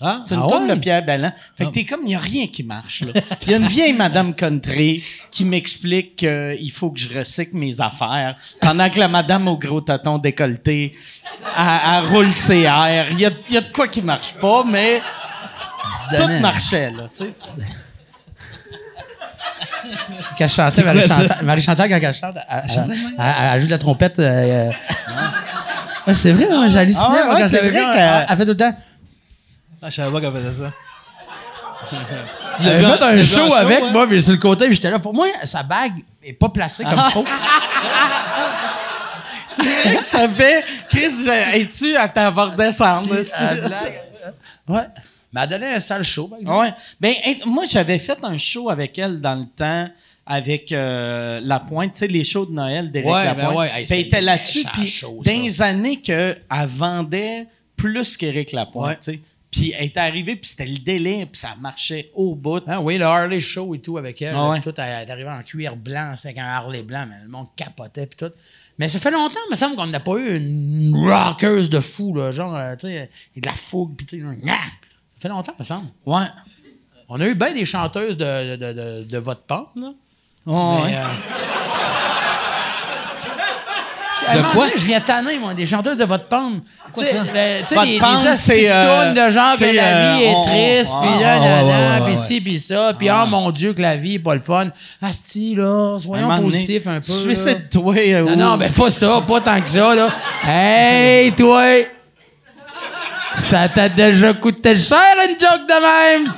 Ah, 0.00 0.20
c'est 0.24 0.36
une 0.36 0.42
ah 0.48 0.74
de 0.74 0.80
Pierre 0.80 1.04
Bellan. 1.04 1.32
Fait 1.56 1.64
que 1.64 1.68
ah. 1.70 1.72
t'es 1.74 1.84
comme, 1.84 2.02
il 2.02 2.08
n'y 2.08 2.14
a 2.14 2.20
rien 2.20 2.46
qui 2.46 2.62
marche. 2.62 3.02
Il 3.42 3.50
y 3.50 3.54
a 3.54 3.56
une 3.56 3.66
vieille 3.66 3.94
Madame 3.94 4.32
Country 4.32 5.02
qui 5.30 5.44
m'explique 5.44 6.16
qu'il 6.16 6.70
faut 6.72 6.90
que 6.90 7.00
je 7.00 7.18
recycle 7.18 7.56
mes 7.56 7.80
affaires 7.80 8.36
pendant 8.60 8.88
que 8.90 8.98
la 9.00 9.08
Madame 9.08 9.48
au 9.48 9.58
gros 9.58 9.80
tâton 9.80 10.18
décolleté, 10.18 10.94
elle, 11.56 12.06
roule 12.06 12.32
ses 12.32 12.60
airs. 12.60 13.08
Il 13.10 13.18
y 13.18 13.26
a, 13.26 13.30
y 13.50 13.56
a, 13.56 13.60
de 13.60 13.72
quoi 13.72 13.88
qui 13.88 14.02
marche 14.02 14.34
pas, 14.34 14.62
mais 14.64 15.02
tout 16.16 16.28
marchait, 16.40 16.90
là, 16.90 17.06
tu 17.16 17.24
sais. 17.24 17.34
Quand 20.38 20.48
chantait, 20.48 20.82
Marie-Chantal, 21.42 21.88
quand 21.88 22.00
elle 22.00 22.14
chante, 22.14 22.36
elle, 23.18 23.60
joue 23.60 23.66
de 23.66 23.70
la 23.70 23.78
trompette. 23.78 24.18
Euh, 24.18 24.70
euh. 26.06 26.14
c'est 26.14 26.32
vrai, 26.32 26.46
moi, 26.48 26.68
j'ai 26.68 26.78
halluciné. 26.78 27.06
Ah, 27.08 27.48
c'est 27.48 27.68
vrai 27.68 28.26
qu'elle 28.26 28.36
fait 28.36 28.44
tout 28.44 28.50
le 28.50 28.56
temps... 28.56 28.76
Ah, 29.80 29.90
je 29.90 29.96
savais 29.96 30.12
pas 30.12 30.20
qu'elle 30.20 30.32
faisait 30.32 30.64
ça. 30.64 30.72
tu 32.56 32.64
l'as 32.64 32.96
fait 32.96 33.04
un 33.04 33.24
show 33.24 33.54
avec 33.54 33.92
moi, 33.92 34.06
mais 34.06 34.20
sur 34.20 34.32
le 34.32 34.38
côté, 34.38 34.72
j'étais 34.72 34.90
là. 34.90 34.98
Pour 34.98 35.14
moi, 35.14 35.28
sa 35.44 35.62
bague 35.62 35.92
est 36.22 36.32
pas 36.32 36.48
placée 36.48 36.84
comme 36.84 37.00
il 37.08 37.12
faut. 37.12 37.24
C'est 39.56 39.88
vrai 39.88 39.96
que 39.96 40.06
ça 40.06 40.28
fait. 40.28 40.64
Chris, 40.88 41.28
es-tu 41.54 41.96
à 41.96 42.08
t'avoir 42.08 42.54
descendre? 42.56 43.14
Ouais. 44.68 44.86
Mais 45.32 45.42
elle 45.42 45.48
donné 45.48 45.66
un 45.66 45.80
sale 45.80 46.04
show, 46.04 46.28
par 46.28 46.38
exemple. 46.38 46.58
Ouais. 46.58 46.74
Ben, 47.00 47.14
moi, 47.46 47.64
j'avais 47.68 47.98
fait 47.98 48.18
un 48.22 48.38
show 48.38 48.70
avec 48.70 48.98
elle 48.98 49.20
dans 49.20 49.34
le 49.34 49.46
temps 49.46 49.88
avec 50.26 50.72
euh, 50.72 51.40
La 51.42 51.58
Pointe, 51.58 51.94
tu 51.94 52.00
sais, 52.00 52.06
les 52.06 52.22
shows 52.22 52.46
de 52.46 52.52
Noël 52.52 52.90
d'Éric 52.90 53.10
ouais, 53.10 53.24
Lapointe. 53.24 53.48
Ben 53.48 53.56
ouais. 53.56 53.70
Hey, 53.74 53.86
elle 53.88 53.98
était 54.00 54.20
là-dessus, 54.20 54.64
puis 54.74 55.02
les 55.24 55.62
années 55.62 56.00
qu'elle 56.00 56.42
vendait 56.66 57.46
plus 57.76 58.16
qu'Éric 58.16 58.52
Lapointe, 58.52 59.00
tu 59.00 59.12
sais. 59.12 59.20
Puis 59.50 59.72
elle 59.76 59.86
est 59.86 59.96
arrivée, 59.96 60.36
puis 60.36 60.50
c'était 60.50 60.66
le 60.66 60.78
délai, 60.78 61.24
puis 61.24 61.40
ça 61.40 61.54
marchait 61.58 62.10
au 62.14 62.34
bout. 62.34 62.62
Ah, 62.66 62.82
oui, 62.82 62.98
le 62.98 63.06
Harley 63.06 63.40
Show 63.40 63.74
et 63.74 63.78
tout 63.80 63.96
avec 63.96 64.20
elle. 64.20 64.34
Ah, 64.36 64.54
tout, 64.62 64.74
elle 64.76 65.08
est 65.08 65.10
arrivée 65.10 65.30
en 65.30 65.42
cuir 65.42 65.74
blanc, 65.76 66.12
c'est 66.16 66.28
avec 66.28 66.38
un 66.38 66.46
Harley 66.46 66.82
blanc, 66.82 67.06
mais 67.08 67.16
le 67.22 67.30
monde 67.30 67.46
capotait, 67.56 68.06
puis 68.06 68.16
tout. 68.18 68.32
Mais 68.78 68.88
ça 68.88 68.98
fait 68.98 69.10
longtemps, 69.10 69.40
il 69.48 69.50
me 69.50 69.56
semble 69.56 69.76
qu'on 69.76 69.86
n'a 69.86 70.00
pas 70.00 70.16
eu 70.16 70.36
une 70.36 70.94
rockeuse 70.94 71.70
de 71.70 71.80
fou, 71.80 72.14
là, 72.14 72.30
genre, 72.30 72.54
euh, 72.54 72.76
tu 72.76 72.88
sais, 72.88 73.10
de 73.36 73.46
la 73.46 73.54
fougue, 73.54 73.96
puis 73.96 74.06
tu 74.06 74.20
sais, 74.20 74.26
ça 74.26 74.54
fait 75.18 75.28
longtemps, 75.28 75.54
il 75.58 75.62
me 75.62 75.64
semble. 75.64 75.88
Ouais. 76.04 76.26
On 77.08 77.18
a 77.20 77.26
eu 77.26 77.34
bien 77.34 77.54
des 77.54 77.64
chanteuses 77.64 78.18
de, 78.18 78.56
de, 78.56 78.72
de, 78.72 79.04
de 79.04 79.18
votre 79.18 79.42
pente, 79.42 79.70
là. 79.76 79.92
Ouais. 80.46 80.94
Euh, 80.94 81.06
de 84.20 84.52
quoi? 84.52 84.66
Je 84.74 84.84
viens 84.84 85.00
tanner, 85.00 85.38
moi, 85.38 85.54
des 85.54 85.66
chanteuses 85.66 85.96
de 85.96 86.04
votre 86.04 86.26
pomme. 86.26 86.60
Quoi 86.92 87.04
ça? 87.04 87.24
Ben, 87.32 87.62
tu 87.62 87.74
sais, 87.74 87.80
des, 87.80 87.98
des 87.98 88.68
euh, 88.70 89.12
de 89.12 89.30
genre 89.30 89.56
que 89.56 89.64
la 89.64 89.88
euh, 89.88 90.16
vie 90.16 90.24
est 90.24 90.42
triste, 90.42 90.94
puis 91.02 91.22
là, 91.22 91.62
là, 91.62 92.00
puis 92.04 92.16
ci, 92.16 92.40
puis 92.40 92.58
ça, 92.58 92.92
puis 92.98 93.10
oh 93.10 93.26
mon 93.26 93.50
Dieu, 93.50 93.72
que 93.74 93.82
la 93.82 93.96
vie 93.96 94.14
est 94.14 94.18
pas 94.20 94.34
le 94.34 94.40
fun. 94.40 94.70
Asti, 95.02 95.54
là, 95.54 95.98
soyons 95.98 96.40
positifs 96.40 96.86
un 96.86 97.00
peu. 97.00 97.02
Suicide-toi. 97.02 97.94
Euh, 97.96 98.36
non, 98.36 98.50
non, 98.50 98.56
ben 98.56 98.72
pas 98.72 98.90
ça, 98.90 99.20
pas 99.26 99.40
tant 99.40 99.60
que 99.60 99.68
ça, 99.68 99.94
là. 99.94 100.08
Hey, 100.46 101.32
toi! 101.32 101.62
Ça 103.36 103.68
t'a 103.68 103.88
déjà 103.88 104.32
coûté 104.34 104.76
cher, 104.76 104.98
une 105.28 105.38
joke 105.38 105.66
de 105.68 106.24
même! 106.24 106.32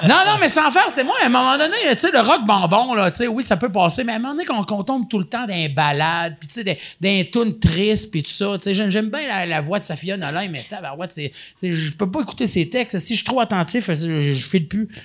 non, 0.03 0.15
non, 0.25 0.37
mais 0.39 0.49
sans 0.49 0.71
faire, 0.71 0.87
c'est 0.91 1.03
moi, 1.03 1.15
à 1.21 1.25
un 1.25 1.29
moment 1.29 1.57
donné, 1.57 1.75
tu 1.91 1.97
sais, 1.97 2.11
le 2.11 2.19
rock 2.19 2.41
bonbon, 2.45 2.95
tu 3.09 3.15
sais, 3.15 3.27
oui, 3.27 3.43
ça 3.43 3.57
peut 3.57 3.71
passer, 3.71 4.03
mais 4.03 4.13
à 4.13 4.15
un 4.15 4.19
moment 4.19 4.33
donné, 4.33 4.45
qu'on 4.45 4.83
tombe 4.83 5.07
tout 5.09 5.19
le 5.19 5.25
temps 5.25 5.45
dans 5.45 5.53
les 5.53 5.69
balades, 5.69 6.35
puis 6.39 6.47
tu 6.47 6.55
sais, 6.55 6.63
des, 6.63 6.77
des 6.99 7.29
tunes 7.29 7.59
tristes, 7.59 8.11
puis 8.11 8.23
tout 8.23 8.31
ça, 8.31 8.57
tu 8.57 8.73
sais, 8.73 8.73
j'aime 8.73 9.09
bien 9.09 9.45
la, 9.45 9.61
voix 9.61 9.79
de 9.79 9.83
Safia 9.83 10.17
Nolin, 10.17 10.47
mais 10.49 10.65
tabarouette, 10.69 11.11
c'est, 11.11 11.31
je 11.61 11.91
peux 11.93 12.09
pas 12.09 12.21
écouter 12.21 12.47
ses 12.47 12.69
textes. 12.69 12.97
Si 12.99 13.13
je 13.13 13.19
suis 13.19 13.25
trop 13.25 13.39
attentif, 13.39 13.87
je, 13.87 14.33
je 14.33 14.47
file 14.47 14.67
plus. 14.67 14.87
Tu 14.87 14.95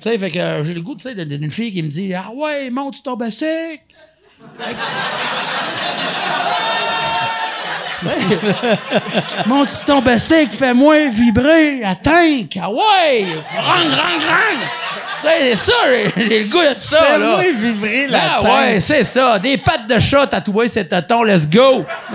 sais, 0.00 0.18
fait 0.18 0.30
que 0.30 0.38
euh, 0.38 0.64
j'ai 0.64 0.74
le 0.74 0.80
goût, 0.80 0.94
tu 0.94 1.02
sais, 1.02 1.14
d'une 1.14 1.50
fille 1.50 1.72
qui 1.72 1.82
me 1.82 1.88
dit, 1.88 2.14
ah 2.14 2.30
ouais, 2.32 2.70
monte, 2.70 2.94
tu 2.94 3.02
tombes 3.02 3.28
sec. 3.30 3.82
Mon 9.46 9.64
petit 9.64 9.84
ton 9.84 10.02
fait 10.02 10.74
moins 10.74 11.08
vibrer. 11.08 11.82
Attends, 11.84 12.10
ah 12.60 12.70
ouais! 12.70 13.26
Rang, 13.56 13.90
rang, 13.90 14.18
rang! 14.28 14.58
C'est 15.20 15.56
ça, 15.56 15.72
j'ai 16.16 16.44
le 16.44 16.48
goût 16.48 16.62
de 16.62 16.74
ça, 16.78 17.02
Fais 17.02 17.18
là. 17.18 17.26
moins 17.26 17.42
vibrer 17.52 18.06
la 18.06 18.36
Ah 18.36 18.42
ouais, 18.42 18.78
c'est 18.78 19.02
ça. 19.02 19.38
Des 19.40 19.58
pattes 19.58 19.88
de 19.88 19.98
chat 19.98 20.28
tatouées, 20.28 20.68
c'est 20.68 20.86
tonton, 20.86 21.24
let's 21.24 21.48
go! 21.48 21.84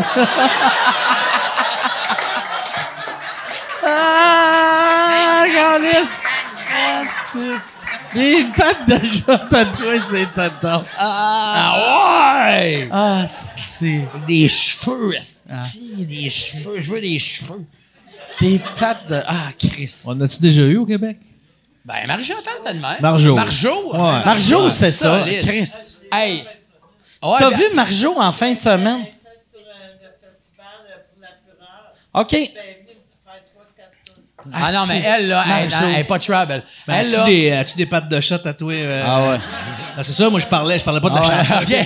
ah, 3.86 5.44
regardez! 5.44 5.98
Des 8.14 8.46
pattes 8.56 8.88
de 8.88 9.10
chat 9.10 9.38
tatouées, 9.50 10.00
c'est 10.10 10.34
tonton. 10.34 10.84
Ah, 10.98 11.74
ah 11.76 12.48
ouais! 12.48 12.90
Ah, 12.92 13.26
c'est... 13.28 14.02
Des 14.28 14.48
cheveux, 14.48 15.16
ah. 15.50 15.62
des 15.98 16.30
cheveux. 16.30 16.80
Je 16.80 16.90
veux 16.92 17.02
des 17.02 17.20
cheveux. 17.20 17.66
Des 18.40 18.60
pattes 18.80 19.08
de... 19.08 19.22
Ah, 19.26 19.50
Chris. 19.58 20.02
On 20.06 20.20
a-tu 20.22 20.40
déjà 20.40 20.62
eu 20.62 20.78
au 20.78 20.86
Québec? 20.86 21.18
Ben, 21.86 22.08
Marie-Chantal, 22.08 22.54
t'as 22.64 22.74
de 22.74 22.80
même. 22.80 23.02
Marjo. 23.02 23.36
Marjo. 23.36 23.94
Ouais. 23.94 24.26
Marjo, 24.26 24.70
c'est 24.70 24.92
ça. 24.92 25.26
Chris. 25.26 25.72
Hey. 26.12 26.44
T'as 27.22 27.50
vu 27.50 27.64
Marjo 27.74 28.20
en 28.20 28.32
fin 28.32 28.54
de 28.54 28.60
semaine? 28.60 29.06
OK. 32.14 32.32
Ben, 32.32 32.83
ah, 34.52 34.72
non, 34.72 34.86
mais 34.88 35.04
elle, 35.06 35.28
là, 35.28 35.44
elle, 35.62 35.70
elle, 35.84 36.00
est 36.00 36.04
pas 36.04 36.20
trouble. 36.20 36.64
Ben, 36.88 36.96
elle, 36.96 37.16
as-tu, 37.16 37.26
des, 37.26 37.52
as-tu 37.52 37.78
des 37.78 37.86
pattes 37.86 38.10
de 38.10 38.20
chat 38.20 38.40
tatouées? 38.40 38.84
Euh, 38.84 39.04
ah 39.06 39.30
ouais. 39.30 39.40
Ben, 39.96 40.04
c'est 40.04 40.14
ça, 40.14 40.30
moi, 40.30 40.40
je 40.40 40.48
parlais, 40.48 40.80
je 40.80 40.84
parlais 40.84 41.02
pas 41.02 41.10
de 41.10 41.16
la 41.16 41.22
ah 41.22 41.62
ouais. 41.62 41.86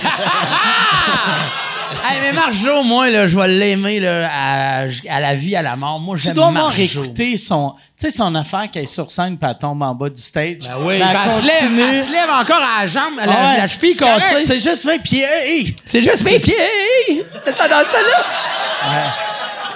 hey, 2.04 2.20
mais 2.20 2.32
Marjo, 2.32 2.82
moi, 2.82 3.10
là, 3.10 3.26
je 3.26 3.38
vais 3.38 3.48
l'aimer 3.48 4.00
là, 4.00 4.28
à, 4.32 4.80
à, 5.08 5.20
la 5.20 5.34
vie, 5.34 5.56
à 5.56 5.62
la 5.62 5.76
mort. 5.76 6.00
Moi, 6.00 6.16
j'aime 6.16 6.36
Marjo. 6.36 6.52
Tu 6.52 6.58
dois 6.58 6.70
réécouter 6.70 7.36
son, 7.36 7.74
tu 7.98 8.06
sais, 8.06 8.10
son 8.10 8.34
affaire 8.34 8.70
qui 8.70 8.80
est 8.80 8.86
sur 8.86 9.10
scène 9.10 9.36
puis 9.36 9.48
elle 9.48 9.58
tombe 9.58 9.82
en 9.82 9.94
bas 9.94 10.08
du 10.08 10.20
stage. 10.20 10.58
Ben 10.62 10.76
oui, 10.80 10.98
ben, 10.98 11.08
elle, 11.24 11.30
se 11.32 11.46
lève, 11.46 11.78
elle, 11.78 12.06
se 12.06 12.12
lève, 12.12 12.30
encore 12.30 12.62
à 12.62 12.82
la 12.82 12.86
jambe, 12.86 13.16
la, 13.16 13.24
ah 13.28 13.56
la 13.56 13.68
cheville 13.68 13.96
cassée. 13.96 14.40
C'est 14.44 14.60
juste 14.60 14.84
mes 14.84 14.98
pieds. 14.98 15.74
C'est 15.84 16.02
juste 16.02 16.22
mes 16.22 16.38
pieds. 16.38 17.24
T'as 17.44 17.68
dans 17.68 17.86
ça, 17.86 17.98
là? 17.98 18.90
Ouais. 18.90 19.27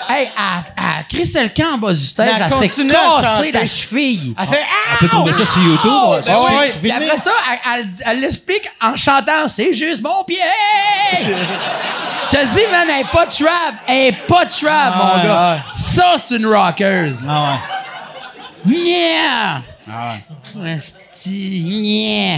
Hey, 0.09 0.30
à, 0.36 1.03
Chris 1.09 1.32
Elkan 1.34 1.74
en 1.74 1.78
bas 1.78 1.92
du 1.92 2.05
stage, 2.05 2.40
elle, 2.40 2.53
s'est 2.53 2.86
cassée 2.86 3.53
la 3.53 3.64
cheville. 3.64 4.34
Elle 4.38 4.46
fait 4.46 4.61
ah, 4.61 4.94
On 4.94 4.98
peut 4.98 5.09
trouver 5.09 5.32
ça 5.32 5.44
sur 5.44 5.62
YouTube. 5.62 5.90
Oh, 5.90 6.16
ben 6.82 6.92
après 6.92 7.18
ça, 7.18 7.32
elle, 8.07 8.20
l'explique 8.20 8.70
en 8.80 8.96
chantant 8.96 9.48
C'est 9.48 9.72
juste 9.72 10.03
mon 10.03 10.24
pied. 10.24 10.36
Je 12.32 12.36
te 12.38 12.55
dis, 12.55 12.66
man, 12.70 12.86
elle 12.88 13.03
est 13.03 13.11
pas 13.11 13.26
trap. 13.26 13.74
Elle 13.86 14.07
est 14.07 14.26
pas 14.26 14.46
trap, 14.46 14.96
mon 14.96 15.22
gars. 15.22 15.64
Ça, 15.74 16.14
c'est 16.16 16.36
une 16.36 16.46
rockers. 16.46 17.12
Ah 17.28 17.59
ouais. 18.64 18.74
Yeah! 18.74 19.62
Ah 19.90 20.18
ouais. 20.57 20.78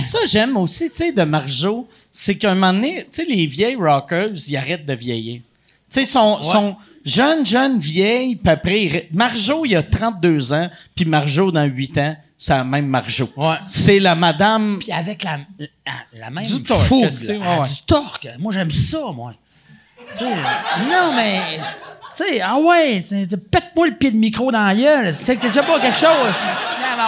Ça, 0.06 0.18
j'aime 0.26 0.56
aussi, 0.56 0.90
tu 0.90 0.96
sais, 0.96 1.12
de 1.12 1.22
Marjo, 1.22 1.86
c'est 2.10 2.36
qu'à 2.36 2.52
un 2.52 2.54
moment 2.54 2.72
donné, 2.72 3.06
tu 3.12 3.22
sais, 3.22 3.28
les 3.28 3.46
vieilles 3.46 3.76
rockers, 3.76 4.30
ils 4.48 4.56
arrêtent 4.56 4.86
de 4.86 4.94
vieillir. 4.94 5.40
Tu 5.90 6.00
sais, 6.00 6.04
sont, 6.06 6.42
sont 6.42 6.76
jeune, 7.04 7.46
jeune, 7.46 7.78
vieille, 7.78 8.36
puis 8.36 8.50
après, 8.50 9.08
Marjo, 9.12 9.64
il 9.64 9.76
a 9.76 9.82
32 9.82 10.52
ans, 10.52 10.70
puis 10.94 11.04
Marjo, 11.04 11.50
dans 11.50 11.64
8 11.64 11.98
ans, 11.98 12.16
c'est 12.36 12.52
la 12.52 12.64
même 12.64 12.86
Marjo. 12.86 13.30
Ouais. 13.36 13.56
C'est 13.68 13.98
la 13.98 14.14
madame... 14.14 14.78
Puis 14.78 14.92
avec 14.92 15.22
la, 15.22 15.38
la, 16.14 16.30
même 16.30 16.44
du 16.44 16.62
torque, 16.62 16.82
fougue, 16.82 17.08
du 17.08 17.82
torque. 17.86 18.28
Moi, 18.38 18.52
j'aime 18.52 18.70
ça, 18.70 19.12
moi. 19.14 19.32
sais, 20.12 20.24
non, 20.24 21.12
mais... 21.16 21.40
Tu 22.16 22.24
sais, 22.24 22.40
ah 22.40 22.56
ouais, 22.58 23.02
pète-moi 23.50 23.88
le 23.88 23.94
pied 23.96 24.12
de 24.12 24.16
micro 24.16 24.52
dans 24.52 24.62
la 24.62 24.74
gueule. 24.74 25.12
C'est 25.12 25.36
que 25.36 25.50
j'ai 25.52 25.62
pas 25.62 25.80
quelque 25.80 25.98
chose. 25.98 26.34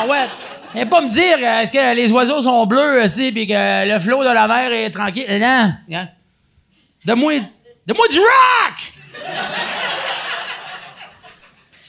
ouais. 0.08 0.26
Viens 0.74 0.86
pas 0.86 1.00
me 1.00 1.08
dire 1.08 1.38
euh, 1.40 1.66
que 1.66 1.96
les 1.96 2.12
oiseaux 2.12 2.42
sont 2.42 2.66
bleus 2.66 3.02
aussi 3.02 3.32
puis 3.32 3.46
que 3.46 3.88
le 3.88 3.98
flot 3.98 4.22
de 4.22 4.28
la 4.28 4.46
mer 4.46 4.72
est 4.72 4.90
tranquille. 4.90 5.24
Non. 5.40 5.72
Hein? 5.92 6.08
Donne-moi 7.04 7.40
donne 7.86 7.96
du 8.10 8.18
rock! 8.18 8.92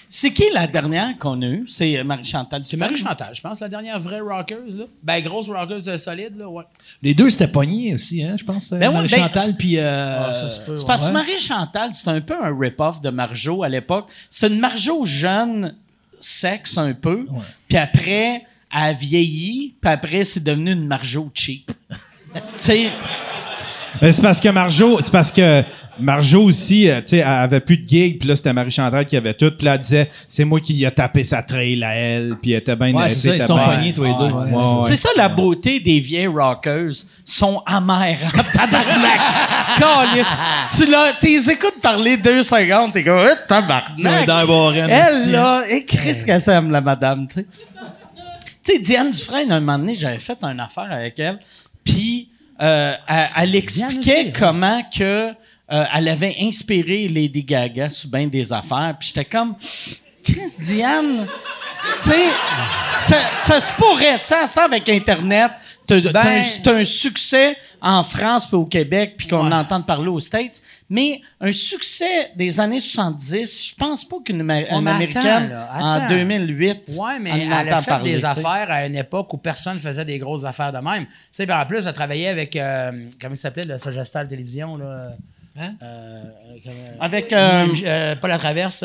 C'est 0.09 0.31
qui 0.31 0.45
la 0.51 0.65
dernière 0.65 1.15
qu'on 1.19 1.39
a 1.43 1.45
eue? 1.45 1.65
C'est 1.67 2.03
Marie-Chantal. 2.03 2.63
C'est 2.65 2.75
Marie-Chantal, 2.75 3.35
je 3.35 3.41
pense, 3.41 3.59
la 3.59 3.69
dernière 3.69 3.99
vraie 3.99 4.21
rockeuse, 4.21 4.75
là. 4.75 4.85
Ben, 5.03 5.21
grosse 5.21 5.47
rockeuse 5.47 5.87
euh, 5.89 5.97
solide, 5.97 6.35
là, 6.37 6.49
ouais. 6.49 6.63
Les 7.03 7.13
deux, 7.13 7.29
c'était 7.29 7.49
pogné 7.49 7.93
aussi, 7.93 8.23
hein, 8.23 8.35
je 8.35 8.43
pense. 8.43 8.71
Ben 8.71 8.87
ouais, 8.87 8.93
Marie-Chantal, 8.93 9.51
ben, 9.51 9.57
puis... 9.57 9.77
Euh, 9.77 10.17
ah, 10.25 10.33
c'est 10.33 10.87
parce 10.87 11.07
que 11.07 11.11
Marie-Chantal, 11.11 11.93
c'était 11.93 12.09
un 12.09 12.21
peu 12.21 12.35
un 12.41 12.57
rip-off 12.57 12.99
de 12.99 13.11
Marjo 13.11 13.61
à 13.61 13.69
l'époque. 13.69 14.09
C'est 14.29 14.47
une 14.47 14.59
Marjo 14.59 15.05
jeune, 15.05 15.75
sexe 16.19 16.79
un 16.79 16.93
peu, 16.93 17.27
puis 17.67 17.77
après, 17.77 18.43
elle 18.73 18.81
a 18.81 18.93
vieilli, 18.93 19.75
puis 19.79 19.91
après, 19.91 20.23
c'est 20.23 20.43
devenu 20.43 20.71
une 20.71 20.87
Marjo 20.87 21.29
cheap. 21.33 21.71
tu 21.91 22.39
sais... 22.55 22.89
Mais 24.01 24.11
c'est 24.11 24.21
parce 24.21 24.39
que 24.39 24.49
Marjo, 24.49 25.01
c'est 25.01 25.11
parce 25.11 25.31
que 25.31 25.63
Marjo 25.99 26.43
aussi, 26.43 26.89
euh, 26.89 27.01
tu 27.01 27.07
sais, 27.07 27.17
elle 27.17 27.27
avait 27.27 27.59
plus 27.59 27.77
de 27.77 27.87
gigs, 27.87 28.19
puis 28.19 28.29
là, 28.29 28.35
c'était 28.35 28.53
Marie-Chantal 28.53 29.05
qui 29.05 29.17
avait 29.17 29.33
tout. 29.33 29.51
Puis 29.51 29.65
là, 29.65 29.75
elle 29.75 29.79
disait, 29.79 30.11
c'est 30.27 30.45
moi 30.45 30.59
qui 30.59 30.85
a 30.85 30.91
tapé 30.91 31.23
sa 31.23 31.41
trail 31.41 31.83
à 31.83 31.95
elle, 31.95 32.35
puis 32.41 32.51
elle 32.51 32.59
était 32.59 32.75
bien... 32.75 32.93
Ouais, 32.93 33.09
c'est 33.09 33.29
ça, 33.29 33.35
ils 33.35 33.41
sont 33.41 33.57
pognés, 33.57 33.93
tous 33.93 34.03
les 34.03 34.13
deux. 34.13 34.31
c'est 34.87 34.95
ça 34.95 35.09
la 35.17 35.29
beauté 35.29 35.79
des 35.79 35.99
vieilles 35.99 36.27
rockeuses. 36.27 37.07
sont 37.25 37.63
amères 37.65 38.19
en 38.37 38.43
tabarnak. 38.43 39.19
tu 40.75 40.85
l'as, 40.89 41.13
t'es 41.19 41.35
écoutes 41.35 41.81
parler 41.81 42.17
deux 42.17 42.43
secondes, 42.43 42.91
t'es 42.93 43.03
comme, 43.03 43.25
eh, 43.25 43.47
tabarnak. 43.47 44.27
Elle, 44.89 45.31
là, 45.31 45.63
et 45.69 45.85
Chris 45.85 46.23
qu'elle 46.25 46.41
s'aime, 46.41 46.71
la 46.71 46.81
madame, 46.81 47.27
tu 47.27 47.41
sais. 47.41 47.45
Tu 48.63 48.73
sais, 48.73 48.79
Diane 48.79 49.11
Dufresne, 49.11 49.51
un 49.51 49.59
moment 49.59 49.79
donné, 49.79 49.95
j'avais 49.95 50.19
fait 50.19 50.37
une 50.43 50.59
affaire 50.59 50.91
avec 50.91 51.17
elle, 51.19 51.39
puis 51.83 52.29
euh, 52.61 52.93
elle, 53.35 53.55
expliquait 53.55 54.27
hein. 54.27 54.31
comment 54.37 54.81
que 54.83 55.33
euh, 55.71 55.85
elle 55.93 56.07
avait 56.07 56.35
inspiré 56.41 57.07
Lady 57.07 57.43
Gaga 57.43 57.89
sur 57.89 58.09
bien 58.09 58.27
des 58.27 58.51
affaires. 58.51 58.95
Puis 58.99 59.09
j'étais 59.09 59.25
comme, 59.25 59.55
Chris 60.23 60.53
Diane, 60.59 61.27
tu 62.01 62.09
sais, 62.09 63.17
ça, 63.33 63.59
se 63.59 63.73
pourrait, 63.73 64.19
tu 64.19 64.25
sais, 64.25 64.47
ça 64.47 64.63
avec 64.63 64.89
Internet, 64.89 65.51
t'as 65.87 66.01
ben, 66.01 66.43
un, 66.65 66.85
succès 66.85 67.57
en 67.81 68.03
France 68.03 68.45
puis 68.45 68.55
au 68.55 68.65
Québec, 68.65 69.15
puis 69.17 69.27
qu'on 69.27 69.51
entend 69.51 69.81
parler 69.81 70.09
aux 70.09 70.19
States, 70.19 70.61
mais 70.89 71.21
un 71.39 71.51
succès 71.51 72.31
des 72.35 72.59
années 72.59 72.79
70, 72.79 73.69
je 73.69 73.75
pense 73.75 74.05
pas 74.05 74.17
qu'une 74.23 74.41
Américaine 74.41 75.57
en 75.73 76.07
2008 76.07 76.97
Ouais, 76.97 77.19
mais 77.19 77.45
elle 77.45 77.73
a 77.73 77.81
fait 77.81 78.03
des 78.03 78.25
affaires 78.25 78.67
à 78.69 78.85
une 78.85 78.95
époque 78.95 79.33
où 79.33 79.37
personne 79.37 79.79
faisait 79.79 80.05
des 80.05 80.19
grosses 80.19 80.45
affaires 80.45 80.71
de 80.71 80.79
même. 80.79 81.05
Tu 81.05 81.11
sais, 81.31 81.51
en 81.51 81.65
plus, 81.65 81.85
elle 81.85 81.93
travaillait 81.93 82.29
avec, 82.29 82.55
euh, 82.55 83.09
comment 83.19 83.33
il 83.33 83.37
s'appelait, 83.37 83.63
le 83.63 83.77
Sagestal 83.77 84.27
Télévision, 84.27 84.77
là? 84.77 85.11
Hein? 85.59 85.73
Euh, 85.81 86.23
Avec. 86.99 87.33
Euh, 87.33 87.65
euh, 87.83 88.15
pas 88.15 88.27
la 88.27 88.37
traverse. 88.37 88.83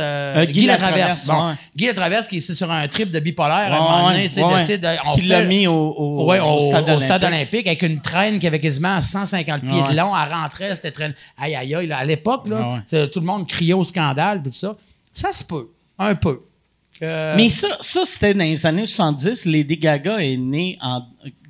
Guy, 0.50 0.66
la 0.66 0.76
traverse. 0.76 1.26
Bon, 1.26 1.54
Guy 1.76 1.86
la 1.86 1.94
traverse 1.94 2.28
qui 2.28 2.38
est 2.38 2.52
sur 2.52 2.70
un 2.70 2.88
trip 2.88 3.10
de 3.10 3.20
bipolaire. 3.20 3.72
à 3.72 3.76
un 3.76 3.80
moment 3.80 4.10
donné, 4.10 4.28
décide. 4.28 4.88
On 5.04 5.14
Qui 5.14 5.22
l'a 5.22 5.44
mis 5.44 5.66
au, 5.66 5.74
au, 5.74 6.32
au, 6.32 6.60
stade, 7.00 7.24
olympique. 7.24 7.66
avec 7.66 7.82
une 7.82 8.00
traîne 8.00 8.38
qui 8.38 8.46
avait 8.46 8.60
quasiment 8.60 9.00
150 9.00 9.62
pieds 9.62 9.82
de 9.82 9.96
long. 9.96 10.12
Elle 10.16 10.32
rentrait, 10.32 10.74
c'était 10.74 10.92
traîne. 10.92 11.14
Aïe, 11.36 11.54
aïe, 11.54 11.74
aïe. 11.74 11.92
À 11.92 12.04
l'époque, 12.04 12.48
là, 12.48 12.82
tout 13.08 13.20
le 13.20 13.26
monde 13.26 13.46
criait 13.46 13.74
au 13.74 13.84
scandale, 13.84 14.42
tout 14.42 14.52
ça. 14.52 14.74
Ça 15.12 15.32
se 15.32 15.44
peut. 15.44 15.68
Un 15.98 16.14
peu. 16.14 16.40
Mais 17.00 17.48
ça, 17.48 17.66
ça 17.80 18.04
c'était 18.04 18.32
dans 18.32 18.44
les 18.44 18.64
années 18.64 18.86
70. 18.86 19.44
Lady 19.46 19.76
Gaga 19.76 20.18
est 20.18 20.36
née 20.36 20.78
en 20.80 21.02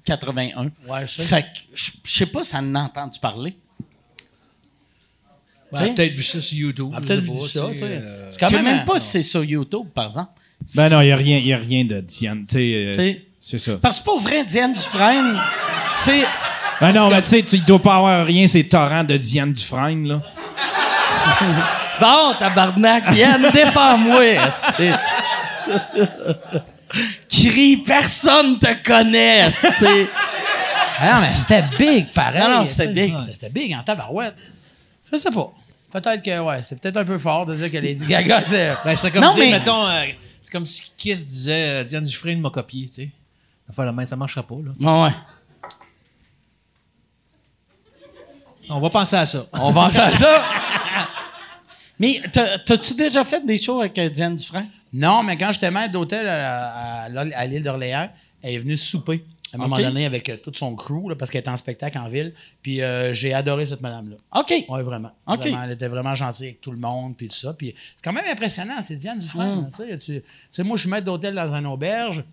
81. 0.05 0.65
Ouais, 0.65 0.71
je 1.03 1.07
sais. 1.07 1.23
Fait 1.23 1.43
que, 1.43 1.49
je 1.75 1.91
sais 2.05 2.27
pas 2.27 2.43
si 2.43 2.57
elle 2.57 2.65
en 2.65 2.75
a 2.75 2.81
entendu 2.85 3.19
parler. 3.21 3.55
Ben, 5.73 5.95
peut-être 5.95 6.13
vu 6.13 6.23
ça 6.23 6.41
sur 6.41 6.57
YouTube. 6.59 6.93
Ah, 6.95 7.01
peut-être 7.01 7.21
vu 7.21 7.41
ça, 7.41 7.67
tu 7.71 7.77
sais. 7.77 7.85
Euh, 7.85 8.29
c'est 8.31 8.41
quand 8.41 8.51
même, 8.51 8.65
même 8.65 8.85
pas 8.85 9.01
si 9.01 9.09
c'est 9.09 9.23
sur 9.23 9.43
YouTube, 9.43 9.87
par 9.95 10.05
exemple. 10.05 10.33
Ben 10.77 10.89
non, 10.89 11.01
il 11.01 11.07
n'y 11.07 11.13
a, 11.13 11.17
rien, 11.17 11.39
y 11.39 11.53
a 11.53 11.59
rien 11.59 11.85
de 11.85 12.01
Diane. 12.01 12.47
Euh, 12.55 13.15
c'est 13.41 13.59
ça. 13.59 13.79
Parce 13.81 13.99
que 13.99 14.05
pas 14.05 14.19
vrai, 14.19 14.45
Diane 14.45 14.73
Dufresne. 14.73 15.39
tu 16.05 16.11
sais. 16.11 16.25
Ben 16.81 16.93
non, 16.93 17.11
mais 17.11 17.23
tu 17.23 17.29
sais, 17.29 17.43
tu 17.43 17.59
dois 17.59 17.81
pas 17.81 17.97
avoir 17.97 18.27
rien, 18.27 18.47
c'est 18.47 18.65
torrent 18.65 19.05
de 19.05 19.17
Diane 19.17 19.53
Dufresne, 19.53 20.07
là. 20.07 20.23
bon, 22.01 22.35
tabarnak, 22.39 23.11
Diane, 23.11 23.51
défends-moi, 23.53 24.49
Crie, 27.29 27.79
personne 27.79 28.59
te 28.59 28.83
connaît, 28.87 29.49
tu 29.51 29.87
Ah 30.99 31.15
non, 31.15 31.21
mais 31.21 31.35
c'était 31.35 31.65
big, 31.79 32.13
pareil. 32.13 32.43
Non, 32.43 32.59
non, 32.59 32.65
c'était 32.65 32.89
big. 32.89 33.15
C'était 33.33 33.49
big 33.49 33.75
en 33.75 33.83
tabarouette. 33.83 34.35
Je 35.11 35.17
sais 35.17 35.31
pas. 35.31 35.53
Peut-être 35.93 36.23
que, 36.23 36.41
ouais, 36.41 36.63
c'est 36.63 36.81
peut-être 36.81 36.97
un 36.97 37.05
peu 37.05 37.19
fort 37.19 37.45
de 37.45 37.55
dire 37.55 37.71
que 37.71 37.77
Lady 37.77 38.07
Gaga, 38.07 38.43
c'est. 38.47 38.75
Ben, 38.83 38.97
c'est 38.97 39.11
comme 39.11 39.31
dire, 39.35 39.51
mettons, 39.51 39.87
euh, 39.87 40.05
c'est 40.41 40.51
comme 40.51 40.65
si 40.65 40.91
Kiss 40.97 41.25
disait 41.27 41.69
euh, 41.69 41.85
Diane 41.85 42.05
Dufresne 42.05 42.41
m'a 42.41 42.49
copié, 42.51 42.89
tu 42.89 42.95
sais. 42.95 43.11
Enfin, 43.69 43.85
la 43.85 43.93
main, 43.93 44.07
ça 44.07 44.17
marchera 44.17 44.43
pas, 44.43 44.55
là. 44.57 45.03
ouais. 45.05 45.11
On 48.71 48.81
va 48.81 48.89
penser 48.91 49.17
à 49.17 49.27
ça. 49.27 49.47
On 49.53 49.71
va 49.71 49.87
penser 49.87 49.99
à 49.99 50.11
ça. 50.13 50.43
mais 51.99 52.23
t'as-tu 52.33 52.95
déjà 52.95 53.23
fait 53.23 53.45
des 53.45 53.59
shows 53.59 53.81
avec 53.81 53.99
euh, 53.99 54.09
Diane 54.09 54.37
Dufresne? 54.37 54.69
Non, 54.95 55.23
mais 55.23 55.37
quand 55.37 55.53
j'étais 55.53 55.71
maître 55.71 55.93
d'hôtel 55.93 56.27
à, 56.27 57.03
à 57.05 57.47
l'île 57.47 57.63
d'Orléans, 57.63 58.11
elle 58.43 58.55
est 58.55 58.59
venue 58.59 58.77
souper 58.77 59.25
à 59.53 59.57
un 59.57 59.59
moment 59.59 59.79
donné 59.79 60.07
avec 60.07 60.29
euh, 60.29 60.37
tout 60.37 60.53
son 60.55 60.75
crew, 60.75 61.15
parce 61.19 61.31
qu'elle 61.31 61.41
était 61.41 61.51
en 61.51 61.57
spectacle 61.57 61.99
en 61.99 62.09
ville. 62.09 62.33
Puis 62.63 62.83
euh, 62.83 63.13
j'ai 63.13 63.35
adoré 63.35 63.67
cette 63.67 63.81
madame-là. 63.81 64.17
OK. 64.41 64.53
Oui, 64.69 64.83
vraiment. 64.83 65.11
OK. 65.27 65.47
Elle 65.47 65.73
était 65.73 65.89
vraiment 65.89 66.15
gentille 66.15 66.49
avec 66.49 66.61
tout 66.61 66.73
le 66.73 66.79
monde, 66.79 67.17
puis 67.17 67.29
tout 67.29 67.37
ça. 67.37 67.55
Puis 67.55 67.75
c'est 67.97 68.05
quand 68.05 68.13
même 68.13 68.27
impressionnant, 68.31 68.83
c'est 68.83 68.97
Diane 68.97 69.19
Dufresne. 69.19 69.69
Mm. 69.69 69.99
Tu 69.99 70.23
sais, 70.51 70.63
moi, 70.63 70.77
je 70.77 70.83
suis 70.83 70.91
maître 70.91 71.05
d'hôtel 71.05 71.35
dans 71.35 71.55
un 71.55 71.65
auberge. 71.65 72.25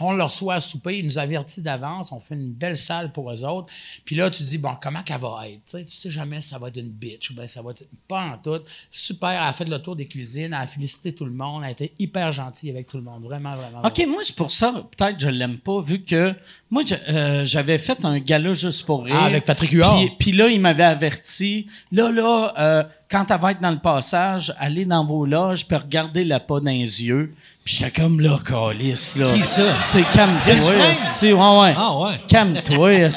On 0.00 0.12
leur 0.12 0.28
reçoit 0.28 0.54
à 0.54 0.60
souper, 0.60 0.98
ils 0.98 1.04
nous 1.04 1.18
avertit 1.18 1.62
d'avance, 1.62 2.12
on 2.12 2.20
fait 2.20 2.34
une 2.34 2.52
belle 2.52 2.76
salle 2.76 3.12
pour 3.12 3.30
eux 3.32 3.44
autres. 3.44 3.72
Puis 4.04 4.16
là, 4.16 4.30
tu 4.30 4.42
dis, 4.42 4.58
bon, 4.58 4.74
comment 4.80 5.02
qu'elle 5.02 5.20
va 5.20 5.48
être? 5.48 5.60
Tu 5.66 5.84
sais, 5.88 6.10
jamais 6.10 6.40
si 6.40 6.48
ça 6.48 6.58
va 6.58 6.68
être 6.68 6.76
une 6.76 6.90
bitch 6.90 7.30
ou 7.30 7.34
bien 7.34 7.46
ça 7.46 7.62
va 7.62 7.70
être. 7.72 7.84
Pas 8.06 8.32
en 8.32 8.38
tout. 8.38 8.62
Super, 8.90 9.30
elle 9.30 9.48
a 9.48 9.52
fait 9.52 9.64
le 9.64 9.78
tour 9.78 9.96
des 9.96 10.06
cuisines, 10.06 10.46
elle 10.46 10.54
a 10.54 10.66
félicité 10.66 11.14
tout 11.14 11.24
le 11.24 11.32
monde, 11.32 11.62
elle 11.62 11.68
a 11.68 11.72
été 11.72 11.92
hyper 11.98 12.32
gentille 12.32 12.70
avec 12.70 12.86
tout 12.86 12.96
le 12.96 13.02
monde. 13.02 13.24
Vraiment, 13.24 13.56
vraiment. 13.56 13.82
OK, 13.82 14.06
moi, 14.06 14.22
c'est 14.24 14.36
pour 14.36 14.50
ça, 14.50 14.72
peut-être 14.96 15.16
que 15.16 15.22
je 15.22 15.28
l'aime 15.28 15.58
pas, 15.58 15.80
vu 15.80 16.04
que 16.04 16.34
moi, 16.70 16.82
euh, 17.08 17.44
j'avais 17.46 17.78
fait 17.78 18.04
un 18.04 18.18
gala 18.18 18.52
juste 18.52 18.84
pour 18.84 19.04
rire. 19.04 19.16
Ah, 19.18 19.24
avec 19.24 19.46
Patrick 19.46 19.70
Huard. 19.70 20.02
Puis, 20.18 20.32
là, 20.32 20.48
il 20.48 20.60
m'avait 20.60 20.84
averti, 20.84 21.66
là, 21.92 22.10
là, 22.10 22.52
euh, 22.58 22.82
quand 23.10 23.30
elle 23.30 23.40
va 23.40 23.52
être 23.52 23.60
dans 23.60 23.70
le 23.70 23.78
passage, 23.78 24.54
allez 24.58 24.84
dans 24.84 25.04
vos 25.04 25.24
loges, 25.24 25.66
puis 25.66 25.76
regardez 25.78 26.24
la 26.24 26.40
pas 26.40 26.60
dans 26.60 26.70
les 26.70 27.04
yeux. 27.04 27.32
Puis 27.64 27.76
j'étais 27.76 28.02
comme 28.02 28.20
là, 28.20 28.38
calice, 28.46 29.16
là. 29.16 29.32
Qui 29.32 29.46
ça? 29.46 29.62
Tu 29.86 29.98
sais, 29.98 30.04
calme-toi. 30.12 30.74
Ouais, 31.22 31.60
ouais. 31.60 31.74
Ah 31.76 31.98
ouais. 31.98 32.20
Calme-toi. 32.28 33.08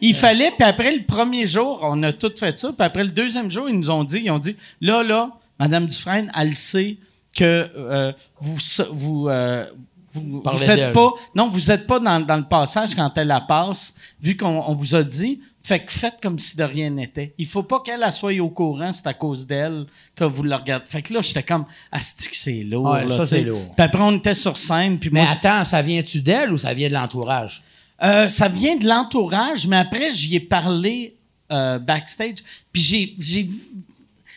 il 0.00 0.14
fallait, 0.14 0.52
puis 0.56 0.68
après 0.68 0.94
le 0.94 1.02
premier 1.04 1.46
jour, 1.46 1.80
on 1.82 2.00
a 2.04 2.12
tout 2.12 2.32
fait 2.38 2.56
ça. 2.58 2.68
Puis 2.68 2.86
après 2.86 3.02
le 3.02 3.10
deuxième 3.10 3.50
jour, 3.50 3.68
ils 3.68 3.76
nous 3.76 3.90
ont 3.90 4.04
dit, 4.04 4.22
ils 4.24 4.30
ont 4.30 4.38
dit, 4.38 4.56
là, 4.80 5.02
là, 5.02 5.30
Madame 5.58 5.86
Dufresne, 5.86 6.30
elle 6.38 6.54
sait 6.54 6.96
que 7.36 7.68
euh, 7.76 8.12
vous, 8.40 8.58
vous, 8.92 9.28
euh, 9.28 9.66
vous, 10.12 10.42
vous 10.44 10.70
êtes 10.70 10.92
pas, 10.92 11.10
non, 11.34 11.48
vous 11.48 11.70
êtes 11.70 11.86
pas 11.86 12.00
dans, 12.00 12.20
dans, 12.20 12.36
le 12.36 12.48
passage 12.48 12.94
quand 12.94 13.10
elle 13.16 13.28
la 13.28 13.40
passe, 13.40 13.94
vu 14.20 14.36
qu'on 14.36 14.74
vous 14.74 14.94
a 14.94 15.02
dit. 15.02 15.40
Fait 15.62 15.78
que 15.78 15.92
faites 15.92 16.16
comme 16.22 16.38
si 16.38 16.56
de 16.56 16.64
rien 16.64 16.88
n'était. 16.88 17.34
Il 17.36 17.46
faut 17.46 17.62
pas 17.62 17.80
qu'elle 17.80 18.10
soit 18.12 18.32
au 18.40 18.48
courant, 18.48 18.92
c'est 18.92 19.06
à 19.06 19.14
cause 19.14 19.46
d'elle 19.46 19.86
que 20.16 20.24
vous 20.24 20.42
la 20.42 20.56
regardez. 20.56 20.86
Fait 20.86 21.02
que 21.02 21.12
là, 21.12 21.20
j'étais 21.20 21.42
comme, 21.42 21.66
asti 21.92 22.30
que 22.30 22.36
c'est 22.36 22.62
lourd. 22.62 22.90
Ouais, 22.90 23.08
ça, 23.10 23.26
c'est 23.26 23.42
lourd. 23.42 23.74
Puis 23.76 23.84
après, 23.84 24.02
on 24.02 24.16
était 24.16 24.34
sur 24.34 24.56
scène. 24.56 24.98
Puis 24.98 25.10
mais 25.12 25.20
attends, 25.20 25.64
ça 25.64 25.82
vient-tu 25.82 26.22
d'elle 26.22 26.52
ou 26.52 26.56
ça 26.56 26.72
vient 26.72 26.88
de 26.88 26.94
l'entourage? 26.94 27.62
Euh, 28.02 28.28
ça 28.28 28.48
vient 28.48 28.76
de 28.76 28.86
l'entourage, 28.86 29.66
mais 29.66 29.76
après, 29.76 30.10
j'y 30.12 30.36
ai 30.36 30.40
parlé 30.40 31.14
euh, 31.52 31.78
backstage. 31.78 32.36
Puis 32.72 32.82
j'ai, 32.82 33.48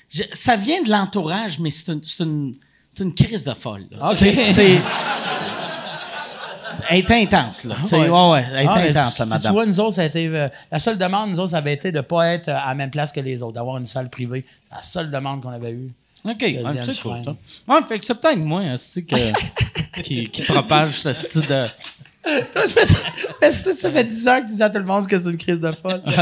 j'ai, 0.09 0.29
Ça 0.33 0.57
vient 0.57 0.81
de 0.83 0.89
l'entourage, 0.89 1.57
mais 1.59 1.69
c'est 1.69 1.93
une, 1.93 2.03
c'est 2.03 2.23
une, 2.23 2.55
une, 2.99 3.13
crise 3.13 3.45
de 3.45 3.53
folle. 3.53 3.85
C'est 4.13 4.33
elle 6.89 6.99
est 6.99 7.11
intense, 7.11 7.65
là. 7.65 7.75
Ouais. 7.91 8.09
ouais, 8.09 8.45
elle 8.51 8.65
est 8.65 8.67
ah, 8.67 9.01
intense, 9.01 9.19
la 9.19 9.25
madame. 9.25 9.51
Tu 9.51 9.53
vois, 9.53 9.65
nous 9.65 9.79
autres, 9.79 9.95
ça 9.95 10.01
a 10.01 10.05
été. 10.05 10.27
Euh, 10.27 10.49
la 10.71 10.79
seule 10.79 10.97
demande, 10.97 11.31
nous 11.31 11.39
autres, 11.39 11.51
ça 11.51 11.57
avait 11.57 11.73
été 11.73 11.91
de 11.91 11.97
ne 11.97 12.01
pas 12.01 12.27
être 12.27 12.49
à 12.49 12.67
la 12.67 12.75
même 12.75 12.91
place 12.91 13.11
que 13.11 13.19
les 13.19 13.41
autres, 13.41 13.53
d'avoir 13.53 13.77
une 13.77 13.85
salle 13.85 14.09
privée. 14.09 14.45
La 14.71 14.81
seule 14.81 15.11
demande 15.11 15.41
qu'on 15.41 15.49
avait 15.49 15.71
eue. 15.71 15.91
OK, 16.25 16.37
c'est 16.39 17.01
cool, 17.01 17.17
ça. 17.23 17.35
Ouais, 17.67 17.81
fait 17.87 17.99
que 17.99 18.05
c'est 18.05 18.19
peut-être 18.19 18.43
moi, 18.43 18.61
hein, 18.61 18.75
que, 18.75 20.01
qui, 20.01 20.29
qui 20.29 20.41
propage 20.43 21.01
ce 21.01 21.13
style 21.13 21.45
de. 21.47 21.65
ça, 23.51 23.73
ça 23.73 23.91
fait 23.91 24.03
10 24.05 24.27
ans 24.29 24.41
que 24.41 24.49
tu 24.49 24.55
dis 24.55 24.63
à 24.63 24.69
tout 24.69 24.77
le 24.77 24.85
monde 24.85 25.05
que 25.05 25.19
c'est 25.19 25.29
une 25.29 25.37
crise 25.37 25.59
de 25.59 25.71
folle. 25.73 26.01
Mais 26.07 26.13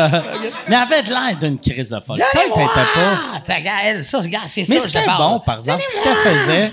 elle 0.69 0.73
avait 0.73 1.03
l'air 1.03 1.37
d'une 1.39 1.59
crise 1.59 1.91
de 1.91 1.99
folle. 1.99 2.17
Peut-être 2.17 2.53
qu'elle 2.55 2.63
était 2.63 3.63
pas. 3.63 4.01
Ça, 4.01 4.21
c'est 4.47 4.65
ça. 4.65 4.73
Mais 4.73 4.79
c'était 4.79 5.05
bon, 5.05 5.39
par 5.39 5.55
exemple. 5.57 5.83
Ce 5.89 6.01
qu'elle 6.01 6.15
faisait, 6.15 6.71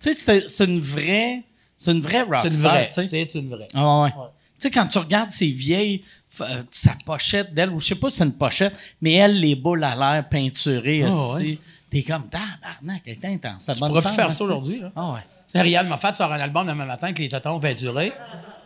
tu 0.00 0.14
sais, 0.14 0.46
c'était 0.46 0.64
une 0.64 0.80
vraie 0.80 1.42
C'est 1.80 1.92
une 1.92 2.02
vraie 2.02 2.22
rockstar. 2.22 2.42
C'est 2.42 2.48
une 2.56 2.62
vraie. 2.62 2.88
tu 2.92 3.00
sais. 3.00 3.08
C'est 3.08 3.38
une 3.38 3.48
vraie. 3.48 3.68
Ah 3.74 4.02
ouais. 4.02 4.10
Tu 4.10 4.18
sais, 4.58 4.70
quand 4.70 4.86
tu 4.86 4.98
regardes 4.98 5.30
ces 5.30 5.50
vieilles, 5.50 6.02
euh, 6.42 6.62
sa 6.70 6.92
pochette 7.06 7.54
d'elle, 7.54 7.70
ou 7.70 7.80
je 7.80 7.86
sais 7.86 7.94
pas 7.94 8.10
si 8.10 8.18
c'est 8.18 8.24
une 8.24 8.34
pochette, 8.34 8.74
mais 9.00 9.14
elle, 9.14 9.40
les 9.40 9.54
boules 9.54 9.82
à 9.82 9.96
l'air 9.96 10.28
peinturées, 10.28 11.04
Ah 11.04 11.08
aussi. 11.08 11.58
T'es 11.90 12.02
comme, 12.02 12.28
tabarnak, 12.28 13.02
elle 13.06 13.12
est 13.20 13.24
intense. 13.24 13.70
Tu 13.72 13.78
pourrais 13.80 14.02
plus 14.02 14.12
faire 14.12 14.30
ça 14.32 14.44
aujourd'hui, 14.44 14.80
là. 14.80 14.92
Ah 14.94 15.12
ouais. 15.14 15.20
Ariane 15.58 15.88
Moffat 15.88 16.14
sort 16.14 16.30
un 16.32 16.38
album 16.38 16.66
demain 16.66 16.84
matin 16.84 17.06
avec 17.08 17.18
les 17.18 17.28
totons 17.30 17.58
peinturés. 17.58 18.12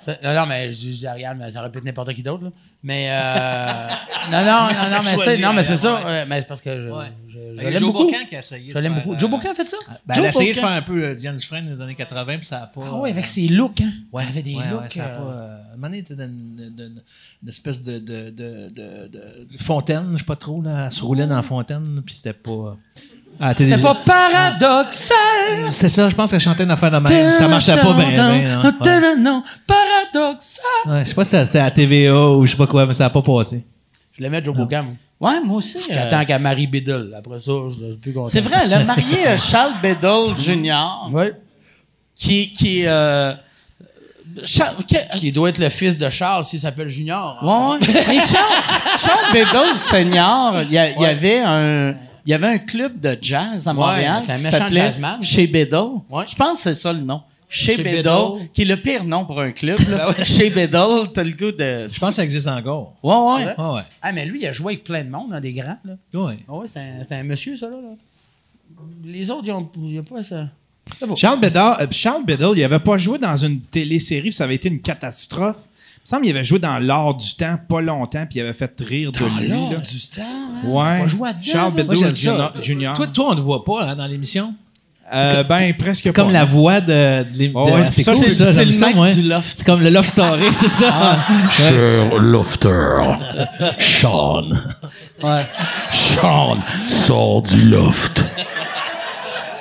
Non, 0.06 0.34
non, 0.34 0.46
mais 0.46 0.72
je 0.72 0.88
dis 0.88 1.06
Ariane, 1.06 1.38
mais 1.38 1.50
ça 1.52 1.60
aurait 1.60 1.70
pu 1.70 1.78
être 1.78 1.84
n'importe 1.84 2.12
qui 2.14 2.22
d'autre, 2.22 2.44
là. 2.44 2.50
Mais, 2.82 3.08
euh... 3.10 3.88
non, 4.30 4.44
non, 4.44 4.68
non, 4.68 4.90
non, 4.96 5.02
mais, 5.04 5.24
c'est- 5.24 5.38
non, 5.42 5.52
mais 5.54 5.62
c'est 5.64 5.76
ça. 5.76 6.04
ouais. 6.04 6.26
mais 6.26 6.40
c'est 6.42 6.48
parce 6.48 6.60
que 6.60 6.80
je, 6.82 6.88
Ouais. 6.88 7.06
je, 7.28 7.38
je 7.38 7.38
Il 7.56 7.62
y 7.62 7.66
a 7.66 7.70
l'aime 7.70 7.78
Joe 7.80 7.92
beaucoup. 7.92 8.04
Bocan 8.04 8.26
qui 8.28 8.36
a 8.36 8.38
essayé 8.40 8.68
Je 8.68 8.74
de 8.74 8.80
l'aime 8.80 8.92
faire, 8.94 9.02
beaucoup. 9.02 9.14
euh, 9.16 9.18
Joe 9.18 9.30
Bocan 9.30 9.50
a 9.50 9.54
fait 9.54 9.66
ça? 9.68 9.76
Ben, 9.86 9.94
elle 10.08 10.14
Joe 10.16 10.24
a 10.24 10.28
essayé 10.28 10.50
de 10.52 10.56
Bocan. 10.56 10.68
faire 10.68 10.76
un 10.76 10.82
peu 10.82 11.02
euh, 11.04 11.14
Diane 11.14 11.36
Dufresne 11.36 11.74
des 11.76 11.82
années 11.82 11.94
80, 11.94 12.36
puis 12.38 12.46
ça 12.46 12.60
n'a 12.60 12.66
pas. 12.66 12.82
Ah 12.84 12.94
oui, 13.00 13.10
avec 13.10 13.26
ses 13.26 13.48
looks, 13.48 13.80
hein? 13.80 13.92
Ouais, 14.12 14.24
avait 14.28 14.42
des 14.42 14.54
ouais, 14.56 14.70
looks. 14.70 14.82
ouais, 14.82 14.88
ça 14.90 15.04
a 15.04 15.08
euh, 15.08 15.14
pas. 15.16 15.22
Euh, 15.32 15.56
un 15.72 15.76
moment 15.76 15.86
donné, 15.88 15.98
était 15.98 16.14
dans 16.14 16.24
une, 16.24 17.02
espèce 17.48 17.82
de, 17.82 17.98
de, 17.98 18.30
de, 18.30 18.68
de, 18.70 19.08
de- 19.08 19.48
de 19.50 19.58
fontaine, 19.62 20.10
je 20.14 20.18
sais 20.18 20.24
pas 20.24 20.36
trop, 20.36 20.60
là. 20.62 20.86
Elle 20.86 20.92
se 20.92 21.02
roulait 21.02 21.26
dans 21.26 21.36
la 21.36 21.42
fontaine, 21.42 22.02
puis 22.04 22.14
c'était 22.16 22.32
pas. 22.32 22.50
euh, 22.50 22.72
à 23.40 23.44
la 23.44 23.48
C'était 23.50 23.64
télévision. 23.64 23.94
pas 23.94 24.28
paradoxal. 24.30 25.16
C'est 25.70 25.88
ça, 25.88 26.08
je 26.08 26.14
pense 26.14 26.30
qu'elle 26.30 26.40
chantait 26.40 26.64
une 26.64 26.70
affaire 26.70 26.90
de 26.90 26.98
même. 26.98 27.32
Ça 27.32 27.48
marchait 27.48 27.76
pas 27.76 27.92
bien, 27.92 28.08
bien. 28.10 28.60
hein. 28.62 28.74
Ouais. 28.84 29.16
Non, 29.18 29.42
paradoxal. 29.66 30.64
Ouais, 30.86 31.04
je 31.04 31.08
sais 31.10 31.14
pas 31.14 31.24
si 31.24 31.36
c'était 31.36 31.58
à 31.58 31.70
TVA 31.70 32.14
ou 32.30 32.46
je 32.46 32.52
sais 32.52 32.56
pas 32.56 32.66
quoi, 32.66 32.86
mais 32.86 32.92
ça 32.94 33.06
a 33.06 33.10
pas 33.10 33.22
passé. 33.22 33.64
Je 34.16 34.22
l'ai 34.22 34.30
mettre 34.30 34.46
Joe 34.46 34.54
Bocan, 34.56 34.84
moi. 34.84 34.94
Ouais, 35.32 35.40
moi 35.44 35.56
aussi. 35.58 35.78
euh, 35.78 35.94
J'attends 35.94 36.24
qu'à 36.24 36.38
Marie 36.38 36.66
Biddle. 36.66 37.14
Après 37.16 37.38
ça, 37.40 37.52
je 37.68 37.74
suis 37.74 37.96
plus 38.00 38.12
content. 38.12 38.28
c'est 38.28 38.40
vrai, 38.40 38.56
elle 38.64 38.72
a 38.72 38.84
marié 38.84 39.26
euh, 39.28 39.36
Charles 39.38 39.74
Bedell 39.82 40.36
Jr., 40.36 41.08
Oui. 41.12 41.26
qui, 42.14 42.52
qui 42.52 42.82
euh, 42.86 43.32
Charles, 44.44 44.74
qui- 44.86 44.96
Qui 45.18 45.32
doit 45.32 45.48
être 45.48 45.58
le 45.58 45.68
fils 45.68 45.96
de 45.96 46.10
Charles 46.10 46.44
s'il 46.44 46.58
s'appelle 46.58 46.88
Junior. 46.88 47.38
Ouais, 47.42 47.78
ouais. 47.86 48.04
Mais 48.08 48.20
Charles, 48.20 48.98
Charles 48.98 49.32
Bedell 49.32 49.76
Senior, 49.76 50.62
il 50.62 50.72
y, 50.72 50.78
avait 50.78 51.40
un. 51.40 51.94
Il 52.26 52.30
y 52.30 52.34
avait 52.34 52.46
un 52.48 52.58
club 52.58 53.00
de 53.00 53.18
jazz 53.20 53.68
à 53.68 53.72
Montréal 53.72 54.22
un 54.26 54.36
qui 54.36 54.42
méchant 54.42 54.58
s'appelait 54.58 54.80
jazzman. 54.80 55.22
Chez. 55.22 55.50
Ouais. 55.52 56.24
Je 56.26 56.34
pense 56.34 56.58
que 56.58 56.62
c'est 56.62 56.74
ça 56.74 56.92
le 56.92 57.00
nom. 57.00 57.22
Chez, 57.48 57.76
Chez 57.76 58.02
qui 58.52 58.62
est 58.62 58.64
le 58.64 58.76
pire 58.76 59.04
nom 59.04 59.24
pour 59.24 59.40
un 59.40 59.52
club. 59.52 59.78
là. 59.88 60.08
Ben 60.14 60.18
ouais. 60.18 60.24
Chez 60.24 60.50
t'as 60.50 61.22
le 61.22 61.30
goût 61.30 61.52
de... 61.52 61.86
Je 61.86 61.98
pense 62.00 62.08
que 62.08 62.14
ça 62.16 62.24
existe 62.24 62.48
encore. 62.48 62.94
Ouais, 63.02 63.14
ouais. 63.14 63.54
Ah 63.56 63.74
ouais. 63.74 63.82
Ah, 64.02 64.12
mais 64.12 64.26
lui, 64.26 64.40
il 64.40 64.46
a 64.46 64.52
joué 64.52 64.72
avec 64.72 64.84
plein 64.84 65.04
de 65.04 65.10
monde, 65.10 65.30
dans 65.30 65.40
des 65.40 65.52
grands. 65.52 65.78
Là. 65.84 65.94
Ouais. 66.14 66.38
Ah 66.48 66.54
ouais, 66.54 66.66
c'est 66.66 67.14
un, 67.14 67.22
monsieur, 67.22 67.54
ça, 67.54 67.68
là. 67.68 67.76
Les 69.04 69.30
autres, 69.30 69.44
ils 69.46 69.52
ont, 69.52 69.70
ils 69.78 70.00
ont 70.00 70.02
pas 70.02 70.22
ça. 70.22 70.48
C'est 70.98 71.06
beau. 71.06 71.16
Charles 71.16 71.40
Biddle, 71.40 71.58
euh, 71.80 71.86
Charles 71.90 72.24
Biddle, 72.24 72.52
il 72.56 72.64
avait 72.64 72.80
pas 72.80 72.96
joué 72.96 73.18
dans 73.18 73.36
une 73.36 73.60
télésérie, 73.60 74.28
puis 74.28 74.32
ça 74.32 74.44
avait 74.44 74.56
été 74.56 74.68
une 74.68 74.80
catastrophe. 74.80 75.68
Il 76.04 76.08
me 76.08 76.10
semble 76.10 76.22
qu'il 76.26 76.36
avait 76.36 76.44
joué 76.44 76.58
dans 76.58 76.78
l'art 76.78 77.14
du 77.14 77.34
temps 77.34 77.58
pas 77.66 77.80
longtemps, 77.80 78.26
puis 78.28 78.38
il 78.38 78.42
avait 78.42 78.52
fait 78.52 78.70
rire 78.86 79.10
de 79.10 79.18
lui. 79.40 79.48
Là. 79.48 79.56
du 79.56 80.00
temps, 80.14 80.20
hein? 80.22 80.66
Ouais. 80.66 81.00
On 81.02 81.06
joue 81.06 81.24
à 81.24 81.32
dedans, 81.32 81.94
Charles. 81.94 82.14
Junior. 82.14 82.52
Junior. 82.62 82.94
Toi, 82.94 83.06
toi, 83.06 83.24
on 83.28 83.30
ne 83.30 83.36
te 83.36 83.40
voit 83.40 83.64
pas 83.64 83.84
hein, 83.86 83.96
dans 83.96 84.06
l'émission? 84.06 84.52
Euh, 85.14 85.44
ben, 85.44 85.72
presque 85.74 86.12
Comme 86.12 86.26
pas. 86.26 86.32
la 86.34 86.44
voix 86.44 86.82
de, 86.82 87.22
de, 87.22 87.50
Oh, 87.54 87.70
ouais, 87.70 87.84
c'est 87.90 88.04
cool, 88.04 88.14
ça, 88.14 88.30
ça, 88.46 88.52
c'est 88.52 88.64
le 88.66 88.72
ça, 88.72 88.86
mec 88.86 88.96
moi. 88.96 89.10
du 89.10 89.22
loft. 89.22 89.64
Comme 89.64 89.80
le 89.80 89.88
Love 89.88 90.06
Story, 90.06 90.44
c'est 90.52 90.68
ça. 90.68 91.18
Cher 91.50 92.14
Lofter, 92.18 93.00
Sean. 93.78 94.50
Ouais. 95.22 95.46
Sean 95.90 96.58
sort 96.86 97.42
du 97.42 97.62
loft. 97.70 98.22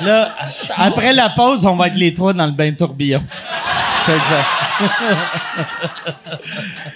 Là, 0.02 0.30
après 0.76 1.14
la 1.14 1.30
pause, 1.30 1.66
on 1.66 1.78
va 1.78 1.88
être 1.88 1.96
les 1.96 2.14
trois 2.14 2.34
dans 2.34 2.46
le 2.46 2.52
bain 2.52 2.72
de 2.72 2.76
tourbillon. 2.76 3.22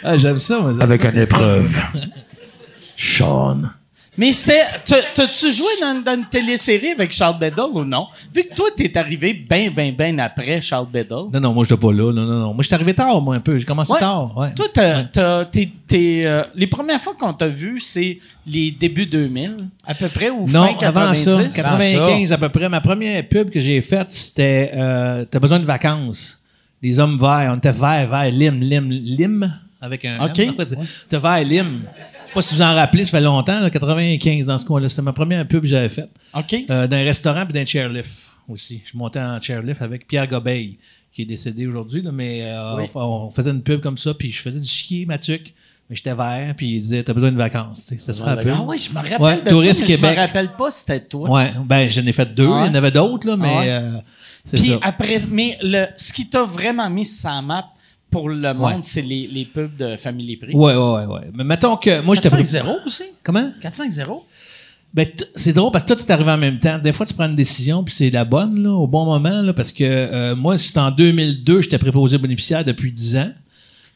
Ah, 0.04 0.18
j'aime 0.18 0.38
ça, 0.38 0.60
moi. 0.60 0.74
Avec 0.82 1.02
Ça, 1.02 1.12
une 1.12 1.20
épreuve. 1.22 1.76
Sean. 2.98 3.62
Mais 4.20 4.34
c'était. 4.34 4.64
t'as- 4.84 4.96
T'as-tu 5.14 5.52
joué 5.52 5.68
dans, 5.80 6.02
dans 6.04 6.16
une 6.16 6.26
télésérie 6.26 6.90
avec 6.92 7.14
Charles 7.14 7.38
Bedell 7.38 7.66
ou 7.72 7.84
non? 7.84 8.08
Vu 8.34 8.44
que 8.46 8.56
toi, 8.56 8.66
t'es 8.76 8.98
arrivé 8.98 9.34
bien, 9.34 9.70
bien, 9.70 9.92
bien 9.92 10.18
après 10.18 10.60
Charles 10.60 10.88
Bedell. 10.92 11.26
Non, 11.32 11.40
non, 11.40 11.54
moi, 11.54 11.64
je 11.70 11.74
n'étais 11.76 11.86
pas 11.86 11.94
là. 11.94 12.12
Non, 12.12 12.26
non, 12.26 12.40
non. 12.40 12.54
Moi, 12.54 12.62
je 12.62 12.66
suis 12.68 12.74
arrivé 12.74 12.96
tard, 12.96 13.22
moi, 13.22 13.36
un 13.36 13.40
peu. 13.40 13.60
J'ai 13.60 13.66
commencé 13.66 13.94
Ouais. 13.94 14.00
tard. 14.00 14.36
Ouais. 14.36 14.54
Toi, 14.56 14.66
t'as- 14.74 15.04
t'as- 15.04 15.46
t'es- 15.46 15.70
t'es, 15.86 16.22
euh, 16.26 16.44
les 16.56 16.66
premières 16.66 17.00
fois 17.00 17.14
qu'on 17.14 17.34
t'a 17.34 17.48
vu, 17.48 17.80
c'est 17.80 18.18
les 18.48 18.72
débuts 18.72 19.06
2000, 19.06 19.68
à 19.86 19.94
peu 19.94 20.08
près, 20.10 20.32
ou 20.32 20.48
Non, 20.50 20.66
fin 20.70 20.74
90. 20.74 21.28
avant 21.28 21.44
ça, 21.50 21.56
95 21.56 22.32
à 22.34 22.38
peu 22.40 22.50
près. 22.50 22.68
Ma 22.70 22.82
première 22.82 23.28
pub 23.28 23.52
que 23.52 23.60
j'ai 23.60 23.80
faite, 23.82 24.10
c'était 24.10 24.72
euh, 24.76 25.26
T'as 25.30 25.40
besoin 25.40 25.60
de 25.60 25.66
vacances. 25.66 26.42
Les 26.82 27.00
hommes 27.00 27.18
verts. 27.20 27.52
On 27.54 27.58
était 27.58 27.72
verts, 27.72 28.10
verts, 28.10 28.32
lim, 28.32 28.60
lim, 28.60 28.90
lim, 28.90 29.54
avec 29.82 30.06
un. 30.06 30.26
OK. 30.26 30.34
T'es 31.10 31.18
vert, 31.20 31.44
lim. 31.44 31.82
Je 31.84 32.28
sais 32.28 32.34
pas 32.34 32.42
si 32.42 32.56
vous 32.56 32.62
en 32.62 32.74
rappelez, 32.76 33.06
ça 33.06 33.12
fait 33.12 33.22
longtemps, 33.22 33.60
là, 33.60 33.70
95 33.70 34.46
dans 34.48 34.58
ce 34.58 34.66
coin-là. 34.66 34.90
C'était 34.90 35.02
ma 35.02 35.14
première 35.14 35.48
pub 35.48 35.62
que 35.62 35.68
j'avais 35.68 35.90
faite. 35.90 36.10
OK. 36.36 36.56
Euh, 36.70 36.88
d'un 36.88 37.04
restaurant 37.04 37.46
puis 37.46 37.54
d'un 37.54 37.66
chairlift 37.66 38.12
aussi. 38.48 38.82
Je 38.86 38.98
montais 38.98 39.20
en 39.20 39.40
chairlift 39.42 39.82
avec 39.82 40.08
Pierre 40.08 40.28
Gobeil, 40.28 40.78
qui 41.12 41.24
est 41.24 41.26
décédé 41.26 41.66
aujourd'hui, 41.68 42.02
là, 42.02 42.12
mais 42.12 42.42
euh, 42.44 42.86
on, 42.96 43.00
on 43.02 43.32
faisait 43.32 43.50
une 43.52 43.62
pub 43.64 43.82
comme 43.82 43.98
ça, 43.98 44.14
puis 44.14 44.32
je 44.32 44.42
faisais 44.42 44.60
du 44.60 44.68
ski, 44.68 45.06
ma 45.08 45.18
tuque, 45.18 45.54
mais 45.90 45.96
j'étais 45.96 46.14
vert, 46.14 46.54
puis 46.56 46.76
il 46.76 46.82
disait 46.82 47.02
T'as 47.02 47.14
besoin 47.14 47.32
de 47.32 47.38
vacances. 47.38 47.92
Ça 47.98 48.36
la 48.36 48.42
pub. 48.44 48.54
Ah 48.56 48.64
oui, 48.68 48.78
je 48.78 48.90
me 48.92 48.96
rappelle 48.98 49.22
Ouais, 49.22 49.42
de 49.42 49.50
Touriste 49.50 49.80
ça, 49.80 49.82
mais 49.82 49.88
Québec. 49.96 50.12
je 50.12 50.16
me 50.16 50.22
rappelle 50.28 50.52
pas 50.58 50.70
si 50.72 50.80
c'était 50.82 51.00
toi. 51.06 51.30
Ouais, 51.30 51.52
ben 51.66 51.90
j'en 51.90 52.06
ai 52.06 52.12
fait 52.12 52.34
deux, 52.36 52.48
Ah 52.52 52.64
il 52.66 52.68
y 52.68 52.72
en 52.72 52.76
avait 52.76 52.92
d'autres, 52.92 53.26
là, 53.26 53.38
mais 53.38 53.48
Ah 53.56 53.60
ouais? 53.62 53.70
euh, 53.70 53.98
Puis 54.56 54.70
ça. 54.70 54.80
après, 54.82 55.18
mais 55.30 55.58
le, 55.62 55.86
ce 55.96 56.14
qui 56.14 56.30
t'a 56.30 56.44
vraiment 56.44 56.90
mis 56.90 57.06
sur 57.06 57.30
la 57.30 57.42
map 57.42 57.66
pour 58.10 58.30
le 58.30 58.54
monde, 58.54 58.62
Ouais. 58.76 58.80
c'est 58.82 59.02
les, 59.02 59.28
les 59.28 59.46
pubs 59.46 59.76
de 59.76 59.98
Family 59.98 60.38
Prix. 60.38 60.54
Ouais, 60.56 60.76
ouais, 60.76 61.06
ouais. 61.06 61.30
Mais 61.34 61.44
mettons 61.44 61.76
que 61.76 62.00
moi, 62.02 62.16
j'étais. 62.16 62.30
4-5-0 62.30 62.86
aussi? 62.86 63.04
Comment? 63.24 63.50
4-5-0. 63.62 64.24
Ben, 64.94 65.06
c'est 65.36 65.52
drôle 65.54 65.72
parce 65.72 65.84
que 65.84 65.90
toi, 65.90 65.98
tout 65.98 66.06
est 66.08 66.12
arrivé 66.12 66.32
en 66.32 66.38
même 66.38 66.60
temps. 66.60 66.80
Des 66.80 66.94
fois, 66.94 67.06
tu 67.06 67.14
prends 67.14 67.26
une 67.28 67.36
décision, 67.36 67.84
puis 67.84 67.94
c'est 67.94 68.10
la 68.10 68.24
bonne, 68.24 68.64
là, 68.64 68.72
au 68.72 68.88
bon 68.88 69.04
moment, 69.06 69.42
là, 69.42 69.54
parce 69.54 69.74
que 69.74 69.84
euh, 69.84 70.36
moi, 70.36 70.58
c'était 70.58 70.80
en 70.80 70.92
2002, 70.92 71.62
j'étais 71.62 71.78
préposé 71.78 72.18
bénéficiaire 72.18 72.64
depuis 72.64 72.92
10 72.92 73.18
ans. 73.18 73.32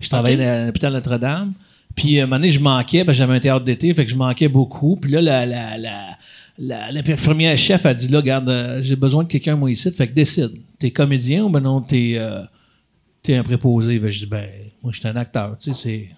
Je 0.02 0.10
travaillais 0.10 0.46
à 0.46 0.66
l'hôpital 0.66 0.92
Notre-Dame. 0.92 1.54
Puis, 1.96 2.20
à 2.20 2.24
un 2.24 2.26
moment 2.26 2.38
donné, 2.38 2.50
je 2.50 2.60
manquais, 2.60 3.06
parce 3.06 3.16
que 3.18 3.20
j'avais 3.20 3.36
un 3.36 3.40
théâtre 3.40 3.64
d'été, 3.64 3.94
fait 3.94 4.04
que 4.06 4.12
je 4.12 4.16
manquais 4.16 4.50
beaucoup. 4.50 4.98
Puis 4.98 5.12
là, 5.12 5.22
la, 5.22 5.46
la, 5.46 5.78
la, 5.78 5.78
la, 5.78 6.18
l'infirmière 6.62 7.58
chef 7.58 7.86
a 7.86 7.94
dit, 7.94 8.08
là, 8.08 8.20
regarde, 8.20 8.50
euh, 8.50 8.82
j'ai 8.82 8.96
besoin 8.96 9.24
de 9.24 9.28
quelqu'un, 9.28 9.56
moi, 9.56 9.72
ici. 9.72 9.92
Fait 9.92 10.08
que 10.08 10.14
décide. 10.14 10.52
T'es 10.80 10.92
comédien 10.92 11.44
ou 11.44 11.50
ben 11.50 11.60
non, 11.60 11.82
t'es, 11.82 12.14
euh, 12.16 12.42
t'es 13.24 13.36
un 13.36 13.44
préposé? 13.44 13.96
Fait 14.00 14.06
que 14.06 14.12
je 14.12 14.20
dis, 14.20 14.26
ben, 14.26 14.46
moi, 14.84 14.92
je 14.94 15.00
suis 15.00 15.08
un 15.08 15.16
acteur, 15.16 15.58
tu 15.60 15.74
sais, 15.74 15.80
c'est... 15.84 16.10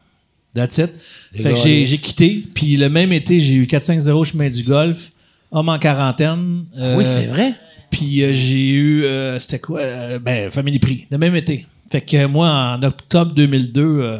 That's 0.55 0.77
it. 0.77 0.91
Fait 1.35 1.49
que 1.53 1.55
j'ai, 1.55 1.85
j'ai 1.87 1.97
quitté. 1.97 2.43
Puis 2.53 2.77
le 2.77 2.87
même 2.87 3.11
été, 3.11 3.39
j'ai 3.39 3.55
eu 3.55 3.63
4-5-0 3.65 4.23
chemin 4.25 4.49
du 4.51 4.61
golf, 4.61 5.11
homme 5.49 5.69
en 5.69 5.79
quarantaine. 5.79 6.65
euh, 6.77 6.95
Oui, 6.95 7.05
c'est 7.07 7.25
vrai. 7.25 7.55
Puis 7.89 8.21
euh, 8.21 8.33
j'ai 8.33 8.69
eu, 8.69 9.03
euh, 9.03 9.39
c'était 9.39 9.57
quoi? 9.57 9.79
euh, 9.79 10.19
ben, 10.19 10.51
Family 10.51 10.77
Prix, 10.77 11.07
le 11.09 11.17
même 11.17 11.35
été. 11.35 11.65
Fait 11.91 12.01
que 12.01 12.17
euh, 12.17 12.27
moi, 12.27 12.49
en 12.49 12.83
octobre 12.83 13.33
2002, 13.33 13.81
euh, 13.81 14.17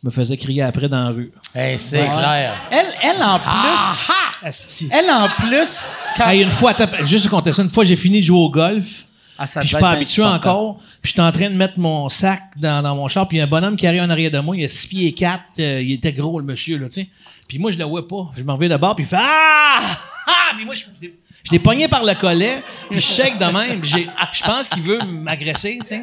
je 0.00 0.06
me 0.06 0.12
faisais 0.12 0.36
crier 0.36 0.62
après 0.62 0.88
dans 0.88 1.02
la 1.02 1.10
rue. 1.10 1.32
Hey, 1.56 1.76
c'est 1.80 2.04
clair. 2.04 2.54
Elle, 2.70 2.86
elle 3.02 3.20
en 3.22 3.40
plus, 3.40 4.12
Asti. 4.42 4.88
elle 4.92 5.10
en 5.10 5.28
plus, 5.28 5.96
quand 6.16 6.28
Hey, 6.28 6.42
une 6.42 6.50
fois, 6.50 6.74
juste 7.02 7.28
compter 7.28 7.52
ça, 7.52 7.62
une 7.62 7.70
fois, 7.70 7.84
j'ai 7.84 7.96
fini 7.96 8.20
de 8.20 8.24
jouer 8.26 8.38
au 8.38 8.50
golf. 8.50 9.04
Ah, 9.40 9.44
Puis 9.46 9.60
je 9.62 9.66
suis 9.68 9.76
pas 9.76 9.90
habitué 9.90 10.22
encore. 10.24 10.78
Puis 11.00 11.10
j'étais 11.10 11.22
en 11.22 11.30
train 11.30 11.48
de 11.48 11.54
mettre 11.54 11.78
mon 11.78 12.08
sac 12.08 12.42
dans, 12.56 12.82
dans 12.82 12.96
mon 12.96 13.06
char. 13.06 13.28
Puis 13.28 13.36
il 13.36 13.38
y 13.38 13.42
a 13.42 13.44
un 13.44 13.48
bonhomme 13.48 13.76
qui 13.76 13.86
arrive 13.86 14.02
en 14.02 14.10
arrière 14.10 14.32
de 14.32 14.38
moi. 14.40 14.56
Il 14.56 14.64
a 14.64 14.68
6 14.68 14.86
pieds 14.88 15.12
4. 15.14 15.42
il 15.58 15.92
était 15.92 16.12
gros, 16.12 16.40
le 16.40 16.44
monsieur, 16.44 16.76
là, 16.76 16.86
tu 16.88 17.02
sais. 17.02 17.08
Puis 17.46 17.58
moi, 17.58 17.70
je 17.70 17.78
le 17.78 17.84
vois 17.84 18.06
pas. 18.08 18.30
Je 18.36 18.42
m'en 18.42 18.54
reviens 18.54 18.68
d'abord. 18.68 18.96
Puis 18.96 19.04
il 19.04 19.08
fait 19.08 19.16
Ah! 19.20 19.78
Ah! 20.30 20.54
Puis 20.56 20.64
moi, 20.66 20.74
je, 20.74 20.80
je 20.82 21.06
l'ai- 21.06 21.14
je 21.44 21.52
l'ai 21.52 21.58
pogné 21.60 21.88
par 21.88 22.04
le 22.04 22.14
collet. 22.14 22.62
Puis 22.90 23.00
je 23.00 23.06
shake 23.06 23.38
de 23.38 23.44
même. 23.46 23.82
Je 23.84 24.42
pense 24.44 24.68
qu'il 24.68 24.82
veut 24.82 24.98
m'agresser, 25.06 25.78
tu 25.80 25.86
sais. 25.86 26.02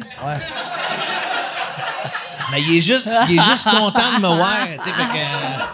Mais 2.52 2.62
il 2.62 2.76
est 2.76 2.80
juste, 2.80 3.10
il 3.28 3.38
est 3.38 3.42
juste 3.42 3.68
content 3.68 4.16
de 4.16 4.20
me 4.22 4.28
voir, 4.28 4.58
tu 4.82 4.84
sais. 4.90 4.96
fait 4.96 5.12
que, 5.12 5.18
euh, 5.18 5.64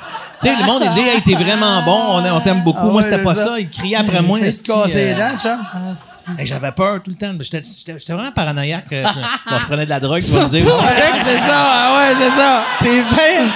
sais, 0.48 0.56
le 0.60 0.66
monde, 0.66 0.82
il 0.85 0.90
dit, 0.90 1.01
hey, 1.01 1.23
t'es 1.23 1.35
vraiment 1.35 1.82
bon, 1.82 2.01
on, 2.20 2.36
on 2.36 2.40
t'aime 2.40 2.62
beaucoup. 2.62 2.90
moi, 2.90 3.02
c'était 3.02 3.19
pas 3.23 3.35
ça. 3.35 3.59
Il 3.59 3.69
criait 3.70 3.97
après 3.97 4.23
moi. 4.23 4.39
Te 4.39 4.44
esti, 4.44 4.70
casser 4.70 5.14
les 5.14 5.20
euh, 5.20 6.44
J'avais 6.44 6.73
peur 6.73 7.01
tout 7.02 7.10
le 7.10 7.16
temps. 7.16 7.32
J'étais 7.40 8.12
vraiment 8.12 8.31
paranoïaque. 8.32 8.93
euh, 8.93 9.05
Bon, 9.51 9.59
je 9.59 9.66
prenais 9.66 9.85
de 9.85 9.90
la 9.90 10.01
drogue, 10.01 10.20
tu 10.23 10.31
vas 10.31 10.44
me 10.44 10.48
dire 10.48 10.66
aussi. 10.66 10.77
C'est 11.24 11.39
ça, 11.39 11.47
ah 11.55 11.94
ouais, 11.97 12.14
c'est 12.19 12.31
ça. 12.40 12.62
T'es 12.81 13.02
bien. 13.02 13.47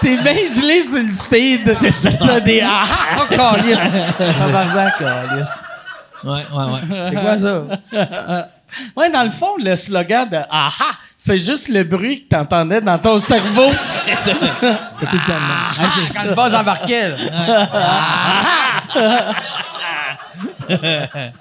T'es 0.00 0.16
bien 0.22 0.34
gelé 0.54 0.82
sur 0.82 0.98
le 1.02 1.12
speed. 1.12 1.76
C'est 1.76 1.92
ça. 1.92 2.10
T'as 2.10 2.40
des. 2.40 2.60
Ah, 2.64 2.82
ah, 2.86 3.34
calice. 3.34 3.98
Tabarnak, 4.18 4.98
calice. 4.98 5.62
Ouais, 6.24 6.32
ouais, 6.32 6.64
ouais. 6.64 7.08
C'est 7.10 7.20
quoi 7.20 7.38
ça? 7.38 8.48
Ouais, 8.96 9.10
dans 9.10 9.22
le 9.24 9.30
fond, 9.30 9.56
le 9.58 9.76
slogan 9.76 10.28
de 10.28 10.38
Ah 10.50 10.70
ah, 10.80 10.92
c'est 11.16 11.38
juste 11.38 11.68
le 11.68 11.84
bruit 11.84 12.24
que 12.24 12.28
t'entendais 12.30 12.80
dans 12.80 12.98
ton 12.98 13.18
cerveau. 13.18 13.70
T'as 14.06 15.06
tout 15.06 15.16
le 15.16 15.26
temps 15.26 15.40
même. 15.40 16.12
Quand 16.14 16.24
le 16.24 16.34
buzz 16.34 16.54
embarquait, 16.54 17.08
là. 17.10 17.16
Ouais, 20.68 21.32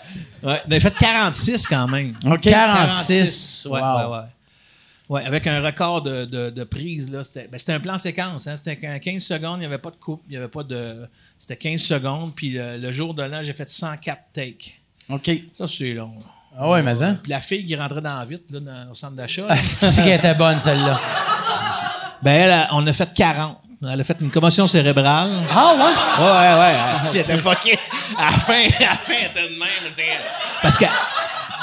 on 0.65 0.71
avait 0.71 0.79
fait 0.79 0.93
46 0.97 1.67
quand 1.67 1.87
même. 1.87 2.15
OK. 2.25 2.41
46. 2.41 3.67
Ouais, 3.71 3.79
Wow. 3.79 3.97
ouais, 3.97 4.17
ouais. 4.17 4.23
Ouais, 5.09 5.25
avec 5.25 5.45
un 5.47 5.61
record 5.61 6.01
de, 6.01 6.25
de, 6.25 6.49
de 6.49 6.63
prise, 6.63 7.11
là. 7.11 7.23
C'était 7.23 7.47
ben, 7.47 7.57
c'était 7.57 7.73
un 7.73 7.79
plan 7.79 7.97
séquence, 7.97 8.47
hein. 8.47 8.55
C'était 8.55 8.77
qu'en 8.77 8.97
15 8.99 9.21
secondes, 9.21 9.57
il 9.57 9.59
n'y 9.59 9.65
avait 9.65 9.77
pas 9.77 9.91
de 9.91 9.97
coupe, 9.97 10.21
il 10.27 10.31
n'y 10.31 10.37
avait 10.37 10.47
pas 10.47 10.63
de. 10.63 11.07
C'était 11.37 11.57
15 11.57 11.81
secondes, 11.81 12.33
puis 12.35 12.51
le, 12.51 12.77
le 12.77 12.91
jour 12.91 13.13
de 13.13 13.21
l'an, 13.23 13.41
j'ai 13.43 13.53
fait 13.53 13.69
104 13.69 14.17
takes. 14.33 14.79
OK. 15.09 15.29
Ça, 15.53 15.67
c'est 15.67 15.93
long. 15.93 16.15
Ah 16.59 16.69
ouais, 16.69 16.83
mais 16.83 16.95
ça. 16.95 17.15
Puis 17.21 17.31
la 17.31 17.41
fille 17.41 17.65
qui 17.65 17.75
rentrait 17.75 18.01
dans 18.01 18.17
la 18.19 18.25
vitre, 18.25 18.43
là, 18.51 18.59
dans- 18.59 18.91
au 18.91 18.95
centre 18.95 19.13
d'achat, 19.15 19.43
Ah, 19.49 19.59
c'est 19.61 20.03
qu'elle 20.03 20.19
était 20.19 20.35
bonne, 20.35 20.59
celle-là. 20.59 20.99
ben, 22.21 22.31
elle, 22.31 22.51
a- 22.51 22.67
on 22.71 22.85
a 22.85 22.93
fait 22.93 23.11
40. 23.13 23.57
Elle 23.91 23.99
a 23.99 24.03
fait 24.05 24.15
une 24.21 24.31
commotion 24.31 24.65
cérébrale. 24.67 25.29
Ah, 25.53 25.73
ouais? 25.75 26.23
Ouais, 26.23 26.31
ouais, 26.31 26.59
ouais. 26.59 26.75
Elle 27.13 27.19
était 27.19 27.37
fuckée. 27.37 27.77
À 28.17 28.25
la 28.25 28.31
fin, 28.31 28.53
à 28.53 28.79
la 28.81 28.97
fin, 28.97 29.13
elle 29.19 29.25
était 29.31 29.53
de 29.53 29.59
même. 29.59 29.67
Parce 30.61 30.77
que 30.77 30.85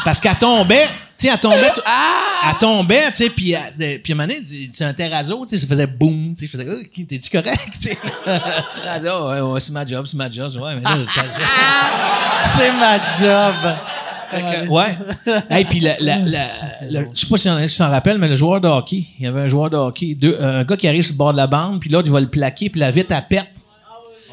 parce 0.05 0.19
qu'elle 0.21 0.37
tombait, 0.37 0.87
tu 1.19 1.27
sais, 1.27 1.29
elle 1.33 1.39
tombait, 1.41 1.71
tu- 1.75 1.81
elle 2.49 2.59
tombait, 2.59 3.11
tu 3.11 3.17
sais, 3.17 3.31
puis 3.31 3.55
puis 4.03 4.13
à 4.13 4.15
un 4.15 4.17
moment 4.17 4.27
donné, 4.29 4.43
tu- 4.43 4.69
c'est 4.73 4.85
un 4.85 4.93
terrazzo, 4.93 5.45
tu 5.47 5.51
sais, 5.51 5.59
ça 5.59 5.67
faisait 5.67 5.87
boum, 5.87 6.35
tu 6.35 6.47
sais, 6.47 6.53
je 6.53 6.59
faisais, 6.59 6.71
oh, 6.71 6.81
ok, 6.81 7.07
t'es-tu 7.07 7.31
correct, 7.31 7.71
tu 7.75 7.89
sais? 7.89 7.99
Elle 8.27 9.03
dit, 9.03 9.09
oh, 9.11 9.29
ouais, 9.31 9.41
ouais, 9.41 9.61
c'est 9.61 9.73
ma 9.73 9.87
job, 9.87 10.05
c'est 10.07 10.17
ma 10.17 10.29
job, 10.31 10.53
ouais, 10.57 10.75
mais 10.75 10.83
là, 10.83 10.97
C'est 12.57 12.73
ma 12.73 12.97
job. 13.19 13.77
Fait 14.31 14.43
que, 14.43 14.69
ouais. 14.69 14.99
Et 15.61 15.65
puis, 15.65 15.81
la, 15.81 15.97
la, 16.01 16.19
la- 16.19 16.45
le- 16.89 17.09
je 17.15 17.21
sais 17.21 17.27
pas 17.27 17.37
si 17.37 17.49
on 17.49 17.69
s'en 17.69 17.91
rappelle, 17.91 18.19
mais 18.19 18.29
le 18.29 18.37
joueur 18.37 18.61
de 18.61 18.69
hockey, 18.69 19.05
il 19.19 19.25
y 19.25 19.27
avait 19.27 19.41
un 19.41 19.49
joueur 19.49 19.71
de 19.71 19.77
hockey, 19.77 20.15
deux- 20.15 20.39
un 20.41 20.65
gars 20.65 20.77
qui 20.77 20.87
arrive 20.89 21.03
sur 21.03 21.13
le 21.15 21.19
bord 21.19 21.33
de 21.33 21.37
la 21.37 21.47
bande, 21.47 21.81
puis 21.81 21.91
l'autre, 21.91 22.09
il 22.09 22.13
va 22.13 22.21
le 22.21 22.29
plaquer, 22.31 22.71
puis 22.71 22.81
la 22.81 22.91
vitre, 22.91 23.15
elle 23.15 23.27
pète. 23.29 23.51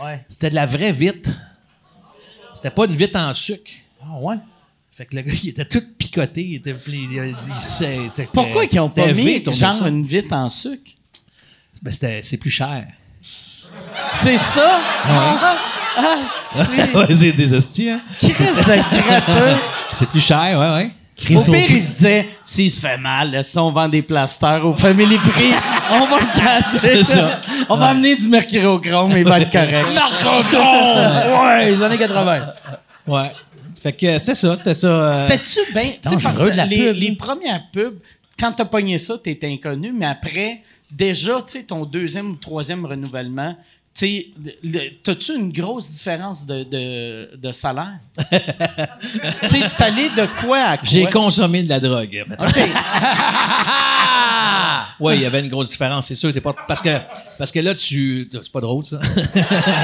Ouais. 0.03 0.24
C'était 0.30 0.49
de 0.52 0.56
la 0.56 0.65
vraie 0.65 0.91
vitre. 0.94 1.30
C'était 2.53 2.69
pas 2.72 2.86
une 2.86 2.95
vitre 2.95 3.19
en 3.19 3.34
sucre. 3.34 3.72
Ah 4.03 4.19
ouais? 4.22 4.36
Fait 4.91 5.06
que 5.06 5.15
le 5.15 5.22
gars, 5.22 5.34
il 5.44 5.49
était 5.49 5.65
tout 5.65 5.82
picoté. 5.98 6.41
Il 6.44 6.56
était, 6.56 6.76
il, 6.88 6.94
il- 6.94 7.11
il- 7.14 8.26
Pourquoi 8.34 8.65
ils 8.65 8.76
n'ont 8.76 8.90
pas 8.90 9.07
mis 9.14 9.26
vite, 9.26 9.52
genre 9.52 9.74
ça. 9.74 9.88
une 9.90 10.03
vitre 10.03 10.34
en 10.34 10.49
sucre? 10.49 10.91
Ben, 11.84 11.91
c'était- 11.91 12.22
c'est 12.24 12.38
plus 12.38 12.49
cher. 12.49 12.86
C'est 13.99 14.38
ça? 14.38 14.80
Ah, 15.06 15.57
ah, 15.98 16.18
c'est... 16.52 16.94
ouais, 16.95 17.15
c'est 17.15 17.32
des 17.34 17.53
hosties, 17.53 17.90
hein? 17.91 18.02
Qui 18.19 18.32
reste 18.32 18.57
de 18.60 18.64
gratteux? 18.64 19.61
C'est 19.93 20.09
plus 20.09 20.22
cher, 20.22 20.57
ouais, 20.59 20.73
ouais. 20.76 20.91
Au 21.35 21.41
pire, 21.51 21.72
il 21.72 21.81
se 21.81 21.93
disait, 21.95 22.27
s'il 22.43 22.69
se 22.69 22.80
fait 22.80 22.97
mal, 22.97 23.31
là, 23.31 23.41
si 23.41 23.57
on 23.57 23.72
vend 23.72 23.89
des 23.89 24.03
plasters 24.03 24.64
au 24.64 24.76
Family 24.76 25.18
Prix, 25.18 25.51
on 25.91 26.05
va 26.05 26.19
le 26.19 26.72
patcher. 26.80 27.03
Ça. 27.03 27.41
On 27.69 27.76
va 27.76 27.88
amener 27.88 28.15
du 28.15 28.27
mercurochrome 28.27 29.11
et 29.14 29.22
il 29.22 29.27
va 29.27 29.39
être 29.39 29.51
correct. 29.51 29.88
ouais, 31.43 31.72
les 31.72 31.81
années 31.84 31.97
80. 31.97 32.45
Ouais. 33.07 33.31
Fait 33.81 33.93
que 33.93 34.18
c'était 34.19 34.35
ça, 34.35 34.55
c'était 34.55 34.73
ça. 34.76 34.88
euh, 34.88 35.14
C'était-tu 35.14 35.59
bien... 35.73 35.84
tu 36.03 36.09
sais, 36.09 36.65
les, 36.65 36.93
les 36.93 37.11
premières 37.15 37.64
pubs, 37.72 37.97
quand 38.39 38.51
t'as 38.51 38.65
pogné 38.65 38.97
ça, 38.99 39.18
t'étais 39.18 39.47
inconnu, 39.51 39.91
mais 39.93 40.05
après, 40.05 40.61
déjà, 40.91 41.35
tu 41.41 41.57
sais, 41.57 41.64
ton 41.64 41.84
deuxième 41.85 42.30
ou 42.31 42.35
troisième 42.35 42.85
renouvellement, 42.85 43.55
sais, 43.98 44.28
t'as-tu 45.03 45.36
une 45.36 45.52
grosse 45.52 45.91
différence 45.91 46.45
de, 46.45 46.64
de, 46.64 47.36
de 47.36 47.52
salaire? 47.52 47.99
tu 48.32 49.49
sais, 49.49 49.61
c'est 49.61 49.82
allé 49.82 50.10
de 50.10 50.28
quoi 50.41 50.60
à 50.60 50.78
quoi? 50.78 50.88
J'ai 50.88 51.06
consommé 51.06 51.64
de 51.64 51.69
la 51.69 51.80
drogue. 51.80 52.26
OK. 52.40 52.60
Ouais, 54.99 55.15
il 55.15 55.22
y 55.22 55.26
avait 55.26 55.41
une 55.41 55.49
grosse 55.49 55.69
différence, 55.69 56.07
c'est 56.07 56.15
sûr. 56.15 56.34
T'es 56.34 56.41
pas, 56.41 56.56
parce, 56.68 56.82
que, 56.82 56.98
parce 57.38 57.52
que 57.52 57.60
là, 57.60 57.76
tu. 57.76 58.28
C'est 58.32 58.52
pas 58.52 58.61
drôle, 58.61 58.84
ça. 58.84 58.99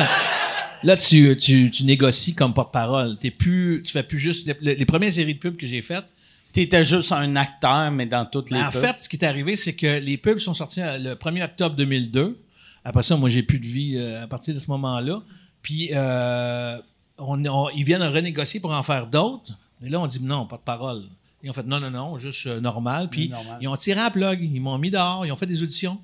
là, 0.84 0.98
tu, 0.98 1.38
tu, 1.38 1.70
tu 1.70 1.84
négocies 1.84 2.34
comme 2.34 2.52
porte-parole. 2.52 3.18
T'es 3.20 3.30
plus, 3.30 3.84
tu 3.86 3.92
fais 3.92 4.02
plus 4.02 4.18
juste. 4.18 4.50
Les, 4.62 4.76
les 4.76 4.86
premières 4.86 5.12
séries 5.14 5.36
de 5.36 5.40
pubs 5.40 5.56
que 5.56 5.68
j'ai 5.68 5.84
faites, 5.84 6.06
T'étais 6.52 6.86
juste 6.86 7.12
un 7.12 7.36
acteur, 7.36 7.90
mais 7.90 8.06
dans 8.06 8.26
toutes 8.26 8.52
les 8.52 8.60
en 8.60 8.70
pubs. 8.70 8.80
fait, 8.80 9.00
ce 9.00 9.10
qui 9.10 9.16
est 9.16 9.26
arrivé, 9.26 9.56
c'est 9.56 9.74
que 9.74 10.00
les 10.00 10.18
pubs 10.18 10.38
sont 10.38 10.54
sortis 10.54 10.82
le 11.00 11.16
1er 11.16 11.46
octobre 11.46 11.76
2002. 11.76 12.38
Après 12.86 13.04
ça, 13.04 13.16
moi, 13.16 13.30
j'ai 13.30 13.44
plus 13.44 13.60
de 13.60 13.66
vie 13.66 13.94
euh, 13.98 14.24
à 14.24 14.28
partir 14.28 14.54
de 14.54 14.60
ce 14.60 14.68
moment-là. 14.72 15.22
Puis, 15.62 15.90
euh, 15.94 16.78
on, 17.18 17.44
on- 17.46 17.70
ils 17.70 17.84
viennent 17.84 18.04
renégocier 18.04 18.60
pour 18.60 18.72
en 18.74 18.84
faire 18.84 19.08
d'autres. 19.08 19.54
Et 19.86 19.90
là, 19.90 20.00
on 20.00 20.08
dit 20.08 20.22
non, 20.24 20.46
pas 20.46 20.58
de 20.58 20.62
parole. 20.62 21.04
Ils 21.44 21.50
ont 21.50 21.54
fait 21.54 21.66
non, 21.66 21.80
non, 21.80 21.92
non, 21.92 22.18
juste 22.18 22.46
euh, 22.48 22.60
normal. 22.62 23.10
Puis, 23.10 23.30
normal. 23.30 23.58
ils 23.62 23.68
ont 23.68 23.76
tiré 23.78 24.00
à 24.00 24.06
la 24.06 24.10
plug. 24.12 24.42
Ils 24.42 24.60
m'ont 24.62 24.78
mis 24.78 24.92
dehors. 24.92 25.26
Ils 25.26 25.32
ont 25.32 25.36
fait 25.36 25.46
des 25.46 25.62
auditions 25.64 26.00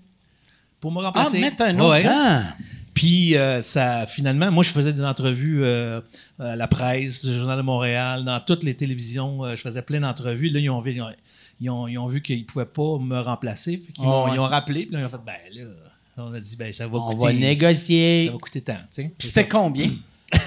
pour 0.80 0.92
me 0.92 1.00
Ah, 1.02 1.06
remplacer. 1.08 1.40
mettre 1.40 1.62
un 1.64 1.78
autre. 1.80 1.92
Ouais. 1.92 2.06
Ah. 2.08 2.44
Puis 2.94 3.36
ça, 3.62 4.06
finalement, 4.08 4.52
moi, 4.52 4.62
je 4.64 4.72
faisais 4.72 4.92
des 4.92 5.04
entrevues 5.06 5.66
à 5.66 6.02
la 6.56 6.68
presse, 6.68 7.24
le 7.26 7.38
Journal 7.38 7.56
de 7.58 7.62
Montréal, 7.62 8.26
dans 8.26 8.42
toutes 8.42 8.64
les 8.64 8.76
télévisions. 8.76 9.50
je 9.52 9.56
faisais 9.62 9.82
plein 9.82 10.02
d'entrevues. 10.02 10.50
Là, 10.50 10.60
ils 10.60 10.70
ont 10.70 10.82
vu, 10.82 10.94
ils 10.96 11.02
ont, 11.02 11.10
ils 11.62 11.70
ont, 11.70 11.88
ils 11.88 11.98
ont 11.98 12.08
vu 12.08 12.22
qu'ils 12.22 12.40
ne 12.40 12.44
pouvaient 12.44 12.66
pas 12.66 12.98
me 13.00 13.20
remplacer. 13.22 13.82
Ouais. 14.00 14.06
Ils 14.34 14.40
ont 14.40 14.44
rappelé. 14.48 14.86
Puis 14.86 14.94
là, 14.96 15.00
ils 15.00 15.06
ont 15.06 15.10
fait, 15.10 15.20
ben 15.26 15.34
là, 15.54 15.64
on 16.20 16.34
a 16.34 16.40
dit, 16.40 16.56
ben 16.56 16.72
ça 16.74 16.88
va 16.88 16.98
On 16.98 17.12
coûter. 17.14 17.26
va 17.26 17.34
négocier. 17.34 18.26
Ça 18.28 18.32
va 18.34 18.38
coûter 18.40 18.62
tant, 18.62 18.74
tu 18.74 18.80
sais. 19.04 19.12
C'était 19.20 19.48
combien? 19.48 19.92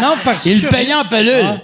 Non, 0.00 0.14
parce 0.24 0.46
Il 0.46 0.60
que... 0.60 0.66
le 0.66 0.70
payait 0.70 0.94
en 0.94 1.04
pelule. 1.04 1.60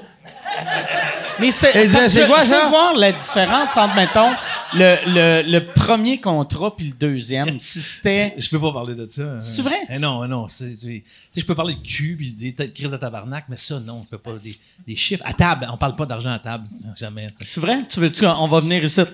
Mais 1.40 1.50
c'est, 1.50 1.84
Il 1.84 1.90
c'est 2.10 2.26
quoi, 2.26 2.38
je 2.44 2.48
veux 2.50 2.60
ça? 2.60 2.68
voir 2.68 2.94
la 2.96 3.12
différence 3.12 3.76
entre, 3.76 3.94
mettons, 3.94 4.30
le, 4.74 4.96
le, 5.06 5.42
le 5.50 5.72
premier 5.72 6.20
contrat 6.20 6.76
puis 6.76 6.88
le 6.88 6.92
deuxième. 6.94 7.58
Si 7.58 7.80
c'était... 7.80 8.34
Je 8.38 8.48
peux 8.50 8.60
pas 8.60 8.72
parler 8.72 8.94
de 8.94 9.06
ça. 9.06 9.22
hein. 9.22 9.40
C'est 9.40 9.62
vrai? 9.62 9.78
Eh 9.88 9.98
non, 9.98 10.26
non. 10.28 10.46
c'est- 10.48 10.74
c'est- 10.74 10.86
tu 10.86 11.04
sais, 11.32 11.40
je 11.40 11.46
peux 11.46 11.54
parler 11.54 11.74
de 11.74 11.80
cul 11.80 12.16
puis 12.18 12.32
des 12.32 12.52
crises 12.70 12.90
de 12.90 12.96
tabarnak, 12.96 13.44
mais 13.48 13.56
ça, 13.56 13.80
non, 13.80 14.00
je 14.04 14.08
peux 14.08 14.18
pas. 14.18 14.32
Des, 14.42 14.56
des 14.86 14.96
chiffres. 14.96 15.22
À 15.26 15.32
table, 15.32 15.66
on 15.72 15.76
parle 15.76 15.96
pas 15.96 16.06
d'argent 16.06 16.30
à 16.30 16.38
table, 16.38 16.64
jamais. 16.96 17.28
C'est 17.42 17.60
vrai? 17.60 17.78
Tu 17.88 18.00
veux-tu 18.00 18.24
qu'on 18.26 18.46
va 18.48 18.60
venir 18.60 18.82
ici? 18.84 19.00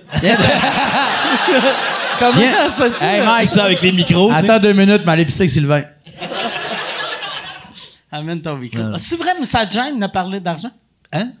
Comment 2.19 2.33
ça 2.73 2.89
tu 2.89 3.03
Hey, 3.03 3.25
Mike. 3.25 3.49
Ça 3.49 3.65
avec 3.65 3.81
les 3.81 3.91
micros. 3.91 4.31
Attends 4.31 4.59
deux 4.59 4.73
minutes, 4.73 5.01
mais 5.05 5.11
allez 5.13 5.25
pisser 5.25 5.41
avec 5.41 5.51
Sylvain. 5.51 5.83
Amène 8.11 8.41
ton 8.41 8.55
micro. 8.57 8.81
Ah, 8.93 8.97
C'est 8.97 9.17
vrai, 9.17 9.31
mais 9.39 9.45
ça 9.45 9.65
te 9.65 9.73
gêne 9.73 9.99
de 9.99 10.07
parler 10.07 10.39
d'argent? 10.39 10.71
Hein? 11.11 11.31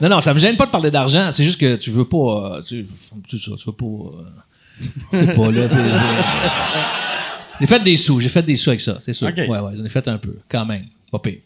Non, 0.00 0.08
non, 0.08 0.20
ça 0.20 0.34
me 0.34 0.38
gêne 0.38 0.56
pas 0.56 0.66
de 0.66 0.70
parler 0.70 0.90
d'argent. 0.90 1.30
C'est 1.32 1.44
juste 1.44 1.60
que 1.60 1.76
tu 1.76 1.90
veux 1.90 2.04
pas. 2.06 2.56
euh, 2.58 2.62
tu, 2.62 2.86
tu, 3.28 3.36
veux 3.66 3.72
pas. 3.72 3.84
euh, 3.84 4.86
c'est 5.12 5.34
pas 5.34 5.50
là. 5.50 5.68
tu 5.68 5.74
sais, 5.74 5.80
c'est- 5.82 7.60
J'ai 7.60 7.66
fait 7.66 7.80
des 7.84 7.96
sous. 7.96 8.20
J'ai 8.20 8.28
fait 8.28 8.42
des 8.42 8.56
sous 8.56 8.70
avec 8.70 8.80
ça, 8.80 8.96
c'est 9.00 9.12
sûr. 9.12 9.26
Ouais, 9.48 9.58
ouais, 9.60 9.72
j'en 9.76 9.84
ai 9.84 9.88
fait 9.88 10.06
un 10.08 10.18
peu, 10.18 10.36
quand 10.48 10.66
même. 10.66 10.82
Pas 11.12 11.18
pire. 11.20 11.38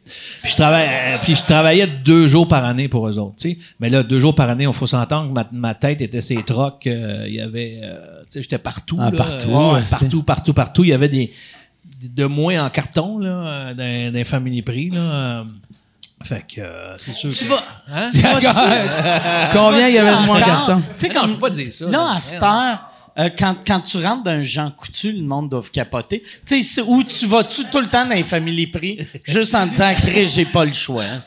Puis 0.42 0.50
je, 0.52 0.56
travaille, 0.56 0.86
euh, 0.88 1.18
puis 1.20 1.34
je 1.34 1.42
travaillais 1.44 1.86
deux 1.86 2.26
jours 2.26 2.48
par 2.48 2.64
année 2.64 2.88
pour 2.88 3.06
eux 3.06 3.18
autres. 3.18 3.34
tu 3.38 3.50
sais. 3.50 3.58
Mais 3.80 3.90
là, 3.90 4.02
deux 4.02 4.18
jours 4.18 4.34
par 4.34 4.48
année, 4.48 4.64
il 4.64 4.72
faut 4.72 4.86
s'entendre 4.86 5.28
que 5.28 5.34
ma, 5.34 5.46
ma 5.52 5.74
tête 5.74 6.00
était 6.00 6.22
ses 6.22 6.42
trocs. 6.42 6.86
euh, 6.86 7.24
Il 7.28 7.34
y 7.34 7.40
avait. 7.40 7.80
euh, 7.82 8.20
tu 8.22 8.26
sais, 8.30 8.42
J'étais 8.42 8.56
partout. 8.56 8.96
Ah, 8.98 9.10
là, 9.10 9.16
partout, 9.18 9.50
euh, 9.50 9.74
ouais, 9.74 9.82
partout, 9.90 10.22
partout, 10.22 10.54
partout. 10.54 10.84
Il 10.84 10.90
y 10.90 10.92
avait 10.94 11.10
des. 11.10 11.30
De 12.14 12.24
moins 12.24 12.64
en 12.64 12.70
carton, 12.70 13.18
là, 13.18 13.74
les 13.74 14.24
familles 14.24 14.62
prix, 14.62 14.88
là. 14.90 15.44
Euh, 16.20 16.24
Fait 16.24 16.44
que 16.46 16.60
euh, 16.60 16.98
c'est 16.98 17.12
sûr. 17.14 17.30
Tu 17.30 17.44
que- 17.44 17.50
vas... 17.50 17.64
Hein? 17.88 18.10
Combien 19.52 19.88
il 19.88 19.94
y 19.94 19.98
avait 19.98 20.10
de 20.22 20.26
moins 20.26 20.36
en 20.40 20.42
Encore? 20.42 20.66
carton? 20.66 20.82
Tu 20.96 21.06
sais, 21.06 21.08
Non, 21.08 21.20
comme... 21.20 21.28
je 21.28 21.34
peux 21.34 21.40
pas 21.40 21.50
dire 21.50 21.72
ça. 21.72 21.86
Là, 21.88 22.12
à 22.16 22.20
cette 22.20 22.42
heure, 22.42 22.78
euh, 23.18 23.30
quand, 23.36 23.56
quand 23.66 23.80
tu 23.80 23.98
rentres 23.98 24.22
dans 24.22 24.30
un 24.30 24.42
Jean 24.44 24.70
Coutu, 24.70 25.10
le 25.10 25.22
monde 25.24 25.48
doit 25.50 25.62
capoter. 25.72 26.22
Tu 26.46 26.62
sais, 26.62 26.82
où 26.82 27.02
tu 27.02 27.26
vas-tu 27.26 27.64
tout 27.64 27.80
le 27.80 27.88
temps 27.88 28.06
dans 28.06 28.14
les 28.14 28.22
familles 28.22 28.68
prix, 28.68 28.96
juste 29.24 29.56
en 29.56 29.66
disant, 29.66 29.92
Chris, 29.94 30.28
j'ai 30.28 30.44
pas 30.44 30.64
le 30.64 30.72
choix. 30.72 31.02
hein, 31.02 31.18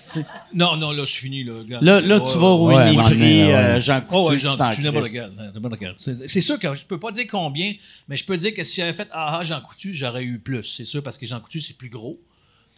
Non, 0.53 0.77
non, 0.77 0.91
là, 0.91 1.03
c'est 1.05 1.19
fini. 1.19 1.43
Là. 1.43 1.53
Là, 1.81 1.99
là 1.99 2.19
tu 2.21 2.37
vas 2.37 2.47
au 2.47 2.67
Ouais, 2.69 2.93
Uniprix, 2.93 3.41
euh, 3.51 3.79
Jean 3.81 3.99
Coutu, 4.01 4.13
Oh, 4.17 4.29
ouais, 4.29 4.35
tu 4.37 4.41
Jean 4.43 4.55
Coutu, 4.57 4.81
c'est 6.27 6.41
sûr 6.41 6.57
que 6.59 6.73
je 6.75 6.85
peux 6.85 6.99
pas 6.99 7.11
dire 7.11 7.25
combien, 7.29 7.73
mais 8.07 8.15
je 8.15 8.23
peux 8.23 8.37
dire 8.37 8.53
que 8.53 8.63
si 8.63 8.79
j'avais 8.79 8.93
fait 8.93 9.09
Ah, 9.11 9.39
ah, 9.39 9.43
Jean 9.43 9.59
Coutu, 9.59 9.93
j'aurais 9.93 10.23
eu 10.23 10.39
plus. 10.39 10.63
C'est 10.63 10.85
sûr, 10.85 11.03
parce 11.03 11.17
que 11.17 11.25
Jean 11.25 11.39
Coutu, 11.41 11.59
c'est 11.59 11.75
plus 11.75 11.89
gros. 11.89 12.17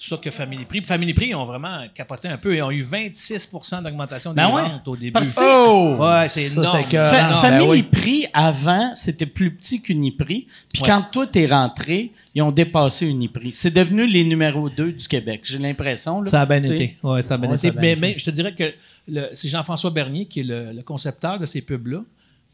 C'est 0.06 0.10
ça 0.10 0.18
que 0.18 0.30
Family 0.32 0.66
Prix. 0.66 0.82
Puis 0.82 0.88
Family 0.88 1.14
Prix, 1.14 1.28
ils 1.30 1.36
ont 1.36 1.46
vraiment 1.46 1.78
capoté 1.94 2.28
un 2.28 2.36
peu. 2.36 2.54
Ils 2.58 2.62
ont 2.62 2.72
eu 2.72 2.82
26 2.82 3.50
d'augmentation 3.82 4.32
des 4.32 4.36
Ben 4.36 4.50
ouais. 4.50 4.62
ventes 4.64 4.86
au 4.90 4.98
début. 4.98 5.14
Parce 5.14 5.34
que- 5.34 5.42
Oh! 5.42 5.96
Ouais, 5.98 6.28
c'est 6.28 6.44
énorme. 6.52 6.84
que- 6.84 7.02
Fa- 7.02 7.30
non, 7.30 7.38
Family 7.38 7.66
ben 7.66 7.70
oui. 7.72 7.84
Prix, 7.84 8.26
avant, 8.34 8.94
c'était 8.96 9.26
plus 9.26 9.56
petit 9.56 9.82
qu'Uniprix. 9.82 10.46
Puis 10.74 10.82
Ouais. 10.82 10.90
quand 10.90 11.04
toi, 11.10 11.26
t'es 11.26 11.46
rentré, 11.46 12.12
ils 12.36 12.42
ont 12.42 12.52
dépassé 12.52 13.08
Uniprix. 13.08 13.54
C'est 13.54 13.72
devenu 13.72 14.06
les 14.06 14.26
numéros 14.26 14.70
2 14.70 14.92
du 14.92 15.08
Québec, 15.08 15.40
j'ai 15.46 15.58
l'impression. 15.58 16.22
Ça 16.26 16.42
a 16.42 16.46
bien 16.46 16.62
été. 16.62 16.98
Ouais, 17.02 17.22
ça 17.22 17.36
a 17.36 17.38
bien 17.38 17.50
Ouais, 17.52 17.56
été. 17.56 17.68
ça 17.68 17.70
a 17.70 17.72
bien 17.72 17.82
mais, 17.82 17.92
été. 17.94 18.02
mais 18.02 18.16
je 18.18 18.26
te 18.26 18.32
dirais 18.32 18.54
que 18.54 18.74
c'est 19.34 19.48
Jean-François 19.48 19.92
Bernier 19.92 20.26
qui 20.26 20.42
est 20.42 20.44
le, 20.44 20.74
le 20.74 20.82
concepteur 20.84 21.40
de 21.40 21.46
ces 21.46 21.62
pubs-là. 21.62 22.02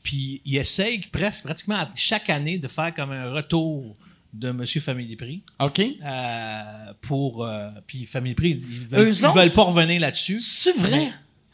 Puis 0.04 0.40
il 0.46 0.56
essaye 0.56 1.00
presque, 1.12 1.46
pratiquement 1.46 1.78
chaque 1.96 2.30
année 2.30 2.60
de 2.60 2.68
faire 2.68 2.94
comme 2.94 3.12
un 3.12 3.32
retour 3.32 3.96
de 4.34 4.52
Monsieur 4.52 4.80
Family 4.82 5.16
Prix. 5.16 5.42
OK. 5.60 5.80
Euh, 5.80 6.62
pour. 7.02 7.46
euh, 7.46 7.70
puis 7.88 8.06
Family 8.06 8.36
Prix, 8.36 8.52
ils 8.52 8.88
veulent, 8.88 9.08
Eux 9.08 9.10
ils 9.10 9.26
autres? 9.26 9.36
veulent 9.36 9.52
pas 9.52 9.64
revenir 9.64 10.00
là-dessus. 10.02 10.40
C'est 10.40 10.76
vrai? 10.78 11.12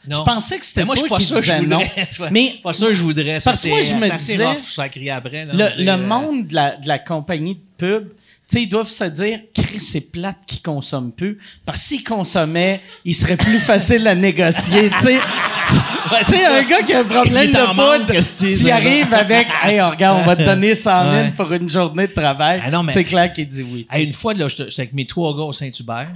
Non. 0.08 0.18
Je 0.18 0.22
pensais 0.22 0.58
que 0.58 0.64
c'était 0.66 0.84
moi, 0.84 0.94
je 0.94 1.00
suis 1.00 1.08
toi 1.08 1.16
pas 1.18 1.20
qui 1.22 1.26
sûr 1.26 1.36
je 1.42 1.42
disais 1.42 1.58
voudrais. 1.58 2.08
Je 2.12 2.22
Mais 2.30 2.60
pas 2.62 2.72
sûr 2.72 2.88
que 2.88 2.94
je 2.94 3.02
voudrais. 3.02 3.40
Ça, 3.40 3.50
Parce 3.50 3.62
que 3.64 3.68
moi, 3.68 3.80
je 3.80 3.94
me 3.94 4.16
disais, 4.16 4.46
rough, 4.46 4.58
ça 4.58 4.88
après. 5.10 5.44
là, 5.46 5.72
le, 5.76 5.88
euh, 5.88 5.96
monde 5.96 6.46
de 6.46 6.54
la, 6.54 6.76
de 6.76 6.86
la 6.86 6.98
compagnie 7.00 7.56
de 7.56 7.60
pub, 7.76 8.08
Tu 8.10 8.14
sais, 8.46 8.62
ils 8.62 8.68
doivent 8.68 8.88
se 8.88 9.02
dire, 9.04 9.40
Chris, 9.52 9.80
c'est 9.80 10.02
plate 10.12 10.38
qu'ils 10.46 10.62
consomment 10.62 11.10
plus. 11.10 11.38
Parce 11.64 11.80
que 11.80 11.84
s'ils 11.88 12.04
consommaient, 12.04 12.80
il 13.04 13.14
serait 13.16 13.36
plus 13.36 13.58
facile 13.72 14.06
à 14.06 14.14
négocier, 14.14 14.90
tu 14.90 14.96
sais. 15.06 15.18
tu 16.26 16.36
sais, 16.36 16.44
un 16.46 16.62
gars 16.62 16.82
qui 16.82 16.92
a 16.94 17.00
un 17.00 17.04
problème 17.04 17.50
de 17.50 17.66
poudre, 17.74 18.20
s'il 18.22 18.70
arrive 18.70 19.12
avec, 19.12 19.48
hey, 19.64 19.80
regarde, 19.80 20.20
on 20.22 20.26
va 20.26 20.36
te 20.36 20.42
donner 20.44 20.74
100 20.74 21.02
000 21.02 21.12
Ouais. 21.14 21.30
pour 21.36 21.52
une 21.52 21.68
journée 21.68 22.06
de 22.06 22.12
travail, 22.12 22.62
Ah 22.64 22.82
c'est 22.88 23.04
clair 23.04 23.32
qu'il 23.32 23.46
dit 23.48 23.62
oui. 23.62 23.86
Hey, 23.90 24.04
une 24.04 24.12
fois, 24.12 24.34
j'étais 24.34 24.62
avec 24.80 24.92
mes 24.92 25.06
trois 25.06 25.36
gars 25.36 25.42
au 25.44 25.52
Saint-Hubert. 25.52 26.10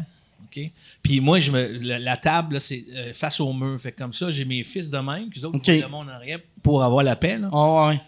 OK? 0.44 0.62
Puis 1.02 1.20
moi, 1.20 1.38
je 1.38 1.50
me, 1.50 1.66
la, 1.80 1.98
la 1.98 2.16
table, 2.16 2.60
c'est 2.60 2.84
euh, 2.94 3.12
face 3.12 3.40
au 3.40 3.52
mur. 3.52 3.78
Fait 3.80 3.92
comme 3.92 4.12
ça, 4.12 4.30
j'ai 4.30 4.44
mes 4.44 4.62
fils 4.64 4.90
de 4.90 4.98
même, 4.98 5.30
qu'ils 5.30 5.46
autres, 5.46 5.56
OK. 5.56 5.68
ils 5.68 5.80
le 5.80 5.88
monde 5.88 6.08
en 6.08 6.12
arrière 6.12 6.38
pour 6.62 6.82
avoir 6.82 7.02
la 7.04 7.16
paix. 7.16 7.38
Ah 7.52 7.86
ouais. 7.88 8.00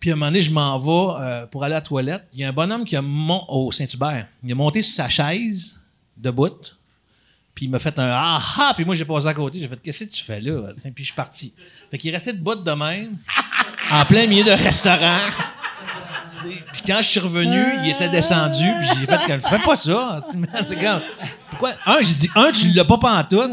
Puis 0.00 0.10
à 0.10 0.12
un 0.12 0.16
moment 0.16 0.26
donné, 0.26 0.40
je 0.40 0.50
m'en 0.52 0.78
vais 0.78 1.20
euh, 1.20 1.46
pour 1.46 1.64
aller 1.64 1.74
à 1.74 1.78
la 1.78 1.80
toilette. 1.82 2.24
Il 2.32 2.40
y 2.40 2.44
a 2.44 2.48
un 2.48 2.52
bonhomme 2.52 2.84
qui 2.84 2.94
a 2.96 3.02
mon 3.02 3.44
au 3.48 3.72
Saint-Hubert. 3.72 4.26
Il 4.44 4.52
a 4.52 4.54
monté 4.54 4.80
sur 4.82 4.94
sa 4.94 5.08
chaise, 5.08 5.80
debout. 6.16 6.52
Puis 7.58 7.66
il 7.66 7.70
m'a 7.72 7.80
fait 7.80 7.98
un 7.98 8.08
ah 8.14 8.38
ah. 8.60 8.72
Puis 8.76 8.84
moi, 8.84 8.94
j'ai 8.94 9.04
passé 9.04 9.26
à 9.26 9.34
côté. 9.34 9.58
J'ai 9.58 9.66
fait 9.66 9.82
Qu'est-ce 9.82 10.04
que 10.04 10.10
tu 10.10 10.22
fais 10.22 10.40
là? 10.40 10.70
Puis 10.94 10.98
je 10.98 11.04
suis 11.06 11.12
parti. 11.12 11.52
Fait 11.90 11.98
qu'il 11.98 12.08
est 12.08 12.12
resté 12.16 12.32
debout 12.32 12.54
de 12.54 12.70
même, 12.70 13.16
en 13.90 14.04
plein 14.04 14.28
milieu 14.28 14.44
d'un 14.44 14.54
restaurant. 14.54 15.18
Puis 16.40 16.82
quand 16.86 16.98
je 16.98 17.02
suis 17.08 17.18
revenu, 17.18 17.60
il 17.82 17.90
était 17.90 18.08
descendu. 18.08 18.62
Puis 18.78 18.88
j'ai 19.00 19.06
fait 19.06 19.26
comme 19.26 19.40
Fais 19.40 19.58
pas 19.58 19.74
ça. 19.74 20.20
C'est 20.68 20.78
comme 20.78 21.00
Pourquoi? 21.50 21.70
Un, 21.84 21.96
j'ai 21.98 22.14
dit 22.14 22.30
Un, 22.36 22.52
tu 22.52 22.68
l'as 22.68 22.84
pas 22.84 22.98
pantoute. 22.98 23.50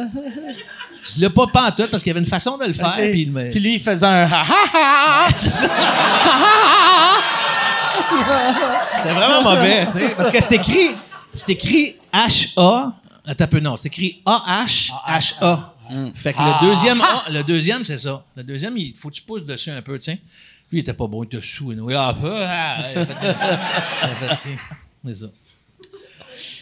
Tu 1.15 1.21
l'as 1.21 1.31
pas 1.31 1.47
pantoute 1.47 1.89
parce 1.89 2.03
qu'il 2.03 2.11
y 2.11 2.13
avait 2.15 2.19
une 2.19 2.27
façon 2.27 2.59
de 2.59 2.65
le 2.65 2.73
faire. 2.73 2.93
Puis 2.93 3.21
il 3.23 3.31
me- 3.31 3.49
Puis 3.49 3.59
lui, 3.59 3.73
il 3.73 3.81
faisait 3.81 4.05
un 4.05 4.27
ha 4.31 4.43
ha 4.43 5.25
ha. 5.25 5.27
c'est 5.35 5.67
vraiment 9.13 9.41
mauvais, 9.41 9.87
tu 9.87 9.93
sais. 9.93 10.09
Parce 10.15 10.29
que 10.29 10.39
c'est 10.41 10.57
écrit, 10.57 10.91
c'est 11.33 11.53
écrit 11.53 11.95
H-A. 12.13 12.91
Attends 13.27 13.43
un 13.43 13.47
peu, 13.47 13.59
non. 13.59 13.77
C'est 13.77 13.87
écrit 13.87 14.21
A-H-H-A. 14.25 15.73
Fait 16.15 16.33
que 16.33 16.39
le 16.39 16.67
deuxième 16.67 17.01
A, 17.01 17.25
le 17.29 17.43
deuxième, 17.43 17.83
c'est 17.83 17.97
ça. 17.97 18.23
Le 18.35 18.43
deuxième, 18.43 18.77
il 18.77 18.95
faut 18.95 19.09
que 19.09 19.15
tu 19.15 19.21
pousses 19.21 19.45
dessus 19.45 19.69
un 19.71 19.81
peu, 19.81 19.99
sais. 19.99 20.19
Lui, 20.71 20.79
il 20.79 20.81
était 20.81 20.93
pas 20.93 21.05
bon, 21.07 21.23
il 21.23 21.27
était 21.27 21.41
sous. 21.41 21.71
anyway. 21.71 21.93
Ah, 21.95 22.15
ah, 22.23 22.85
ah, 22.91 24.37
il 24.43 24.51
il 24.51 24.57
C'est 25.05 25.15
ça. 25.15 25.27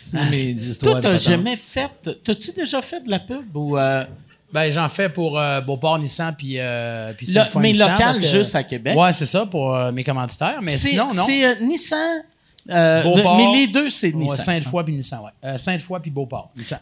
C'est 0.01 0.25
mes 0.29 0.49
histoires. 0.51 0.99
Toi, 0.99 1.01
t'as 1.01 1.17
jamais 1.17 1.55
fait. 1.55 1.89
T'as-tu 2.23 2.51
déjà 2.51 2.81
fait 2.81 2.99
de 3.01 3.09
la 3.09 3.19
pub 3.19 3.55
ou. 3.55 3.77
euh, 3.77 4.03
Ben, 4.51 4.71
j'en 4.71 4.89
fais 4.89 5.07
pour 5.09 5.39
euh, 5.39 5.61
Beauport 5.61 5.97
Nissan 5.97 6.35
puis 6.37 6.59
euh, 6.59 7.13
puis 7.13 7.25
mais 7.61 7.71
Nissan, 7.71 7.91
local, 7.91 8.05
parce 8.07 8.19
que- 8.19 8.25
juste 8.27 8.55
à 8.55 8.63
Québec? 8.63 8.95
Ouais, 8.97 9.13
c'est 9.13 9.25
ça 9.25 9.45
pour 9.45 9.73
euh, 9.75 9.91
mes 9.93 10.03
commanditaires. 10.03 10.59
Mais 10.61 10.75
sinon, 10.75 11.07
non. 11.15 11.23
c'est, 11.25 11.45
euh, 11.45 11.55
Nissan. 11.61 12.23
Euh, 12.69 13.03
Beauport. 13.03 13.37
mais 13.37 13.51
les 13.53 13.67
deux, 13.67 13.89
c'est 13.89 14.13
Ouais, 14.13 14.23
Nissan. 14.23 14.37
Sainte-Foy 14.45 14.83
puis 14.85 14.93
Nissan, 14.95 15.19
ouais. 15.21 15.31
Euh, 15.43 15.57
Sainte-Foy 15.57 15.99
puis 16.01 16.11
Beauport, 16.11 16.51
Nissan. 16.57 16.79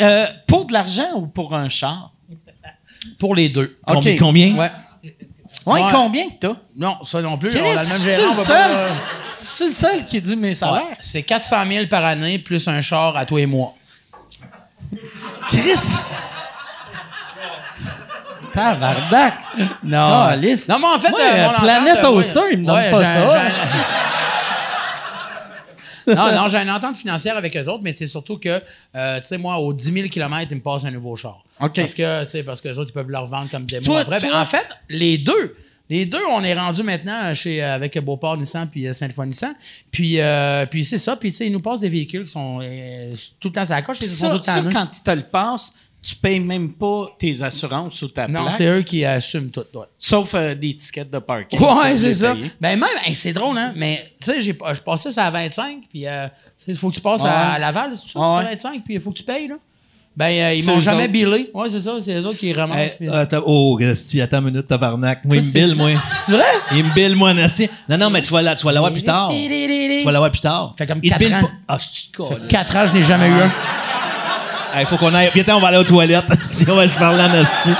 Euh, 0.00 0.26
pour 0.46 0.64
de 0.66 0.72
l'argent 0.72 1.12
ou 1.16 1.26
pour 1.26 1.54
un 1.54 1.68
char? 1.68 2.12
Pour 3.18 3.34
les 3.34 3.48
deux. 3.48 3.76
OK. 3.86 4.08
Combien? 4.18 4.54
Ouais. 4.56 4.70
Ouais, 5.66 5.82
Ouais. 5.82 5.90
combien 5.92 6.26
que 6.28 6.34
t'as? 6.40 6.54
Non, 6.76 6.96
ça 7.02 7.20
non 7.20 7.36
plus. 7.38 7.50
Chris, 7.50 7.60
on 7.62 7.66
a 7.66 7.70
le 7.70 7.76
même 7.76 7.84
c'est 7.84 8.12
gérant. 8.12 8.28
le 8.30 8.34
seul? 8.34 8.76
pas, 8.88 8.94
C'est 9.36 9.66
le 9.66 9.72
seul 9.72 10.04
qui 10.06 10.20
dit 10.20 10.36
mes 10.36 10.48
ouais. 10.48 10.54
salaires. 10.54 10.96
C'est 11.00 11.22
400 11.22 11.56
000 11.66 11.86
par 11.86 12.04
année 12.04 12.38
plus 12.38 12.66
un 12.66 12.80
char 12.80 13.16
à 13.16 13.26
tous 13.26 13.36
les 13.36 13.46
mois. 13.46 13.74
Chris! 15.48 15.74
Tabarnak! 18.54 19.34
Non. 19.82 20.26
Calisse. 20.30 20.68
Non, 20.68 20.78
mais 20.78 20.86
en 20.86 20.98
fait, 20.98 21.10
Moi, 21.10 21.20
euh, 21.20 21.46
mon 21.52 21.58
Planète 21.60 22.00
Toaster, 22.00 22.38
ouais, 22.40 22.46
il 22.52 22.58
me 22.60 22.64
donne 22.66 22.74
ouais, 22.76 22.90
pas 22.92 23.04
ça. 23.04 23.42
Non, 26.06 26.32
non, 26.32 26.48
j'ai 26.48 26.58
une 26.58 26.70
entente 26.70 26.96
financière 26.96 27.36
avec 27.36 27.56
eux 27.56 27.68
autres, 27.68 27.82
mais 27.82 27.92
c'est 27.92 28.06
surtout 28.06 28.38
que, 28.38 28.60
euh, 28.94 29.20
tu 29.20 29.26
sais, 29.26 29.38
moi, 29.38 29.58
aux 29.58 29.72
10 29.72 29.92
000 29.92 30.08
km, 30.08 30.48
ils 30.50 30.56
me 30.56 30.62
passent 30.62 30.84
un 30.84 30.90
nouveau 30.90 31.16
char. 31.16 31.44
OK. 31.60 31.72
Parce 31.74 31.94
que, 31.94 32.24
tu 32.24 32.30
sais, 32.30 32.42
parce 32.42 32.60
que 32.60 32.68
les 32.68 32.78
autres, 32.78 32.90
ils 32.90 32.94
peuvent 32.94 33.10
le 33.10 33.18
revendre 33.18 33.50
comme 33.50 33.66
démo 33.66 33.84
Toi- 33.84 34.00
après. 34.00 34.20
Ben, 34.20 34.34
en 34.34 34.44
fait, 34.44 34.66
les 34.88 35.18
deux. 35.18 35.56
Les 35.90 36.06
deux, 36.06 36.22
on 36.32 36.42
est 36.42 36.54
rendu 36.54 36.82
maintenant 36.82 37.34
chez, 37.34 37.62
avec 37.62 37.98
Beauport 37.98 38.38
Nissan 38.38 38.70
puis 38.70 38.86
euh, 38.88 38.94
Sainte-Foy 38.94 39.26
Nissan. 39.26 39.54
Puis, 39.90 40.18
euh, 40.18 40.64
puis 40.64 40.82
c'est 40.82 40.96
ça. 40.98 41.14
Puis, 41.14 41.30
tu 41.30 41.36
sais, 41.36 41.46
ils 41.46 41.52
nous 41.52 41.60
passent 41.60 41.80
des 41.80 41.90
véhicules 41.90 42.24
qui 42.24 42.32
sont 42.32 42.60
euh, 42.62 43.14
tout 43.38 43.48
le 43.48 43.54
temps 43.54 43.70
à 43.70 43.74
la 43.74 43.82
coche. 43.82 43.98
Ça, 43.98 44.42
ça, 44.42 44.62
quand 44.72 44.88
ils 44.96 45.02
te 45.02 45.10
le 45.10 45.22
passent, 45.24 45.74
tu 46.06 46.14
payes 46.16 46.40
même 46.40 46.72
pas 46.74 47.06
tes 47.18 47.42
assurances 47.42 48.02
ou 48.02 48.08
ta 48.08 48.28
Non, 48.28 48.42
plaque, 48.42 48.52
c'est 48.56 48.66
eux 48.66 48.82
qui 48.82 49.04
assument 49.04 49.50
tout. 49.50 49.64
ouais. 49.74 49.86
sauf 49.98 50.34
euh, 50.34 50.54
des 50.54 50.74
tickets 50.76 51.10
de 51.10 51.18
parking. 51.18 51.58
Ouais, 51.58 51.96
c'est 51.96 52.12
ça. 52.14 52.34
Ben 52.60 52.78
même, 52.78 52.84
hey, 53.06 53.14
c'est 53.14 53.32
drôle, 53.32 53.56
hein? 53.56 53.72
Mais 53.74 54.12
tu 54.20 54.26
sais, 54.30 54.40
j'ai- 54.40 54.52
je 54.74 54.80
passais 54.80 55.10
ça 55.10 55.24
à 55.24 55.30
25, 55.30 55.78
puis 55.88 56.06
euh, 56.06 56.26
il 56.68 56.76
faut 56.76 56.90
que 56.90 56.94
tu 56.96 57.00
passes 57.00 57.22
Ouais. 57.22 57.28
à, 57.30 57.52
à 57.52 57.58
Laval, 57.58 57.92
c'est 57.96 58.12
ça? 58.12 58.18
Ouais. 58.36 58.44
25, 58.44 58.84
puis 58.84 58.94
il 58.94 59.00
faut 59.00 59.10
que 59.12 59.18
tu 59.18 59.24
payes, 59.24 59.48
là. 59.48 59.54
Ben, 60.16 60.26
euh, 60.26 60.54
ils 60.54 60.64
m'ont 60.64 60.80
jamais 60.80 61.04
autres. 61.04 61.12
billé. 61.12 61.50
Ouais, 61.52 61.68
c'est 61.68 61.80
ça, 61.80 61.96
c'est 62.00 62.14
eux 62.20 62.24
autres 62.26 62.38
qui 62.38 62.52
ramassent. 62.52 62.78
Hey, 62.78 62.90
puis- 63.00 63.08
attends- 63.08 63.42
oh, 63.46 63.76
Christy, 63.80 64.20
attends 64.20 64.38
une 64.38 64.44
minute, 64.52 64.66
tabarnak. 64.68 65.24
Moi, 65.24 65.38
il 65.38 65.42
me 65.42 65.50
bille, 65.50 65.74
moi. 65.74 65.90
C'est 66.24 66.30
vrai? 66.32 66.44
Il 66.72 66.84
me 66.84 66.94
bille, 66.94 67.16
moi, 67.16 67.34
Nasty. 67.34 67.68
Non, 67.88 67.96
non, 67.98 68.10
mais 68.10 68.20
tu 68.22 68.32
vas 68.32 68.40
la- 68.42 68.54
tu 68.54 68.64
vas 68.64 68.70
l'avoir 68.70 68.92
plus 68.92 69.02
tard. 69.02 69.30
Tu 69.30 70.04
vas 70.04 70.12
l'avoir 70.12 70.30
plus 70.30 70.40
tard. 70.40 70.72
Fait 70.78 70.86
comme 70.86 71.00
Il 71.02 71.10
te 71.10 71.14
quatre 71.14 71.18
bille 71.18 71.34
ans. 71.34 71.40
pas- 71.40 71.50
Ah, 71.66 71.78
c'est 71.80 72.12
tu 72.12 72.46
4 72.48 72.76
ans, 72.76 72.86
je 72.86 72.92
n'ai 72.92 73.02
jamais 73.02 73.28
eu 73.28 73.32
un. 73.32 73.50
Il 74.80 74.86
faut 74.86 74.96
qu'on 74.96 75.14
aille. 75.14 75.30
Viens, 75.34 75.44
on 75.56 75.60
va 75.60 75.68
aller 75.68 75.76
aux 75.78 75.84
toilettes. 75.84 76.24
si 76.42 76.68
on 76.68 76.76
va 76.76 76.88
se 76.88 76.98
parler 76.98 77.18
Nasty. 77.28 77.70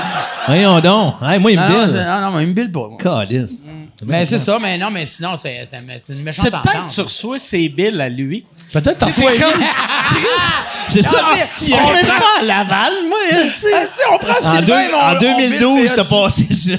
Voyons 0.47 0.79
donc. 0.79 1.15
Hey, 1.23 1.39
moi, 1.39 1.51
il 1.51 1.59
me 1.59 1.67
bille. 1.67 1.89
c'est- 1.91 2.05
non, 2.05 2.21
non, 2.21 2.31
mais 2.37 2.43
ils 2.43 2.49
me 2.49 2.53
billent 2.53 2.71
pas. 2.71 2.87
moi. 2.89 2.97
Calice. 2.99 3.61
Mais 4.05 4.25
c'est 4.25 4.39
ça, 4.39 4.57
mais 4.61 4.77
non, 4.77 4.91
mais 4.91 5.05
sinon, 5.05 5.29
c'est 5.39 5.67
c'est- 5.69 5.97
c'est 6.05 6.13
une 6.13 6.21
méchante 6.23 6.45
C'est 6.45 6.51
peut-être 6.51 6.87
tu 6.93 7.01
reçois 7.01 7.39
ses 7.39 7.69
billes 7.69 7.99
à 8.01 8.09
lui. 8.09 8.45
Peut-être 8.73 9.05
Tu 9.07 9.13
sais, 9.13 9.21
t'es 9.21 9.37
comme- 9.41 9.53
C'est 10.87 11.01
ça. 11.01 11.17
Ah, 11.19 11.35
c'est- 11.55 11.73
On 11.73 11.77
est 11.95 12.03
prend- 12.03 12.19
pas 12.19 12.41
à 12.41 12.43
Laval, 12.43 12.93
moi. 13.07 13.17
Ah, 13.31 13.77
on 14.13 14.17
prend 14.19 14.33
En, 14.37 14.41
Sylvain, 14.55 14.61
deux- 14.87 14.93
en 14.95 15.15
on 15.15 15.19
2012, 15.19 15.81
bill 15.81 15.91
t'as 15.95 16.03
PA. 16.03 16.23
passé 16.25 16.53
ça. 16.53 16.71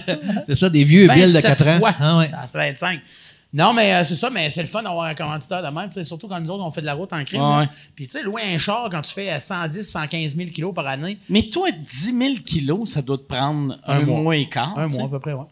C'est 0.47 0.55
ça, 0.55 0.69
des 0.69 0.85
vieux 0.85 1.09
billes 1.09 1.23
de 1.27 1.33
27 1.33 1.57
4 1.59 1.69
ans. 1.69 1.95
Ah, 2.01 2.19
ouais. 2.19 2.29
Ça 2.29 2.49
fait 2.53 2.71
25. 2.71 3.01
Non, 3.57 3.73
mais 3.73 3.95
euh, 3.95 4.05
c'est 4.05 4.17
ça, 4.17 4.29
mais 4.29 4.51
c'est 4.51 4.61
le 4.61 4.69
fun 4.69 4.83
d'avoir 4.83 5.07
un 5.07 5.15
commanditaire 5.15 5.63
de 5.63 5.75
même, 5.75 5.91
surtout 6.05 6.29
quand 6.29 6.39
nous 6.41 6.51
autres, 6.51 6.63
on 6.65 6.71
fait 6.71 6.83
de 6.83 6.87
la 6.87 6.93
route 6.95 7.11
en 7.13 7.25
crime. 7.25 7.41
Ouais. 7.43 7.67
Puis, 7.95 8.05
tu 8.07 8.13
sais, 8.13 8.23
louer 8.23 8.43
un 8.55 8.59
char 8.59 8.89
quand 8.91 9.01
tu 9.01 9.13
fais 9.15 9.31
euh, 9.33 9.41
110, 9.41 9.83
115 9.89 10.37
000 10.37 10.51
kilos 10.51 10.75
par 10.75 10.87
année, 10.87 11.17
Mais 11.31 11.43
toi, 11.45 11.69
10 11.71 12.05
000 12.19 12.35
kilos, 12.45 12.91
ça 12.91 13.01
doit 13.01 13.17
te 13.17 13.23
prendre 13.23 13.79
un, 13.87 14.01
Un 14.01 14.03
mois. 14.03 14.21
mois 14.21 14.37
et 14.37 14.47
quart. 14.49 14.79
un 14.79 14.89
mois 14.89 15.05
à 15.05 15.09
peu 15.09 15.19
près, 15.21 15.33
ouais. 15.33 15.45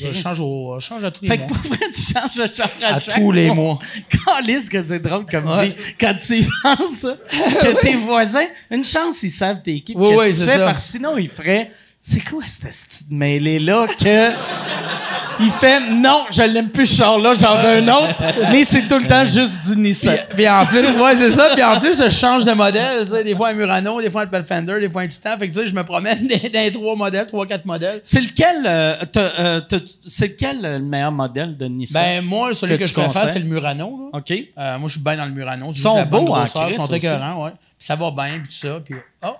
Je 0.00 0.12
change, 0.12 0.38
au, 0.38 0.76
je 0.78 0.86
change 0.86 1.02
à 1.02 1.10
tous 1.10 1.22
les 1.22 1.28
Fait 1.28 1.38
que 1.38 1.42
mois. 1.48 1.58
pour 1.58 1.72
vrai, 1.72 1.90
tu 1.92 2.00
changes 2.00 2.36
de 2.36 2.54
char 2.54 2.70
à, 2.82 2.94
À 2.94 3.00
chaque 3.00 3.16
tous 3.16 3.32
les 3.32 3.50
mois. 3.50 3.80
Calisse 4.26 4.68
que 4.68 4.82
c'est 4.84 5.00
drôle 5.00 5.26
comme 5.26 5.46
Ouais. 5.48 5.70
vie. 5.70 5.74
Quand 5.98 6.14
tu 6.14 6.38
y 6.38 6.48
penses, 6.62 7.02
que 7.32 7.80
tes 7.80 7.96
voisins, 7.96 8.46
une 8.70 8.84
chance, 8.84 9.22
ils 9.24 9.30
savent 9.32 9.60
t'es 9.60 9.80
qui. 9.80 9.94
Oui, 9.96 10.10
oui, 10.10 10.16
que 10.16 10.26
tu 10.30 10.34
c'est 10.36 10.46
fais, 10.46 10.58
ça. 10.58 10.64
parce 10.66 10.86
que 10.86 10.92
sinon, 10.92 11.18
ils 11.18 11.28
feraient. 11.28 11.72
C'est 12.10 12.20
quoi 12.20 12.40
cette 12.46 12.70
petite 12.70 13.10
mêlée-là 13.10 13.86
que. 13.86 14.30
Il 15.40 15.52
fait 15.52 15.78
non, 15.90 16.24
je 16.32 16.42
l'aime 16.42 16.70
plus 16.70 16.86
ce 16.86 16.96
char-là, 16.96 17.34
j'en 17.34 17.58
veux 17.58 17.68
un 17.68 17.88
autre, 17.88 18.16
mais 18.50 18.64
c'est 18.64 18.88
tout 18.88 18.98
le 18.98 19.06
temps 19.06 19.24
juste 19.24 19.66
du 19.66 19.80
Nissan. 19.80 20.16
Puis, 20.16 20.36
puis 20.36 20.48
en 20.48 20.66
plus, 20.66 20.80
ouais, 20.80 21.16
c'est 21.16 21.30
ça. 21.30 21.50
Puis 21.54 21.62
en 21.62 21.78
plus, 21.78 22.02
je 22.02 22.08
change 22.08 22.44
de 22.44 22.50
modèle. 22.52 23.04
Tu 23.04 23.12
sais, 23.12 23.22
des 23.22 23.36
fois 23.36 23.50
un 23.50 23.52
Murano, 23.54 24.00
des 24.02 24.10
fois 24.10 24.22
un 24.22 24.26
Pathfinder, 24.26 24.80
des 24.80 24.90
fois 24.90 25.02
un 25.02 25.06
Titan. 25.06 25.38
Fait 25.38 25.48
que 25.48 25.54
tu 25.54 25.60
sais, 25.60 25.68
je 25.68 25.74
me 25.74 25.84
promène 25.84 26.26
dans 26.52 26.72
trois 26.72 26.96
modèles, 26.96 27.26
trois, 27.26 27.46
quatre 27.46 27.66
modèles. 27.66 28.00
C'est 28.02 28.20
lequel, 28.20 28.66
euh, 28.66 28.96
euh, 29.16 29.60
c'est 30.04 30.28
lequel 30.28 30.64
euh, 30.64 30.78
le 30.78 30.84
meilleur 30.84 31.12
modèle 31.12 31.56
de 31.56 31.66
Nissan? 31.66 32.02
Ben, 32.02 32.24
moi, 32.24 32.52
celui 32.54 32.76
Que 32.78 32.84
je 32.86 32.94
préfère, 32.94 33.28
c'est 33.28 33.38
le 33.38 33.44
Murano. 33.44 34.10
là. 34.12 34.18
OK. 34.18 34.32
Euh, 34.32 34.78
moi, 34.78 34.88
je 34.88 34.92
suis 34.94 35.04
bien 35.04 35.16
dans 35.18 35.26
le 35.26 35.32
Murano. 35.32 35.70
Ils 35.72 35.78
sont 35.78 35.94
la 35.94 36.04
beaux 36.04 36.26
en 36.32 36.44
Ils 36.44 36.78
sont 36.78 36.86
écœurants, 36.86 37.44
ouais. 37.44 37.52
Puis 37.78 37.86
ça 37.86 37.94
va 37.94 38.10
bien, 38.10 38.40
puis 38.40 38.48
tout 38.48 38.66
ça. 38.66 38.80
Puis, 38.84 38.96
oh, 39.24 39.36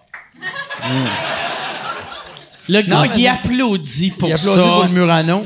Le 2.69 2.83
gars, 2.83 3.05
il 3.17 3.27
applaudit 3.27 4.11
pour 4.11 4.29
il 4.29 4.39
ça. 4.39 4.51
applaudit 4.51 4.69
pour 4.71 4.85
le 4.85 4.91
Murano. 4.91 5.43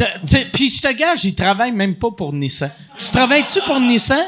Puis 0.52 0.68
je 0.70 0.80
te 0.80 0.92
gage, 0.92 1.24
il 1.24 1.34
travaille 1.34 1.72
même 1.72 1.94
pas 1.94 2.10
pour 2.10 2.32
Nissan. 2.32 2.70
Tu 2.98 3.10
travailles-tu 3.10 3.60
pour 3.62 3.80
Nissan? 3.80 4.18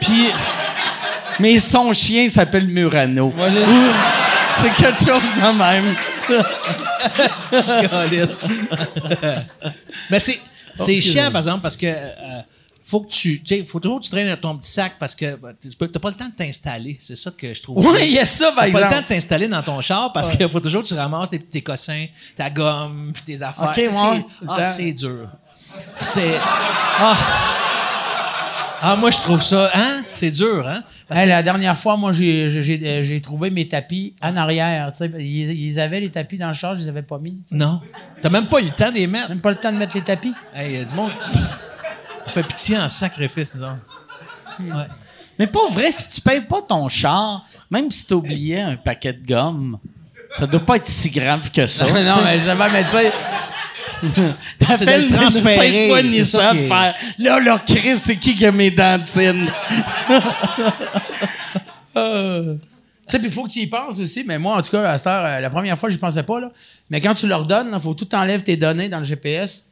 Puis. 0.00 0.30
Mais 1.40 1.60
son 1.60 1.92
chien 1.92 2.28
s'appelle 2.28 2.66
Murano. 2.66 3.32
C'est- 4.60 4.74
quelque 4.74 4.98
chose 4.98 5.22
de 5.36 5.56
même. 5.56 5.94
Mais 10.10 10.18
c'est 10.18 10.40
Oh, 10.78 10.82
c'est 10.86 11.00
chiant, 11.00 11.30
par 11.30 11.40
exemple, 11.40 11.62
parce 11.62 11.76
que 11.76 11.86
euh, 11.86 12.40
faut 12.88 13.00
que 13.02 13.10
tu. 13.10 13.42
Tu 13.42 13.56
sais, 13.56 13.62
faut 13.62 13.80
toujours 13.80 13.98
que 14.00 14.04
tu 14.04 14.10
traînes 14.10 14.34
ton 14.38 14.56
petit 14.56 14.70
sac 14.70 14.94
parce 14.98 15.14
que 15.14 15.36
bah, 15.36 15.50
tu 15.60 15.68
t'as 15.68 15.98
pas 16.00 16.08
le 16.08 16.14
temps 16.16 16.26
de 16.28 16.32
t'installer. 16.34 16.96
C'est 17.00 17.16
ça 17.16 17.30
que 17.30 17.52
je 17.52 17.60
trouve. 17.62 17.84
Oui, 17.86 17.98
il 18.04 18.12
y 18.12 18.18
a 18.18 18.24
ça, 18.24 18.50
par 18.52 18.64
T'as 18.64 18.72
pas 18.72 18.78
le 18.78 18.84
temps 18.84 18.88
exemple. 18.88 19.02
de 19.02 19.08
t'installer 19.08 19.48
dans 19.48 19.62
ton 19.62 19.80
char 19.82 20.12
parce 20.12 20.30
qu'il 20.30 20.48
faut 20.48 20.60
toujours 20.60 20.82
que 20.82 20.88
tu 20.88 20.94
ramasses 20.94 21.28
tes, 21.30 21.38
tes 21.38 21.60
cossins, 21.60 22.06
ta 22.34 22.48
gomme, 22.48 23.10
puis 23.12 23.22
tes 23.24 23.42
affaires. 23.42 23.68
Ok, 23.68 23.74
Tu 23.74 23.84
sais, 23.84 23.88
ouais. 23.90 24.24
Ah, 24.48 24.64
c'est 24.64 24.92
dur. 24.92 25.28
C'est. 26.00 26.34
Ah. 26.40 27.16
Ah, 28.80 28.94
moi, 28.96 29.10
je 29.10 29.18
trouve 29.18 29.42
ça. 29.42 29.70
Hein? 29.74 30.04
C'est 30.12 30.30
dur, 30.30 30.66
hein? 30.66 30.82
Hey, 31.10 31.26
la 31.28 31.42
dernière 31.42 31.76
fois, 31.76 31.96
moi, 31.96 32.12
j'ai- 32.12 32.48
j'ai 33.02 33.20
trouvé 33.20 33.50
mes 33.50 33.66
tapis 33.66 34.14
en 34.22 34.36
arrière. 34.36 34.92
Ils, 35.18 35.50
ils 35.68 35.80
avaient 35.80 36.00
les 36.00 36.10
tapis 36.10 36.38
dans 36.38 36.48
le 36.48 36.54
char, 36.54 36.74
je 36.76 36.80
les 36.80 36.88
avais 36.88 37.02
pas 37.02 37.18
mis. 37.18 37.38
tu 37.42 37.48
sais. 37.50 37.54
Non. 37.56 37.80
T'as 38.22 38.28
même 38.30 38.46
pas 38.46 38.60
eu 38.60 38.66
le 38.66 38.70
temps 38.70 38.90
de 38.90 38.94
les 38.96 39.06
mettre. 39.08 39.30
Même 39.30 39.40
pas 39.40 39.50
le 39.50 39.56
temps 39.56 39.72
de 39.72 39.78
mettre 39.78 39.94
les 39.96 40.02
tapis. 40.02 40.32
Hey, 40.54 40.74
y 40.74 40.76
a 40.80 40.84
du 40.84 40.94
monde. 40.94 41.10
On 42.28 42.30
fait 42.30 42.42
pitié 42.42 42.76
en 42.76 42.90
sacrifice, 42.90 43.54
disons. 43.54 43.78
Mais 45.38 45.46
pas 45.46 45.68
vrai, 45.70 45.90
si 45.90 46.10
tu 46.10 46.20
payes 46.20 46.42
pas 46.42 46.60
ton 46.60 46.88
char, 46.88 47.46
même 47.70 47.90
si 47.90 48.06
tu 48.06 48.14
oubliais 48.14 48.60
un 48.60 48.76
paquet 48.76 49.14
de 49.14 49.26
gomme, 49.26 49.78
ça 50.36 50.46
doit 50.46 50.60
pas 50.60 50.76
être 50.76 50.86
si 50.86 51.10
grave 51.10 51.50
que 51.50 51.66
ça. 51.66 51.86
non, 52.04 52.22
mais 52.24 52.40
jamais, 52.40 52.68
mais 52.70 52.84
tu 52.84 52.90
sais. 52.90 53.12
T'appelles 54.58 55.08
le 55.08 55.16
transférer, 55.16 55.88
fois 55.88 56.02
Nissan 56.02 56.56
est- 56.56 56.68
faire 56.68 56.94
Là, 57.18 57.40
là, 57.40 57.60
Chris, 57.66 57.96
c'est 57.96 58.16
qui 58.16 58.34
qui 58.34 58.46
a 58.46 58.52
mes 58.52 58.70
dentines? 58.70 59.50
Tu 63.08 63.12
sais, 63.12 63.18
puis 63.20 63.28
il 63.28 63.32
faut 63.32 63.44
que 63.44 63.50
tu 63.50 63.60
y 63.60 63.66
penses 63.66 63.98
aussi. 63.98 64.22
Mais 64.22 64.38
moi, 64.38 64.58
en 64.58 64.60
tout 64.60 64.70
cas, 64.70 64.90
à 64.90 64.98
cette 64.98 65.06
heure, 65.06 65.24
euh, 65.24 65.40
la 65.40 65.48
première 65.48 65.78
fois, 65.78 65.88
je 65.88 65.96
pensais 65.96 66.22
pas. 66.22 66.40
Là. 66.40 66.50
Mais 66.90 67.00
quand 67.00 67.14
tu 67.14 67.26
leur 67.26 67.46
donnes, 67.46 67.70
il 67.72 67.80
faut 67.80 67.94
tout 67.94 68.14
enlève 68.14 68.42
tes 68.42 68.58
données 68.58 68.90
dans 68.90 68.98
le 68.98 69.06
GPS. 69.06 69.64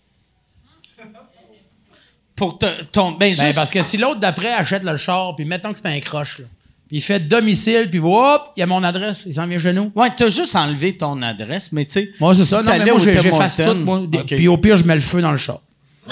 Pour 2.37 2.59
te, 2.59 2.67
ton. 2.93 3.13
Ben, 3.13 3.35
Ben, 3.37 3.55
parce 3.55 3.71
que 3.71 3.83
si 3.83 3.97
l'autre 3.97 4.21
d'après 4.21 4.53
achète 4.53 4.83
le 4.85 4.97
char, 4.99 5.35
puis 5.37 5.45
mettons 5.47 5.73
que 5.73 5.79
c'est 5.79 5.89
un 5.89 5.99
croche, 6.01 6.39
là, 6.41 6.45
puis 6.87 6.99
il 6.99 7.01
fait 7.01 7.19
domicile, 7.19 7.89
puis 7.91 7.99
hop, 7.99 8.53
il 8.57 8.61
y 8.61 8.63
a 8.63 8.67
mon 8.67 8.85
adresse, 8.85 9.25
il 9.27 9.35
s'en 9.35 9.47
vient 9.47 9.59
chez 9.59 9.73
nous. 9.73 9.91
Ouais, 9.97 10.09
t'as 10.15 10.29
juste 10.29 10.55
enlevé 10.55 10.97
ton 10.97 11.21
adresse, 11.23 11.73
mais 11.73 11.85
tu 11.87 11.93
sais. 11.93 12.11
Moi, 12.21 12.35
c'est 12.35 12.43
si 12.43 12.49
ça. 12.49 12.63
Non, 12.63 12.73
mais 12.79 12.85
moi, 12.85 12.99
j'efface 13.01 13.57
tout. 13.57 13.75
Moi. 13.75 14.03
Puis 14.27 14.47
au 14.49 14.57
pire, 14.59 14.77
je 14.77 14.85
mets 14.85 14.95
le 14.95 15.01
feu 15.01 15.21
dans 15.21 15.33
le 15.33 15.39
char. 15.39 15.61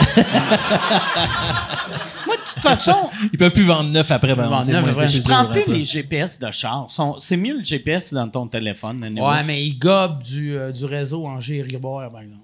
Moi, 2.27 2.37
de 2.37 2.43
toute 2.53 2.63
façon, 2.63 3.11
Ils 3.33 3.39
peuvent 3.39 3.53
plus 3.53 3.65
vendre 3.65 3.91
neuf 3.91 4.11
après. 4.11 4.35
Ben, 4.35 4.49
Vendre 4.49 4.67
neuf 4.71 4.89
après. 4.89 5.09
je 5.09 5.23
prends 5.23 5.47
plus 5.47 5.65
les 5.69 5.85
GPS 5.85 6.39
de 6.39 6.51
char. 6.51 6.87
C'est 7.19 7.37
mieux 7.37 7.59
le 7.59 7.63
GPS 7.65 8.13
dans 8.13 8.29
ton 8.29 8.47
téléphone. 8.47 9.05
anyway. 9.05 9.25
Ouais, 9.27 9.45
mais 9.45 9.63
il 9.65 9.79
gobe 9.79 10.23
du, 10.23 10.57
euh, 10.57 10.73
du 10.73 10.85
réseau 10.85 11.27
en 11.27 11.39
Géribord, 11.41 12.11
par 12.11 12.23
exemple. 12.23 12.41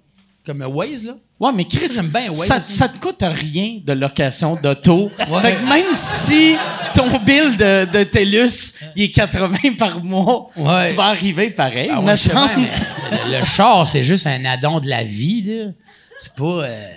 Comme 0.47 0.62
Waze, 0.62 1.05
là. 1.05 1.15
Ouais, 1.40 1.52
mais 1.54 1.64
Chris, 1.64 1.88
bien 2.04 2.34
ça, 2.34 2.60
ça 2.60 2.86
te 2.88 2.98
coûte 2.98 3.22
rien 3.22 3.78
de 3.82 3.92
location 3.94 4.56
d'auto. 4.62 5.10
Ouais. 5.30 5.40
Fait 5.40 5.54
que 5.54 5.66
même 5.68 5.94
si 5.94 6.54
ton 6.94 7.08
bill 7.18 7.56
de, 7.56 7.86
de 7.90 8.02
TELUS, 8.04 8.74
il 8.94 9.04
est 9.04 9.10
80 9.10 9.56
par 9.78 10.04
mois, 10.04 10.50
Ouais. 10.56 10.90
tu 10.90 10.94
vas 10.96 11.04
arriver 11.06 11.48
pareil. 11.50 11.88
Ah 11.90 12.02
me 12.02 12.14
semble. 12.14 12.34
bien, 12.56 12.68
mais 13.10 13.32
le, 13.32 13.38
le 13.38 13.44
char, 13.44 13.86
c'est 13.86 14.02
juste 14.04 14.26
un 14.26 14.44
addon 14.44 14.80
de 14.80 14.88
la 14.90 15.02
vie, 15.02 15.42
là. 15.46 15.70
C'est 16.18 16.34
pas. 16.34 16.44
euh, 16.44 16.88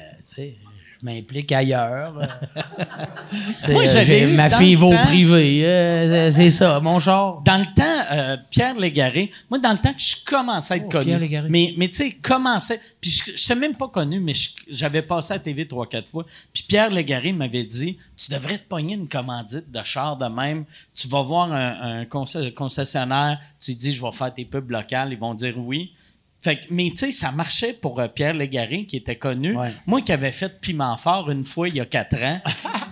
je 1.03 1.09
m'implique 1.09 1.51
ailleurs. 1.51 2.17
euh. 2.17 2.25
Moi, 3.71 3.84
euh, 3.84 3.85
j'avais 3.91 4.27
ma 4.27 4.49
fille 4.49 4.75
le 4.75 4.80
va 4.81 4.85
au 4.88 4.97
privé. 5.05 5.65
euh, 5.65 6.31
c'est 6.31 6.51
ça, 6.51 6.80
mon 6.80 6.99
char. 6.99 7.41
Dans 7.43 7.57
le 7.57 7.65
temps, 7.75 7.84
euh, 8.11 8.38
Pierre 8.49 8.75
Légaré, 8.80 9.31
moi, 9.49 9.59
dans 9.59 9.71
le 9.71 9.77
temps 9.80 9.93
que 9.93 9.99
je 10.01 10.15
commençais 10.25 10.75
à 10.75 10.77
être 10.77 10.84
Oh, 10.88 10.89
connu, 10.91 11.05
Pierre 11.05 11.19
Légaré. 11.19 11.47
mais, 11.49 11.73
mais 11.77 11.88
tu 11.89 11.95
sais, 11.95 12.11
commençait, 12.11 12.80
puis 13.01 13.09
je 13.09 13.31
je 13.35 13.47
t'ai 13.47 13.55
même 13.55 13.73
pas 13.75 13.88
connu, 13.88 14.19
mais 14.19 14.34
j'avais 14.69 15.01
passé 15.01 15.34
à 15.34 15.38
la 15.38 15.39
TV 15.43 15.67
trois, 15.67 15.88
quatre 15.88 16.09
fois, 16.09 16.25
puis 16.53 16.63
Pierre 16.67 16.89
Légaré 16.91 17.34
m'avait 17.34 17.63
dit, 17.63 17.97
tu 18.15 18.31
devrais 18.31 18.57
te 18.57 18.67
pogner 18.67 18.95
une 18.95 19.07
commandite 19.07 19.71
de 19.71 19.80
char 19.84 20.15
de 20.17 20.25
même, 20.27 20.65
tu 20.93 21.07
vas 21.07 21.21
voir 21.21 21.51
un, 21.51 22.01
un 22.01 22.03
conce- 22.05 22.53
concessionnaire, 22.53 23.39
tu 23.59 23.73
dis, 23.75 23.93
je 23.93 24.01
vais 24.01 24.11
faire 24.11 24.34
tes 24.34 24.45
pubs 24.45 24.69
locales, 24.69 25.11
ils 25.11 25.19
vont 25.19 25.34
dire 25.34 25.55
oui. 25.57 25.91
Fait 26.43 26.57
que, 26.57 26.65
mais 26.71 26.89
tu 26.89 27.05
sais, 27.05 27.11
ça 27.13 27.31
marchait 27.31 27.71
pour 27.71 27.99
euh, 27.99 28.09
Pierre 28.09 28.33
Légaré, 28.33 28.85
qui 28.85 28.97
était 28.97 29.15
connu. 29.15 29.55
Ouais. 29.55 29.71
Moi 29.87 30.01
qui 30.01 30.11
avais 30.11 30.33
fait 30.33 30.59
Piment 30.59 30.97
Fort 30.97 31.31
une 31.31 31.45
fois 31.45 31.69
il 31.69 31.75
y 31.75 31.79
a 31.79 31.85
quatre 31.85 32.21
ans. 32.21 32.41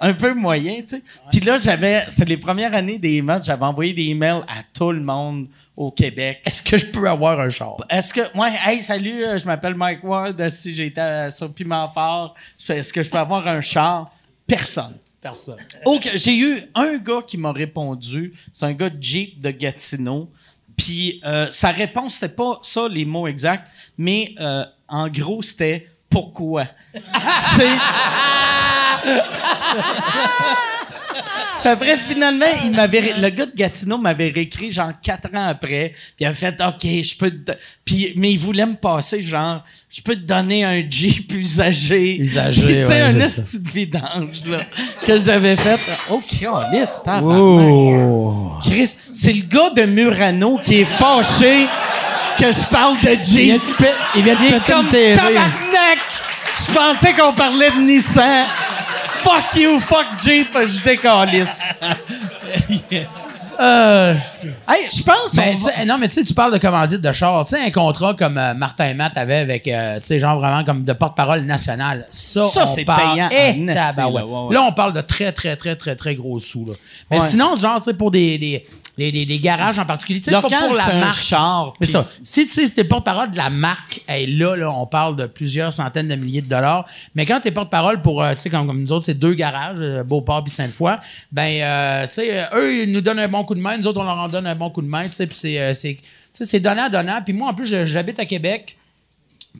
un 0.00 0.14
peu 0.14 0.34
moyen, 0.34 0.82
tu 0.82 0.96
sais. 0.96 1.02
Puis 1.30 1.40
là, 1.40 1.56
j'avais, 1.56 2.04
c'est 2.08 2.28
les 2.28 2.36
premières 2.36 2.74
années 2.74 2.98
des 2.98 3.14
emails, 3.16 3.40
j'avais 3.42 3.64
envoyé 3.64 3.92
des 3.92 4.04
emails 4.04 4.42
à 4.48 4.62
tout 4.74 4.92
le 4.92 5.00
monde 5.00 5.48
au 5.76 5.90
Québec. 5.90 6.40
Est-ce 6.44 6.62
que 6.62 6.76
je 6.76 6.86
peux 6.86 7.08
avoir 7.08 7.40
un 7.40 7.48
char? 7.48 7.76
Est-ce 7.88 8.12
que, 8.12 8.20
ouais, 8.38 8.52
hey, 8.64 8.80
salut, 8.80 9.24
euh, 9.24 9.38
je 9.38 9.46
m'appelle 9.46 9.74
Mike 9.74 10.04
Ward, 10.04 10.48
si 10.50 10.74
j'étais 10.74 11.00
euh, 11.00 11.30
sur 11.30 11.52
Piment 11.52 11.90
Fort, 11.90 12.34
est-ce 12.68 12.92
que 12.92 13.02
je 13.02 13.10
peux 13.10 13.18
avoir 13.18 13.46
un 13.46 13.60
char? 13.60 14.12
Personne. 14.46 14.96
Personne. 15.20 15.58
J'ai 16.14 16.36
eu 16.36 16.62
un 16.74 16.96
gars 16.98 17.22
qui 17.26 17.36
m'a 17.38 17.52
répondu, 17.52 18.32
c'est 18.52 18.66
un 18.66 18.72
gars 18.72 18.88
de 18.90 19.02
Jeep 19.02 19.40
de 19.40 19.50
Gatineau. 19.50 20.30
Puis 20.78 21.20
euh, 21.24 21.48
sa 21.50 21.70
réponse, 21.70 22.14
c'était 22.14 22.34
pas 22.34 22.58
ça 22.62 22.88
les 22.88 23.04
mots 23.04 23.26
exacts, 23.26 23.68
mais 23.98 24.34
euh, 24.40 24.64
en 24.88 25.08
gros, 25.08 25.42
c'était 25.42 25.88
pourquoi. 26.08 26.68
Puis 31.60 31.68
après, 31.70 31.96
finalement, 31.96 32.46
il 32.64 32.70
m'avait, 32.70 33.00
ré- 33.00 33.14
le 33.20 33.28
gars 33.30 33.46
de 33.46 33.54
Gatineau 33.54 33.98
m'avait 33.98 34.28
réécrit 34.30 34.70
genre 34.70 34.92
quatre 35.02 35.28
ans 35.34 35.48
après. 35.48 35.92
Puis 35.94 36.14
il 36.20 36.26
avait 36.26 36.34
fait, 36.36 36.54
OK, 36.60 36.82
je 36.84 37.16
peux 37.16 37.30
te. 37.30 37.52
Puis, 37.84 38.12
mais 38.16 38.32
il 38.32 38.38
voulait 38.38 38.66
me 38.66 38.74
passer 38.76 39.20
genre, 39.22 39.64
je 39.90 40.00
peux 40.00 40.14
te 40.14 40.20
donner 40.20 40.64
un 40.64 40.82
Jeep 40.88 41.32
usagé. 41.32 42.16
Usagé, 42.20 42.62
Tu 42.62 42.82
sais, 42.82 42.88
ouais, 42.88 43.00
un 43.00 43.20
esti 43.20 43.58
de 43.60 43.68
vidange, 43.68 44.42
là, 44.46 44.58
que 45.04 45.18
j'avais 45.18 45.56
fait. 45.56 45.80
Oh, 46.10 46.20
Chris, 46.26 46.46
tabarnak. 47.04 47.68
Oh. 47.68 48.52
Chris, 48.64 48.94
c'est 49.12 49.32
le 49.32 49.42
gars 49.42 49.70
de 49.70 49.82
Murano 49.82 50.58
qui 50.64 50.80
est 50.80 50.84
fâché 50.84 51.66
que 52.38 52.52
je 52.52 52.64
parle 52.70 53.00
de 53.00 53.10
Il 53.10 53.42
vient 53.42 53.54
Jeep. 53.56 53.80
de, 53.80 53.86
il 54.16 54.22
vient 54.22 54.34
de 54.36 54.40
Il 54.44 54.54
est 54.54 54.66
comme 54.66 54.86
tabarnak! 54.88 55.98
Je 56.56 56.72
pensais 56.72 57.12
qu'on 57.14 57.32
parlait 57.34 57.70
de 57.70 57.80
Nissan. 57.80 58.44
Fuck 59.22 59.56
you, 59.56 59.80
fuck 59.80 60.06
Jeep, 60.22 60.48
je 60.52 60.82
décalisse. 60.82 61.60
Euh, 63.60 64.14
Hey, 64.68 64.86
je 64.88 65.02
pense 65.02 65.34
Ben, 65.34 65.56
va- 65.58 65.72
sais, 65.72 65.84
non, 65.84 65.98
mais 65.98 66.06
tu 66.06 66.14
sais, 66.14 66.22
tu 66.22 66.32
parles 66.32 66.52
de 66.52 66.58
commandite 66.58 67.00
de 67.00 67.12
char. 67.12 67.44
Tu 67.44 67.56
sais, 67.56 67.60
un 67.66 67.70
contrat 67.72 68.14
comme 68.14 68.38
euh, 68.38 68.54
Martin 68.54 68.86
et 68.90 68.94
Matt 68.94 69.16
avait 69.16 69.38
avec, 69.38 69.66
euh, 69.66 69.98
tu 69.98 70.06
sais, 70.06 70.18
genre 70.20 70.38
vraiment 70.38 70.62
comme 70.62 70.84
de 70.84 70.92
porte-parole 70.92 71.40
national. 71.40 72.06
Ça, 72.08 72.44
Ça, 72.44 72.62
on 72.62 72.66
c'est 72.68 72.84
parle- 72.84 73.14
payant 73.14 73.28
Eh, 73.32 73.64
là, 73.64 73.90
ouais, 74.08 74.22
ouais. 74.22 74.54
Là, 74.54 74.62
on 74.62 74.72
parle 74.72 74.92
de 74.92 75.00
très, 75.00 75.32
très, 75.32 75.56
très, 75.56 75.74
très, 75.74 75.96
très 75.96 76.14
gros 76.14 76.38
sous. 76.38 76.66
Là. 76.66 76.74
Mais 77.10 77.18
Ouais. 77.18 77.26
sinon, 77.26 77.56
genre, 77.56 77.78
tu 77.78 77.86
sais, 77.90 77.94
pour 77.94 78.12
des, 78.12 78.38
des, 78.38 78.64
des, 78.98 79.12
des- 79.12 79.24
des 79.24 79.38
garages 79.38 79.78
en 79.78 79.86
particulier, 79.86 80.20
tu 80.20 80.30
pas 80.30 80.42
pour 80.42 80.50
la 80.50 80.94
marque. 81.00 81.18
char. 81.22 81.72
Mais 81.80 81.86
puis- 81.86 81.92
ça, 81.92 82.04
si 82.24 82.46
tu 82.48 82.68
sais, 82.68 82.84
porte-parole 82.84 83.30
de 83.30 83.36
la 83.36 83.48
marque, 83.48 84.02
hey, 84.08 84.26
là, 84.36 84.56
là, 84.56 84.70
on 84.72 84.86
parle 84.86 85.14
de 85.16 85.26
plusieurs 85.26 85.72
centaines 85.72 86.08
de 86.08 86.16
milliers 86.16 86.42
de 86.42 86.48
dollars. 86.48 86.84
Mais 87.14 87.24
quand 87.24 87.40
t'es 87.40 87.52
porte-parole 87.52 88.02
pour, 88.02 88.22
euh, 88.22 88.34
tu 88.34 88.40
sais, 88.40 88.50
comme, 88.50 88.66
comme 88.66 88.82
nous 88.82 88.92
autres, 88.92 89.06
c'est 89.06 89.14
deux 89.18 89.34
garages, 89.34 89.78
euh, 89.80 90.02
Beauport 90.02 90.42
puis 90.42 90.52
Sainte-Foy, 90.52 90.96
ben, 91.30 91.62
euh, 91.62 92.06
tu 92.08 92.14
sais, 92.14 92.46
eux, 92.54 92.82
ils 92.82 92.90
nous 92.92 93.00
donnent 93.00 93.20
un 93.20 93.28
bon 93.28 93.44
coup 93.44 93.54
de 93.54 93.60
main, 93.60 93.78
nous 93.78 93.86
autres, 93.86 94.00
on 94.00 94.04
leur 94.04 94.18
en 94.18 94.28
donne 94.28 94.46
un 94.48 94.56
bon 94.56 94.70
coup 94.70 94.82
de 94.82 94.88
main, 94.88 95.06
tu 95.06 95.12
sais, 95.14 95.26
puis 95.28 95.38
c'est, 95.38 95.74
c'est, 95.74 95.94
tu 95.94 96.00
sais, 96.32 96.44
c'est 96.44 96.60
donnant-donnant. 96.60 97.22
Puis 97.24 97.32
moi, 97.32 97.50
en 97.50 97.54
plus, 97.54 97.66
j'habite 97.86 98.18
à 98.18 98.24
Québec. 98.26 98.74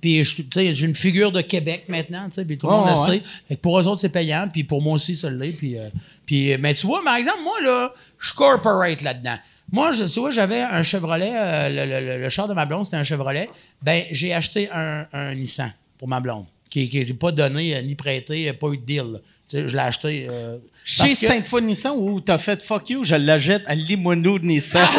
Puis 0.00 0.22
tu 0.22 0.74
j'ai 0.74 0.86
une 0.86 0.94
figure 0.94 1.32
de 1.32 1.40
Québec 1.40 1.84
maintenant, 1.88 2.24
tu 2.28 2.34
sais, 2.34 2.44
puis 2.44 2.58
tout 2.58 2.66
le 2.66 2.72
monde 2.72 2.88
le 2.88 2.92
ouais, 3.10 3.18
sait. 3.18 3.22
Fait 3.48 3.56
que 3.56 3.60
pour 3.60 3.80
eux 3.80 3.86
autres, 3.88 4.00
c'est 4.00 4.10
payant, 4.10 4.46
puis 4.52 4.62
pour 4.62 4.82
moi 4.82 4.92
aussi, 4.94 5.16
ça 5.16 5.30
l'est. 5.30 5.56
Puis, 5.56 5.76
euh, 5.76 5.88
puis, 6.28 6.56
mais 6.58 6.74
tu 6.74 6.86
vois, 6.86 7.02
par 7.02 7.16
exemple, 7.16 7.38
moi, 7.42 7.54
là, 7.62 7.90
je 8.18 8.26
suis 8.26 8.36
corporate 8.36 9.00
là-dedans. 9.00 9.36
Moi, 9.72 9.92
je, 9.92 10.04
tu 10.04 10.20
vois, 10.20 10.30
j'avais 10.30 10.60
un 10.60 10.82
Chevrolet, 10.82 11.32
euh, 11.34 11.68
le, 11.70 11.86
le- 11.90 12.00
le- 12.06 12.18
le 12.22 12.28
char 12.28 12.46
de 12.48 12.52
ma 12.52 12.66
blonde, 12.66 12.84
c'était 12.84 12.98
un 12.98 13.02
Chevrolet. 13.04 13.48
Ben, 13.82 14.04
j'ai 14.10 14.34
acheté 14.34 14.68
un, 14.70 15.06
un 15.14 15.34
Nissan 15.34 15.72
pour 15.98 16.06
ma 16.06 16.20
blonde, 16.20 16.44
qui 16.70 16.90
n'est 16.92 17.12
pas 17.14 17.32
donné 17.32 17.74
euh, 17.74 17.80
ni 17.82 17.94
prêté, 17.94 18.48
euh, 18.50 18.52
pas 18.52 18.68
eu 18.68 18.76
de 18.76 18.84
deal. 18.84 19.20
Tu 19.48 19.56
sais, 19.56 19.68
je 19.70 19.74
l'ai 19.74 19.82
acheté. 19.82 20.26
euh, 20.30 20.58
Chez 20.84 21.14
Sainte-Foy 21.28 21.62
Nissan 21.62 21.92
où 21.96 22.20
t'as 22.20 22.36
fait 22.38 22.62
fuck 22.62 22.90
you, 22.90 23.04
je 23.04 23.14
l'achète 23.14 23.62
à 23.66 23.74
Limonou 23.74 24.38
de 24.38 24.44
Nissan. 24.44 24.86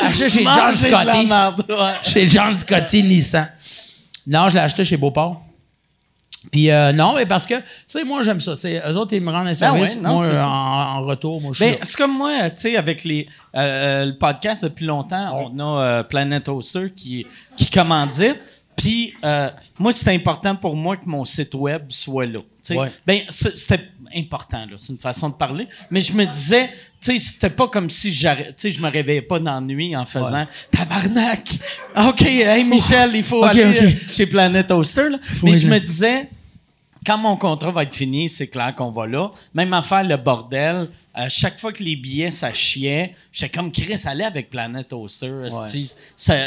acheté 0.00 0.28
chez 0.28 0.44
John 0.44 0.74
Scotty. 0.76 1.28
ouais. 1.72 1.92
chez 2.04 2.28
John 2.28 2.54
Scotty 2.54 3.02
Nissan. 3.02 3.48
Non, 4.26 4.48
je 4.48 4.54
l'ai 4.54 4.60
acheté 4.60 4.84
chez 4.84 4.96
Beauport. 4.96 5.42
Puis 6.50 6.70
euh, 6.70 6.92
non, 6.92 7.14
mais 7.14 7.26
parce 7.26 7.46
que, 7.46 7.54
tu 7.54 7.62
sais, 7.86 8.04
moi, 8.04 8.22
j'aime 8.22 8.40
ça. 8.40 8.54
Tu 8.54 8.60
sais, 8.62 8.82
eux 8.88 8.96
autres, 8.96 9.14
ils 9.14 9.22
me 9.22 9.30
rendent 9.30 9.48
un 9.48 9.54
service. 9.54 9.96
Ben 9.96 10.02
ouais, 10.02 10.08
non, 10.08 10.14
moi, 10.14 10.24
euh, 10.26 10.42
en, 10.44 10.98
en 10.98 11.02
retour, 11.06 11.40
moi, 11.40 11.50
je 11.52 11.56
suis 11.56 11.64
Ben, 11.66 11.72
là. 11.72 11.78
c'est 11.82 11.96
comme 11.96 12.16
moi, 12.16 12.50
tu 12.50 12.56
sais, 12.56 12.76
avec 12.76 13.04
les, 13.04 13.28
euh, 13.54 14.06
le 14.06 14.18
podcast 14.18 14.64
depuis 14.64 14.86
longtemps, 14.86 15.50
on 15.52 15.58
a 15.58 15.82
euh, 15.82 16.02
Planet 16.02 16.48
Hoster 16.48 16.92
qui, 16.94 17.26
qui 17.56 17.70
commandite. 17.70 18.36
Puis, 18.76 19.14
euh, 19.24 19.48
moi, 19.78 19.90
c'était 19.90 20.12
important 20.14 20.54
pour 20.54 20.76
moi 20.76 20.98
que 20.98 21.06
mon 21.06 21.24
site 21.24 21.54
web 21.54 21.84
soit 21.88 22.26
là. 22.26 22.40
Ouais. 22.70 22.90
Ben, 23.06 23.20
c'était 23.30 23.88
important, 24.14 24.58
là. 24.58 24.74
C'est 24.76 24.92
une 24.92 24.98
façon 24.98 25.30
de 25.30 25.34
parler. 25.34 25.66
Mais 25.90 26.02
je 26.02 26.12
me 26.12 26.26
disais, 26.26 26.68
tu 27.00 27.12
sais, 27.12 27.18
c'était 27.18 27.48
pas 27.50 27.68
comme 27.68 27.88
si 27.88 28.12
je 28.12 28.28
me 28.28 28.90
réveillais 28.90 29.22
pas 29.22 29.38
d'ennui 29.38 29.96
en 29.96 30.04
faisant 30.04 30.46
tabarnak. 30.70 31.48
OK, 32.06 32.22
hey, 32.22 32.64
Michel, 32.64 33.12
il 33.14 33.22
faut 33.22 33.44
aller 33.44 33.64
euh, 33.64 33.90
chez 34.12 34.26
Planet 34.26 34.70
Hoster, 34.70 35.08
là. 35.08 35.18
Mais 35.42 35.54
je 35.54 35.66
me 35.68 35.78
disais, 35.78 36.28
quand 37.06 37.18
mon 37.18 37.36
contrat 37.36 37.70
va 37.70 37.84
être 37.84 37.94
fini, 37.94 38.28
c'est 38.28 38.48
clair 38.48 38.74
qu'on 38.74 38.90
va 38.90 39.06
là. 39.06 39.30
Même 39.54 39.72
à 39.72 39.82
faire 39.82 40.02
le 40.02 40.16
bordel, 40.16 40.88
euh, 41.16 41.26
chaque 41.28 41.58
fois 41.58 41.72
que 41.72 41.82
les 41.82 41.94
billets, 41.96 42.30
ça 42.32 42.52
chiait, 42.52 43.14
j'étais 43.32 43.56
comme 43.56 43.70
Chris, 43.70 44.02
allez 44.06 44.24
avec 44.24 44.50
Planet 44.50 44.92
Oster. 44.92 45.48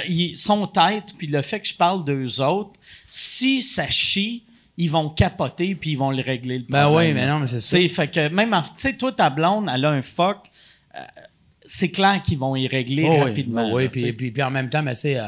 ils 0.08 0.38
sont 0.38 0.68
tête, 0.68 1.14
puis 1.18 1.28
le 1.28 1.42
fait 1.42 1.60
que 1.62 1.68
je 1.68 1.74
parle 1.76 2.04
d'eux 2.04 2.42
autres, 2.42 2.72
si 3.10 3.62
ça 3.62 3.90
chie, 3.90 4.44
ils 4.78 4.90
vont 4.90 5.10
capoter, 5.10 5.76
puis 5.76 5.92
ils 5.92 5.98
vont 5.98 6.12
le 6.12 6.22
régler 6.22 6.60
le 6.60 6.66
Ben 6.70 6.84
problème. 6.86 7.08
oui, 7.10 7.14
mais 7.14 7.28
non, 7.28 7.40
mais 7.40 7.48
c'est 7.48 7.60
ça. 7.60 7.78
Fait 7.90 8.08
que 8.10 8.30
même, 8.30 8.54
en- 8.54 8.62
tu 8.62 8.70
sais, 8.78 8.94
toi, 8.94 9.12
ta 9.12 9.30
blonde, 9.30 9.70
elle 9.74 9.84
a 9.86 9.90
un 9.90 10.02
fuck, 10.02 10.50
euh, 10.96 11.00
c'est 11.66 11.90
clair 11.92 12.22
qu'ils 12.22 12.38
vont 12.38 12.56
y 12.56 12.68
régler 12.68 13.06
Oh, 13.10 13.14
oui, 13.14 13.20
rapidement. 13.20 13.68
ben 13.68 13.74
oui, 13.74 13.84
là, 13.84 13.90
puis, 13.90 14.14
puis, 14.14 14.32
puis 14.32 14.44
en 14.44 14.52
même 14.52 14.70
temps, 14.70 14.82
mais 14.84 14.96
c'est. 14.96 15.18
euh, 15.18 15.28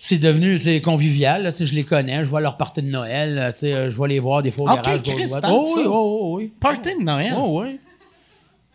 c'est 0.00 0.18
devenu 0.18 0.60
convivial. 0.80 1.42
là, 1.42 1.50
tu 1.50 1.58
sais, 1.58 1.66
je 1.66 1.74
les 1.74 1.82
connais, 1.82 2.20
je 2.20 2.30
vois 2.30 2.40
leur 2.40 2.56
partie 2.56 2.82
de 2.82 2.88
Noël. 2.88 3.52
sais, 3.56 3.72
euh, 3.72 3.90
je 3.90 4.00
vais 4.00 4.06
les 4.06 4.20
voir 4.20 4.44
des 4.44 4.52
fois 4.52 4.70
au 4.72 4.74
Ok, 4.76 4.84
garage. 4.84 5.00
Oh, 5.42 5.64
oui, 5.76 5.82
oh, 5.86 6.18
oh, 6.22 6.36
oui. 6.36 6.52
Party 6.60 6.90
de 7.00 7.02
Noël. 7.02 7.34
Oh, 7.36 7.60
oui. 7.60 7.80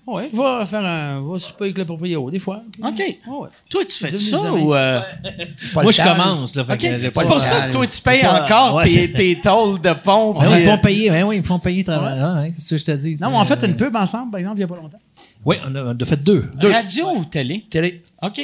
Oh, 0.06 0.18
oui. 0.18 0.24
Va 0.34 0.66
faire 0.66 0.84
un. 0.84 1.22
Va 1.22 1.40
souper 1.40 1.64
avec 1.64 1.78
le 1.78 1.86
propriétaire, 1.86 2.26
des 2.26 2.40
fois. 2.40 2.62
OK. 2.84 3.02
Oh, 3.30 3.44
ouais. 3.44 3.50
Toi, 3.70 3.86
tu 3.86 3.98
fais 3.98 4.10
Deux 4.12 4.18
ça 4.18 4.54
ou... 4.54 4.76
euh, 4.76 5.00
Moi, 5.76 5.92
je 5.94 6.04
commence. 6.04 6.56
Là, 6.56 6.66
C'est 6.78 7.12
pour 7.26 7.40
ça 7.40 7.68
que 7.68 7.72
toi, 7.72 7.88
tu 7.88 8.02
payes 8.02 8.22
pas- 8.22 8.44
encore 8.44 8.76
ouais, 8.76 8.84
tes, 8.86 9.10
tes 9.14 9.40
tolls 9.40 9.80
de 9.82 9.94
pompe. 9.94 10.40
Ouais, 10.40 10.46
ils 10.52 10.60
me 10.60 10.66
font 10.66 10.74
euh, 10.74 10.78
payer, 10.78 11.10
ben 11.10 11.24
oui, 11.24 11.38
ils 11.38 11.42
me 11.42 11.46
font 11.48 11.58
payer 11.60 11.86
travail. 11.86 12.20
Ah, 12.22 12.42
ouais, 12.42 12.54
c'est 12.58 12.78
ce 12.78 12.84
que 12.84 12.92
je 12.92 12.98
te 12.98 13.02
dis. 13.02 13.16
Non, 13.22 13.30
mais 13.30 13.38
on 13.38 13.46
fait 13.46 13.64
une 13.66 13.78
pub 13.78 13.96
ensemble, 13.96 14.32
par 14.32 14.40
exemple, 14.42 14.58
il 14.58 14.60
n'y 14.60 14.64
a 14.66 14.68
pas 14.68 14.76
longtemps. 14.76 15.00
Oui, 15.46 15.56
on 15.66 15.74
a, 15.74 15.84
on 15.84 15.98
a 15.98 16.06
fait 16.06 16.22
deux. 16.22 16.50
Radio 16.62 17.12
ou 17.16 17.24
télé? 17.24 17.64
Télé. 17.70 18.02
OK. 18.22 18.42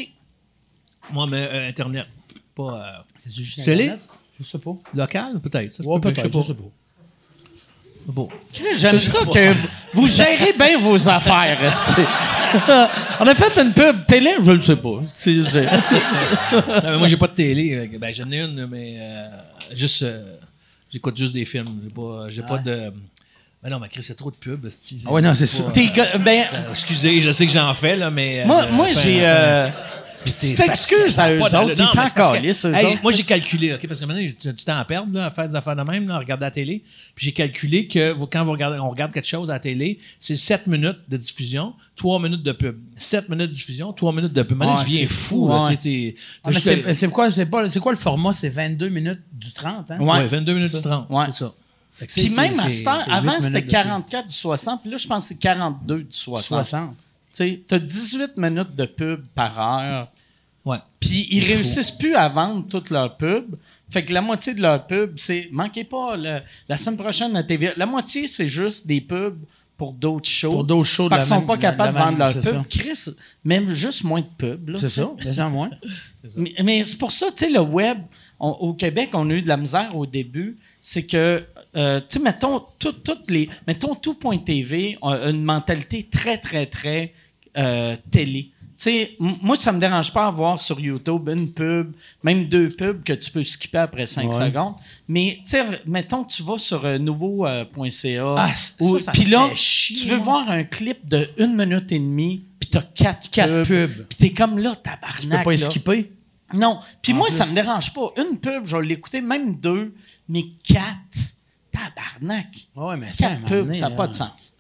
Moi, 1.12 1.28
mais 1.30 1.46
euh, 1.52 1.68
Internet. 1.68 2.06
Pas 2.64 2.74
euh, 2.98 3.02
C'est 3.18 3.32
juste? 3.32 3.60
Internet? 3.60 4.08
Je 4.38 4.44
sais 4.44 4.58
pas. 4.60 4.72
local, 4.94 5.40
peut-être. 5.40 5.80
Ouais, 5.86 6.00
peut, 6.00 6.12
peut-être, 6.14 6.34
je 6.42 6.48
sais 6.48 6.54
pas. 6.54 6.64
Bon. 8.08 8.28
J'aime 8.76 9.00
ça 9.02 9.20
que 9.26 9.54
vous 9.94 10.08
gérez 10.08 10.54
bien 10.58 10.80
vos 10.80 11.08
affaires. 11.10 11.60
On 13.20 13.28
a 13.28 13.36
fait 13.36 13.62
une 13.62 13.74
pub 13.74 14.06
télé, 14.08 14.32
je 14.44 14.52
le 14.52 14.62
sais 14.62 14.76
pas. 14.76 14.90
Non, 16.84 16.98
moi, 17.00 17.08
j'ai 17.08 17.18
pas 17.18 17.28
de 17.28 17.34
télé. 17.34 17.74
euh, 17.76 17.98
Ben, 18.00 18.14
j'en 18.14 18.30
ai 18.32 18.40
une, 18.40 18.66
mais 18.68 18.98
euh, 19.00 19.28
juste. 19.76 20.02
euh, 20.04 20.36
J'écoute 20.92 21.16
juste 21.18 21.34
des 21.34 21.46
films. 21.46 21.68
J'ai 21.84 21.90
pas, 21.94 22.30
j'ai 22.30 22.42
pas 22.42 22.58
de. 22.58 22.92
Mais 23.62 23.70
non, 23.70 23.80
mais 23.80 23.90
Chris, 23.90 24.02
c'est 24.02 24.16
trop 24.16 24.32
de 24.32 24.38
pubs. 24.38 24.68
Ah 25.06 25.12
ouais, 25.12 25.22
non, 25.22 25.36
c'est 25.36 25.46
pas- 25.46 25.72
ça. 25.74 25.82
Ga- 25.94 26.18
ben, 26.18 26.46
Euh, 26.54 26.70
Excusez, 26.72 27.22
je 27.22 27.30
sais 27.32 27.46
que 27.46 27.52
j'en 27.52 27.74
fais, 27.76 27.96
là, 27.96 28.10
mais. 28.10 28.44
moi, 28.46 28.64
euh, 28.64 28.72
moi 28.72 28.88
j'ai. 28.92 29.24
Tu 30.16 30.56
t'excuses 30.56 31.20
à 31.20 31.32
eux 31.34 31.38
autres, 31.42 31.52
non, 31.76 31.86
ils 31.86 31.88
s'en 31.88 32.32
calissent, 32.34 32.66
eux 32.66 32.74
Hey, 32.76 32.86
autres. 32.86 33.02
Moi, 33.04 33.12
j'ai 33.12 33.24
calculé, 33.24 33.74
OK, 33.74 33.88
parce 33.88 34.00
que 34.00 34.06
maintenant, 34.06 34.22
j'ai 34.22 34.34
du 34.34 34.54
du 34.54 34.64
temps 34.66 34.78
à 34.78 34.86
perdre, 34.86 35.14
là, 35.14 35.26
à 35.26 35.32
faire 35.32 35.48
des 35.48 35.56
affaires 35.56 35.76
de 35.76 35.84
même, 35.84 36.08
là, 36.08 36.16
à 36.16 36.20
regarder 36.20 36.46
la 36.46 36.52
télé. 36.52 36.84
Puis 37.16 37.26
j'ai 37.28 37.32
calculé 37.32 37.88
que 37.88 38.12
vous- 38.12 38.28
quand 38.28 38.44
vous 38.46 38.52
regardez, 38.52 38.80
on 38.80 38.90
regarde 38.90 39.12
quelque 39.12 39.28
chose 39.28 39.50
à 39.50 39.54
la 39.54 39.60
télé, 39.60 40.00
c'est 40.20 40.36
7 40.36 40.68
minutes 40.68 41.00
de 41.08 41.18
diffusion, 41.18 41.74
3 41.96 42.20
minutes 42.20 42.44
de 42.44 42.52
pub. 42.52 42.78
7 42.96 43.30
minutes 43.30 43.48
de 43.50 43.54
diffusion, 43.54 43.94
3 43.94 44.12
minutes 44.14 44.34
de 44.34 44.44
pub. 44.44 44.58
Maintenant, 44.58 44.76
Ouais, 44.76 44.82
je 44.82 44.88
viens 44.90 45.00
c'est 45.02 45.08
fou, 45.08 45.50
c'est 47.70 47.80
quoi, 47.80 47.92
le 47.92 47.98
format? 47.98 48.32
C'est 48.34 48.50
22 48.50 48.90
minutes 48.90 49.22
du 49.32 49.52
30, 49.54 49.90
hein? 49.92 50.00
Ouais. 50.00 50.20
Ouais, 50.20 50.28
22 50.28 50.54
minutes 50.54 50.76
du 50.76 50.82
30. 50.82 51.08
Ouais. 51.10 51.26
C'est 51.28 51.40
ça. 51.44 51.54
Puis 52.08 52.30
même 52.30 52.58
à 52.60 52.70
cette 52.70 52.88
heure, 52.88 53.06
avant 53.12 53.32
c'était 53.40 53.50
minutes 53.50 53.56
de 53.56 53.60
pub. 53.62 53.70
44 53.72 54.28
du 54.28 54.34
60, 54.34 54.82
puis 54.82 54.92
là 54.92 54.98
je 54.98 55.08
pense 55.08 55.24
que 55.24 55.28
c'est 55.30 55.40
42 55.40 55.98
du 56.04 56.06
60. 56.10 56.48
60. 56.66 56.96
Tu 57.32 57.38
sais, 57.38 57.62
t'as 57.68 57.80
18 57.80 58.38
minutes 58.38 58.76
de 58.76 58.86
pub 58.86 59.26
par 59.36 59.60
heure. 59.60 60.12
Ouais. 60.66 60.78
Puis 61.00 61.28
ils 61.32 61.44
réussissent 61.46 61.92
plus 61.92 62.16
à 62.16 62.28
vendre 62.28 62.68
toute 62.68 62.90
leur 62.90 63.18
pub. 63.18 63.56
Fait 63.90 64.04
que 64.04 64.14
la 64.14 64.22
moitié 64.22 64.54
de 64.54 64.62
leur 64.62 64.86
pub, 64.86 65.14
c'est 65.18 65.48
manquez 65.52 65.84
pas 65.84 66.16
le- 66.18 66.42
la 66.68 66.78
semaine 66.78 66.98
prochaine 66.98 67.36
à 67.38 67.44
TV. 67.44 67.72
La 67.78 67.86
moitié, 67.86 68.28
c'est 68.28 68.48
juste 68.48 68.86
des 68.86 69.00
pubs 69.02 69.40
pour 69.78 69.94
d'autres 69.94 70.28
shows. 70.30 70.52
Pour 70.52 70.64
d'autres 70.66 70.84
shows 70.90 71.06
de 71.06 71.10
Parce 71.10 71.30
la 71.30 71.38
qu'ils 71.38 71.46
sont 71.46 71.48
même- 71.48 71.48
pas 71.48 71.58
capables 71.58 71.94
de 71.94 71.98
la 72.00 72.06
vendre 72.06 72.18
même- 72.18 72.34
leur 72.54 72.64
pub. 72.64 72.68
Chris, 72.70 73.06
même 73.46 73.72
juste 73.74 74.04
moins 74.04 74.22
de 74.22 74.28
pubs. 74.38 74.72
C'est 74.78 74.90
ça, 74.90 75.10
c'est 75.20 75.34
ça, 75.34 75.48
moi. 75.50 75.70
Mais, 76.36 76.54
mais 76.64 76.84
c'est 76.84 76.98
pour 76.98 77.12
ça, 77.12 77.28
tu 77.32 77.46
sais, 77.46 77.50
le 77.50 77.62
web, 77.62 78.00
on- 78.40 78.50
au 78.50 78.74
Québec, 78.74 79.12
on 79.14 79.30
a 79.30 79.34
eu 79.34 79.42
de 79.42 79.48
la 79.48 79.56
misère 79.58 79.96
au 79.96 80.06
début. 80.06 80.58
C'est 80.82 81.06
que, 81.06 81.44
euh, 81.76 82.00
tu 82.02 82.06
sais, 82.18 82.20
mettons, 82.20 82.64
tout- 82.80 82.92
toutes 82.94 83.30
les. 83.30 83.50
Mettons, 83.68 83.96
tout.tv 83.96 84.98
a 85.02 85.30
une 85.30 85.44
mentalité 85.44 86.04
très, 86.10 86.38
très, 86.38 86.66
très 86.66 87.14
euh, 87.58 87.96
télé. 88.12 88.52
Tu 88.78 88.84
sais, 88.92 89.16
moi, 89.42 89.58
ça 89.58 89.74
me 89.74 89.80
dérange 89.80 90.14
pas 90.14 90.24
d'avoir 90.26 90.58
sur 90.58 90.80
YouTube 90.80 91.28
une 91.28 91.52
pub, 91.52 91.92
même 92.24 92.46
deux 92.46 92.70
pubs 92.70 93.04
que 93.04 93.12
tu 93.12 93.30
peux 93.30 93.44
skipper 93.44 93.80
après 93.80 94.06
cinq 94.06 94.30
Ouais. 94.34 94.46
secondes. 94.48 94.76
Mais, 95.08 95.40
tu 95.44 95.52
sais, 95.52 95.66
mettons, 95.86 96.24
tu 96.24 96.44
vas 96.44 96.58
sur 96.58 96.86
euh, 96.86 96.98
nouveau.ca. 96.98 98.36
Ah, 98.38 98.56
ça 98.56 99.12
puis 99.12 99.26
là, 99.26 99.50
chier, 99.54 99.98
tu 99.98 100.08
veux 100.08 100.18
voir 100.18 100.50
un 100.50 100.64
clip 100.64 101.08
de 101.10 101.28
une 101.38 101.56
minute 101.58 101.92
et 101.92 102.00
demie, 102.00 102.46
puis 102.60 102.70
t'as 102.70 102.82
quatre, 102.82 103.30
Quatre 103.30 103.64
pubs. 103.68 103.90
pubs. 103.92 104.06
Puis 104.08 104.18
t'es 104.18 104.32
comme 104.34 104.58
là, 104.60 104.76
Tu 104.76 104.82
tabarnak. 104.84 105.40
peux 105.40 105.44
pas 105.52 105.58
là. 105.58 105.70
skipper? 105.70 106.12
Non. 106.54 106.80
Puis 107.02 107.12
moi, 107.14 107.28
plus. 107.28 107.36
ça 107.36 107.46
me 107.46 107.54
dérange 107.54 107.94
pas. 107.94 108.12
Une 108.18 108.38
pub, 108.40 108.66
je 108.66 108.78
vais 108.78 108.86
l'écouter, 108.86 109.20
même 109.22 109.56
deux, 109.58 109.94
mais 110.30 110.46
quatre, 110.64 111.36
tabarnak. 111.72 112.48
Ouais, 112.76 112.98
mais 112.98 113.14
ça, 113.14 113.30
pubs, 113.48 113.74
ça 113.74 113.90
n'a 113.90 113.96
pas 113.96 114.08
de 114.08 114.14
là, 114.14 114.18
sens. 114.18 114.54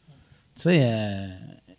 Tu 0.55 0.63
sais, 0.63 0.79
euh, 0.83 1.27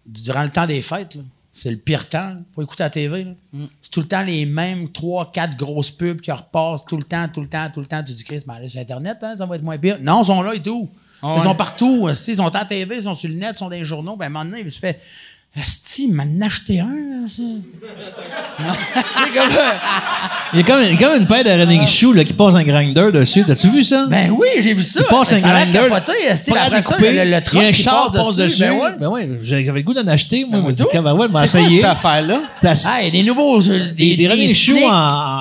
durant 0.06 0.44
le 0.44 0.50
temps 0.50 0.66
des 0.66 0.82
fêtes, 0.82 1.14
là, 1.14 1.22
c'est 1.52 1.70
le 1.70 1.76
pire 1.76 2.08
temps 2.08 2.36
pour 2.52 2.62
écouter 2.62 2.84
la 2.84 2.90
TV. 2.90 3.24
là. 3.24 3.32
Mm. 3.52 3.66
C'est 3.80 3.90
tout 3.90 4.00
le 4.00 4.06
temps 4.06 4.22
les 4.22 4.46
mêmes 4.46 4.88
trois, 4.88 5.32
quatre 5.32 5.56
grosses 5.56 5.90
pubs 5.90 6.20
qui 6.20 6.30
repassent 6.30 6.84
tout 6.84 6.96
le 6.96 7.02
temps, 7.02 7.28
tout 7.28 7.40
le 7.40 7.48
temps, 7.48 7.68
tout 7.72 7.80
le 7.80 7.86
temps. 7.86 8.02
Tu 8.02 8.12
dis, 8.12 8.24
Chris, 8.24 8.42
ben, 8.46 8.54
allez 8.54 8.68
sur 8.68 8.80
Internet, 8.80 9.18
hein, 9.22 9.34
ça 9.36 9.46
va 9.46 9.56
être 9.56 9.62
moins 9.62 9.78
pire. 9.78 9.98
Non, 10.00 10.22
ils 10.22 10.26
sont 10.26 10.42
là 10.42 10.54
et 10.54 10.62
tout. 10.62 10.88
Ah 11.22 11.34
Ils 11.36 11.42
sont 11.42 11.54
partout. 11.54 12.08
esti, 12.08 12.32
Ils 12.32 12.36
sont 12.36 12.54
à 12.54 12.60
la 12.60 12.64
TV, 12.64 12.96
ils 12.96 13.02
sont 13.02 13.14
sur 13.14 13.28
le 13.28 13.34
net, 13.34 13.52
ils 13.54 13.58
sont 13.58 13.66
dans 13.66 13.72
les 13.72 13.84
journaux. 13.84 14.16
Ben, 14.16 14.24
à 14.24 14.26
un 14.26 14.30
moment 14.30 14.44
donné, 14.44 14.62
il 14.64 14.72
se 14.72 14.78
fait. 14.78 15.00
Esti, 15.56 16.04
il 16.04 16.12
m'en 16.14 16.22
a 16.42 16.46
acheté 16.46 16.78
un, 16.78 16.84
là, 16.86 17.26
ça. 17.26 17.42
C'est 18.60 19.34
comme, 19.38 19.50
euh, 19.50 19.70
Il 20.52 20.58
y 20.60 20.62
a 20.62 20.64
comme, 20.64 20.80
il 20.82 20.92
y 21.00 21.04
a 21.04 21.08
comme 21.08 21.20
une 21.20 21.26
paire 21.26 21.42
de 21.42 21.50
running 21.50 21.86
shoes 21.88 22.12
là, 22.12 22.22
qui 22.22 22.32
passe 22.34 22.54
un 22.54 22.62
grinder 22.62 23.10
dessus. 23.12 23.42
T'as-tu 23.44 23.68
vu 23.68 23.82
ça? 23.82 24.06
Ben 24.08 24.30
oui, 24.30 24.46
j'ai 24.60 24.74
vu 24.74 24.82
ça. 24.84 25.00
Il 25.00 25.06
passe 25.06 25.32
un 25.32 25.38
ça 25.38 25.48
a 25.48 25.64
l'air 25.64 25.72
grinder. 25.72 25.88
capoté, 25.92 26.12
à 26.28 26.32
après 26.34 26.82
ça, 26.82 26.96
découper. 26.96 27.12
le, 27.12 27.18
le 27.18 27.24
Il 27.24 27.30
y 27.30 27.64
a 27.64 27.68
un 27.68 27.72
qui 27.72 27.82
char 27.82 28.10
passe 28.12 28.22
passe 28.26 28.36
dessus. 28.36 28.60
Ben 28.60 28.72
ouais. 28.78 28.90
Ben 29.00 29.08
ouais, 29.08 29.28
j'avais 29.42 29.64
le 29.72 29.82
goût 29.82 29.92
d'en 29.94 30.06
acheter. 30.06 30.44
Moi, 30.48 30.60
je 30.62 30.66
me 30.68 30.72
dis, 30.72 30.82
tout. 30.82 30.88
ben 31.02 31.14
ouais, 31.14 31.26
je 31.32 31.38
vais 31.40 31.46
C'est 31.48 31.58
quoi 31.58 31.68
cette 31.68 31.84
affaire-là? 31.84 32.40
T'as- 32.62 32.82
Ah, 32.86 32.98
il 33.02 33.06
y 33.06 33.08
a 33.08 33.10
des 33.10 33.28
nouveaux. 33.28 33.60
euh, 33.60 33.78
Des, 33.96 34.10
Des, 34.10 34.16
des 34.18 34.28
running 34.28 34.54
shoes 34.54 34.76
en, 34.84 34.92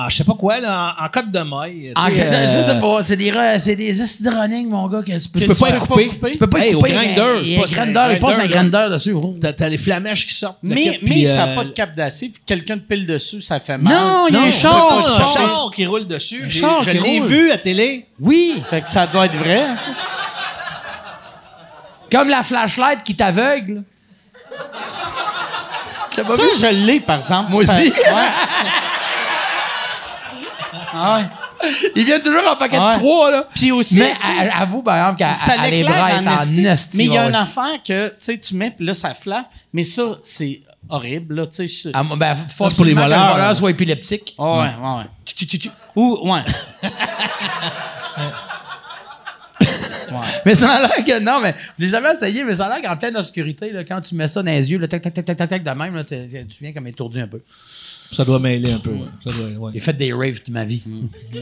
en- 0.06 0.08
je 0.08 0.16
sais 0.16 0.24
pas 0.24 0.34
quoi, 0.34 0.58
là, 0.58 0.96
en, 1.00 1.04
en 1.04 1.08
cote 1.08 1.30
de 1.30 1.38
maille. 1.38 1.92
Tu 1.94 2.14
sais, 2.16 2.16
je 2.16 2.58
euh, 2.58 2.74
sais 2.74 2.80
pas, 2.80 3.04
c'est 3.06 3.16
des, 3.16 3.30
re- 3.30 3.58
c'est 3.60 3.76
des 3.76 4.02
esti 4.02 4.22
de 4.24 4.30
running, 4.30 4.68
mon 4.68 4.88
gars, 4.88 5.02
que 5.02 5.12
tu 5.12 5.28
peux, 5.28 5.38
Tu 5.40 5.46
peux 5.46 5.54
pas 5.54 5.68
être 5.68 5.86
coupé. 5.86 6.06
couper? 6.06 6.30
Tu 6.32 6.38
peux 6.38 6.46
pas 6.48 6.58
Hey, 6.58 6.70
être 6.70 6.74
au 6.76 6.80
coupé. 6.80 6.92
grinder, 6.92 7.22
Il 7.44 7.52
c'est 7.54 7.58
pas 7.60 7.64
un 7.64 7.68
sur 7.68 7.80
un 7.80 7.84
grinder, 7.84 8.06
il 8.12 8.18
passe 8.18 8.38
un 8.38 8.46
grinder, 8.46 8.54
grinder 8.70 8.88
dessus. 8.92 9.12
gros. 9.12 9.36
T'as, 9.40 9.52
t'as 9.52 9.68
les 9.68 9.76
flamèches 10.00 10.26
qui 10.26 10.40
de 10.40 10.48
Mais, 10.62 10.84
mais 10.84 10.98
puis, 10.98 11.26
ça 11.26 11.42
euh, 11.42 11.46
n'a 11.46 11.54
pas 11.54 11.64
de 11.64 11.70
cap 11.70 11.94
d'acier. 11.94 12.32
Quelqu'un 12.46 12.78
te 12.78 12.82
pile 12.82 13.06
dessus, 13.06 13.40
ça 13.40 13.60
fait 13.60 13.78
mal. 13.78 13.92
Non, 13.94 14.26
il 14.28 14.34
y 14.34 14.36
a 14.38 14.42
un 14.42 14.50
char. 14.50 14.88
pas 14.88 14.94
un 14.94 15.06
un 15.06 15.10
char. 15.16 15.32
char 15.32 15.70
qui 15.74 15.86
roule 15.86 16.06
dessus. 16.06 16.50
Char 16.50 16.82
je 16.82 16.90
l'ai 16.90 17.20
vu 17.20 17.50
à 17.50 17.58
télé. 17.58 18.06
Oui, 18.18 18.62
Fait 18.68 18.82
que 18.82 18.90
ça 18.90 19.06
doit 19.06 19.26
être 19.26 19.36
vrai, 19.36 19.66
ça. 19.76 19.90
comme 22.10 22.28
la 22.28 22.42
flashlight 22.42 23.02
qui 23.02 23.14
t'aveugle. 23.14 23.84
T'as 26.14 26.22
pas 26.24 26.28
Ça, 26.28 26.42
vu? 26.42 26.48
je 26.60 26.66
l'ai, 26.86 27.00
par 27.00 27.18
exemple. 27.18 27.50
Moi 27.52 27.62
aussi. 27.62 27.90
Ouais. 27.90 27.92
Ah 30.92 31.18
ouais. 31.18 31.24
Il 31.96 32.04
vient 32.04 32.20
toujours 32.20 32.46
en 32.46 32.56
paquet 32.56 32.78
de 32.78 32.92
trois, 32.92 33.30
là. 33.30 33.44
Puis 33.54 33.72
aussi, 33.72 33.98
Mais 33.98 34.12
avoue, 34.58 34.82
par 34.82 34.96
exemple, 34.96 35.18
bras 35.18 35.58
en 35.58 36.24
est 36.24 36.28
en 36.28 36.72
esti. 36.72 36.96
Mais 36.96 37.04
il 37.04 37.12
y 37.12 37.18
a 37.18 37.28
une 37.28 37.34
affaire 37.34 37.82
que, 37.84 38.08
tu 38.08 38.14
sais, 38.18 38.38
tu 38.38 38.54
mets, 38.54 38.70
puis 38.70 38.86
là, 38.86 38.94
ça 38.94 39.14
flappe. 39.14 39.46
Mais 39.72 39.84
ça, 39.84 40.18
c'est 40.22 40.60
horrible, 40.88 41.34
là, 41.34 41.46
tu 41.46 41.68
sais. 41.68 41.90
Ah, 41.94 42.02
ben, 42.16 42.34
faut 42.34 42.68
pour 42.68 42.84
les 42.84 42.92
absolument 42.92 43.00
que 43.02 43.06
voleurs, 43.06 43.28
le 43.28 43.32
voleur 43.32 43.56
soit 43.56 43.70
épileptique. 43.70 44.34
Ah 44.38 44.44
ouais, 44.44 44.58
ouais, 44.58 44.98
ouais. 44.98 45.04
Tu, 45.24 45.34
tu, 45.34 45.46
tu, 45.46 45.58
tu. 45.58 45.70
Ou, 45.96 46.32
ouais. 46.32 46.44
Mais 50.44 50.54
ça 50.54 50.70
a 50.70 50.80
l'air 50.80 51.04
que 51.04 51.18
non, 51.20 51.40
mais 51.40 51.54
je 51.78 51.84
l'ai 51.84 51.90
jamais 51.90 52.12
essayé, 52.12 52.44
mais 52.44 52.54
ça 52.54 52.66
a 52.66 52.80
l'air 52.80 52.88
qu'en 52.88 52.96
pleine 52.96 53.16
obscurité, 53.16 53.70
là, 53.70 53.84
quand 53.84 54.00
tu 54.00 54.14
mets 54.14 54.28
ça 54.28 54.42
dans 54.42 54.50
les 54.50 54.70
yeux, 54.70 54.78
là, 54.78 54.88
tac, 54.88 55.02
tac, 55.02 55.14
tac, 55.14 55.24
tac, 55.24 55.48
tac, 55.48 55.62
de 55.62 55.70
même, 55.70 55.94
là, 55.94 56.04
tu 56.04 56.16
viens 56.60 56.72
comme 56.72 56.86
étourdi 56.86 57.20
un 57.20 57.28
peu. 57.28 57.40
Ça 58.12 58.24
doit 58.24 58.38
mêler 58.40 58.72
un 58.72 58.78
peu. 58.78 58.90
ouais. 58.90 59.06
Ça 59.26 59.30
doit- 59.36 59.58
ouais. 59.66 59.70
J'ai 59.74 59.80
fait 59.80 59.92
des 59.92 60.12
raves 60.12 60.38
toute 60.40 60.48
ma 60.50 60.64
vie. 60.64 60.82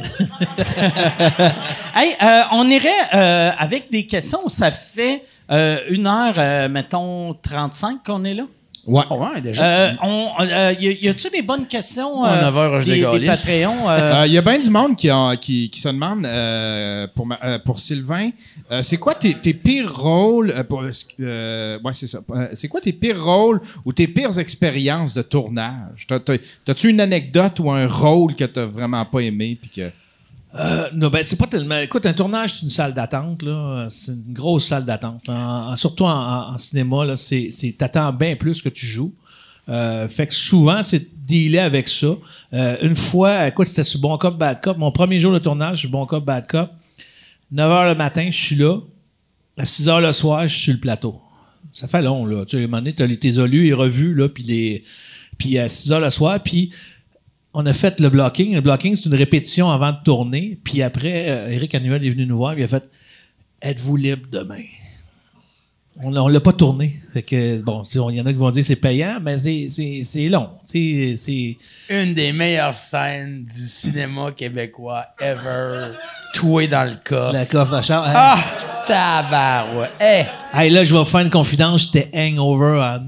Hey, 1.95 2.15
euh, 2.23 2.43
on 2.53 2.69
irait 2.71 2.89
euh, 3.15 3.51
avec 3.59 3.91
des 3.91 4.07
questions. 4.07 4.49
Ça 4.49 4.71
fait 4.71 5.25
euh, 5.51 5.79
une 5.89 6.07
heure, 6.07 6.35
euh, 6.39 6.69
mettons, 6.69 7.35
35 7.35 8.05
qu'on 8.05 8.25
est 8.25 8.35
là? 8.35 8.45
Ouais. 8.89 9.05
ouais, 9.11 9.41
déjà. 9.43 9.65
Euh, 9.65 9.91
on, 10.03 10.29
euh, 10.41 10.73
y, 10.81 11.09
a-tu 11.09 11.29
des 11.31 11.43
bonnes 11.43 11.67
questions? 11.67 12.25
Heures, 12.25 12.81
je 12.81 12.87
des, 12.87 13.19
des. 13.21 13.27
Patreons? 13.27 13.89
euh, 13.91 14.25
Il 14.27 14.33
y 14.33 14.39
a 14.39 14.43
bien 14.43 14.59
du 14.59 14.71
monde 14.71 14.97
qui, 14.97 15.11
a- 15.11 15.37
qui, 15.37 15.69
qui 15.69 15.81
se 15.81 15.89
demande 15.89 16.25
euh, 16.25 17.07
pour, 17.15 17.27
ma- 17.27 17.39
euh, 17.45 17.59
pour 17.59 17.79
Sylvain, 17.79 18.31
euh, 18.73 18.81
c'est 18.83 18.97
quoi 18.97 19.15
tes, 19.15 19.35
tes 19.35 19.53
pires 19.55 19.95
rôles 19.95 20.51
euh, 20.51 20.65
pour, 20.65 20.83
euh, 21.21 21.79
ouais, 21.85 21.93
c'est 21.95 22.07
ça. 22.07 22.21
Euh, 22.31 22.49
c'est 22.55 22.69
quoi 22.69 22.81
tes 22.81 22.93
pires 22.93 23.23
rôles 23.23 23.61
ou 23.85 23.93
tes 23.93 24.09
pires 24.09 24.39
expériences 24.39 25.15
de 25.15 25.23
tournage? 25.23 26.07
T'as- 26.09 26.21
t'as- 26.21 26.39
T'as-tu 26.65 26.89
une 26.89 27.01
anecdote 27.01 27.61
ou 27.61 27.71
un 27.71 27.87
rôle 27.87 28.35
que 28.35 28.45
t'as 28.45 28.65
vraiment 28.65 29.05
pas 29.05 29.21
aimé 29.21 29.59
puis 29.61 29.71
que 29.71 29.91
Euh, 30.55 30.89
non, 30.95 31.09
ben, 31.11 31.23
c'est 31.23 31.37
pas 31.39 31.47
tellement. 31.47 31.77
Écoute, 31.79 32.07
un 32.07 32.15
tournage, 32.15 32.55
c'est 32.55 32.63
une 32.63 32.71
salle 32.71 32.95
d'attente, 32.95 33.43
là. 33.43 33.87
C'est 33.91 34.13
une 34.13 34.33
grosse 34.33 34.67
salle 34.69 34.85
d'attente. 34.85 35.29
En- 35.29 35.73
en- 35.73 35.77
surtout 35.77 36.05
en, 36.05 36.57
cinéma, 36.57 37.05
là, 37.05 37.17
c'est, 37.17 37.51
t'attends 37.77 38.13
bien 38.13 38.35
plus 38.37 38.63
que 38.63 38.69
tu 38.71 38.87
joues. 38.87 39.15
Euh, 39.69 40.09
fait 40.09 40.27
que 40.27 40.35
souvent, 40.35 40.83
c'est 40.83 41.01
de 41.01 41.09
dealer 41.27 41.59
avec 41.59 41.89
ça. 41.89 42.07
Euh, 42.55 42.77
une 42.81 42.97
fois, 42.97 43.47
écoute, 43.49 43.67
c'était 43.67 43.83
sur 43.83 44.01
Bon 44.01 44.17
Cop, 44.17 44.39
Bad 44.39 44.63
Cop. 44.63 44.79
Mon 44.79 44.91
premier 44.91 45.21
jour 45.21 45.33
de 45.35 45.39
tournage 45.39 45.81
sur 45.81 45.91
Bon 45.91 46.07
Cop, 46.07 46.25
Bad 46.25 46.47
Cop. 46.47 46.71
9 47.53 47.71
h 47.71 47.89
le 47.89 47.95
matin, 47.95 48.29
je 48.31 48.37
suis 48.43 48.57
là. 48.57 48.79
À 49.59 49.67
6 49.67 49.87
h 49.89 50.01
le 50.01 50.13
soir, 50.13 50.43
je 50.49 50.55
suis 50.55 50.63
sur 50.63 50.73
le 50.73 50.81
plateau. 50.81 51.21
Ça 51.75 51.87
fait 51.89 52.01
long, 52.01 52.25
là. 52.25 52.45
Tu 52.47 52.53
sais, 52.53 52.57
à 52.57 52.61
un 52.61 52.63
moment 52.67 52.79
donné, 52.79 52.95
t'as 52.95 53.07
les- 53.07 53.19
tes 53.19 53.37
olus 53.37 53.67
et 53.67 53.73
revus, 53.75 54.15
là, 54.15 54.29
puis. 54.31 54.83
Puis 55.37 55.59
à 55.59 55.69
6 55.69 55.91
h 55.91 56.01
le 56.01 56.11
soir, 56.11 56.43
puis 56.43 56.71
on 57.55 57.67
a 57.67 57.73
fait 57.73 57.99
le 58.01 58.09
blocking. 58.09 58.55
Le 58.55 58.61
blocking, 58.61 58.95
c'est 58.97 59.07
une 59.07 59.15
répétition 59.15 59.71
avant 59.71 59.93
de 59.93 59.99
tourner. 60.05 60.59
Puis 60.63 60.83
après, 60.83 61.25
euh, 61.29 61.51
Eric 61.51 61.75
Annuel 61.75 62.05
est 62.05 62.11
venu 62.11 62.27
nous 62.27 62.37
voir. 62.37 62.55
Il 62.59 62.63
a 62.65 62.69
fait 62.69 62.85
Êtes-vous 63.61 63.97
libre 63.97 64.27
demain? 64.31 64.63
On 66.01 66.11
ne 66.13 66.33
l'a 66.33 66.39
pas 66.41 66.53
tourné. 66.53 66.95
C'est 67.13 67.23
que, 67.23 67.61
bon, 67.61 67.83
il 68.11 68.17
y 68.17 68.21
en 68.21 68.27
a 68.27 68.33
qui 68.33 68.39
vont 68.39 68.51
dire 68.53 68.63
c'est 68.65 68.77
payant, 68.77 69.19
mais 69.21 69.37
c'est- 69.37 70.29
long. 70.29 70.51
C'est. 70.65 71.57
Une 71.91 72.15
des 72.15 72.31
meilleures 72.31 72.75
scènes 72.75 73.45
du 73.45 73.67
cinéma 73.67 74.31
québécois 74.31 75.07
ever. 75.21 75.95
Toué 76.35 76.69
dans 76.69 76.89
le 76.89 76.97
coffre. 77.03 77.33
La 77.33 77.47
coffre 77.47 77.75
à 77.75 77.83
char. 77.83 78.05
Ah! 78.07 78.39
Tabarouette. 78.87 79.91
Hey! 79.99 80.27
Hey, 80.55 80.71
là, 80.71 80.85
je 80.85 80.93
vais 80.93 80.99
vous 81.01 81.05
faire 81.05 81.21
une 81.21 81.31
confidence. 81.31 81.91
J'étais 81.93 82.11
hangover 82.15 82.79
en. 82.81 82.99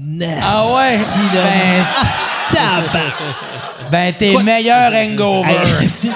Ah 0.41 0.65
ouais? 0.75 0.97
Ben, 1.31 1.85
Tabarnak. 2.53 3.13
Ben 3.91 4.13
t'es 4.17 4.35
meilleur 4.43 4.91
hangover. 4.93 5.49
Hey, 5.81 5.87
si. 5.87 6.09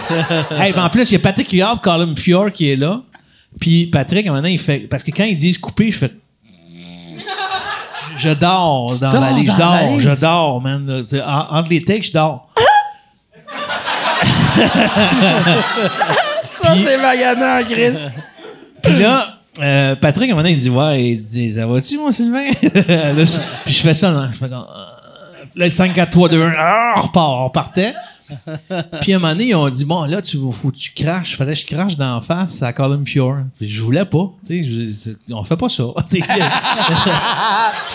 Hey, 0.52 0.72
puis 0.72 0.82
en 0.82 0.90
plus, 0.90 1.10
il 1.12 1.14
y 1.14 1.16
a 1.18 1.20
Patrick 1.20 1.52
Huard, 1.52 1.82
Colin 1.82 2.16
Fior 2.16 2.52
qui 2.52 2.72
est 2.72 2.76
là. 2.76 3.02
Puis 3.60 3.86
Patrick, 3.88 4.26
à 4.26 4.30
un 4.30 4.34
moment 4.34 4.42
donné, 4.42 4.54
il 4.54 4.60
fait. 4.60 4.80
Parce 4.80 5.04
que 5.04 5.12
quand 5.12 5.24
ils 5.26 5.36
disent 5.36 5.58
couper, 5.58 5.92
je 5.92 5.98
fais. 5.98 6.12
Je 8.18 8.30
dors 8.30 8.98
dans 9.00 9.12
la 9.12 9.20
valise. 9.20 9.52
Je 9.52 9.58
dors, 9.58 10.00
je 10.00 10.22
dors, 10.22 10.62
man. 10.62 11.04
en- 11.26 11.58
entre 11.58 11.70
les 11.70 11.82
takes, 11.82 12.04
je 12.04 12.12
dors. 12.14 12.50
Ça, 16.62 16.74
c'est 16.76 16.98
maganant, 16.98 17.64
Chris. 17.70 17.98
Puis 18.82 19.00
là, 19.00 19.36
euh, 19.62 19.96
Patrick, 19.96 20.30
à 20.30 20.34
un 20.34 20.36
moment 20.36 20.44
donné, 20.44 20.56
il 20.56 20.62
dit 20.62 20.70
Ouais, 20.70 21.04
il 21.12 21.20
dit 21.20 21.52
Ça 21.54 21.66
va-tu, 21.68 21.98
mon 21.98 22.12
Sylvain? 22.12 22.46
Là, 22.88 23.26
je- 23.26 23.40
Puis 23.66 23.74
je 23.74 23.82
fais 23.82 23.94
ça, 23.94 24.12
là. 24.12 24.30
Je 24.32 24.38
fais 24.38 24.50
comme. 24.50 24.66
Là, 25.56 25.69
5, 25.69 25.94
4, 25.94 26.10
3, 26.10 26.30
2, 26.30 26.41
1, 26.44 26.53
ah, 26.57 26.94
on 26.98 27.02
repart, 27.02 27.34
on 27.45 27.49
partait. 27.49 27.94
Puis 29.02 29.14
à 29.14 29.18
un 29.18 29.19
moment 29.19 29.34
donné, 29.34 29.49
ils 29.49 29.56
ont 29.56 29.69
dit 29.69 29.86
Bon, 29.86 30.03
là, 30.06 30.19
tu 30.19 30.36
faut 30.52 30.72
que 30.72 30.77
tu 30.77 30.91
craches. 30.95 31.38
Fallait 31.38 31.53
que 31.53 31.60
je 31.60 31.65
crache 31.68 31.95
d'en 31.95 32.19
face 32.22 32.64
à 32.64 32.73
Colin 32.73 33.06
Fior. 33.06 33.36
Puis 33.60 33.69
je 33.69 33.80
voulais 33.84 34.03
pas. 34.03 34.32
Tu 34.44 34.64
sais, 34.65 35.14
je- 35.30 35.34
on 35.34 35.44
fait 35.44 35.56
pas 35.56 35.69
ça. 35.69 35.84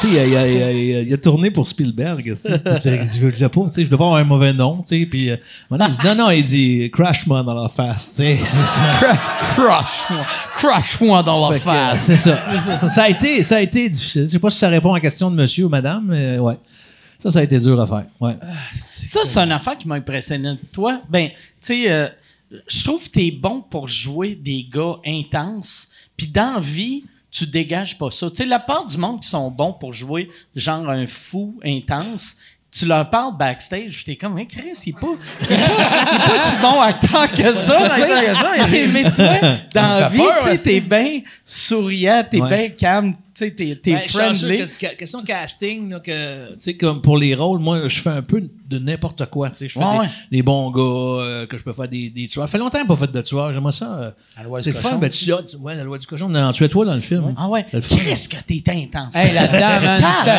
Il, 0.05 0.19
a- 0.19 0.25
il 0.25 0.37
a- 0.37 0.49
il 0.49 0.63
a- 0.63 0.73
il 1.03 1.13
a- 1.13 1.17
tourné 1.19 1.51
pour 1.51 1.67
Spielberg. 1.67 2.23
tu 2.25 2.37
sais. 2.37 2.61
Je 2.63 3.21
voulais 3.21 3.49
pas. 3.49 3.61
Tu 3.67 3.73
sais, 3.73 3.81
je 3.83 3.87
voulais 3.87 3.99
pas 3.99 4.05
avoir 4.05 4.15
un 4.21 4.25
mauvais 4.25 4.53
nom. 4.53 4.85
Tu 4.89 5.01
sais, 5.01 5.07
puis 5.07 5.31
euh, 5.31 5.37
donné, 5.69 5.87
il 5.89 5.91
dit 5.91 6.07
Non, 6.07 6.15
non, 6.15 6.31
il 6.31 6.45
dit 6.45 6.91
Crash-moi 6.93 7.43
dans 7.43 7.61
la 7.63 7.69
face. 7.69 8.11
Tu 8.17 8.23
sais, 8.23 8.39
c'est 8.45 8.67
ça. 8.67 9.19
Crush-moi. 9.55 10.27
Crush-moi 10.55 11.23
dans 11.25 11.51
la 11.51 11.59
face. 11.59 12.03
C'est 12.05 12.17
ça. 12.17 12.39
ça. 12.79 12.89
ça 12.89 13.03
a 13.03 13.09
été, 13.09 13.43
ça 13.43 13.57
a 13.57 13.61
été 13.61 13.89
difficile. 13.89 14.23
Je 14.23 14.29
sais 14.29 14.39
pas 14.39 14.51
si 14.51 14.59
ça 14.59 14.69
répond 14.69 14.93
à 14.93 14.97
la 14.99 15.01
question 15.01 15.29
de 15.31 15.35
monsieur 15.37 15.67
ou 15.67 15.69
madame, 15.69 16.05
mais 16.07 16.39
ouais. 16.39 16.55
Ça, 17.23 17.31
ça 17.31 17.39
a 17.41 17.43
été 17.43 17.59
dur 17.59 17.81
à 17.81 17.87
faire. 17.87 18.05
Ouais. 18.21 18.37
Ça, 18.75 19.21
c'est 19.25 19.39
un 19.41 19.51
affaire 19.51 19.77
qui 19.77 19.87
m'a 19.89 19.97
impressionné 19.97 20.51
de 20.53 20.59
toi. 20.73 21.01
Ben, 21.09 21.29
tu 21.29 21.35
sais, 21.61 21.91
euh, 21.91 22.09
je 22.69 22.83
trouve 22.85 23.05
que 23.07 23.11
t'es 23.11 23.31
bon 23.31 23.61
pour 23.61 23.89
jouer 23.89 24.35
des 24.35 24.67
gars 24.73 24.97
intenses. 25.07 25.89
Puis 26.17 26.27
dans 26.27 26.55
la 26.55 26.61
vie, 26.61 27.05
tu 27.31 27.47
dégages 27.47 27.97
pas 27.99 28.11
ça. 28.11 28.29
Tu 28.31 28.37
sais, 28.37 28.47
la 28.47 28.59
part 28.59 28.87
du 28.87 28.97
monde 28.97 29.21
qui 29.21 29.29
sont 29.29 29.51
bons 29.51 29.73
pour 29.73 29.93
jouer 29.93 30.29
genre 30.57 30.89
un 30.89 31.07
fou 31.07 31.59
intense, 31.65 32.37
tu 32.73 32.87
leur 32.87 33.09
parles 33.11 33.37
backstage, 33.37 34.05
t'es 34.05 34.15
comme, 34.17 34.39
hey, 34.39 34.47
Chris, 34.47 34.71
il 34.87 34.91
est 34.91 34.93
pas, 34.99 35.09
il 35.41 35.55
est 35.55 35.59
pas, 35.59 35.65
il 36.11 36.15
est 36.15 36.27
pas 36.29 36.39
si 36.39 36.57
bon 36.63 36.81
acteur 36.81 37.33
que 37.33 37.53
ça, 37.53 37.91
tu 37.95 38.01
sais. 38.01 38.71
mais, 38.71 38.87
mais 38.87 39.11
toi, 39.13 39.59
dans 39.75 40.01
la 40.01 40.09
vie, 40.09 40.23
tu 40.51 40.59
t'es 40.59 40.81
bien 40.81 41.21
souriant, 41.45 42.25
t'es 42.31 42.41
Ouais. 42.41 42.49
bien 42.49 42.69
calme, 42.71 43.15
sais, 43.45 43.51
t'es, 43.53 43.77
t'es 43.77 43.93
Ben, 43.93 44.01
friendly. 44.09 44.59
que- 44.59 44.87
que- 44.87 44.95
question 44.97 45.23
casting, 45.23 45.91
là, 45.91 46.01
que, 46.01 46.53
tu 46.55 46.61
sais, 46.61 46.77
comme 46.77 47.03
pour 47.03 47.19
les 47.19 47.35
rôles, 47.35 47.61
moi, 47.61 47.89
je 47.89 48.01
fais 48.01 48.11
un 48.11 48.23
peu 48.23 48.43
de 48.71 48.79
n'importe 48.79 49.27
quoi. 49.27 49.51
tu 49.51 49.57
sais. 49.59 49.69
Je 49.69 49.73
fais 49.79 49.85
Ouais, 49.85 49.93
des, 49.93 49.99
ouais. 49.99 50.09
des 50.31 50.43
bons 50.43 50.71
gars, 50.71 50.81
euh, 51.25 51.47
que 51.47 51.59
je 51.59 51.63
peux 51.63 51.73
faire 51.73 51.89
des, 51.89 52.09
des 52.11 52.27
tueurs. 52.29 52.47
Ça 52.47 52.53
fait 52.53 52.59
longtemps 52.59 52.85
pas 52.87 52.97
fait 52.97 53.11
de 53.13 53.21
tueurs. 53.21 53.53
J'aimerais 53.53 53.73
ça. 53.73 53.93
euh, 53.99 54.11
La 54.37 54.45
loi 54.45 54.59
du 54.61 54.65
c'est 54.65 54.71
le 54.71 54.77
fun. 54.77 54.89
cochon. 54.91 54.99
Ben, 55.01 55.11
tu, 55.11 55.33
ah, 55.33 55.41
tu- 55.49 55.57
ouais, 55.57 55.75
la 55.75 55.85
loi 55.85 55.99
du 55.99 56.07
cochon. 56.07 56.27
On 56.31 56.35
en 56.35 56.53
tuait 56.53 56.69
toi 56.69 56.85
dans 56.87 56.95
le 56.95 57.01
film. 57.01 57.35
Ah 57.37 57.49
ouais. 57.49 57.65
Qu'est-ce 57.71 58.29
que 58.29 58.37
t'es 58.47 58.63
intense? 58.71 59.15
Hey, 59.17 59.33
là-dedans, 59.35 60.09
c'était 60.21 60.31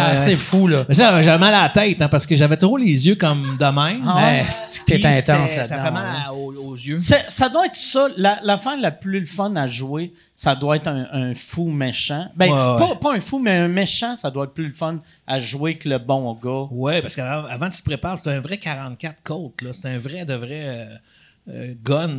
assez 0.00 0.36
fou, 0.36 0.68
là. 0.68 0.84
Mais 0.88 0.94
ça, 0.94 1.22
j'avais 1.22 1.38
mal 1.38 1.54
à 1.54 1.62
la 1.64 1.68
tête, 1.68 2.00
hein, 2.00 2.08
parce 2.08 2.24
que 2.26 2.36
j'avais 2.36 2.56
trop 2.56 2.76
les 2.76 3.06
yeux 3.06 3.16
comme 3.16 3.56
de 3.58 3.64
même. 3.64 4.02
Mais 4.16 4.46
c'est 4.48 4.80
que 4.84 4.92
Puis 4.92 5.00
t'es 5.02 5.08
intense 5.08 5.50
c'était- 5.50 5.64
Ça 5.66 5.76
là-dedans. 5.76 5.84
fait 5.84 5.90
mal 5.90 6.04
ouais. 6.04 6.22
à- 6.28 6.32
aux, 6.34 6.54
aux 6.68 6.74
yeux. 6.76 6.96
Ça 6.98 7.48
doit 7.48 7.66
être 7.66 7.74
ça. 7.74 8.08
La- 8.16 8.38
L'affaire 8.42 8.76
la, 8.80 8.90
plus 8.90 9.20
le 9.20 9.26
fun 9.26 9.54
à 9.56 9.66
jouer, 9.66 10.12
ça 10.34 10.54
doit 10.54 10.76
être 10.76 10.86
un, 10.88 11.06
un 11.12 11.34
fou 11.34 11.70
méchant. 11.70 12.26
Ben, 12.36 12.48
pas 13.00 13.14
un 13.14 13.20
fou, 13.20 13.38
mais 13.38 13.56
un 13.56 13.68
méchant, 13.68 14.14
ça 14.16 14.30
doit 14.30 14.44
être 14.44 14.52
plus 14.54 14.66
le 14.68 14.72
fun 14.72 14.98
à 15.26 15.40
jouer 15.40 15.74
que 15.76 15.88
le 15.88 15.98
bon 15.98 16.32
gars. 16.42 16.68
Ouais, 16.70 17.00
parce 17.02 17.16
qu'avant 17.16 17.55
avant 17.56 17.68
que 17.68 17.74
tu 17.74 17.80
te 17.80 17.84
prépares, 17.84 18.16
c'était 18.18 18.30
un 18.30 18.40
vrai 18.40 18.58
44 18.58 19.22
côtes. 19.22 19.62
là. 19.62 19.72
C'était 19.72 19.88
un 19.88 19.98
vrai 19.98 20.24
de 20.24 20.34
vrai 20.34 20.62
euh, 20.64 20.86
euh, 21.50 21.74
gun 21.84 22.16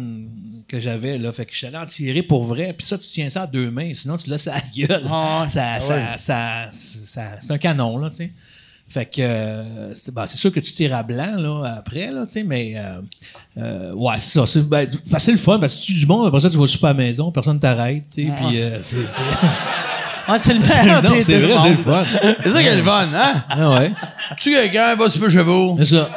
que 0.68 0.80
j'avais. 0.80 1.18
là. 1.18 1.31
Fait 1.31 1.45
que 1.45 1.51
je 1.53 1.57
suis 1.57 1.68
allé 1.68 1.77
en 1.77 1.85
tirer 1.85 2.23
pour 2.23 2.43
vrai. 2.43 2.73
Puis 2.77 2.85
ça, 2.85 2.97
tu 2.97 3.07
tiens 3.07 3.30
ça 3.30 3.43
à 3.43 3.47
deux 3.47 3.72
mains. 3.72 3.91
Sinon, 3.93 4.15
tu 4.18 4.30
laisses 4.30 4.47
à 4.47 4.55
la 4.55 4.61
gueule. 4.76 5.03
Ah. 5.09 5.45
Ça- 5.49 5.80
ça- 5.80 6.18
ça- 6.18 6.68
ça- 6.72 7.31
c'est 7.39 7.53
un 7.53 7.57
canon, 7.57 7.97
là, 7.97 8.09
tu 8.09 8.18
sais. 8.18 8.31
Fait 8.89 9.05
que 9.05 9.22
euh, 9.22 9.93
c'est 9.93 10.14
ben, 10.14 10.26
c'est 10.27 10.38
sûr 10.38 10.49
que 10.49 10.61
tu 10.61 10.72
tires 10.72 10.95
à 10.95 11.03
blanc 11.03 11.35
là, 11.35 11.76
après, 11.77 12.09
là, 12.09 12.26
mais 12.45 12.76
euh, 12.77 13.01
euh, 13.57 13.91
ouais, 13.93 14.18
c'est 14.18 14.30
ça. 14.39 14.45
C'est 14.45 14.61
ben, 14.61 14.88
le 15.34 15.38
fun 15.38 15.59
parce 15.59 15.76
que 15.76 15.81
tu 15.88 15.93
du 15.93 16.05
monde, 16.05 16.26
après 16.26 16.39
ça, 16.39 16.49
tu 16.49 16.55
vas 16.55 16.68
super 16.68 16.91
à 16.91 16.93
la 16.93 16.97
maison, 16.99 17.30
personne 17.30 17.59
t'arrête, 17.59 18.05
tu 18.09 18.26
sais, 18.27 18.31
puis 18.38 18.61
c'est 18.84 19.05
c'est- 19.09 19.22
Ouais, 20.30 20.38
c'est 20.38 20.54
le 20.54 20.60
meilleur 20.84 21.04
non, 21.04 21.12
des 21.12 21.22
c'est 21.22 21.40
deux 21.40 21.48
vrai, 21.48 21.56
c'est 21.64 21.70
le 21.70 21.76
mondes. 21.76 22.06
fun. 22.06 22.36
C'est 22.44 22.52
ça 22.52 22.62
qui 22.62 22.68
est 22.68 22.76
le 22.76 22.84
fun, 22.84 23.10
hein? 23.14 23.44
Ah 23.49 23.70
ouais. 23.72 23.91
Tu 24.38 24.52
quelqu'un, 24.52 24.95
va 24.95 25.10
super 25.10 25.30
chez 25.30 25.41
vous. 25.41 25.76
C'est 25.80 25.86
ça. 25.95 26.10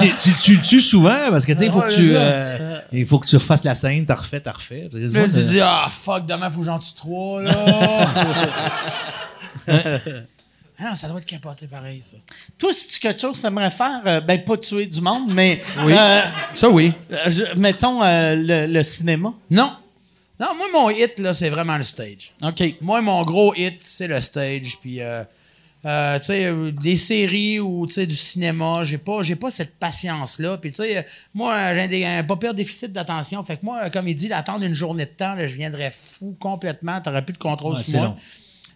tu, 0.00 0.14
tu, 0.16 0.32
tu 0.38 0.54
le 0.56 0.60
tues 0.62 0.80
souvent 0.80 1.30
parce 1.30 1.44
que 1.44 1.52
tu 1.52 1.58
sais, 1.58 1.66
il 1.66 1.72
faut 1.72 1.80
Ouais, 1.80 1.88
que 1.88 1.94
tu 1.94 2.10
euh, 2.14 2.78
il 2.92 3.06
faut 3.06 3.18
que 3.18 3.26
tu 3.28 3.38
fasses 3.38 3.64
la 3.64 3.74
scène, 3.74 4.04
t'as 4.04 4.14
refait, 4.16 4.40
t'as 4.40 4.52
refait. 4.52 4.88
Là, 4.92 5.22
fun 5.22 5.28
tu 5.28 5.36
de- 5.38 5.42
dis, 5.42 5.60
ah, 5.60 5.86
fuck, 5.90 6.26
demain, 6.26 6.50
faut 6.50 6.60
que 6.60 6.66
j'en 6.66 6.78
tue 6.78 6.94
trois, 6.96 7.42
là. 7.42 7.52
ah 9.68 10.82
non, 10.82 10.94
ça 10.94 11.08
doit 11.08 11.18
être 11.18 11.26
capoté 11.26 11.66
pareil, 11.66 12.00
ça. 12.02 12.16
Toi, 12.58 12.72
si 12.72 12.88
tu 12.88 13.00
quelque 13.00 13.20
chose 13.20 13.36
que 13.36 13.42
t'aimerais 13.42 13.70
faire, 13.70 14.00
euh, 14.06 14.20
ben 14.20 14.42
pas 14.42 14.56
tuer 14.56 14.86
du 14.86 15.00
monde, 15.00 15.30
mais 15.32 15.60
Oui. 15.84 15.92
euh, 15.96 16.20
Ça, 16.54 16.68
oui. 16.70 16.92
euh, 17.12 17.16
je- 17.28 17.58
mettons 17.58 18.02
euh, 18.02 18.34
le, 18.36 18.66
le 18.72 18.82
cinéma. 18.82 19.32
Non. 19.50 19.72
Non, 20.40 20.54
moi, 20.56 20.66
mon 20.72 20.88
hit, 20.90 21.18
là, 21.18 21.34
c'est 21.34 21.50
vraiment 21.50 21.76
le 21.76 21.84
stage. 21.84 22.32
OK. 22.42 22.76
Moi, 22.80 23.02
mon 23.02 23.22
gros 23.24 23.54
hit, 23.54 23.76
c'est 23.80 24.08
le 24.08 24.18
stage. 24.22 24.78
Puis, 24.80 25.02
euh, 25.02 25.22
euh, 25.84 26.18
tu 26.18 26.24
sais, 26.24 26.46
euh, 26.46 26.72
des 26.72 26.96
séries 26.96 27.60
ou, 27.60 27.86
tu 27.86 27.92
sais, 27.92 28.06
du 28.06 28.16
cinéma, 28.16 28.82
j'ai 28.84 28.96
pas, 28.96 29.22
j'ai 29.22 29.36
pas 29.36 29.50
cette 29.50 29.78
patience-là. 29.78 30.56
Puis, 30.56 30.70
tu 30.70 30.82
sais, 30.82 31.06
moi, 31.34 31.74
j'ai 31.90 32.06
un, 32.06 32.24
pas 32.24 32.36
pire 32.36 32.54
déficit 32.54 32.90
d'attention. 32.90 33.42
Fait 33.44 33.58
que 33.58 33.66
moi, 33.66 33.90
comme 33.90 34.08
il 34.08 34.14
dit, 34.14 34.28
d'attendre 34.28 34.64
une 34.64 34.74
journée 34.74 35.04
de 35.04 35.10
temps, 35.10 35.34
là, 35.34 35.46
je 35.46 35.54
viendrais 35.54 35.92
fou 35.94 36.34
complètement. 36.40 37.00
T'aurais 37.02 37.22
plus 37.24 37.34
de 37.34 37.38
contrôle 37.38 37.76
Ouais, 37.76 37.82
sur 37.82 37.98
moi. 37.98 38.08
long. 38.08 38.16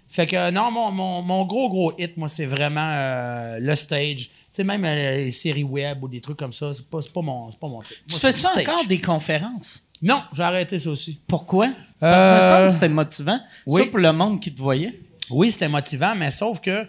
Fait 0.08 0.26
que, 0.26 0.50
non, 0.50 0.70
mon, 0.70 0.90
mon, 0.92 1.22
mon 1.22 1.44
gros, 1.46 1.68
gros 1.70 1.92
hit, 1.98 2.16
moi, 2.18 2.28
c'est 2.28 2.46
vraiment 2.46 3.56
le 3.58 3.74
stage. 3.74 4.16
Tu 4.26 4.30
sais, 4.50 4.64
même 4.64 4.82
les 4.84 5.32
séries 5.32 5.64
web 5.64 6.04
ou 6.04 6.08
des 6.08 6.20
trucs 6.20 6.36
comme 6.36 6.52
ça, 6.52 6.72
c'est 6.74 6.88
pas, 6.88 6.98
pas 7.12 7.22
mon, 7.22 7.50
c'est 7.50 7.58
pas 7.58 7.66
mon 7.68 7.80
truc. 7.80 7.96
Tu 8.06 8.12
Moi, 8.12 8.20
fais 8.20 8.32
ça 8.38 8.52
encore 8.56 8.86
des 8.86 9.00
conférences? 9.00 9.88
Non, 10.04 10.22
j'ai 10.32 10.42
arrêté 10.42 10.78
ça 10.78 10.90
aussi. 10.90 11.18
Pourquoi? 11.26 11.70
Parce 11.98 12.24
que 12.26 12.30
me 12.30 12.36
Euh, 12.36 12.48
semble 12.50 12.66
que 12.68 12.74
c'était 12.74 12.88
motivant. 12.88 13.40
oui. 13.66 13.82
Ça 13.82 13.88
pour 13.88 13.98
le 13.98 14.12
monde 14.12 14.38
qui 14.40 14.54
te 14.54 14.60
voyait. 14.60 15.00
Oui, 15.30 15.50
c'était 15.50 15.68
motivant, 15.68 16.14
mais 16.14 16.30
sauf 16.30 16.60
que, 16.60 16.86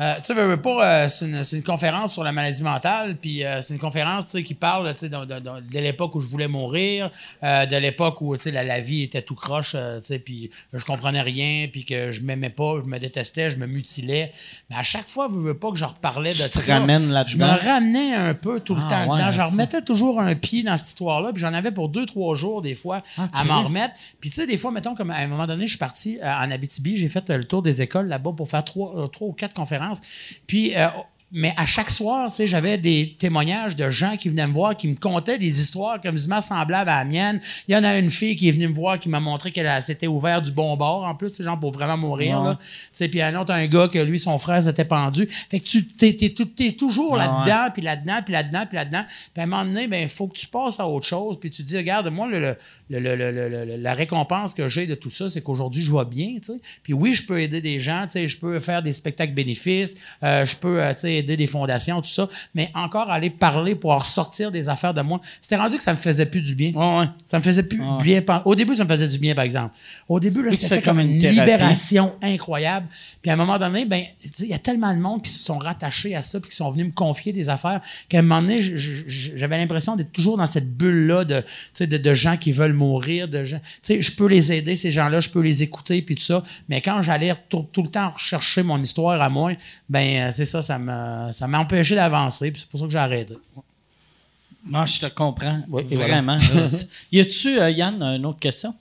euh, 0.00 0.14
tu 0.16 0.22
sais, 0.24 0.34
veux, 0.34 0.46
veux 0.48 0.60
pas, 0.60 1.04
euh, 1.04 1.08
c'est 1.08 1.56
une, 1.56 1.62
conférence 1.62 2.12
sur 2.14 2.24
la 2.24 2.32
maladie 2.32 2.62
mentale, 2.62 3.16
puis 3.20 3.44
euh, 3.44 3.62
c'est 3.62 3.74
une 3.74 3.80
conférence, 3.80 4.26
qui 4.44 4.54
parle, 4.54 4.92
de, 4.94 5.06
de- 5.08 5.24
de- 5.40 5.60
de 5.72 5.78
l'époque 5.78 6.14
où 6.16 6.20
je 6.20 6.28
voulais 6.28 6.48
mourir, 6.48 7.10
euh, 7.42 7.66
de 7.66 7.76
l'époque 7.76 8.20
où, 8.20 8.34
la, 8.46 8.64
la 8.64 8.80
vie 8.80 9.02
était 9.02 9.22
tout 9.22 9.34
croche, 9.36 9.76
puis 10.24 10.50
je 10.72 10.84
comprenais 10.84 11.20
rien, 11.22 11.68
puis 11.70 11.84
que 11.84 12.10
je 12.10 12.22
m'aimais 12.22 12.50
pas, 12.50 12.80
je 12.84 12.88
me 12.88 12.98
détestais, 12.98 13.50
je 13.50 13.56
me 13.56 13.66
mutilais. 13.66 14.32
Mais 14.70 14.76
à 14.76 14.82
chaque 14.82 15.06
fois, 15.06 15.28
veux, 15.28 15.40
veux 15.40 15.58
pas 15.58 15.70
que 15.70 15.76
je 15.76 15.84
reparlais 15.84 16.30
de 16.30 16.42
Tu 16.48 16.58
ça. 16.58 16.60
Je 17.28 17.36
me 17.36 17.44
ramenais 17.70 18.14
un 18.14 18.34
peu 18.34 18.60
tout 18.60 18.74
le 18.74 18.82
Ah, 18.84 18.90
temps 19.06 19.12
ouais, 19.12 19.18
dedans. 19.20 19.32
Je 19.32 19.40
remettais 19.40 19.82
toujours 19.82 20.20
un 20.20 20.34
pied 20.34 20.62
dans 20.64 20.76
cette 20.76 20.88
histoire-là, 20.88 21.30
puis 21.32 21.40
j'en 21.40 21.54
avais 21.54 21.70
pour 21.70 21.88
deux, 21.88 22.06
trois 22.06 22.34
jours, 22.34 22.62
des 22.62 22.74
fois, 22.74 23.02
Ah, 23.16 23.28
à 23.32 23.44
m'en 23.44 23.62
remettre. 23.62 23.94
Puis 24.20 24.30
tu 24.30 24.36
sais, 24.36 24.46
des 24.46 24.56
fois, 24.56 24.72
mettons, 24.72 24.94
comme 24.96 25.10
à 25.10 25.18
un 25.18 25.26
moment 25.28 25.46
donné, 25.46 25.64
je 25.66 25.70
suis 25.70 25.78
parti 25.78 26.18
en 26.22 26.50
Abitibi, 26.50 26.96
j'ai 26.96 27.08
fait 27.08 27.28
le 27.30 27.44
tour 27.44 27.62
des 27.62 27.80
écoles 27.82 28.08
là-bas 28.08 28.32
pour 28.36 28.48
faire 28.48 28.64
trois, 28.64 29.08
trois 29.12 29.28
ou 29.28 29.32
quatre 29.32 29.54
conférences. 29.54 29.83
Puis, 30.46 30.74
euh, 30.76 30.88
mais 31.36 31.52
à 31.56 31.66
chaque 31.66 31.90
soir, 31.90 32.30
tu 32.30 32.36
sais, 32.36 32.46
j'avais 32.46 32.78
des 32.78 33.16
témoignages 33.18 33.74
de 33.74 33.90
gens 33.90 34.16
qui 34.16 34.28
venaient 34.28 34.46
me 34.46 34.52
voir, 34.52 34.76
qui 34.76 34.86
me 34.88 34.94
contaient 34.94 35.36
des 35.36 35.60
histoires 35.60 36.00
comme 36.00 36.16
semblables 36.16 36.88
à 36.88 36.98
la 36.98 37.04
mienne. 37.04 37.40
Il 37.68 37.74
y 37.74 37.76
en 37.76 37.82
a 37.84 37.98
une 37.98 38.08
fille 38.08 38.36
qui 38.36 38.48
est 38.48 38.52
venue 38.52 38.68
me 38.68 38.74
voir, 38.74 39.00
qui 39.00 39.08
m'a 39.08 39.18
montré 39.20 39.50
qu'elle 39.50 39.82
s'était 39.82 40.06
ouvert 40.06 40.40
du 40.40 40.52
bon 40.52 40.76
bord, 40.76 41.04
en 41.04 41.14
plus, 41.14 41.30
sais, 41.30 41.42
genre 41.42 41.58
pour 41.58 41.72
vraiment 41.72 41.96
mourir, 41.96 42.40
Ouais. 42.40 42.48
là. 42.50 42.58
Tu 42.60 42.68
sais, 42.92 43.08
puis 43.08 43.20
un 43.20 43.34
autre, 43.40 43.52
un 43.52 43.66
gars 43.66 43.88
que 43.88 43.98
lui, 43.98 44.18
son 44.20 44.38
frère 44.38 44.62
s'était 44.62 44.84
pendu. 44.84 45.28
Fait 45.50 45.58
que 45.58 45.64
tu 45.64 45.86
t'es, 45.88 46.12
t'es 46.14 46.30
tout- 46.30 46.44
t'es 46.44 46.70
toujours 46.72 47.16
là-dedans, 47.16 47.70
puis 47.72 47.82
là-dedans, 47.82 48.20
puis 48.24 48.32
là-dedans, 48.32 48.64
puis 48.68 48.76
là-dedans. 48.76 49.04
Puis 49.32 49.40
à 49.40 49.42
un 49.42 49.46
moment 49.46 49.64
donné, 49.64 49.88
ben, 49.88 50.02
il 50.02 50.08
faut 50.08 50.28
que 50.28 50.38
tu 50.38 50.46
passes 50.46 50.78
à 50.78 50.86
autre 50.86 51.06
chose, 51.06 51.36
puis 51.40 51.50
tu 51.50 51.64
te 51.64 51.68
dis, 51.68 51.76
regarde, 51.76 52.08
moi, 52.10 52.28
le, 52.28 52.40
le- 52.90 53.16
le- 53.16 53.76
la 53.76 53.94
récompense 53.94 54.54
que 54.54 54.68
j'ai 54.68 54.86
de 54.86 54.94
tout 54.94 55.10
ça, 55.10 55.28
c'est 55.28 55.40
qu'aujourd'hui, 55.42 55.82
je 55.82 55.90
vois 55.90 56.04
bien, 56.04 56.34
tu 56.36 56.52
sais. 56.52 56.60
Puis 56.84 56.92
oui, 56.92 57.14
je 57.14 57.24
peux 57.26 57.40
aider 57.40 57.60
des 57.60 57.80
gens, 57.80 58.04
tu 58.04 58.12
sais, 58.12 58.28
je 58.28 58.38
peux 58.38 58.60
faire 58.60 58.82
des 58.82 58.92
spectacles 58.92 59.32
bénéfices, 59.32 59.96
euh, 60.22 60.46
je 60.46 60.54
peux, 60.56 60.80
euh, 60.82 60.92
tu 60.94 61.00
sais, 61.00 61.23
aider 61.24 61.36
des 61.36 61.46
fondations, 61.46 62.00
tout 62.00 62.08
ça, 62.08 62.28
mais 62.54 62.70
encore 62.74 63.10
aller 63.10 63.30
parler 63.30 63.74
pour 63.74 63.92
ressortir 63.94 64.50
des 64.50 64.68
affaires 64.68 64.94
de 64.94 65.00
moi. 65.02 65.20
C'était 65.40 65.56
rendu 65.56 65.76
que 65.76 65.82
ça 65.82 65.92
me 65.92 65.98
faisait 65.98 66.26
plus 66.26 66.40
du 66.42 66.54
bien. 66.54 66.72
Ouais, 66.72 66.98
ouais. 67.00 67.06
Ça 67.26 67.38
me 67.38 67.42
faisait 67.42 67.62
plus 67.62 67.80
Ouais. 67.80 68.02
bien. 68.02 68.42
Au 68.44 68.54
début, 68.54 68.74
ça 68.76 68.84
me 68.84 68.88
faisait 68.88 69.08
du 69.08 69.18
bien, 69.18 69.34
par 69.34 69.44
exemple. 69.44 69.74
Au 70.08 70.20
début, 70.20 70.42
là, 70.42 70.52
c'était 70.52 70.80
comme 70.82 71.00
une 71.00 71.18
thérapie. 71.18 71.40
libération 71.40 72.12
incroyable. 72.22 72.86
Puis 73.22 73.30
à 73.30 73.34
un 73.34 73.36
moment 73.36 73.58
donné, 73.58 73.84
ben, 73.86 74.04
il 74.40 74.46
y 74.46 74.54
a 74.54 74.58
tellement 74.58 74.92
de 74.94 75.00
monde 75.00 75.22
qui 75.22 75.30
se 75.30 75.42
sont 75.42 75.58
rattachés 75.58 76.14
à 76.14 76.22
ça, 76.22 76.40
puis 76.40 76.50
qui 76.50 76.56
sont 76.56 76.70
venus 76.70 76.86
me 76.86 76.92
confier 76.92 77.32
des 77.32 77.48
affaires, 77.48 77.80
qu'à 78.08 78.18
un 78.18 78.22
moment 78.22 78.42
donné, 78.42 78.58
j'avais 78.60 79.56
l'impression 79.58 79.96
d'être 79.96 80.12
toujours 80.12 80.36
dans 80.36 80.46
cette 80.46 80.76
bulle-là 80.76 81.24
de, 81.24 81.42
de, 81.80 81.96
de 81.96 82.14
gens 82.14 82.36
qui 82.36 82.52
veulent 82.52 82.72
mourir, 82.74 83.28
de 83.28 83.44
gens. 83.44 83.60
Je 83.88 84.10
peux 84.12 84.26
les 84.26 84.52
aider, 84.52 84.76
ces 84.76 84.90
gens-là, 84.90 85.20
je 85.20 85.30
peux 85.30 85.40
les 85.40 85.62
écouter, 85.62 86.02
puis 86.02 86.14
tout 86.14 86.22
ça. 86.22 86.42
Mais 86.68 86.80
quand 86.80 87.02
j'allais 87.02 87.34
tout, 87.48 87.66
tout 87.72 87.82
le 87.82 87.88
temps 87.88 88.10
rechercher 88.10 88.62
mon 88.62 88.80
histoire 88.80 89.20
à 89.20 89.28
moi, 89.28 89.52
ben, 89.88 90.28
euh, 90.28 90.30
c'est 90.32 90.44
ça, 90.46 90.60
ça 90.62 90.78
m'a 91.04 91.32
ça 91.32 91.46
m'a 91.48 91.58
empêché 91.60 91.94
d'avancer, 91.94 92.50
puis 92.50 92.60
c'est 92.60 92.68
pour 92.70 92.80
ça 92.80 92.86
que 92.86 92.92
j'ai 92.92 92.98
arrêté. 92.98 93.34
Moi, 94.66 94.86
je 94.86 95.00
te 95.00 95.06
comprends. 95.06 95.60
Oui, 95.68 95.86
et 95.90 95.96
voilà. 95.96 96.14
vraiment. 96.14 96.36
là. 96.38 96.66
y 97.12 97.20
a-tu, 97.20 97.60
euh, 97.60 97.70
Yann, 97.70 98.02
une 98.02 98.24
autre 98.26 98.40
question? 98.40 98.74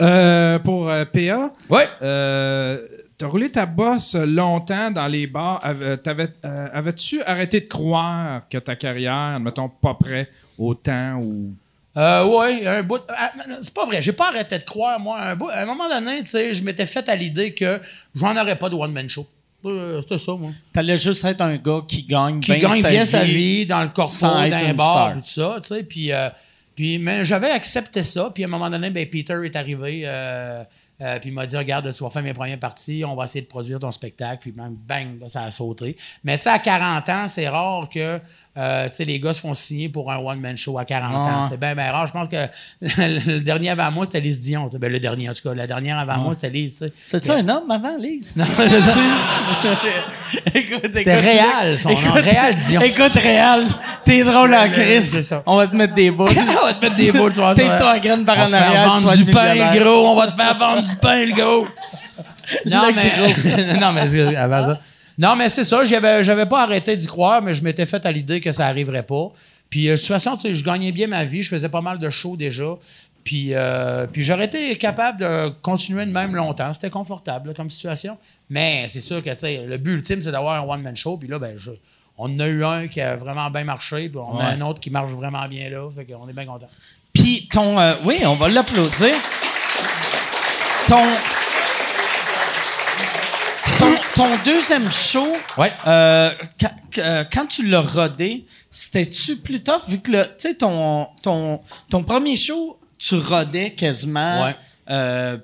Euh, 0.00 0.58
pour 0.58 0.88
euh, 0.90 1.04
PA, 1.04 1.52
Ouais. 1.70 1.86
euh, 2.02 2.84
t'as 3.16 3.26
roulé 3.28 3.52
ta 3.52 3.66
bosse 3.66 4.16
longtemps 4.16 4.90
dans 4.90 5.06
les 5.06 5.28
bars. 5.28 5.60
Euh, 5.64 5.96
Avais-tu 6.72 7.22
arrêté 7.22 7.60
de 7.60 7.66
croire 7.66 8.42
que 8.48 8.58
ta 8.58 8.74
carrière, 8.74 9.38
mettons, 9.38 9.68
pas 9.68 9.94
prêt 9.94 10.28
au 10.58 10.74
temps 10.74 11.18
ou? 11.22 11.54
Euh, 11.96 12.24
ouais, 12.26 12.66
un 12.66 12.82
bout. 12.82 13.02
ah, 13.10 13.32
C'est 13.60 13.74
pas 13.74 13.84
vrai, 13.86 14.00
j'ai 14.02 14.12
pas 14.12 14.28
arrêté 14.28 14.58
de 14.58 14.64
croire, 14.64 14.98
moi. 14.98 15.20
Un 15.20 15.36
bout, 15.36 15.50
à 15.50 15.60
un 15.60 15.66
moment 15.66 15.88
donné, 15.88 16.20
tu 16.20 16.26
sais, 16.26 16.52
je 16.54 16.64
m'étais 16.64 16.86
fait 16.86 17.06
à 17.08 17.14
l'idée 17.14 17.52
que 17.54 17.78
j'en 18.14 18.34
aurais 18.36 18.56
pas 18.56 18.68
de 18.70 18.74
one-man 18.74 19.08
show. 19.08 19.26
Euh, 19.64 20.00
C'était 20.02 20.18
ça, 20.18 20.32
moi. 20.32 20.50
T'allais 20.72 20.96
juste 20.96 21.24
être 21.24 21.40
un 21.40 21.56
gars 21.56 21.80
qui 21.86 22.02
gagne 22.02 22.40
Qui 22.40 22.52
bien 22.52 22.68
gagne 22.68 22.82
sa 22.82 22.90
bien 22.90 23.04
vie. 23.04 23.10
sa 23.10 23.24
vie 23.24 23.66
dans 23.66 23.82
le 23.82 23.88
corpo, 23.90 24.26
d'un 24.26 24.74
bar, 24.74 25.14
tout 25.14 25.20
ça, 25.24 25.58
tu 25.62 25.68
sais. 25.68 25.82
Puis, 25.84 26.12
euh, 26.12 26.28
puis, 26.74 26.98
mais 26.98 27.24
j'avais 27.24 27.50
accepté 27.50 28.02
ça. 28.02 28.30
Puis 28.34 28.44
à 28.44 28.46
un 28.46 28.50
moment 28.50 28.68
donné, 28.70 28.90
ben, 28.90 29.06
Peter 29.08 29.38
est 29.44 29.54
arrivé. 29.56 30.02
euh, 30.04 30.64
euh, 31.00 31.18
puis 31.18 31.30
il 31.30 31.32
m'a 31.32 31.46
dit 31.46 31.56
Regarde, 31.56 31.92
tu 31.92 32.02
vas 32.04 32.10
faire 32.10 32.22
mes 32.22 32.32
premières 32.32 32.58
parties, 32.60 33.02
on 33.04 33.16
va 33.16 33.24
essayer 33.24 33.42
de 33.42 33.48
produire 33.48 33.80
ton 33.80 33.90
spectacle. 33.90 34.38
Puis 34.40 34.52
bang, 34.52 34.72
bang, 34.72 35.20
là, 35.20 35.28
ça 35.28 35.42
a 35.42 35.50
sauté. 35.50 35.96
Mais 36.22 36.36
tu 36.36 36.44
sais, 36.44 36.50
à 36.50 36.58
40 36.60 37.08
ans, 37.08 37.28
c'est 37.28 37.48
rare 37.48 37.88
que 37.88 38.20
euh, 38.58 38.88
les 39.00 39.18
gars 39.18 39.32
se 39.32 39.40
font 39.40 39.54
signer 39.54 39.88
pour 39.88 40.12
un 40.12 40.18
one-man 40.18 40.56
show 40.58 40.78
à 40.78 40.84
40 40.84 41.14
ans. 41.14 41.42
Ouais. 41.42 41.46
C'est 41.48 41.58
bien, 41.58 41.74
bien 41.74 41.90
rare. 41.90 42.06
Je 42.06 42.12
pense 42.12 42.28
que 42.28 42.36
le 42.82 43.40
dernier 43.40 43.70
avant 43.70 43.90
moi, 43.90 44.04
c'était 44.04 44.20
Lise 44.20 44.40
Dion. 44.40 44.68
Ben, 44.78 44.92
le 44.92 45.00
dernier, 45.00 45.30
en 45.30 45.32
tout 45.32 45.48
cas. 45.48 45.54
La 45.54 45.66
dernière 45.66 45.98
avant 45.98 46.18
moi, 46.18 46.34
c'était 46.34 46.50
Lise. 46.50 46.90
C'est-tu 47.02 47.30
un 47.30 47.48
homme 47.48 47.70
avant, 47.70 47.96
Lise? 47.98 48.34
Non, 48.36 48.44
c'est-tu? 48.58 48.98
écoute, 50.58 50.80
C'était 50.82 51.00
écoute, 51.00 51.24
Réal, 51.24 51.78
son 51.78 51.88
nom. 51.90 51.98
écoute- 52.00 52.12
Réal 52.22 52.54
Dion. 52.54 52.80
Écoute, 52.82 53.14
Réal, 53.14 53.64
t'es 54.04 54.22
drôle 54.22 54.54
en 54.54 54.70
crise. 54.70 55.32
On 55.46 55.56
va 55.56 55.66
te 55.66 55.74
mettre 55.74 55.94
des 55.94 56.10
boules. 56.10 56.28
on 56.62 56.66
va 56.66 56.74
te 56.74 56.80
mettre 56.84 56.96
des 56.96 57.12
boules, 57.12 57.32
tu 57.32 57.40
vas 57.40 57.54
T'es 57.54 57.64
toi 57.64 57.94
en 57.96 57.98
graine 57.98 58.24
par 58.24 58.36
On 58.36 58.40
va 58.40 58.44
en 58.44 58.48
te 58.48 58.54
faire 58.56 58.66
arrière, 58.68 58.86
vendre 58.86 59.16
du 59.16 59.24
pain, 59.26 59.74
gros. 59.78 60.08
On 60.08 60.16
va 60.16 60.26
te 60.26 60.36
faire 60.36 60.58
vendre 60.58 60.82
du 60.82 60.96
pain, 60.96 61.24
le 61.24 61.32
gros. 61.32 61.66
Non, 62.66 62.82
mais, 62.94 63.74
non, 63.80 63.92
mais 63.92 64.36
avant 64.36 64.66
ça. 64.66 64.78
Non, 65.18 65.36
mais 65.36 65.48
c'est 65.48 65.64
ça. 65.64 65.84
J'avais, 65.84 66.22
j'avais 66.24 66.46
pas 66.46 66.62
arrêté 66.62 66.96
d'y 66.96 67.06
croire, 67.06 67.42
mais 67.42 67.54
je 67.54 67.62
m'étais 67.62 67.86
fait 67.86 68.04
à 68.06 68.12
l'idée 68.12 68.40
que 68.40 68.52
ça 68.52 68.66
arriverait 68.66 69.02
pas. 69.02 69.32
Puis, 69.70 69.88
euh, 69.88 69.92
de 69.94 69.98
toute 69.98 70.06
façon, 70.08 70.36
tu 70.36 70.42
sais, 70.42 70.54
je 70.54 70.64
gagnais 70.64 70.92
bien 70.92 71.06
ma 71.06 71.24
vie. 71.24 71.42
Je 71.42 71.48
faisais 71.48 71.68
pas 71.68 71.80
mal 71.80 71.98
de 71.98 72.10
shows 72.10 72.36
déjà. 72.36 72.74
Puis, 73.24 73.50
euh, 73.54 74.06
puis 74.08 74.24
j'aurais 74.24 74.46
été 74.46 74.76
capable 74.76 75.20
de 75.20 75.48
continuer 75.62 76.04
de 76.06 76.10
même 76.10 76.34
longtemps. 76.34 76.74
C'était 76.74 76.90
confortable 76.90 77.48
là, 77.48 77.54
comme 77.54 77.70
situation. 77.70 78.18
Mais 78.50 78.86
c'est 78.88 79.00
sûr 79.00 79.22
que 79.22 79.30
tu 79.30 79.38
sais, 79.38 79.64
le 79.66 79.76
but 79.78 79.92
ultime, 79.94 80.20
c'est 80.20 80.32
d'avoir 80.32 80.60
un 80.62 80.66
one-man 80.68 80.96
show. 80.96 81.16
Puis 81.16 81.28
là, 81.28 81.38
ben, 81.38 81.54
je- 81.56 81.70
on 82.18 82.24
en 82.34 82.40
a 82.40 82.46
eu 82.48 82.64
un 82.64 82.88
qui 82.88 83.00
a 83.00 83.14
vraiment 83.16 83.48
bien 83.50 83.64
marché. 83.64 84.08
Puis 84.08 84.18
on 84.18 84.38
a 84.38 84.44
un 84.46 84.60
autre 84.62 84.80
qui 84.80 84.90
marche 84.90 85.12
vraiment 85.12 85.46
bien 85.48 85.70
là. 85.70 85.88
Fait 85.94 86.04
qu'on 86.04 86.28
est 86.28 86.32
bien 86.32 86.46
content. 86.46 86.68
Puis 87.14 87.48
ton. 87.50 87.78
euh, 87.78 87.94
oui, 88.04 88.20
on 88.26 88.34
va 88.36 88.48
l'applaudir. 88.48 89.14
Ton. 90.88 91.02
Ton, 94.14 94.26
deuxième 94.44 94.90
show, 94.90 95.26
Ouais. 95.56 95.72
euh, 95.86 96.30
quand, 96.60 96.70
euh, 96.98 97.24
quand 97.32 97.46
tu 97.46 97.66
l'as 97.66 97.80
rodé, 97.80 98.44
c'était-tu 98.70 99.36
plus 99.36 99.62
tough? 99.62 99.82
Vu 99.88 100.00
que 100.00 100.10
tu 100.10 100.28
sais, 100.36 100.54
ton, 100.54 101.06
ton, 101.22 101.60
ton 101.90 102.04
premier 102.04 102.36
show, 102.36 102.78
tu 102.98 103.14
rodais 103.16 103.70
quasiment 103.72 104.44
Ouais. 104.44 104.56
euh, 104.90 105.38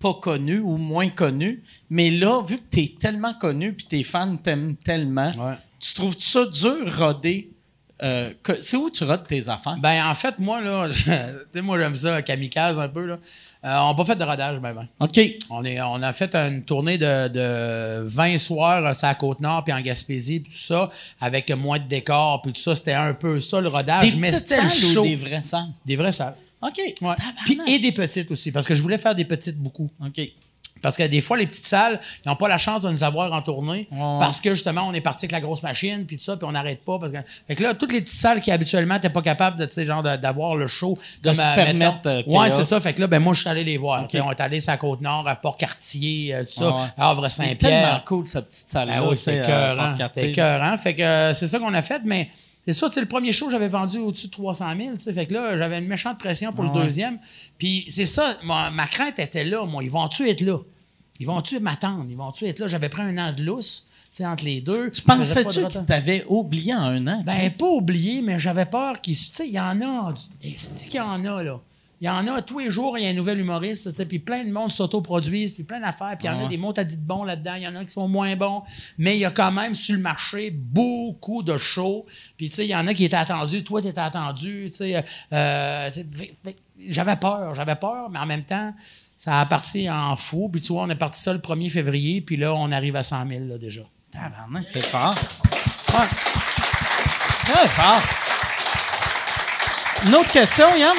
pas 0.00 0.14
connu 0.14 0.58
ou 0.60 0.76
moins 0.78 1.08
connu, 1.10 1.62
mais 1.90 2.10
là, 2.10 2.42
vu 2.46 2.56
que 2.58 2.64
t'es 2.70 2.94
tellement 2.98 3.34
connu 3.34 3.74
puis 3.74 3.86
tes 3.86 4.04
fans 4.04 4.36
t'aiment 4.36 4.76
tellement, 4.76 5.32
Ouais. 5.36 5.56
tu 5.78 5.92
trouves 5.94 6.16
ça 6.18 6.46
dur 6.46 6.96
roder? 6.98 7.50
euh, 8.00 8.30
c'est 8.60 8.76
où 8.76 8.88
tu 8.90 9.02
rodes 9.02 9.26
tes 9.26 9.48
affaires? 9.48 9.74
Ben, 9.80 10.06
en 10.06 10.14
fait, 10.14 10.38
moi, 10.38 10.60
là, 10.60 10.88
tu 11.52 11.60
moi, 11.62 11.80
j'aime 11.80 11.96
ça, 11.96 12.22
kamikaze 12.22 12.78
un 12.78 12.88
peu, 12.88 13.04
là. 13.06 13.18
Euh, 13.64 13.76
on 13.80 13.88
n'a 13.88 13.94
pas 13.94 14.04
fait 14.04 14.16
de 14.16 14.22
rodage, 14.22 14.60
ben, 14.60 14.72
ben. 14.72 14.88
OK. 15.00 15.20
On, 15.50 15.64
est, 15.64 15.80
on 15.80 16.00
a 16.00 16.12
fait 16.12 16.32
une 16.34 16.64
tournée 16.64 16.96
de, 16.96 17.28
de 17.28 18.06
20 18.06 18.38
soirs 18.38 18.86
à 18.86 18.92
la 19.02 19.14
Côte-Nord, 19.14 19.64
puis 19.64 19.72
en 19.72 19.80
Gaspésie, 19.80 20.40
puis 20.40 20.52
tout 20.52 20.58
ça, 20.58 20.90
avec 21.20 21.50
moins 21.50 21.80
de 21.80 21.88
décors, 21.88 22.40
puis 22.42 22.52
tout 22.52 22.60
ça. 22.60 22.76
C'était 22.76 22.92
un 22.92 23.14
peu 23.14 23.40
ça, 23.40 23.60
le 23.60 23.68
rodage. 23.68 24.12
Des 24.12 24.16
mais 24.16 24.30
c'était 24.32 24.62
le 24.62 24.68
salles 24.68 24.92
show. 24.92 25.00
ou 25.00 25.04
des 25.04 25.16
vraies 25.16 25.42
salles? 25.42 25.68
Des 25.84 25.96
vraies 25.96 26.12
salles. 26.12 26.36
OK. 26.62 26.80
Ouais. 27.02 27.14
Puis, 27.44 27.60
et 27.66 27.78
des 27.80 27.92
petites 27.92 28.30
aussi, 28.30 28.52
parce 28.52 28.66
que 28.66 28.74
je 28.74 28.82
voulais 28.82 28.98
faire 28.98 29.14
des 29.14 29.24
petites 29.24 29.58
beaucoup. 29.58 29.90
OK. 30.04 30.20
Parce 30.82 30.96
que 30.96 31.02
des 31.02 31.20
fois, 31.20 31.36
les 31.36 31.46
petites 31.46 31.66
salles, 31.66 32.00
ils 32.24 32.28
n'ont 32.28 32.36
pas 32.36 32.48
la 32.48 32.58
chance 32.58 32.82
de 32.82 32.90
nous 32.90 33.04
avoir 33.04 33.32
en 33.32 33.42
tournée 33.42 33.88
Ouais. 33.90 34.16
parce 34.18 34.40
que 34.40 34.50
justement, 34.54 34.82
on 34.86 34.94
est 34.94 35.00
parti 35.00 35.24
avec 35.24 35.32
la 35.32 35.40
grosse 35.40 35.62
machine, 35.62 36.04
puis 36.06 36.16
tout 36.16 36.22
ça, 36.24 36.36
puis 36.36 36.46
on 36.46 36.52
n'arrête 36.52 36.84
pas. 36.84 36.98
Parce 36.98 37.12
que... 37.12 37.18
Fait 37.46 37.54
que 37.54 37.62
là, 37.62 37.74
toutes 37.74 37.92
les 37.92 38.00
petites 38.00 38.18
salles 38.18 38.40
qui 38.40 38.50
habituellement 38.50 38.94
n'étaient 38.94 39.10
pas 39.10 39.22
capables 39.22 39.56
de, 39.56 39.84
genre, 39.84 40.02
d'avoir 40.02 40.56
le 40.56 40.66
show. 40.68 40.98
De 41.22 41.32
se 41.32 41.54
permettre, 41.54 42.06
euh, 42.06 42.22
ouais, 42.26 42.50
c'est 42.50 42.64
ça. 42.64 42.80
Fait 42.80 42.92
que 42.92 43.00
là, 43.00 43.06
ben, 43.06 43.18
moi, 43.20 43.32
je 43.34 43.40
suis 43.40 43.48
allé 43.48 43.64
les 43.64 43.78
voir. 43.78 44.08
Sais, 44.10 44.20
On 44.20 44.30
est 44.30 44.40
allé 44.40 44.60
sur 44.60 44.70
la 44.72 44.76
Côte-Nord, 44.76 45.26
à 45.28 45.36
Port-Cartier, 45.36 46.34
euh, 46.34 46.44
tout 46.44 46.60
ça, 46.60 46.74
Ouais, 46.74 46.82
à 46.96 47.10
Havre 47.10 47.28
C'est 47.30 47.54
tellement 47.56 48.00
cool, 48.04 48.28
cette 48.28 48.48
petite 48.48 48.70
salle-là. 48.70 48.94
Ah 48.98 49.04
oui, 49.08 49.16
c'est 49.18 49.40
à 49.40 50.08
écœurant. 50.16 50.78
Fait 50.78 50.94
que 50.94 51.02
euh, 51.02 51.34
c'est 51.34 51.46
ça 51.48 51.58
qu'on 51.58 51.74
a 51.74 51.82
fait, 51.82 52.02
mais 52.04 52.28
c'est 52.72 52.78
ça, 52.80 52.90
c'est 52.92 53.00
le 53.00 53.08
premier 53.08 53.32
show, 53.32 53.48
j'avais 53.48 53.68
vendu 53.68 53.96
au-dessus 53.98 54.26
de 54.26 54.32
300 54.32 54.76
000. 54.76 54.90
tu 54.96 55.00
sais. 55.00 55.12
Fait 55.14 55.24
que 55.26 55.32
là, 55.32 55.56
j'avais 55.56 55.78
une 55.78 55.88
méchante 55.88 56.18
pression 56.18 56.52
pour 56.52 56.64
Ah 56.64 56.68
le 56.70 56.78
ouais. 56.78 56.84
deuxième. 56.84 57.18
Puis 57.56 57.86
c'est 57.88 58.04
ça, 58.04 58.36
ma, 58.44 58.70
ma 58.70 58.86
crainte 58.86 59.18
était 59.18 59.44
là. 59.44 59.64
Moi, 59.64 59.82
ils 59.84 59.90
vont-tu 59.90 60.28
être 60.28 60.42
là? 60.42 60.58
Ils 61.18 61.26
vont-tu 61.26 61.58
m'attendre? 61.60 62.04
Ils 62.10 62.16
vont-tu 62.16 62.44
être 62.44 62.58
là? 62.58 62.66
J'avais 62.68 62.90
pris 62.90 63.00
un 63.02 63.16
an 63.16 63.32
de 63.32 63.42
lousse, 63.42 63.88
tu 64.10 64.18
sais, 64.18 64.26
entre 64.26 64.44
les 64.44 64.60
deux. 64.60 64.90
Tu 64.90 65.00
pensais-tu 65.02 65.62
que 65.64 65.72
tu 65.78 65.84
t'avais 65.86 66.24
oublié 66.28 66.74
en 66.74 66.82
un 66.82 67.06
an? 67.06 67.22
Ben, 67.24 67.50
pas 67.52 67.68
oublié, 67.68 68.20
mais 68.22 68.38
j'avais 68.38 68.66
peur 68.66 69.00
qu'il. 69.00 69.16
Tu 69.16 69.24
sais, 69.24 69.46
il 69.48 69.54
y 69.54 69.60
en 69.60 69.80
a. 69.80 70.12
Est-ce 70.42 70.86
qu'il 70.88 70.96
y 70.96 71.00
en 71.00 71.24
a, 71.24 71.42
là? 71.42 71.60
Il 72.00 72.06
y 72.06 72.08
en 72.08 72.26
a 72.28 72.42
tous 72.42 72.60
les 72.60 72.70
jours, 72.70 72.96
il 72.96 73.02
y 73.02 73.06
a 73.08 73.10
un 73.10 73.14
nouvel 73.14 73.40
humoriste, 73.40 73.90
sais, 73.90 74.06
puis 74.06 74.20
plein 74.20 74.44
de 74.44 74.52
monde 74.52 74.70
s'autoproduisent, 74.70 75.54
puis 75.54 75.64
plein 75.64 75.80
d'affaires, 75.80 76.16
puis 76.16 76.28
il 76.28 76.30
y 76.30 76.34
en 76.34 76.38
a 76.38 76.42
Ouais. 76.44 76.48
des 76.48 76.56
mots, 76.56 76.72
t'as 76.72 76.84
dit 76.84 76.96
de 76.96 77.02
bons 77.06 77.24
là-dedans, 77.24 77.54
il 77.56 77.62
y 77.64 77.66
en 77.68 77.74
a 77.74 77.84
qui 77.84 77.90
sont 77.90 78.06
moins 78.06 78.36
bons, 78.36 78.62
mais 78.98 79.16
il 79.16 79.20
y 79.20 79.24
a 79.24 79.30
quand 79.32 79.50
même 79.50 79.74
sur 79.74 79.96
le 79.96 80.00
marché 80.00 80.52
beaucoup 80.52 81.42
de 81.42 81.58
shows, 81.58 82.06
puis 82.36 82.48
tu 82.50 82.54
sais, 82.54 82.64
il 82.66 82.70
y 82.70 82.76
en 82.76 82.86
a 82.86 82.94
qui 82.94 83.04
étaient 83.04 83.16
attendus, 83.16 83.64
toi, 83.64 83.82
t'étais 83.82 84.00
attendu, 84.00 84.68
tu 84.70 84.76
sais, 84.76 85.04
euh, 85.32 85.90
fait- 85.90 86.56
j'avais 86.88 87.16
peur, 87.16 87.54
j'avais 87.56 87.74
peur, 87.74 88.08
mais 88.10 88.20
en 88.20 88.26
même 88.26 88.44
temps, 88.44 88.72
ça 89.16 89.40
a 89.40 89.46
parti 89.46 89.90
en 89.90 90.14
fou, 90.14 90.48
puis 90.52 90.60
tu 90.60 90.72
vois, 90.72 90.84
on 90.84 90.90
est 90.90 90.94
parti 90.94 91.20
ça 91.20 91.32
le 91.32 91.40
1er 91.40 91.68
février, 91.68 92.20
puis 92.20 92.36
là, 92.36 92.54
on 92.54 92.70
arrive 92.70 92.94
à 92.94 93.02
100 93.02 93.26
000, 93.26 93.44
là, 93.46 93.58
déjà. 93.58 93.80
C'est 94.68 94.86
fort. 94.86 95.14
Ouais. 95.94 96.06
Très 97.44 97.66
fort. 97.66 98.00
Une 100.06 100.14
autre 100.14 100.30
question, 100.30 100.66
Yann? 100.76 100.96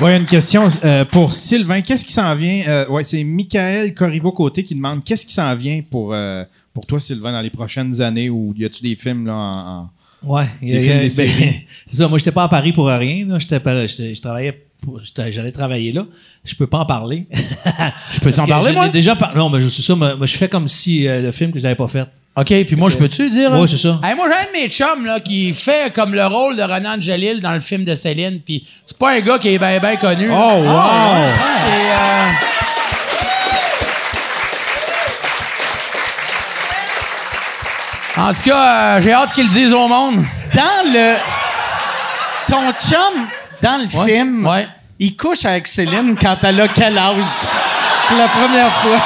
Ouais, 0.00 0.16
une 0.16 0.24
question 0.24 0.66
euh, 0.84 1.04
pour 1.04 1.32
Sylvain. 1.32 1.80
Qu'est-ce 1.80 2.04
qui 2.04 2.12
s'en 2.12 2.34
vient? 2.34 2.62
Euh, 2.66 2.88
ouais, 2.88 3.04
c'est 3.04 3.22
Michael 3.22 3.94
Corriveau-Côté 3.94 4.64
qui 4.64 4.74
demande 4.74 5.04
qu'est-ce 5.04 5.24
qui 5.24 5.32
s'en 5.32 5.54
vient 5.54 5.82
pour, 5.88 6.12
euh, 6.12 6.42
pour 6.72 6.84
toi, 6.84 6.98
Sylvain, 6.98 7.30
dans 7.30 7.40
les 7.40 7.50
prochaines 7.50 8.00
années 8.02 8.28
ou 8.28 8.52
y 8.56 8.64
a-tu 8.64 8.82
des 8.82 8.96
films 8.96 9.26
là, 9.26 9.34
en. 9.34 9.48
en- 9.82 9.90
Ouais. 10.24 10.46
il 10.62 10.68
y 10.70 10.72
a- 10.72 10.78
Des 10.78 10.82
films, 10.82 10.96
il 10.96 10.96
y 10.96 10.98
a- 10.98 11.02
des 11.02 11.08
ben, 11.08 11.10
séries? 11.10 11.66
c'est 11.86 11.96
ça. 11.96 12.08
Moi, 12.08 12.18
j'étais 12.18 12.32
pas 12.32 12.44
à 12.44 12.48
Paris 12.48 12.72
pour 12.72 12.86
rien. 12.88 13.26
là. 13.26 13.38
J'étais 13.38 13.60
je 13.60 14.20
travaillais. 14.20 14.66
J'allais 15.30 15.52
travailler 15.52 15.92
là. 15.92 16.06
Je 16.44 16.54
peux 16.56 16.66
pas 16.66 16.78
en 16.78 16.86
parler. 16.86 17.26
Je 18.12 18.20
peux 18.20 18.32
t'en 18.32 18.46
parler, 18.46 18.72
moi? 18.72 18.88
déjà. 18.88 19.16
Non, 19.34 19.48
mais 19.48 19.60
je 19.60 19.68
suis 19.68 19.82
moi, 19.94 20.26
je 20.26 20.36
fais 20.36 20.48
comme 20.48 20.68
si 20.68 21.06
euh, 21.08 21.22
le 21.22 21.32
film 21.32 21.52
que 21.52 21.58
je 21.58 21.62
n'avais 21.62 21.74
pas 21.76 21.88
fait. 21.88 22.06
OK, 22.36 22.46
puis 22.66 22.74
moi, 22.76 22.90
je 22.90 22.96
peux-tu 22.96 23.30
dire? 23.30 23.52
Hein? 23.54 23.64
c'est 23.68 23.76
ça. 23.76 24.00
Hey, 24.02 24.16
moi, 24.16 24.26
j'ai 24.28 24.34
un 24.36 24.46
de 24.52 24.52
mes 24.64 24.68
chums 24.68 25.04
là, 25.06 25.20
qui 25.20 25.52
fait 25.52 25.92
comme 25.94 26.14
le 26.14 26.26
rôle 26.26 26.56
de 26.56 26.62
Renan 26.62 26.96
Angelil 26.96 27.40
dans 27.40 27.52
le 27.54 27.60
film 27.60 27.84
de 27.84 27.94
Céline, 27.94 28.40
puis 28.44 28.66
c'est 28.84 28.98
pas 28.98 29.12
un 29.12 29.20
gars 29.20 29.38
qui 29.38 29.54
est 29.54 29.58
bien 29.58 29.78
bien 29.78 29.94
connu. 29.96 30.28
Oh, 30.32 30.34
wow! 30.34 30.64
Et, 30.64 31.92
euh, 31.92 32.30
En 38.16 38.32
tout 38.32 38.42
cas, 38.42 38.96
euh, 38.96 39.00
j'ai 39.02 39.12
hâte 39.12 39.32
qu'ils 39.32 39.46
le 39.46 39.50
disent 39.52 39.72
au 39.72 39.88
monde. 39.88 40.24
Dans 40.54 40.92
le. 40.92 41.16
Ton 42.46 42.70
chum, 42.72 43.26
dans 43.62 43.78
le 43.78 43.84
Ouais. 43.98 44.06
film, 44.06 44.46
Ouais. 44.46 44.68
il 44.98 45.16
couche 45.16 45.44
avec 45.44 45.66
Céline 45.66 46.16
quand 46.20 46.36
elle 46.42 46.60
a 46.60 46.68
quel 46.68 46.96
âge? 46.96 47.24
Pour 48.08 48.18
la 48.18 48.28
première 48.28 48.70
fois. 48.70 48.98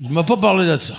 Il 0.00 0.10
m'a 0.10 0.22
pas 0.24 0.36
parlé 0.36 0.66
de 0.66 0.76
ça. 0.76 0.94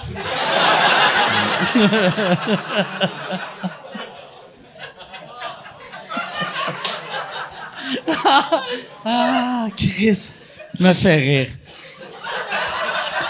Ah, 9.06 9.68
Chris 9.78 10.34
me 10.80 10.92
fait 10.94 11.16
rire. 11.16 11.48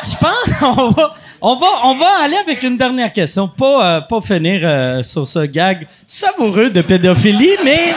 Je 0.03 0.15
pense 0.15 0.60
qu'on 0.60 0.89
va, 0.89 1.14
on 1.41 1.56
va, 1.56 1.68
on 1.84 1.95
va 1.95 2.07
aller 2.23 2.38
avec 2.38 2.64
une 2.64 2.77
dernière 2.77 3.11
question. 3.14 3.48
Pas, 3.48 3.98
euh, 3.98 4.02
pas 4.02 4.22
finir 4.22 4.61
euh, 4.64 5.03
sur 5.03 5.27
ce 5.27 5.45
gag 5.45 5.85
savoureux 6.07 6.69
de 6.69 6.81
pédophilie, 6.81 7.57
mais 7.64 7.94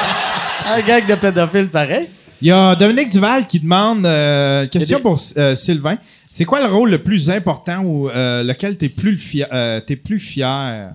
un 0.66 0.80
gag 0.80 1.06
de 1.06 1.14
pédophile 1.16 1.68
pareil. 1.68 2.08
Il 2.42 2.48
y 2.48 2.52
a 2.52 2.74
Dominique 2.74 3.10
Duval 3.10 3.46
qui 3.46 3.60
demande 3.60 4.06
euh, 4.06 4.66
question 4.66 4.98
pour 5.00 5.18
euh, 5.36 5.54
Sylvain. 5.54 5.98
C'est 6.32 6.44
quoi 6.44 6.64
le 6.64 6.72
rôle 6.72 6.90
le 6.90 7.02
plus 7.02 7.28
important 7.28 7.82
ou 7.82 8.08
euh, 8.08 8.44
lequel 8.44 8.78
t'es 8.78 8.88
plus, 8.88 9.12
le 9.12 9.16
fier, 9.16 9.48
euh, 9.52 9.80
t'es 9.80 9.96
plus 9.96 10.20
fier? 10.20 10.94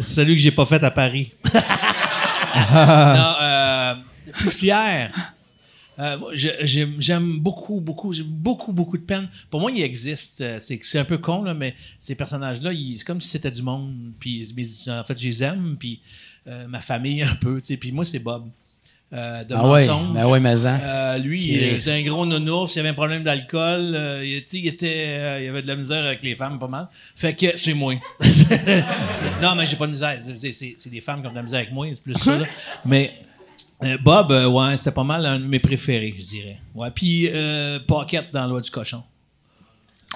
Celui 0.00 0.36
que 0.36 0.40
j'ai 0.40 0.52
pas 0.52 0.64
fait 0.64 0.82
à 0.82 0.90
Paris. 0.90 1.32
non, 1.52 3.34
euh, 3.42 3.94
plus 4.32 4.50
fier. 4.50 5.12
J'aime 6.32 7.40
beaucoup, 7.40 7.80
beaucoup, 7.80 8.12
j'ai 8.12 8.22
beaucoup, 8.22 8.72
beaucoup 8.72 8.96
de 8.96 9.02
peine. 9.02 9.28
Pour 9.50 9.60
moi, 9.60 9.72
il 9.72 9.82
existe. 9.82 10.42
C'est 10.58 10.98
un 10.98 11.04
peu 11.04 11.18
con, 11.18 11.42
là, 11.42 11.52
mais 11.52 11.74
ces 11.98 12.14
personnages-là, 12.14 12.70
c'est 12.96 13.04
comme 13.04 13.20
si 13.20 13.28
c'était 13.28 13.50
du 13.50 13.62
monde. 13.62 14.12
Puis, 14.20 14.54
en 14.88 15.04
fait, 15.04 15.18
je 15.18 15.26
les 15.26 15.42
aime. 15.42 15.76
Puis, 15.78 16.00
ma 16.68 16.80
famille, 16.80 17.22
un 17.24 17.34
peu. 17.34 17.60
Puis, 17.60 17.90
moi, 17.92 18.04
c'est 18.04 18.20
Bob. 18.20 18.48
Euh, 19.14 19.44
de 19.44 19.54
Ah 19.54 19.68
ouais, 19.68 19.86
mensonge. 19.86 20.12
ben 20.14 20.26
ouais, 20.26 20.40
mais 20.40 20.66
hein. 20.66 20.80
Euh, 20.82 21.18
lui, 21.18 21.38
Qui 21.38 21.52
il 21.54 21.62
était 21.74 21.92
un 21.92 22.02
gros 22.02 22.26
nounours, 22.26 22.74
il 22.74 22.80
avait 22.80 22.88
un 22.88 22.94
problème 22.94 23.22
d'alcool, 23.22 23.92
euh, 23.94 24.24
il, 24.26 24.42
tu 24.42 24.50
sais, 24.50 24.58
il 24.58 24.66
était, 24.66 25.04
euh, 25.06 25.40
il 25.40 25.48
avait 25.48 25.62
de 25.62 25.68
la 25.68 25.76
misère 25.76 26.04
avec 26.04 26.22
les 26.24 26.34
femmes 26.34 26.58
pas 26.58 26.66
mal. 26.66 26.88
Fait 27.14 27.32
que 27.34 27.56
c'est 27.56 27.74
moi. 27.74 27.94
Non, 29.42 29.54
mais 29.54 29.66
j'ai 29.66 29.76
pas 29.76 29.86
de 29.86 29.92
misère. 29.92 30.18
C'est- 30.36 30.88
des 30.90 31.00
femmes 31.00 31.20
qui 31.20 31.28
ont 31.28 31.30
de 31.30 31.36
la 31.36 31.42
misère 31.42 31.60
avec 31.60 31.72
moi, 31.72 31.86
c'est 31.94 32.02
plus 32.02 32.14
ça. 32.14 32.38
là. 32.38 32.46
Mais 32.84 33.12
euh, 33.82 33.96
Bob, 34.02 34.32
euh, 34.32 34.46
ouais, 34.48 34.76
c'était 34.76 34.90
pas 34.92 35.04
mal 35.04 35.24
un 35.26 35.38
de 35.38 35.44
mes 35.44 35.58
préférés, 35.60 36.14
je 36.18 36.24
dirais. 36.24 36.58
Ouais, 36.74 36.90
puis 36.90 37.28
euh, 37.32 37.78
Pocket 37.86 38.32
dans 38.32 38.46
Loi 38.46 38.60
du 38.60 38.70
cochon. 38.70 39.02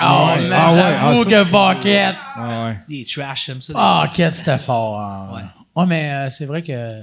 Ah, 0.00 0.36
ouais. 0.38 0.48
Ah 0.52 0.72
ouais, 0.74 0.80
ah, 0.80 1.12
que. 1.24 2.14
Ah 2.36 2.64
ouais. 2.66 2.76
C'est 2.80 2.88
des 2.88 3.04
trash, 3.04 3.46
j'aime 3.46 3.60
ça. 3.60 3.72
Bucket, 4.06 4.34
c'était 4.34 4.58
fort. 4.58 5.00
hein. 5.00 5.28
Ouais. 5.34 5.42
Ouais, 5.82 5.86
mais 5.88 6.10
euh, 6.12 6.30
c'est 6.30 6.46
vrai 6.46 6.62
que 6.62 7.00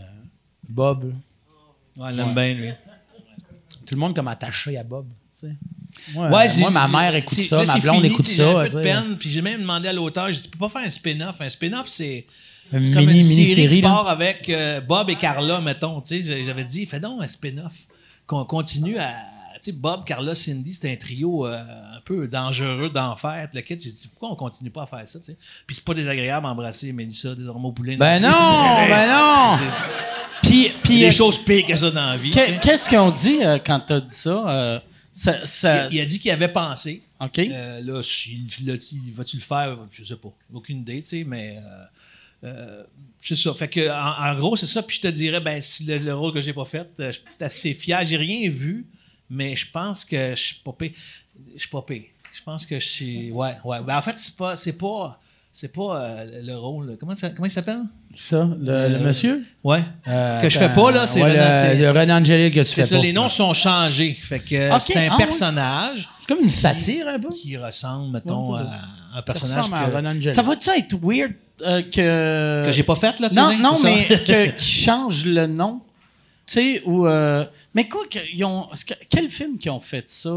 Bob, 0.69 1.03
là, 1.05 1.09
Ouais, 1.97 2.09
il 2.11 2.15
l'aime 2.17 2.33
bien, 2.33 2.53
lui. 2.53 2.71
tout 3.85 3.95
le 3.95 3.99
monde 3.99 4.15
comme 4.15 4.27
attaché 4.27 4.77
à 4.77 4.83
Bob. 4.83 5.07
tu 5.39 5.47
sais. 5.47 5.55
Moi, 6.13 6.27
Ouais, 6.29 6.45
euh, 6.45 6.49
j'ai- 6.53 6.59
moi, 6.59 6.69
ma 6.71 6.87
mère 6.89 7.15
écoute 7.15 7.39
ça, 7.39 7.63
là, 7.63 7.73
ma 7.73 7.79
blonde 7.79 7.95
fini, 8.01 8.07
écoute 8.09 8.25
ça. 8.25 8.33
J'ai 8.35 8.43
un 8.43 8.61
peu 8.63 8.69
de 8.69 8.83
peine, 8.83 9.17
puis 9.17 9.29
j'ai 9.29 9.41
même 9.41 9.61
demandé 9.61 9.87
à 9.87 9.93
l'auteur, 9.93 10.27
j'ai 10.27 10.33
dit, 10.35 10.41
tu 10.43 10.49
peux 10.49 10.57
pas 10.59 10.69
faire 10.69 10.81
un 10.85 10.89
spin-off? 10.89 11.39
Un 11.39 11.49
spin-off, 11.49 11.87
c'est. 11.87 12.25
Comme 12.71 12.81
mini, 12.81 12.95
une 12.97 13.05
mini 13.05 13.23
série 13.23 13.55
série. 13.61 13.75
qui 13.77 13.81
là. 13.81 13.89
part 13.89 14.07
avec 14.09 14.49
euh, 14.49 14.81
Bob 14.81 15.09
et 15.09 15.15
Carla, 15.15 15.61
mettons. 15.61 16.01
Tu 16.01 16.21
sais, 16.23 16.43
j'avais 16.45 16.63
dit, 16.65 16.85
fais 16.85 16.99
donc 16.99 17.21
un 17.21 17.27
spin-off. 17.27 17.73
Qu'on 18.27 18.43
continue 18.43 18.97
à. 18.97 19.13
Tu 19.61 19.71
sais, 19.71 19.71
Bob, 19.71 20.03
Carla, 20.03 20.35
Cindy, 20.35 20.73
c'était 20.73 20.91
un 20.91 20.95
trio 20.97 21.45
euh, 21.47 21.59
un 21.61 22.01
peu 22.03 22.27
dangereux 22.27 22.89
d'enfer. 22.89 23.47
Le 23.53 23.61
kit, 23.61 23.77
j'ai 23.81 23.89
dit, 23.91 24.07
pourquoi 24.09 24.31
on 24.31 24.35
continue 24.35 24.69
pas 24.71 24.83
à 24.83 24.85
faire 24.87 25.07
ça, 25.07 25.19
tu 25.19 25.25
sais? 25.27 25.37
Puis 25.65 25.75
c'est 25.77 25.85
pas 25.85 25.93
désagréable 25.93 26.45
d'embrasser 26.45 26.91
Mélissa, 26.91 27.33
des 27.35 27.47
hormones 27.47 27.73
poulets. 27.73 27.95
Ben 27.97 28.19
non, 28.19 28.29
ben 28.89 29.07
non. 29.09 29.57
Puis, 30.47 30.71
Puis 30.83 30.99
des 30.99 31.07
euh, 31.07 31.11
choses 31.11 31.37
pires 31.43 31.65
que 31.65 31.75
ça 31.75 31.91
dans 31.91 32.09
la 32.11 32.17
vie. 32.17 32.31
tu 32.31 32.39
qu'est-ce 32.61 32.87
qu'ils 32.89 32.97
ont 32.99 33.11
dit 33.11 33.37
euh, 33.41 33.57
quand 33.63 33.79
t'as 33.79 33.99
dit 33.99 34.15
ça? 34.15 34.49
Euh, 34.53 34.79
ça, 35.11 35.45
ça- 35.45 35.87
il, 35.89 35.95
il 35.95 35.99
a 36.01 36.05
dit 36.05 36.19
qu'il 36.19 36.31
avait 36.31 36.51
pensé. 36.51 37.01
OK. 37.19 37.37
Là, 37.37 38.01
si- 38.03 38.45
va-tu 39.13 39.37
le 39.37 39.41
faire? 39.41 39.77
Je 39.89 40.03
sais 40.03 40.15
pas. 40.17 40.33
Aucune 40.53 40.79
idée, 40.79 41.01
tu 41.01 41.07
sais, 41.09 41.23
mais. 41.25 41.57
c'est 43.21 43.35
ça. 43.35 43.53
Fait 43.53 43.67
que, 43.67 43.89
en, 43.89 44.31
en 44.31 44.35
gros, 44.35 44.55
c'est 44.55 44.65
ça. 44.67 44.83
Puis 44.83 44.97
je 44.97 45.01
te 45.01 45.07
dirais, 45.07 45.39
ben, 45.39 45.59
si 45.61 45.83
le, 45.85 45.97
le 45.97 46.13
rôle 46.13 46.33
que 46.33 46.41
j'ai 46.41 46.53
pas 46.53 46.65
fait, 46.65 46.87
je 46.99 47.11
suis 47.11 47.21
assez 47.39 47.73
fier. 47.73 48.03
J'ai 48.05 48.17
rien 48.17 48.49
vu, 48.49 48.85
mais 49.29 49.55
je 49.55 49.65
pense 49.71 50.05
que 50.05 50.31
je 50.35 50.41
suis 50.41 50.55
pas 50.63 50.73
pire. 50.73 50.91
Je 51.55 51.59
suis 51.59 51.69
pas 51.69 51.81
pire. 51.81 52.03
Je 52.33 52.41
pense 52.43 52.65
que 52.65 52.79
je 52.79 52.87
suis. 52.87 53.31
Ouais, 53.31 53.55
ouais. 53.63 53.81
Ben, 53.81 53.97
en 53.97 54.01
fait, 54.01 54.17
c'est 54.19 54.35
pas. 54.37 54.55
C'est 54.55 54.77
pas. 54.77 55.19
C'est 55.57 55.71
pas 55.71 56.01
euh, 56.01 56.41
le 56.43 56.53
rôle. 56.57 56.97
Comment, 56.99 57.15
ça, 57.15 57.29
comment 57.29 57.45
il 57.45 57.49
s'appelle? 57.49 57.79
Ça, 58.13 58.49
le, 58.61 58.89
le 58.89 58.99
monsieur? 58.99 59.41
Ouais. 59.63 59.81
Euh, 60.05 60.41
que 60.41 60.49
je 60.49 60.57
fais 60.59 60.67
pas, 60.73 60.91
là, 60.91 61.07
c'est 61.07 61.23
ouais, 61.23 61.31
Renan- 61.31 61.53
c'est- 61.61 61.75
le, 61.75 61.81
le 61.83 61.91
Renan 61.97 62.17
Angélil 62.19 62.51
que 62.51 62.59
tu 62.59 62.65
C'est 62.65 62.75
fais 62.81 62.85
ça, 62.85 62.97
pas. 62.97 63.01
les 63.01 63.13
noms 63.13 63.29
sont 63.29 63.53
changés. 63.53 64.17
Fait 64.21 64.39
que 64.39 64.75
Ok, 64.75 64.81
c'est 64.81 65.07
un 65.07 65.11
ah 65.13 65.17
personnage 65.17 66.09
C'est 66.19 66.27
comme 66.27 66.43
une 66.43 66.49
satire, 66.49 67.07
un 67.07 67.17
peu. 67.19 67.29
qui 67.29 67.55
ressemble, 67.55 68.11
mettons, 68.11 68.53
Ouais, 68.53 68.59
à 68.59 68.63
un 69.13 69.15
Ça 69.15 69.21
personnage 69.21 69.57
ressemble 69.59 69.75
à 69.77 69.85
que, 69.89 69.95
Renan 69.95 70.09
Angélil. 70.09 70.33
ça 70.33 70.41
va-tu 70.41 70.69
être 70.71 70.95
weird 71.01 71.31
euh, 71.61 71.81
que. 71.83 72.65
que 72.65 72.71
j'ai 72.73 72.83
pas 72.83 72.95
fait, 72.95 73.17
là, 73.21 73.29
tu 73.29 73.35
Non, 73.37 73.57
non, 73.57 73.75
ça? 73.75 73.83
mais 73.87 74.07
que, 74.09 74.45
qui 74.57 74.65
change 74.65 75.23
le 75.25 75.47
nom. 75.47 75.79
Tu 76.45 76.53
sais, 76.53 76.81
ou. 76.85 77.07
euh, 77.07 77.45
mais 77.73 77.87
quoi, 77.87 78.01
que, 78.11 78.19
ils 78.33 78.43
ont, 78.43 78.67
quel 79.09 79.29
film 79.29 79.57
qui 79.57 79.69
ont 79.69 79.79
fait 79.79 80.09
ça, 80.09 80.35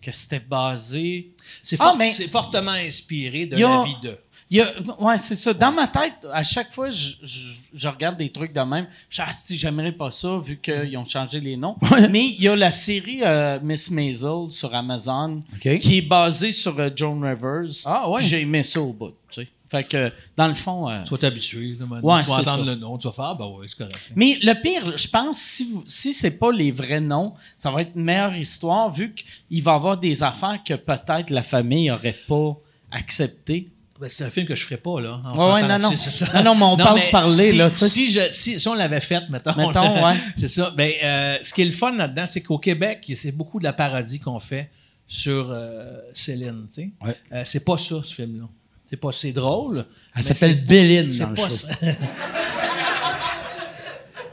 que 0.00 0.12
c'était 0.12 0.38
basé? 0.38 1.32
C'est 1.60 1.76
Ah, 1.80 1.94
mais- 1.98 2.10
fortement 2.30 2.70
inspiré 2.70 3.46
de 3.46 3.56
Il 3.56 3.60
y 3.60 3.64
a- 3.64 3.68
la 3.68 3.82
vie 3.82 3.96
de. 4.00 4.16
Il 4.52 4.56
y 4.56 4.60
a, 4.60 4.66
ouais, 4.98 5.16
c'est 5.16 5.36
ça. 5.36 5.54
Dans 5.54 5.70
ma 5.70 5.86
tête, 5.86 6.26
à 6.32 6.42
chaque 6.42 6.72
fois, 6.72 6.90
je, 6.90 7.10
je, 7.22 7.38
je 7.72 7.86
regarde 7.88 8.16
des 8.16 8.30
trucs 8.30 8.52
de 8.52 8.60
même. 8.60 8.88
Je 9.08 9.22
ah, 9.22 9.30
si, 9.30 9.56
j'aimerais 9.56 9.92
pas 9.92 10.10
ça, 10.10 10.38
vu 10.42 10.56
qu'ils 10.58 10.96
ont 10.96 11.04
changé 11.04 11.38
les 11.38 11.56
noms. 11.56 11.76
Mais 12.10 12.26
il 12.26 12.42
y 12.42 12.48
a 12.48 12.56
la 12.56 12.72
série 12.72 13.20
euh, 13.24 13.60
Miss 13.62 13.90
Maisel 13.92 14.50
sur 14.50 14.74
Amazon, 14.74 15.42
qui 15.60 15.98
est 15.98 16.02
basée 16.02 16.50
sur 16.50 16.76
euh, 16.80 16.90
Joan 16.94 17.22
Rivers. 17.22 17.70
Ah, 17.84 18.10
ouais. 18.10 18.18
Puis 18.18 18.26
J'ai 18.26 18.40
aimé 18.40 18.64
ça 18.64 18.80
au 18.80 18.92
bout, 18.92 19.12
tu 19.30 19.42
sais. 19.42 19.48
Fait 19.70 19.84
que, 19.84 20.10
dans 20.36 20.48
le 20.48 20.54
fond... 20.56 20.90
euh, 20.90 21.04
Tu 21.04 21.10
vas 21.10 21.18
t'habituer. 21.18 21.74
tu 21.78 21.84
vas 21.84 22.00
Ouais, 22.00 22.20
tu 22.20 22.28
vas 22.28 22.42
c'est 22.42 22.48
entendre 22.48 22.64
ça. 22.64 22.70
le 22.70 22.74
nom, 22.74 22.98
tu 22.98 23.06
vas 23.06 23.12
faire, 23.14 23.36
ben 23.36 23.46
ouais, 23.46 23.68
c'est 23.68 23.78
correct. 23.78 24.12
Mais 24.16 24.36
le 24.42 24.60
pire, 24.60 24.98
je 24.98 25.06
pense, 25.06 25.38
si, 25.38 25.64
vous- 25.70 25.84
si 25.86 26.12
c'est 26.12 26.32
pas 26.40 26.50
les 26.50 26.72
vrais 26.72 27.00
noms, 27.00 27.32
ça 27.56 27.70
va 27.70 27.82
être 27.82 27.92
une 27.94 28.02
meilleure 28.02 28.34
histoire, 28.34 28.90
vu 28.90 29.14
qu'il 29.14 29.62
va 29.62 29.70
y 29.70 29.74
avoir 29.76 29.96
des 29.96 30.24
affaires 30.24 30.58
que 30.66 30.74
peut-être 30.74 31.30
la 31.30 31.44
famille 31.44 31.88
aurait 31.92 32.18
pas 32.26 32.56
acceptées. 32.90 33.68
Ben, 34.00 34.08
c'est 34.08 34.24
un 34.24 34.30
film 34.30 34.46
que 34.46 34.54
je 34.54 34.64
ferais 34.64 34.78
pas, 34.78 34.98
là. 34.98 35.20
Ouais, 35.34 35.52
ouais, 35.52 35.68
non, 35.68 35.78
non. 35.78 35.94
ça. 35.94 36.42
Non, 36.42 36.42
non, 36.42 36.54
mais 36.54 36.64
on 36.64 36.76
parle 36.78 37.00
de 37.00 37.10
parler, 37.10 37.50
si, 37.50 37.56
là. 37.56 37.70
Si, 37.76 38.10
je, 38.10 38.20
si, 38.30 38.58
si 38.58 38.68
on 38.68 38.74
l'avait 38.74 39.00
fait, 39.00 39.28
mettons. 39.28 39.54
Mettons, 39.54 39.94
là, 39.94 40.08
ouais. 40.08 40.16
C'est 40.36 40.48
ça. 40.48 40.72
Ben, 40.74 40.90
euh, 41.02 41.38
ce 41.42 41.52
qui 41.52 41.60
est 41.60 41.66
le 41.66 41.72
fun 41.72 41.92
là-dedans, 41.92 42.24
c'est 42.26 42.40
qu'au 42.40 42.58
Québec, 42.58 43.12
c'est 43.14 43.32
beaucoup 43.32 43.58
de 43.58 43.64
la 43.64 43.74
parodie 43.74 44.18
qu'on 44.18 44.40
fait 44.40 44.70
sur 45.06 45.50
euh, 45.50 45.98
Céline, 46.14 46.66
tu 46.68 46.82
sais. 46.82 46.90
Ouais. 47.04 47.16
Euh, 47.32 47.42
c'est 47.44 47.64
pas 47.64 47.76
ça, 47.76 47.96
ce 48.02 48.14
film-là. 48.14 48.48
C'est 48.86 48.96
pas, 48.96 49.12
c'est 49.12 49.32
drôle. 49.32 49.84
Elle 50.16 50.24
mais 50.24 50.34
s'appelle 50.34 50.64
Béline 50.64 51.10
c'est 51.10 51.20
dans 51.20 51.30
le 51.30 51.36
pas 51.36 51.48
show. 51.48 51.56
ça. 51.56 51.68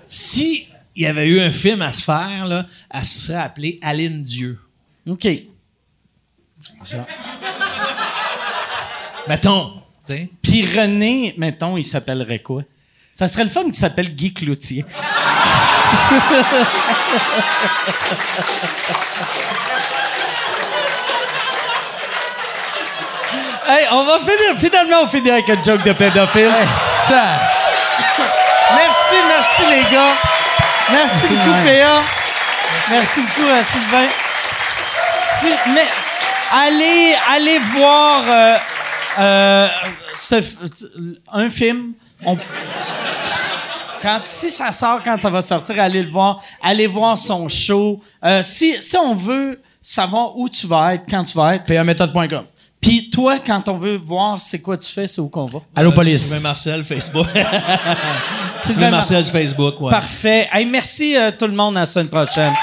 si 0.08 0.68
il 0.96 1.04
y 1.04 1.06
avait 1.06 1.28
eu 1.28 1.42
un 1.42 1.52
film 1.52 1.82
à 1.82 1.92
se 1.92 2.02
faire, 2.02 2.48
là, 2.48 2.66
elle 2.90 3.04
se 3.04 3.20
serait 3.20 3.38
appelée 3.38 3.80
Aline 3.82 4.24
Dieu. 4.24 4.60
OK. 5.08 5.28
Ça. 6.84 7.06
Mettons. 9.30 9.74
Puis 10.42 10.66
René, 10.66 11.36
mettons, 11.38 11.78
il 11.78 11.84
s'appellerait 11.84 12.40
quoi? 12.40 12.62
Ça 13.14 13.28
serait 13.28 13.44
le 13.44 13.50
fun 13.50 13.64
qu'il 13.64 13.76
s'appelle 13.76 14.14
Guy 14.16 14.34
Cloutier. 14.34 14.86
hey, 23.68 23.86
on 23.92 24.04
va 24.06 24.20
finir. 24.20 24.58
Finalement, 24.58 24.98
on 25.04 25.08
finit 25.08 25.32
avec 25.32 25.50
un 25.50 25.62
joke 25.64 25.84
de 25.84 25.94
pédophile. 25.94 26.52
Ça. 27.08 27.24
Merci, 28.76 29.16
merci 29.28 29.64
les 29.72 29.84
gars. 29.96 30.14
Merci 30.92 31.28
beaucoup. 31.28 31.52
PA. 31.64 32.02
Merci 32.90 33.22
beaucoup 33.22 33.50
à 33.50 33.64
Sylvain. 33.64 34.08
Si- 34.64 35.56
mais 35.74 35.88
allez, 36.52 37.16
allez 37.34 37.60
voir 37.60 38.24
euh, 38.28 38.58
euh, 39.20 39.68
un 41.34 41.50
film. 41.50 41.94
On- 42.26 42.38
quand, 44.02 44.22
si 44.26 44.50
ça 44.52 44.72
sort, 44.72 45.02
quand 45.04 45.20
ça 45.22 45.30
va 45.30 45.42
sortir, 45.42 45.80
allez 45.80 46.04
le 46.04 46.10
voir. 46.12 46.40
Allez 46.62 46.88
voir 46.88 47.18
son 47.18 47.48
show. 47.50 48.00
Euh, 48.24 48.44
si, 48.44 48.82
si 48.82 48.96
on 48.98 49.16
veut 49.16 49.60
savoir 49.82 50.38
où 50.38 50.48
tu 50.48 50.68
vas 50.68 50.94
être, 50.94 51.04
quand 51.10 51.24
tu 51.24 51.36
vas 51.38 51.56
être, 51.56 51.64
PAméthode.com. 51.66 52.44
puis 52.80 53.10
toi, 53.10 53.38
quand 53.40 53.68
on 53.70 53.78
veut 53.78 53.98
voir 53.98 54.40
c'est 54.40 54.60
quoi 54.60 54.78
tu 54.78 54.92
fais, 54.92 55.08
c'est 55.08 55.20
où 55.20 55.30
qu'on 55.30 55.46
va. 55.46 55.60
Allô, 55.76 55.90
Euh, 55.90 55.96
police. 55.96 56.22
Sylvain 56.28 56.42
Marcel, 56.42 56.84
Facebook. 56.86 57.28
Sylvain 57.34 58.60
Sylvain 58.60 58.92
Marcel, 58.92 59.26
Facebook, 59.26 59.82
ouais. 59.82 59.90
Parfait. 59.92 60.48
Hey, 60.52 60.66
merci 60.66 61.16
euh, 61.18 61.32
tout 61.32 61.48
le 61.48 61.54
monde. 61.54 61.76
À 61.78 61.82
la 61.82 61.86
semaine 61.88 62.10
prochaine. 62.10 62.54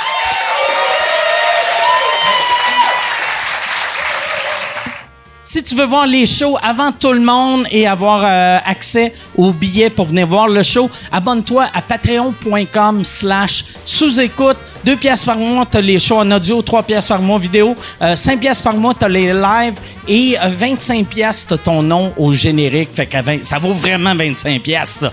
Si 5.55 5.63
tu 5.63 5.77
veux 5.77 5.87
voir 5.87 6.09
les 6.09 6.27
shows 6.27 6.59
avant 6.61 6.91
tout 6.91 7.13
le 7.13 7.21
monde 7.21 7.69
et 7.71 7.87
avoir 7.87 8.25
euh, 8.25 8.59
accès 8.67 9.13
aux 9.37 9.53
billets 9.53 9.89
pour 9.89 10.07
venir 10.07 10.27
voir 10.27 10.49
le 10.49 10.65
show, 10.65 10.91
abonne-toi 11.13 11.67
à 11.73 11.81
patreon.com 11.81 13.05
slash 13.05 13.65
sous-écoute. 13.85 14.57
Deux 14.85 14.97
pièces 14.97 15.25
par 15.25 15.37
mois, 15.37 15.65
t'as 15.65 15.81
les 15.81 16.01
shows 16.01 16.19
en 16.19 16.33
audio, 16.33 16.61
trois 16.61 16.83
pièces 16.83 17.07
par 17.07 17.23
mois 17.23 17.39
vidéo, 17.39 17.77
euh, 18.03 18.17
cinq 18.17 18.41
pièces 18.41 18.61
par 18.61 18.75
mois, 18.75 18.95
t'as 18.95 19.07
les 19.07 19.33
lives 19.33 19.79
et 20.09 20.37
euh, 20.43 20.49
25 20.49 21.07
pièces, 21.07 21.47
t'as 21.47 21.57
ton 21.57 21.85
nom 21.85 22.13
au 22.17 22.33
générique. 22.33 22.89
Fait 22.93 23.07
que 23.07 23.23
20 23.23 23.45
ça 23.45 23.61
vaut 23.61 23.75
vraiment 23.75 24.17
25 24.17 24.61
pièces. 24.61 25.05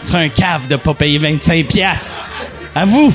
Tu 0.00 0.08
serais 0.08 0.24
un 0.24 0.28
cave 0.30 0.66
de 0.66 0.74
pas 0.74 0.94
payer 0.94 1.18
25 1.18 1.64
pièces. 1.68 2.24
À 2.74 2.84
vous! 2.84 3.14